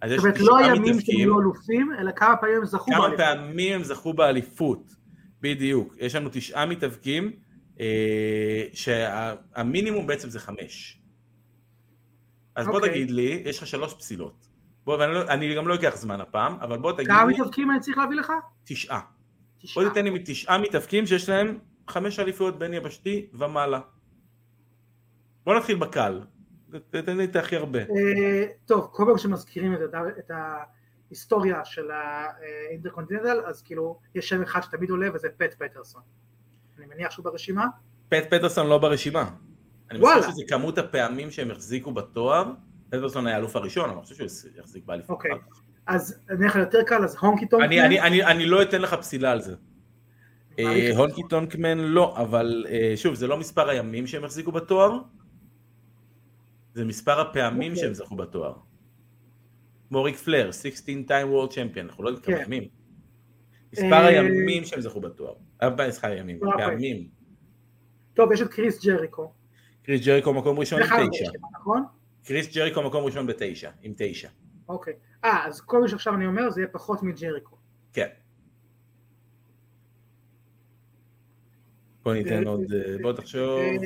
אז 0.00 0.10
זאת 0.10 0.18
אומרת, 0.18 0.34
תשעה 0.34 0.46
לא 0.46 0.56
הימים 0.56 0.84
שהם 0.84 0.96
מתאבקים. 0.96 1.28
לא 1.28 1.40
אלופים, 1.40 1.92
אלא 1.98 2.12
כמה 2.16 2.36
פעמים 2.36 2.56
הם 2.56 2.64
זכו 2.64 2.84
כמה 2.84 3.00
באליפות. 3.00 3.18
פעמים 3.18 3.74
הם 3.74 3.84
זכו 3.84 4.12
באליפות, 4.14 4.92
בדיוק. 5.40 5.94
יש 5.98 6.14
לנו 6.14 6.28
תשעה 6.32 6.66
מתאבקים, 6.66 7.32
אה, 7.80 8.64
שהמינימום 8.72 10.06
בעצם 10.06 10.30
זה 10.30 10.40
חמש. 10.40 11.00
אז 12.56 12.66
בוא 12.66 12.74
אוקיי. 12.74 12.90
תגיד 12.90 13.10
לי, 13.10 13.42
יש 13.44 13.58
לך 13.58 13.66
שלוש 13.66 13.94
פסילות. 13.94 14.46
בוא, 14.84 14.96
ואני 14.98 15.14
לא, 15.14 15.28
אני 15.28 15.54
גם 15.54 15.68
לא 15.68 15.74
אקח 15.74 15.96
זמן 15.96 16.20
הפעם, 16.20 16.56
אבל 16.60 16.78
בוא 16.78 16.92
תגיד 16.92 17.06
כמה 17.06 17.24
לי, 17.24 17.34
מתאבקים 17.34 17.70
אני 17.70 17.80
צריך 17.80 17.98
להביא 17.98 18.16
לך? 18.16 18.32
תשעה. 18.64 19.00
תשעה. 19.58 19.82
בוא 19.82 19.88
תיתן 19.90 20.04
לי 20.04 20.10
מתשעה 20.10 20.58
מתאבקים 20.58 21.06
שיש 21.06 21.28
להם 21.28 21.58
חמש 21.90 22.18
אליפויות 22.18 22.58
בין 22.58 22.74
יבשתי 22.74 23.30
ומעלה. 23.32 23.80
בוא 25.44 25.54
נתחיל 25.54 25.76
בקל. 25.76 26.20
תתן 26.90 27.16
לי 27.16 27.24
את 27.24 27.36
הכי 27.36 27.56
הרבה. 27.56 27.78
אה, 27.78 28.46
טוב, 28.66 28.88
כל 28.92 29.04
פעם 29.06 29.18
שמזכירים 29.18 29.74
את 30.18 30.30
ההיסטוריה 31.10 31.64
של 31.64 31.90
האינטרקונטיננטל, 31.90 33.40
אז 33.46 33.62
כאילו, 33.62 33.98
יש 34.14 34.28
שם 34.28 34.42
אחד 34.42 34.60
שתמיד 34.60 34.90
עולה 34.90 35.14
וזה 35.14 35.28
פט 35.36 35.54
פטרסון. 35.54 36.02
אני 36.78 36.86
מניח 36.86 37.10
שהוא 37.10 37.24
ברשימה. 37.24 37.66
פט 38.08 38.24
פטרסון 38.30 38.66
לא 38.66 38.78
ברשימה. 38.78 39.30
אני. 39.90 40.00
חושב 40.00 40.30
שזה 40.30 40.42
כמות 40.48 40.78
הפעמים 40.78 41.30
שהם 41.30 41.50
החזיקו 41.50 41.92
בתואר. 41.92 42.52
פטרסון 42.88 43.26
היה 43.26 43.36
האלוף 43.36 43.56
הראשון, 43.56 43.90
אני 43.90 44.00
חושב 44.02 44.14
שהוא 44.14 44.50
יחזיק 44.58 44.84
באליפות. 44.84 45.10
אוקיי. 45.10 45.30
אז 45.86 46.20
אני 46.30 46.44
אלך 46.44 46.56
יותר 46.56 46.82
קל, 46.82 47.04
אז 47.04 47.16
הונקי 47.20 47.46
אני, 48.00 48.24
אני 48.24 48.46
לא 48.46 48.62
אתן 48.62 48.82
לך 48.82 48.94
פסילה 48.94 49.32
על 49.32 49.40
זה. 49.40 49.54
אה, 50.66 50.96
הונקי 50.96 51.22
טונקמן 51.28 51.78
לא, 51.78 52.16
אבל 52.16 52.66
אה, 52.68 52.92
שוב, 52.96 53.14
זה 53.14 53.26
לא 53.26 53.36
מספר 53.36 53.68
הימים 53.68 54.06
שהם 54.06 54.24
החזיקו 54.24 54.52
בתואר, 54.52 54.98
זה 56.74 56.84
מספר 56.84 57.20
הפעמים 57.20 57.72
אוקיי. 57.72 57.84
שהם 57.84 57.94
זכו 57.94 58.16
בתואר. 58.16 58.54
כמו 59.88 60.02
ריק 60.02 60.16
פלר, 60.16 60.52
16 60.52 60.94
time 60.94 61.08
world 61.08 61.52
champion, 61.52 61.80
אנחנו 61.80 62.04
לא 62.04 62.08
יודעים 62.08 62.24
כמה 62.24 62.36
כן. 62.36 62.52
ימים. 62.52 62.68
מספר 63.72 63.92
אה, 63.92 64.06
הימים 64.06 64.64
שהם 64.64 64.80
זכו 64.80 65.00
בתואר. 65.00 65.34
מספר 65.88 66.08
הימים, 66.08 66.38
אוקיי. 66.42 66.66
פעמים. 66.66 67.08
טוב, 68.14 68.32
יש 68.32 68.42
את 68.42 68.48
קריס 68.48 68.84
ג'ריקו. 68.86 69.32
קריס 69.82 70.06
ג'ריקו 70.06 70.34
מקום 70.34 70.58
ראשון 70.58 70.82
עם 70.82 70.88
תשע. 71.10 71.30
נכון? 71.60 71.84
קריס 72.24 72.54
ג'ריקו 72.54 72.82
מקום 72.82 73.04
ראשון 73.04 73.26
בתשע, 73.26 73.70
עם 73.82 73.92
תשע. 73.96 74.28
אוקיי. 74.68 74.94
אה, 75.24 75.46
אז 75.46 75.60
כל 75.60 75.80
מה 75.80 75.88
שעכשיו 75.88 76.14
אני 76.14 76.26
אומר 76.26 76.50
זה 76.50 76.60
יהיה 76.60 76.70
פחות 76.72 77.02
מג'ריקו. 77.02 77.56
כן. 77.92 78.08
בוא 82.10 82.18
ניתן 82.18 82.46
אה, 82.46 82.50
עוד, 82.50 82.72
אה, 82.72 82.96
בוא 83.02 83.12
תחשוב. 83.12 83.60
אה, 83.60 83.76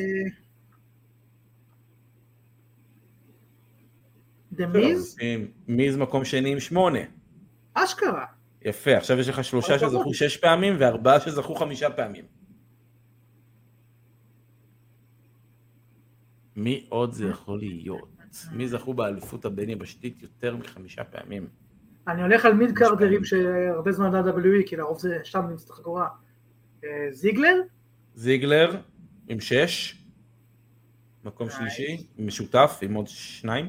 דה 4.52 4.66
מיז? 4.66 5.16
מיז 5.68 5.96
מקום 5.96 6.24
שני 6.24 6.52
עם 6.52 6.60
שמונה. 6.60 6.98
אשכרה. 7.74 8.24
יפה, 8.62 8.96
עכשיו 8.96 9.18
יש 9.18 9.28
לך 9.28 9.44
שלושה 9.44 9.74
הכבוד. 9.74 9.90
שזכו 9.90 10.14
שש 10.14 10.36
פעמים 10.36 10.76
וארבעה 10.78 11.20
שזכו 11.20 11.54
חמישה 11.54 11.90
פעמים. 11.90 12.24
מי 16.56 16.86
עוד 16.88 17.12
זה 17.12 17.26
יכול 17.26 17.58
להיות? 17.58 18.08
מי 18.52 18.68
זכו 18.68 18.94
באליפות 18.94 19.44
הבין 19.44 19.70
יבשתית 19.70 20.22
יותר 20.22 20.56
מחמישה 20.56 21.04
פעמים? 21.04 21.48
אני 22.08 22.22
הולך 22.22 22.44
על 22.44 22.54
מיד 22.54 22.78
קארדרים 22.78 23.24
שהרבה 23.24 23.92
זמן 23.92 24.14
ל-WWE, 24.14 24.66
כי 24.66 24.76
לרוב 24.76 24.98
זה 24.98 25.18
שם 25.24 25.46
נמצאת 25.50 25.70
החגורה. 25.70 26.08
אה, 26.84 27.08
זיגלר? 27.10 27.60
זיגלר 28.14 28.80
עם 29.28 29.40
שש, 29.40 30.02
מקום 31.24 31.48
נייס. 31.48 31.58
שלישי, 31.58 32.06
משותף 32.18 32.78
עם 32.82 32.94
עוד 32.94 33.06
שניים, 33.08 33.66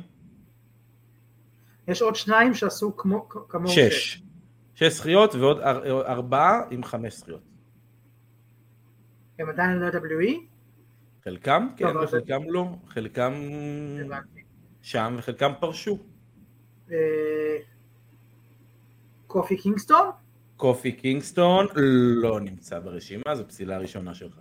יש 1.87 2.01
עוד 2.01 2.15
שניים 2.15 2.53
שעשו 2.53 2.97
כמו- 2.97 3.29
כמוהו 3.29 3.73
שש. 3.73 4.21
שש 4.75 4.83
זכיות 4.93 5.35
ועוד 5.35 5.59
אר- 5.59 6.07
ארבעה 6.07 6.61
עם 6.71 6.83
חמש 6.83 7.17
זכיות. 7.17 7.41
הם 9.39 9.49
עדיין 9.49 9.79
ל-WWE? 9.79 10.39
חלקם 11.23 11.67
כן 11.77 11.85
אז- 11.87 11.95
וחלקם 12.03 12.41
לא, 12.49 12.75
חלקם. 12.87 13.33
שם 14.81 15.15
וחלקם 15.19 15.51
פרשו. 15.59 15.99
אה, 16.91 16.95
קופי 19.27 19.57
קינגסטון? 19.57 20.09
קופי 20.55 20.91
קינגסטון 20.91 21.67
לא 22.21 22.39
נמצא 22.39 22.79
ברשימה, 22.79 23.35
זו 23.35 23.47
פסילה 23.47 23.77
ראשונה 23.77 24.13
שלך. 24.13 24.39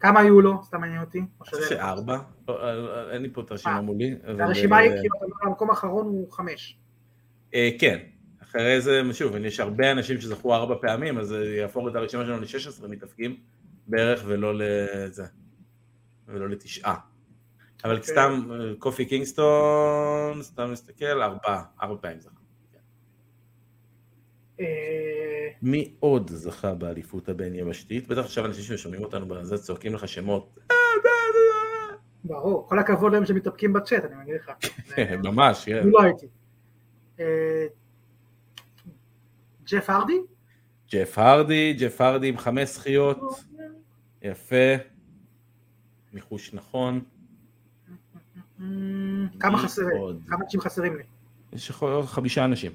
כמה 0.00 0.20
היו 0.20 0.40
לו? 0.40 0.62
סתם 0.64 0.80
מעניין 0.80 1.00
אותי. 1.00 1.18
או 1.18 1.24
אני 1.24 1.28
חושב 1.38 1.68
שארבע, 1.68 2.18
לא, 2.48 2.62
אה, 2.62 3.10
אין 3.12 3.22
לי 3.22 3.30
פה 3.32 3.40
את 3.40 3.50
הרשימה 3.50 3.76
אה, 3.76 3.80
מולי. 3.80 4.14
אבל, 4.26 4.40
הרשימה 4.40 4.78
היא 4.78 4.90
אה, 4.90 4.96
כאילו, 5.00 5.14
המקום 5.42 5.70
האחרון 5.70 6.06
הוא 6.06 6.32
חמש. 6.32 6.78
אה, 7.54 7.70
כן, 7.78 7.98
אחרי 8.42 8.80
זה, 8.80 9.02
שוב, 9.12 9.36
יש 9.36 9.60
הרבה 9.60 9.92
אנשים 9.92 10.20
שזכו 10.20 10.54
ארבע 10.54 10.74
פעמים, 10.80 11.18
אז 11.18 11.28
זה 11.28 11.44
יהפוך 11.44 11.88
את 11.88 11.94
הרשימה 11.94 12.24
שלנו 12.24 12.40
ל-16 12.40 12.88
מתאפקים 12.88 13.36
בערך, 13.86 14.22
ולא 14.26 14.52
לזה, 14.54 15.24
ולא 16.28 16.48
לתשעה. 16.48 16.96
אבל 17.84 17.96
אוקיי. 17.96 18.12
סתם, 18.12 18.48
אה, 18.52 18.72
קופי 18.78 19.04
קינגסטון, 19.04 20.42
סתם 20.42 20.70
נסתכל, 20.72 21.22
ארבעה, 21.22 21.62
ארבע 21.82 21.96
פעמים 22.00 22.20
זכה. 22.20 22.43
אה, 24.60 25.48
מי 25.62 25.94
עוד 26.00 26.30
זכה 26.30 26.74
באליפות 26.74 27.28
הבין 27.28 27.54
יבשתית? 27.54 28.08
בטח 28.08 28.20
עכשיו 28.24 28.46
אנשים 28.46 28.62
ששומעים 28.76 29.02
אותנו 29.04 29.26
בזה 29.26 29.58
צועקים 29.58 29.94
לך 29.94 30.08
שמות. 30.08 30.58
ברור, 32.24 32.68
כל 32.68 32.78
הכבוד 32.78 33.12
להם 33.12 33.26
שמתאפקים 33.26 33.72
בצ'אט, 33.72 34.04
אני 34.04 34.14
מגיד 34.22 34.34
לך. 34.34 34.50
זה- 34.86 35.16
ממש, 35.24 35.64
כן. 35.64 35.88
לא 35.88 36.02
הייתי. 36.02 36.26
אה, 37.20 37.66
ג'ף 39.64 39.90
הרדי? 39.90 40.18
ג'ף 40.92 41.18
הרדי, 41.18 41.72
ג'ף 41.78 42.00
הרדי 42.00 42.28
עם 42.28 42.38
חמש 42.38 42.68
זכיות, 42.68 43.18
יפה. 44.22 44.74
ניחוש 46.12 46.54
נכון. 46.54 47.00
כמה 49.40 49.58
חסרים? 49.58 49.96
כמה 50.28 50.44
אנשים 50.44 50.60
חסרים 50.60 50.96
לי? 50.96 51.02
יש 51.52 51.70
עוד 51.80 52.04
חמישה 52.04 52.44
אנשים. 52.44 52.72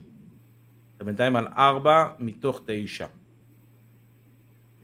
אתה 0.99 1.05
בינתיים 1.05 1.35
על 1.35 1.47
ארבע 1.47 2.07
מתוך 2.19 2.61
תשע. 2.65 3.07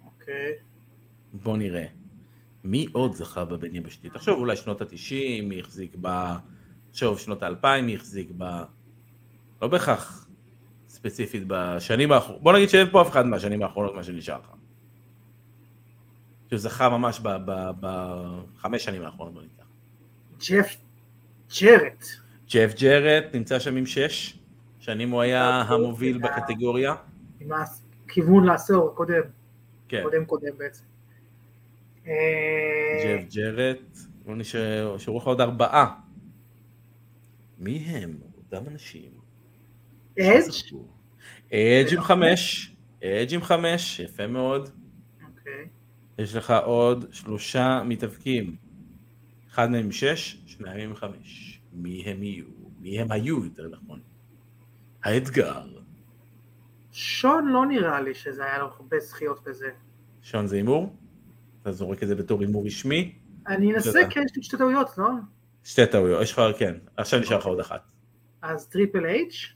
אוקיי. 0.06 0.52
בוא 1.34 1.58
נראה. 1.58 1.86
מי 2.64 2.88
עוד 2.92 3.14
זכה 3.14 3.46
בבין 3.46 3.76
יבשתי? 3.76 4.10
תחשוב 4.10 4.40
אולי 4.40 4.56
שנות 4.56 4.82
התשעים, 4.82 5.50
מי 5.50 5.60
החזיק 5.60 5.96
ב... 6.02 6.08
תחשוב 6.92 7.20
שנות 7.20 7.44
האלפיים, 7.44 7.86
מי 7.86 7.96
החזיק 7.96 8.28
ב... 8.38 8.44
לא 9.62 9.68
בהכרח 9.68 10.28
ספציפית 10.88 11.44
בשנים 11.48 12.12
האחרונות. 12.12 12.44
בוא 12.44 12.54
נגיד 12.54 12.70
שאין 12.70 12.88
פה 12.92 13.02
אף 13.02 13.10
אחד 13.10 13.26
מהשנים 13.26 13.62
האחרונות 13.64 13.96
מה 13.96 14.04
שנשאר 14.04 14.40
לך. 14.40 14.50
שזכה 16.52 16.90
ממש 16.90 17.20
ב- 17.24 17.38
ב- 17.46 17.72
בחמש 17.80 18.84
שנים 18.84 19.02
האחרונות 19.02 19.34
בוא 19.34 19.42
ניקח. 19.42 19.66
ג'ף 20.50 20.76
ג'רט. 21.62 22.06
ג'ף 22.50 22.74
ג'רט 22.80 23.36
נמצא 23.36 23.60
שם 23.60 23.76
עם 23.76 23.86
שש, 23.86 24.40
שנים 24.86 25.12
הוא 25.12 25.22
היה 25.22 25.62
המוביל. 25.62 26.18
בקטגוריה. 26.18 26.95
עם 27.40 27.49
הכיוון 27.52 28.45
לעשור 28.45 28.90
הקודם. 28.90 29.22
כן, 29.88 30.03
קודם 30.03 30.26
קודם 30.26 30.57
בעצם. 30.57 30.84
אה, 32.07 32.14
ג'ף 33.03 33.34
ג'רט, 33.34 33.98
נשארו 34.26 35.18
לך 35.18 35.24
עוד 35.24 35.41
ארבעה. 35.41 35.95
מי 37.60 37.78
הם 37.78 38.18
אותם 38.38 38.68
אנשים? 38.72 39.12
אדג'? 40.20 40.52
שזכו? 40.52 40.86
אדג' 41.53 41.94
עם 41.94 42.02
חמש, 42.02 42.72
אדג' 43.03 43.34
עם 43.34 43.41
חמש, 43.41 43.99
יפה 43.99 44.28
מאוד. 44.28 44.70
אוקיי. 45.24 45.68
יש 46.18 46.36
לך 46.36 46.53
עוד 46.66 47.06
שלושה 47.12 47.84
מתאבקים. 47.86 48.56
אחד 49.52 49.72
מהם 49.72 49.91
שש, 49.91 50.38
שניים 50.45 50.90
עם 50.90 50.95
חמש. 50.95 51.62
מי 51.74 52.03
הם 52.06 52.24
יהיו? 52.24 52.45
מי 52.80 52.99
הם 52.99 53.12
היו 53.12 53.45
יותר 53.45 53.68
נכון? 53.68 54.15
האתגר. 55.06 55.61
שון 56.91 57.48
לא 57.48 57.65
נראה 57.65 58.02
לי 58.02 58.14
שזה 58.14 58.45
היה 58.45 58.57
לו 58.57 58.65
הרבה 58.65 58.99
זכיות 58.99 59.44
בזה. 59.44 59.69
שון 60.22 60.48
זה 60.48 60.56
הימור? 60.56 60.95
אתה 61.61 61.72
זורק 61.72 62.03
את 62.03 62.07
זה 62.07 62.15
בתור 62.15 62.41
הימור 62.41 62.65
רשמי? 62.65 63.19
אני 63.48 63.73
אנסה. 63.73 63.99
כן, 64.10 64.22
יש 64.26 64.36
לי 64.36 64.44
שתי 64.44 64.57
טעויות, 64.57 64.98
לא? 64.98 65.10
שתי 65.64 65.86
טעויות, 65.86 66.22
יש 66.22 66.32
לך, 66.34 66.41
כן, 66.60 66.76
עכשיו 66.98 67.19
נשאר 67.19 67.38
לך 67.38 67.45
עוד 67.45 67.60
אחת. 67.60 67.82
אז 68.41 68.68
טריפל 68.68 69.06
אייץ'? 69.06 69.53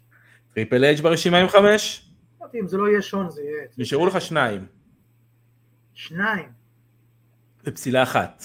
טריפל 0.54 0.84
אייץ' 0.84 1.02
ברשימה 1.02 1.38
עם 1.38 1.48
חמש? 1.48 2.12
אמרתי, 2.42 2.60
אם 2.60 2.68
זה 2.68 2.78
לא 2.78 2.90
יהיה 2.90 3.02
שון 3.02 3.30
זה 3.30 3.42
יהיה... 3.42 3.68
נשארו 3.78 4.08
לך 4.08 4.22
שניים. 4.22 4.66
שניים. 5.94 6.50
ופסילה 7.64 8.04
אחת. 8.04 8.44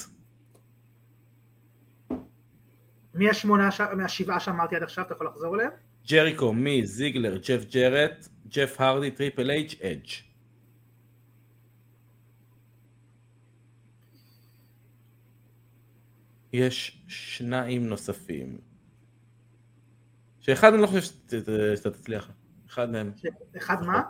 מי 3.15 3.31
השמונה, 3.31 3.69
מהשבעה 3.97 4.41
שאמרתי 4.41 4.77
עד 4.77 4.83
עכשיו, 4.83 5.05
אתה 5.05 5.15
יכול 5.15 5.27
לחזור 5.27 5.55
אליהם? 5.55 5.71
ג'ריקו, 6.09 6.53
מי, 6.53 6.87
זיגלר, 6.87 7.37
ג'ף 7.37 7.65
ג'רט, 7.75 8.29
ג'ף 8.49 8.81
הרדי, 8.81 9.11
טריפל 9.11 9.51
אייץ', 9.51 9.73
אדג'. 9.83 10.09
יש 16.53 17.05
שניים 17.09 17.87
נוספים. 17.89 18.59
שאחד 20.41 20.73
אני 20.73 20.83
לא 20.83 20.87
חושב 20.87 21.01
שאתה 21.77 21.91
תצליח. 21.91 22.31
אחד 22.69 22.91
מהם. 22.91 23.13
אחד 23.57 23.83
מה? 23.83 24.03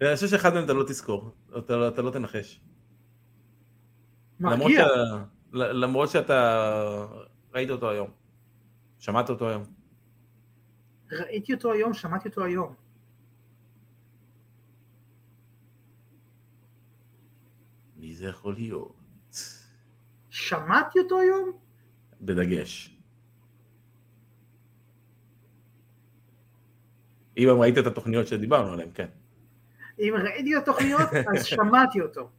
אני 0.00 0.14
חושב 0.14 0.28
שאחד 0.28 0.54
מהם 0.54 0.64
אתה 0.64 0.72
לא 0.72 0.84
תזכור. 0.88 1.30
אתה 1.58 1.76
לא- 1.76 1.88
אתה 1.88 2.02
לא 2.02 2.10
תנחש. 2.10 2.60
למרות. 4.40 4.72
ש- 4.72 5.54
למרות 5.54 6.10
שאתה 6.10 7.06
ראית 7.54 7.70
אותו 7.70 7.90
היום. 7.90 8.10
שמעת 8.98 9.30
אותו 9.30 9.48
היום. 9.48 9.62
ראיתי 11.12 11.54
אותו 11.54 11.72
היום, 11.72 11.94
שמעתי 11.94 12.28
אותו 12.28 12.44
היום. 12.44 12.74
מי 17.96 18.14
זה 18.14 18.26
יכול 18.26 18.54
להיות? 18.54 18.96
שמעתי 20.30 20.98
אותו 20.98 21.20
היום? 21.20 21.52
בדגש. 22.20 22.96
אם 27.36 27.48
ראית 27.60 27.78
את 27.78 27.86
התוכניות 27.86 28.26
שדיברנו 28.26 28.72
עליהן, 28.72 28.90
כן. 28.94 29.08
אם 29.98 30.14
ראיתי 30.22 30.56
את 30.56 30.62
התוכניות, 30.62 31.08
אז 31.34 31.44
שמעתי 31.44 32.00
אותו. 32.00 32.30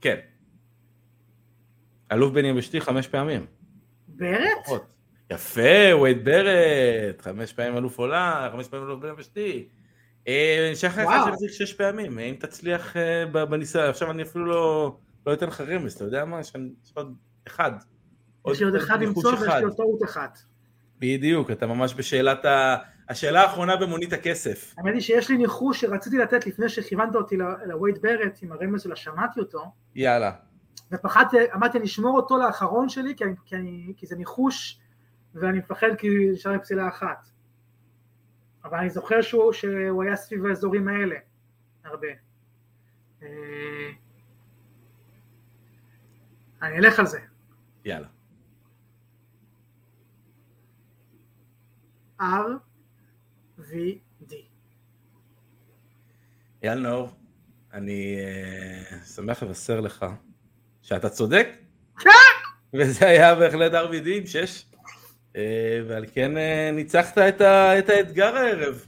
כן. 0.00 0.18
אלוף 2.12 2.32
בן 2.32 2.44
יבשתי 2.44 2.80
חמש 2.80 3.08
פעמים. 3.08 3.46
ברט? 4.08 4.40
לפחות. 4.60 4.93
יפה, 5.30 5.96
וייד 6.02 6.24
ברט, 6.24 7.20
חמש 7.20 7.52
פעמים 7.52 7.76
אלוף 7.76 7.98
עולה, 7.98 8.48
חמש 8.52 8.68
פעמים 8.68 8.86
אלוף 8.86 9.00
בן 9.00 9.08
נשאר 10.72 10.88
לך 10.90 10.98
אחד 10.98 11.04
וואו. 11.04 11.26
שתחזיק 11.28 11.50
שש 11.50 11.72
פעמים, 11.72 12.18
אם 12.18 12.34
תצליח 12.38 12.96
אה, 12.96 13.26
בניסיון, 13.46 13.84
עכשיו 13.88 14.10
אני 14.10 14.22
אפילו 14.22 14.46
לא 14.46 14.96
לא 15.26 15.32
אתן 15.32 15.46
לך 15.46 15.60
רמז, 15.60 15.92
אתה 15.94 16.04
יודע 16.04 16.24
מה? 16.24 16.40
יש 16.40 16.52
עוד 16.94 17.14
אחד. 17.46 17.70
יש 18.50 18.60
לי 18.60 18.66
עוד 18.66 18.74
אחד 18.74 19.02
למצוא 19.02 19.30
ויש. 19.32 19.42
לי 19.58 19.64
עוד 19.64 19.76
טעות 19.76 20.02
אחת. 20.04 20.38
בדיוק, 20.98 21.50
אתה 21.50 21.66
ממש 21.66 21.94
בשאלת 21.94 22.44
ה... 22.44 22.76
השאלה 23.08 23.42
האחרונה 23.42 23.76
במונית 23.76 24.12
הכסף. 24.12 24.74
האמת 24.78 24.94
היא 24.94 25.00
שיש 25.02 25.30
לי 25.30 25.36
ניחוש 25.36 25.80
שרציתי 25.80 26.18
לתת 26.18 26.46
לפני 26.46 26.68
שכיוונת 26.68 27.14
אותי 27.14 27.36
לווייד 27.66 27.98
ברט 28.02 28.38
עם 28.42 28.52
הרמז 28.52 28.82
שלה, 28.82 28.96
שמעתי 28.96 29.40
אותו, 29.40 29.64
יאללה. 29.94 30.32
ופחדתי, 30.92 31.36
אמרתי 31.54 31.78
לשמור 31.78 32.16
אותו 32.16 32.38
לאחרון 32.38 32.88
שלי, 32.88 33.14
כי, 33.16 33.24
אני- 33.24 33.34
כי, 33.44 33.56
אני, 33.56 33.92
כי 33.96 34.06
זה 34.06 34.16
ניחוש, 34.16 34.80
ואני 35.34 35.58
מפחד 35.58 35.88
כי 35.98 36.08
נשאר 36.32 36.52
לי 36.52 36.58
פסילה 36.58 36.88
אחת. 36.88 37.28
אבל 38.64 38.78
אני 38.78 38.90
זוכר 38.90 39.22
שהוא, 39.22 39.52
שהוא 39.52 40.02
היה 40.02 40.16
סביב 40.16 40.46
האזורים 40.46 40.88
האלה, 40.88 41.16
הרבה. 41.84 42.08
אה, 43.22 43.28
אני 46.62 46.78
אלך 46.78 46.98
על 46.98 47.06
זה. 47.06 47.20
יאללה. 47.84 48.06
RVD. 52.20 52.24
אייל 56.62 56.78
נאור, 56.78 57.10
אני 57.72 58.16
אה, 58.20 59.04
שמח 59.04 59.42
לבשר 59.42 59.80
לך 59.80 60.06
שאתה 60.82 61.08
צודק, 61.08 61.48
וזה 62.74 63.06
היה 63.06 63.34
בהחלט 63.34 63.72
RVD 63.72 64.08
עם 64.08 64.26
6, 64.26 64.64
ועל 65.86 66.04
כן 66.12 66.36
אה, 66.36 66.70
ניצחת 66.72 67.18
את, 67.18 67.40
ה, 67.40 67.78
את 67.78 67.88
האתגר 67.88 68.36
הערב. 68.36 68.86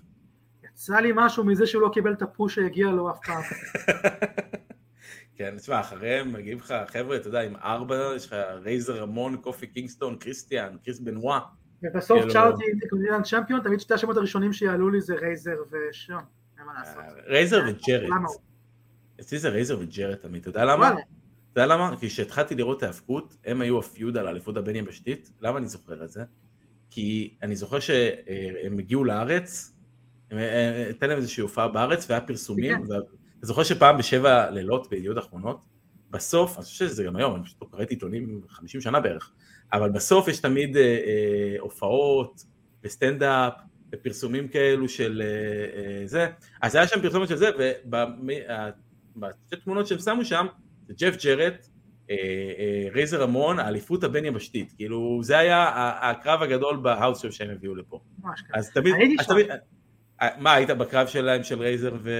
יצא 0.64 0.96
לי 0.96 1.12
משהו 1.14 1.44
מזה 1.44 1.66
שהוא 1.66 1.82
לא 1.82 1.90
קיבל 1.92 2.12
את 2.12 2.22
הפוש 2.22 2.54
שהגיע 2.54 2.90
לו 2.90 3.10
אף 3.10 3.18
פעם. 3.26 3.42
כן, 5.36 5.54
תשמע, 5.58 5.80
אחריהם 5.80 6.32
מגיעים 6.32 6.58
לך 6.58 6.74
חבר'ה, 6.86 7.16
אתה 7.16 7.28
יודע, 7.28 7.42
עם 7.42 7.56
ארבע, 7.56 8.12
יש 8.16 8.26
לך 8.26 8.36
רייזר 8.64 9.02
רמון, 9.02 9.36
קופי 9.36 9.66
קינגסטון, 9.66 10.16
קריסטיאן, 10.16 10.76
קריס 10.84 10.98
בנואה. 10.98 11.40
ובסוף 11.82 12.18
כאילו- 12.18 12.32
Intercontinental 12.56 13.22
Champion, 13.22 13.60
תמיד 13.60 13.80
שתי 13.80 13.94
השמות 13.94 14.16
הראשונים 14.16 14.52
שיעלו 14.52 14.90
לי 14.90 15.00
זה 15.00 15.14
רייזר 15.14 15.56
ושון, 15.70 16.24
אין 16.58 16.66
מה 16.66 16.72
לעשות. 16.78 17.02
רייזר 17.26 17.62
וג'רד. 17.68 18.08
אצלי 19.20 19.38
זה 19.38 19.48
רייזר 19.48 19.78
וג'רד 19.80 20.14
תמיד, 20.14 20.40
אתה 20.40 20.48
יודע 20.48 20.64
למה? 20.64 20.94
אתה 21.56 21.64
יודע 21.64 21.74
למה? 21.74 21.96
כי 22.00 22.08
כשהתחלתי 22.08 22.54
לראות 22.54 22.78
את 22.78 22.82
ההאבקות, 22.82 23.36
הם 23.44 23.60
היו 23.60 23.78
ה 23.78 23.86
feud 23.86 24.16
על 24.16 24.26
האליפות 24.26 24.56
הבין 24.56 24.76
יבשתית. 24.76 25.32
למה 25.40 25.58
אני 25.58 25.66
זוכר 25.66 26.04
את 26.04 26.10
זה? 26.10 26.24
כי 26.90 27.34
אני 27.42 27.56
זוכר 27.56 27.80
שהם 27.80 28.78
הגיעו 28.78 29.04
לארץ, 29.04 29.72
הם- 30.30 30.38
אה, 30.38 30.84
הייתה 30.84 31.06
להם 31.06 31.16
איזושהי 31.16 31.40
הופעה 31.40 31.68
בארץ 31.68 32.06
והיה 32.10 32.20
פרסומים, 32.20 32.74
כן. 32.86 32.92
ואתה 32.92 33.06
זוכר 33.46 33.62
שפעם 33.64 33.98
בשבע 33.98 34.50
לילות 34.50 34.90
בידיעות 34.90 35.18
אחרונות, 35.18 35.60
בסוף, 36.10 36.56
אני 36.56 36.64
חושב 36.64 36.88
שזה 36.88 37.04
גם 37.04 37.16
היום, 37.16 37.34
אני 37.34 37.44
פשוט 37.44 37.62
לא 37.62 37.68
קראתי 37.70 37.94
עיתונים 37.94 38.40
50 38.48 38.80
שנה 38.80 39.00
בערך, 39.00 39.32
אבל 39.72 39.90
בסוף 39.90 40.28
יש 40.28 40.40
תמיד 40.40 40.76
אה, 40.76 40.82
אה, 40.82 41.56
הופעות 41.60 42.44
וסטנדאפ 42.84 43.52
ופרסומים 43.92 44.48
כאלו 44.48 44.88
של 44.88 45.22
אה, 45.24 45.26
אה, 46.00 46.06
זה, 46.06 46.26
אז 46.62 46.74
היה 46.74 46.86
שם 46.88 47.00
פרסומת 47.02 47.28
של 47.28 47.36
זה, 47.36 47.50
ובשתי 49.16 49.56
תמונות 49.64 49.86
שהם 49.86 49.98
שמו 49.98 50.24
שם, 50.24 50.46
זה 50.86 50.94
ג'ף 50.98 51.24
ג'רט, 51.24 51.68
אה, 52.10 52.16
אה, 52.58 52.88
רייזר 52.92 53.22
רמון, 53.22 53.58
האליפות 53.58 54.04
הבין 54.04 54.24
יבשתית, 54.24 54.72
כאילו 54.76 55.20
זה 55.22 55.38
היה 55.38 55.70
הקרב 56.10 56.42
הגדול 56.42 56.76
בהאוס 56.76 57.22
שואו 57.22 57.32
שהם 57.32 57.50
הביאו 57.50 57.74
לפה. 57.74 58.00
ממש. 58.22 58.42
אז 58.54 58.70
תמיד, 58.70 58.94
אה, 60.22 60.28
מה 60.38 60.54
היית 60.54 60.70
בקרב 60.70 61.06
שלהם 61.06 61.42
של 61.42 61.60
רייזר 61.60 61.94
ו... 62.02 62.10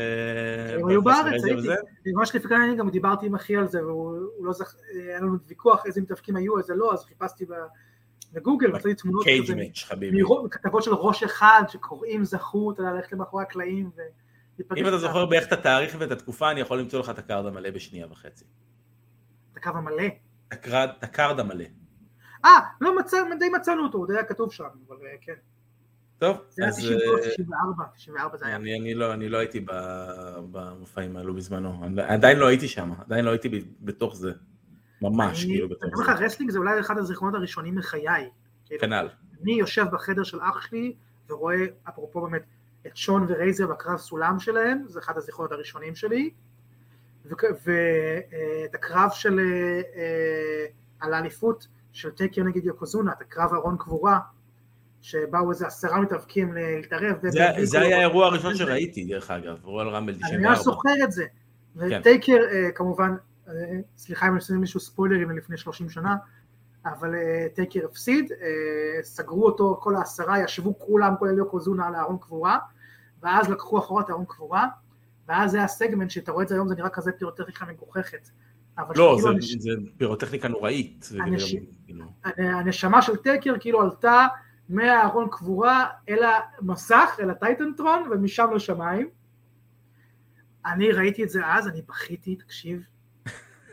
הם 0.74 0.88
היו 0.88 1.02
בארץ, 1.02 1.44
הייתי? 1.44 1.68
ממש 2.06 2.34
לפני 2.34 2.56
ימים 2.56 2.76
גם 2.76 2.90
דיברתי 2.90 3.26
עם 3.26 3.34
אחי 3.34 3.56
על 3.56 3.68
זה, 3.68 3.84
והוא 3.84 4.18
הוא 4.36 4.46
לא 4.46 4.52
זכ... 4.52 4.74
היה 4.94 5.20
לנו 5.20 5.36
ויכוח 5.48 5.86
איזה 5.86 6.00
מתאבקים 6.00 6.36
היו, 6.36 6.58
איזה 6.58 6.74
לא, 6.74 6.92
אז 6.92 7.04
חיפשתי 7.04 7.44
בגוגל, 8.32 8.72
מצאתי 8.72 8.94
תמונות 8.94 9.24
כזה, 9.42 9.54
כתבות 10.50 10.82
של 10.82 10.94
ראש 10.94 11.22
אחד, 11.22 11.62
שקוראים 11.68 12.24
זכו, 12.24 12.72
אתה 12.72 12.80
יודע, 12.80 12.92
ללכת 12.92 13.12
למאחורי 13.12 13.42
הקלעים 13.42 13.90
ולהיפגש 13.96 14.25
אם 14.76 14.88
אתה. 14.88 14.98
זוכר 14.98 15.26
בערך 15.26 15.46
את 15.46 15.52
התאריך 15.52 15.96
ואת 15.98 16.10
התקופה, 16.10 16.50
אני 16.50 16.60
יכול 16.60 16.78
למצוא 16.78 17.00
לך 17.00 17.10
את 17.10 17.18
ה 17.18 17.24
card 17.24 17.46
המלא 17.46 17.70
בשנייה 17.70 18.06
וחצי. 18.10 18.44
את 19.52 19.56
הקו 19.56 19.70
המלא. 19.70 20.04
את 20.52 21.04
הקארד 21.04 21.40
המלא. 21.40 21.64
אה, 22.44 22.60
לא 22.80 22.98
מצא, 22.98 23.16
די 23.38 23.48
מצאנו 23.48 23.82
אותו, 23.82 23.98
הוא 23.98 24.06
די 24.06 24.12
היה 24.12 24.24
כתוב 24.24 24.52
שם, 24.52 24.64
אבל 24.88 24.96
אה, 25.06 25.16
כן. 25.20 25.34
טוב, 26.18 26.36
זה 26.48 26.62
היה 26.62 26.68
אז 26.68 26.76
93, 26.78 27.26
אה, 27.26 27.30
94, 27.30 27.84
94 27.94 28.36
זה 28.36 28.46
היה. 28.46 28.56
אני, 28.56 28.80
אני, 28.80 28.94
לא, 28.94 29.12
אני 29.12 29.28
לא 29.28 29.38
הייתי 29.38 29.66
במופעים 30.50 31.16
האלו 31.16 31.34
בזמנו, 31.34 31.84
אני 31.84 32.02
עדיין 32.02 32.38
לא 32.38 32.46
הייתי 32.46 32.68
שם, 32.68 32.92
עדיין 32.98 33.24
לא 33.24 33.30
הייתי 33.30 33.64
בתוך 33.80 34.16
זה, 34.16 34.32
ממש 35.02 35.44
אני 35.44 35.52
כאילו 35.52 35.66
אני 35.66 35.74
בתוך 35.74 35.84
אומר 35.94 36.06
זה, 36.06 36.12
לך, 36.12 36.20
wrestling 36.20 36.50
זה 36.50 36.58
אולי 36.58 36.80
אחד 36.80 36.98
הזיכרונות 36.98 37.34
הראשונים 37.34 37.74
מחיי. 37.74 38.30
כאילו, 38.64 38.80
כנ"ל, 38.80 39.08
אני 39.42 39.52
יושב 39.52 39.86
בחדר 39.92 40.22
של 40.22 40.40
אח 40.40 40.60
שלי 40.60 40.96
ורואה, 41.28 41.64
אפרופו 41.88 42.20
באמת, 42.20 42.42
את 42.86 42.96
שון 42.96 43.26
ורייזר 43.28 43.66
בקרב 43.66 43.96
סולם 43.98 44.38
שלהם, 44.38 44.84
זה 44.86 44.98
אחד 44.98 45.16
הזיכרונות 45.16 45.52
הראשונים 45.52 45.94
שלי, 45.94 46.30
ואת 47.24 48.74
הקרב 48.74 49.10
של, 49.12 49.40
אה, 49.40 49.80
אה, 49.96 50.66
על 51.00 51.14
האליפות 51.14 51.66
של 51.92 52.10
טקר 52.10 52.42
נגד 52.42 52.64
יוקוזונה, 52.64 53.12
את 53.12 53.20
הקרב 53.20 53.54
ארון 53.54 53.76
קבורה, 53.78 54.18
שבאו 55.02 55.50
איזה 55.50 55.66
עשרה 55.66 56.00
מתאבקים 56.00 56.54
להתערב. 56.54 57.16
זה, 57.22 57.64
זה 57.64 57.80
היה 57.80 57.96
האירוע 57.96 58.26
הראשון 58.26 58.56
שראיתי 58.56 59.04
דרך 59.04 59.30
אגב, 59.30 59.58
רואל 59.62 59.88
רמבל 59.88 60.12
אני 60.12 60.36
ממש 60.36 60.58
94, 60.58 60.62
זוכר 60.62 61.04
את 61.04 61.12
זה. 61.12 61.24
כן. 61.78 61.98
וטייקר 62.00 62.38
אה, 62.52 62.70
כמובן, 62.74 63.14
אה, 63.48 63.52
סליחה 63.96 64.26
אם 64.26 64.30
אני 64.30 64.38
עושה 64.38 64.54
מישהו 64.54 64.80
ספוילרים 64.80 65.28
מלפני 65.28 65.56
30 65.56 65.90
שנה, 65.90 66.16
אבל 66.86 67.14
אה, 67.14 67.46
טייקר 67.54 67.80
הפסיד, 67.84 68.32
אה, 68.32 69.02
סגרו 69.02 69.46
אותו 69.46 69.78
כל 69.82 69.96
העשרה, 69.96 70.42
ישבו 70.42 70.78
כולם 70.78 71.14
כולל 71.18 71.38
יוקוזונה 71.38 71.86
על 71.86 71.94
הארון 71.94 72.18
קבורה, 72.20 72.58
ואז 73.22 73.48
לקחו 73.50 73.78
אחורה 73.78 74.02
את 74.02 74.08
הארון 74.10 74.24
קבורה, 74.28 74.66
ואז 75.28 75.50
זה 75.50 75.58
היה 75.58 75.68
סגמנט 75.68 76.10
שאתה 76.10 76.32
רואה 76.32 76.42
את 76.42 76.48
זה 76.48 76.54
היום, 76.54 76.68
זה 76.68 76.74
נראה 76.74 76.88
כזה 76.88 77.12
פירוטכניקה 77.12 77.66
מגוחכת. 77.66 78.28
אבל 78.78 78.94
לא, 78.96 79.16
זה, 79.22 79.28
הנש- 79.28 79.58
זה 79.58 79.70
פירוטכניקה 79.96 80.48
נוראית, 80.48 81.08
גם, 81.18 81.26
כאילו, 81.84 82.04
הנשמה 82.38 83.02
של 83.02 83.16
טייקר 83.16 83.54
כאילו 83.60 83.82
עלתה 83.82 84.26
מהארון 84.68 85.28
קבורה 85.30 85.86
אל 86.08 86.22
המסך, 86.58 87.16
אל 87.20 87.30
הטייטנטרון, 87.30 88.08
ומשם 88.10 88.46
לשמיים. 88.54 89.08
אני 90.66 90.92
ראיתי 90.92 91.24
את 91.24 91.30
זה 91.30 91.40
אז, 91.46 91.68
אני 91.68 91.82
בכיתי, 91.82 92.36
תקשיב, 92.36 92.82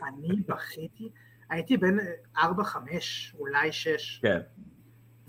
אני 0.08 0.42
בכיתי, 0.48 1.10
הייתי 1.50 1.76
בן 1.76 1.96
4-5, 2.36 2.40
אולי 3.38 3.72
6, 3.72 4.20
כן, 4.22 4.40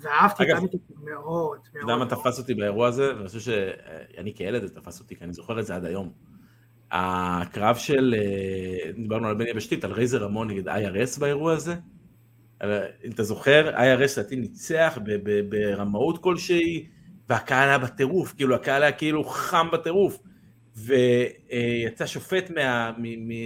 ואהבתי 0.05 0.43
את 0.43 0.57
אמיתי 0.57 0.77
מאוד, 1.03 1.57
אתה 1.71 1.79
יודע 1.79 1.95
מה 1.95 2.05
מאוד. 2.05 2.09
תפס 2.09 2.39
אותי 2.39 2.53
באירוע 2.53 2.87
הזה? 2.87 3.15
ואני 3.15 3.27
חושב 3.27 3.39
שאני 3.39 4.33
כילד 4.33 4.65
זה 4.65 4.75
תפס 4.75 4.99
אותי, 4.99 5.15
כי 5.15 5.23
אני 5.23 5.33
זוכר 5.33 5.59
את 5.59 5.65
זה 5.65 5.75
עד 5.75 5.85
היום. 5.85 6.11
הקרב 6.91 7.75
של, 7.75 8.15
אה, 8.17 8.91
דיברנו 8.91 9.27
על 9.27 9.35
בין 9.35 9.47
יבשתית, 9.47 9.83
על 9.83 9.91
רייזר 9.91 10.23
רמון 10.23 10.49
נגד 10.49 10.69
IRS 10.69 11.19
באירוע 11.19 11.53
הזה. 11.53 11.75
אם 12.63 13.11
אתה 13.13 13.23
זוכר, 13.23 13.75
IRS 13.75 14.19
לדעתי 14.19 14.35
ניצח 14.35 14.97
ברמאות 15.49 16.17
כלשהי, 16.23 16.87
והקהל 17.29 17.69
היה 17.69 17.77
בטירוף, 17.77 18.33
כאילו 18.33 18.55
הקהל 18.55 18.83
היה 18.83 18.91
כאילו 18.91 19.23
חם 19.23 19.67
בטירוף. 19.73 20.19
ויצא 20.75 22.05
שופט 22.05 22.49
מה, 22.49 22.91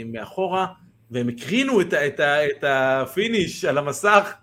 מאחורה, 0.06 0.68
והם 1.12 1.30
הקרינו 1.30 1.82
את, 1.82 1.94
את, 1.94 2.20
את 2.20 2.64
ה 2.68 2.82
finish 2.82 3.66
על 3.66 3.78
המסך, 3.78 4.34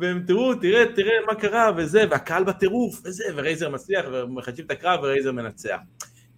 והם 0.00 0.22
תראו, 0.26 0.54
תראה, 0.54 0.84
תראה 0.94 1.14
מה 1.26 1.34
קרה 1.34 1.70
וזה, 1.76 2.04
והקהל 2.10 2.44
בטירוף 2.44 3.00
וזה, 3.04 3.24
ורייזר 3.36 3.68
מצליח, 3.68 4.04
ומחדשים 4.12 4.64
את 4.64 4.70
הקרב 4.70 5.00
ורייזר 5.02 5.32
מנצח. 5.32 5.78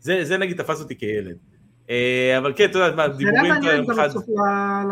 זה, 0.01 0.25
זה 0.25 0.39
נגיד 0.39 0.63
תפס 0.63 0.81
אותי 0.81 0.99
כילד. 0.99 1.37
אה, 1.91 2.39
אבל 2.39 2.53
כן, 2.57 2.65
אתה 2.65 2.79
יודע, 2.79 2.97
מה, 2.97 3.09
זה 3.09 3.09
היה 3.09 3.17
דיבורים 3.17 3.53
מעניין 3.53 3.87
גם. 3.87 3.97
בסוף 4.07 4.25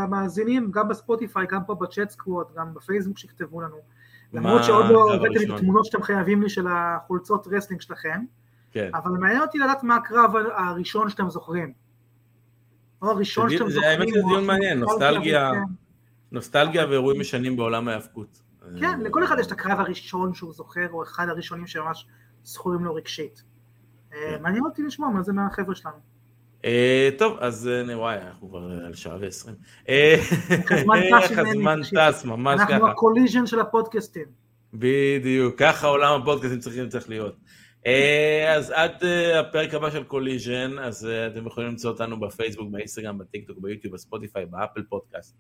למאזינים, 0.03 0.71
גם 0.71 0.89
בספוטיפיי, 0.89 1.47
גם 1.51 1.61
פה 1.67 1.75
ב 1.75 1.82
Chat 1.82 2.11
Squad, 2.11 2.47
גם 2.57 2.75
בפייסבוק 2.75 3.19
שיכתבו 3.19 3.61
לנו. 3.61 3.77
למרות 4.33 4.65
שעוד 4.65 4.87
לא 4.91 5.15
הבאתם 5.15 5.55
את? 5.55 5.57
התמונות 5.57 5.85
שאתם 5.85 6.03
חייבים 6.03 6.43
לי 6.43 6.49
של 6.49 6.67
החולצות 6.71 7.47
wrestling 7.51 7.81
שלכם, 7.81 8.21
כן. 8.73 8.91
אבל 8.95 9.11
מעניין 9.11 9.41
אותי 9.41 9.59
לדעת 9.59 9.83
מה 9.83 9.97
הקרב 9.97 10.33
הראשון 10.57 11.09
שאתם 11.09 11.31
זוכרים. 11.31 11.73
או 13.03 13.11
הראשון 13.11 13.51
שאתם 13.51 13.71
זוכרים. 13.71 13.91
האמת 13.91 14.09
שזה 14.09 14.21
דיון 14.29 14.47
מעניין, 14.47 14.79
נוסטלגיה. 14.79 15.53
נוסטלגיה 16.33 16.87
ואירועים 16.87 17.21
משנים 17.21 17.57
בעולם 17.57 17.89
ההאבקות. 17.89 18.43
כן, 18.79 19.01
לכל 19.01 19.25
אחד 19.25 19.37
יש 19.39 19.47
את 19.47 19.53
הקרב 19.53 19.81
הראשון 19.81 20.35
שהוא 20.35 20.53
זוכר, 20.53 20.89
או 20.93 21.03
אחד 21.03 21.29
הראשונים 21.29 21.67
שממש 21.67 22.07
זכורים 22.45 22.85
לו 22.85 22.95
רגשית. 22.95 23.43
אה, 24.13 24.19
כן. 24.19 24.43
מעניין 24.43 24.65
אותי 24.65 24.83
לשמוע 24.83 25.09
מה 25.11 25.23
זה 25.23 25.33
מהחבר'ה 25.33 25.75
שלנו. 25.75 25.97
אה, 26.65 27.11
טוב, 27.19 27.39
אז 27.41 27.69
אה, 27.69 27.99
וואי, 27.99 28.17
אנחנו 28.17 28.49
כבר 28.49 28.59
על 28.87 28.95
שעה 28.95 29.17
ועשרים. 29.21 29.55
איך 29.87 30.33
הזמן 31.39 31.81
טס 31.97 32.25
ממש 32.25 32.61
אנחנו 32.61 32.75
ככה. 32.75 32.91
ה 32.91 32.96
Collision 32.96 33.47
של 33.47 33.61
הפודקאסטים. 33.61 34.27
בדיוק, 34.75 35.59
ככה 35.59 35.87
עולם 35.87 36.21
הפודקאסטים 36.23 36.59
צריכים 36.59 36.89
צריך 36.89 37.09
להיות. 37.09 37.37
אז 38.49 38.71
עד 38.71 38.93
הפרק 39.41 39.75
הבא 39.75 39.91
של 39.91 40.05
Collision, 40.05 40.79
אז 40.79 41.09
אתם 41.33 41.47
יכולים 41.47 41.69
למצוא 41.69 41.91
אותנו 41.91 42.21
בפייסבוק, 42.21 42.71
באינסטגרם, 42.71 43.19
בטיקטוק, 43.19 43.59
ביוטיוב, 43.59 43.95
בספוטיפיי, 43.95 44.47
באפל 44.47 44.83
פודקאסט. 44.83 45.37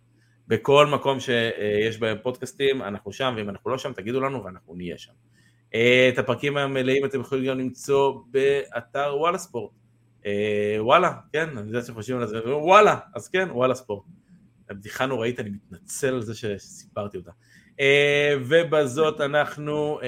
בכל 0.51 0.86
מקום 0.86 1.20
שיש 1.20 1.98
בהם 1.98 2.16
פודקאסטים, 2.22 2.82
אנחנו 2.82 3.12
שם, 3.12 3.35
ואם 3.36 3.48
אנחנו 3.48 3.70
לא 3.70 3.78
שם, 3.78 3.93
תגידו 3.93 4.20
לנו 4.20 4.44
ואנחנו 4.44 4.74
נהיה 4.74 4.98
שם. 4.98 5.12
אה, 5.74 6.09
את 6.09 6.18
הפרקים 6.18 6.56
המלאים 6.56 7.05
אתם 7.05 7.20
יכולים 7.20 7.44
גם 7.44 7.59
למצוא 7.59 8.20
באתר 8.31 9.16
וואלה 9.18 9.39
ספורט. 9.39 9.70
אה, 10.27 10.77
וואלה, 10.78 11.12
כן, 11.32 11.59
אני 11.59 11.68
יודע 11.68 11.82
שאתם 11.82 11.94
חושבים 11.94 12.18
על 12.18 12.27
זה, 12.27 12.56
וואלה, 12.56 12.98
אז 13.14 13.28
כן, 13.28 13.48
וואלה 13.51 13.74
ספורט. 13.74 14.05
הבדיחה 14.70 15.06
נוראית, 15.06 15.40
אני 15.40 15.51
מתנצל 15.51 16.14
על 16.14 16.22
זה 16.22 16.35
שסיפרתי 16.35 17.16
אותה. 17.16 17.31
אה, 17.81 18.35
ובזאת 18.47 19.20
אנחנו 19.20 20.01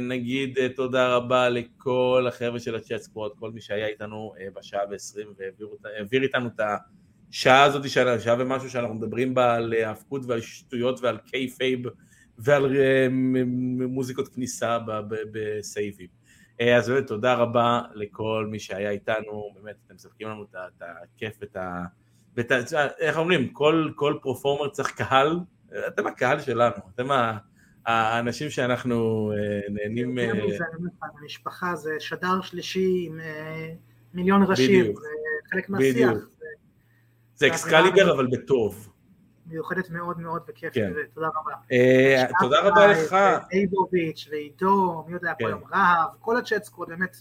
נגיד 0.00 0.58
תודה 0.76 1.16
רבה 1.16 1.48
לכל 1.48 2.24
החבר'ה 2.28 2.58
של 2.60 2.74
ה 2.74 2.79
Chat 2.79 3.00
Squad, 3.00 3.32
כל 3.38 3.50
מי 3.50 3.60
שהיה 3.60 3.86
איתנו 3.86 4.32
בשעה 4.54 4.80
ועשרים 4.90 5.32
והעביר 5.82 6.22
איתנו 6.22 6.48
את 6.48 6.60
השעה 7.30 7.62
הזאת, 7.62 7.88
של 7.88 8.18
שעה 8.18 8.36
ומשהו 8.38 8.70
שאנחנו 8.70 8.94
מדברים 8.94 9.34
בה 9.34 9.54
על 9.54 9.74
אה, 9.74 9.88
האבקות 9.88 10.22
ועל 10.26 10.40
שטויות 10.40 11.00
ועל 11.02 11.18
kayfabe 11.18 11.80
ועל 12.38 12.76
אה, 12.76 13.06
מוזיקות 13.88 14.28
כניסה 14.28 14.78
בסייבים. 15.32 16.06
אה, 16.60 16.76
אז 16.76 16.88
באמת 16.88 17.06
תודה 17.06 17.34
רבה 17.34 17.82
לכל 17.94 18.46
מי 18.50 18.58
שהיה 18.58 18.90
איתנו, 18.90 19.50
באמת 19.54 19.76
אתם 19.86 19.94
מספקים 19.94 20.28
לנו 20.28 20.42
את 20.42 20.82
הכיף 20.82 21.36
ואת 21.40 21.56
ה... 21.56 21.84
ואת 22.36 22.52
ה... 22.52 22.86
איך 22.98 23.18
אומרים, 23.18 23.48
כל, 23.48 23.90
כל 23.94 24.14
פרופורמר 24.22 24.68
צריך 24.68 24.90
קהל, 24.90 25.38
אתם 25.86 26.06
הקהל 26.06 26.40
שלנו, 26.40 26.76
אתם 26.94 27.10
ה- 27.10 27.38
האנשים 27.86 28.50
שאנחנו 28.50 29.32
נהנים... 29.70 30.18
יותר 30.18 30.46
מזה, 30.46 30.64
המשפחה 31.22 31.76
זה 31.76 31.90
שדר 31.98 32.40
שלישי 32.42 33.06
עם 33.06 33.20
מיליון 34.14 34.42
ראשים. 34.42 34.94
זה 34.96 35.08
חלק 35.50 35.68
מהשיח, 35.68 36.10
בדיוק. 36.10 36.37
זה 37.38 37.46
אקסקליבר 37.46 38.14
אבל 38.14 38.26
בטוב. 38.26 38.92
מיוחדת 39.46 39.90
מאוד 39.90 40.20
מאוד 40.20 40.42
וכיף, 40.48 40.74
כן. 40.74 40.92
ותודה 40.96 41.26
רבה. 41.26 41.52
אה, 41.72 42.24
תודה 42.40 42.60
רבה 42.60 42.86
לך. 42.86 43.16
אייבוביץ' 43.52 44.28
ועידו, 44.30 45.04
מי 45.06 45.12
יודע, 45.14 45.32
כן. 45.38 45.44
פה 45.44 45.48
היום 45.48 45.60
רהב, 45.72 46.08
כל 46.20 46.36
הצ'אט 46.36 46.64
סקווד, 46.64 46.88
באמת, 46.88 47.16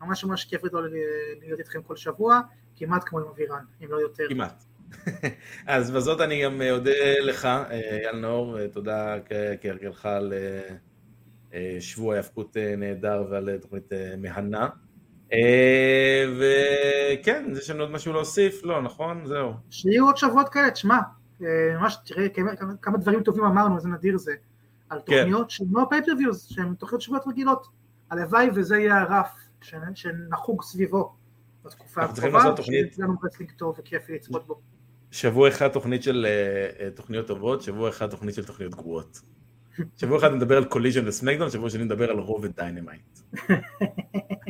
ממש 0.00 0.24
ממש 0.24 0.44
כיף 0.44 0.64
גדול 0.64 0.94
להיות 1.40 1.58
איתכם 1.58 1.82
כל 1.82 1.96
שבוע, 1.96 2.40
כמעט 2.76 3.02
כמו 3.06 3.18
עם 3.18 3.26
אבירן, 3.26 3.64
אם 3.84 3.88
לא 3.90 3.96
יותר. 3.96 4.24
כמעט. 4.28 4.64
אז 5.66 5.90
בזאת 5.90 6.20
אני 6.20 6.44
גם 6.44 6.62
אודה 6.70 7.18
לך, 7.22 7.44
אה, 7.44 7.70
אייל 7.70 8.16
נאור, 8.16 8.58
אה, 8.58 8.68
תודה 8.68 9.16
כהרגלך 9.60 10.06
על 10.06 10.32
אה, 10.32 10.74
אה, 11.54 11.76
שבוע 11.80 12.14
ההאבקות 12.14 12.56
אה, 12.56 12.76
נהדר 12.76 13.24
ועל 13.30 13.48
אה, 13.48 13.58
תוכנית 13.58 13.92
אה, 13.92 14.14
מהנה. 14.18 14.68
אה, 15.32 16.24
וכן, 16.38 17.44
יש 17.58 17.70
לנו 17.70 17.82
עוד 17.82 17.90
משהו 17.90 18.12
להוסיף? 18.12 18.64
לא, 18.64 18.82
נכון? 18.82 19.26
זהו. 19.26 19.52
שיהיו 19.70 20.06
עוד 20.06 20.16
שבועות 20.16 20.48
כאלה, 20.48 20.70
תשמע, 20.70 20.98
אה, 21.42 21.46
ממש 21.80 21.96
תראה 22.06 22.26
כמה- 22.82 22.98
דברים 22.98 23.22
טובים 23.22 23.44
אמרנו, 23.44 23.76
איזה 23.76 23.88
נדיר 23.88 24.18
זה, 24.18 24.32
על 24.88 24.98
כן. 25.06 25.16
תוכניות 25.16 25.50
שהן 25.50 25.66
לא 25.70 25.86
pay-per-views, 25.90 26.46
שהן 26.50 26.74
תוכניות 26.74 27.02
שבועות 27.02 27.22
רגילות. 27.26 27.66
הלוואי 28.10 28.48
וזה 28.54 28.78
יהיה 28.78 29.00
הרף 29.00 29.28
שנחוג 29.94 30.62
סביבו 30.62 31.12
בתקופה 31.64 32.02
הקרובה. 32.02 32.62
שיהיה 32.62 32.86
לנו 32.98 33.14
wrestling 33.24 33.52
טוב 33.52 33.76
וכיפי 33.78 34.14
לצפות 34.14 34.46
בו. 34.46 34.60
שבוע 35.10 35.48
אחד 35.48 35.68
תוכנית 35.68 36.02
של 36.02 36.26
אה, 36.28 36.90
תוכניות 36.90 37.26
טובות, 37.26 37.62
שבוע 37.62 37.88
אחד 37.88 38.10
תוכנית 38.10 38.34
של 38.34 38.44
תוכניות 38.44 38.74
גרועות. 38.74 39.20
שבוע 39.96 40.18
אחד 40.18 40.32
נדבר 40.32 40.56
על 40.56 40.64
Collision 40.64 41.08
ו 41.08 41.12
SmackDown, 41.12 41.50
שבוע 41.50 41.70
שני 41.70 41.84
נדבר 41.84 42.10
על 42.10 42.18
Raw 42.18 42.44
ו 42.44 42.51
Dynamite. 42.51 43.18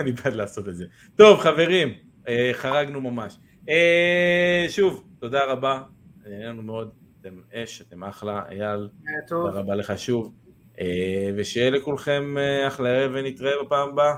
אני 0.00 0.12
בעד 0.12 0.34
לעשות 0.34 0.68
את 0.68 0.76
זה. 0.76 0.84
טוב, 1.16 1.40
חברים, 1.40 1.94
אה, 2.28 2.50
חרגנו 2.52 3.00
ממש. 3.00 3.38
אה, 3.68 4.66
שוב, 4.68 5.04
תודה 5.18 5.44
רבה, 5.44 5.82
היה 6.24 6.48
לנו 6.48 6.62
מאוד, 6.62 6.90
אתם 7.20 7.40
אש, 7.54 7.82
אתם 7.82 8.04
אחלה, 8.04 8.42
אייל. 8.50 8.88
תודה 9.28 9.58
רבה 9.58 9.74
לך 9.74 9.92
שוב. 9.96 10.34
אה, 10.80 11.30
ושיהיה 11.36 11.70
לכולכם 11.70 12.36
אה, 12.38 12.66
אחלה 12.66 12.88
ערב 12.88 13.10
ונתראה 13.14 13.52
בפעם 13.64 13.88
הבאה. 13.88 14.14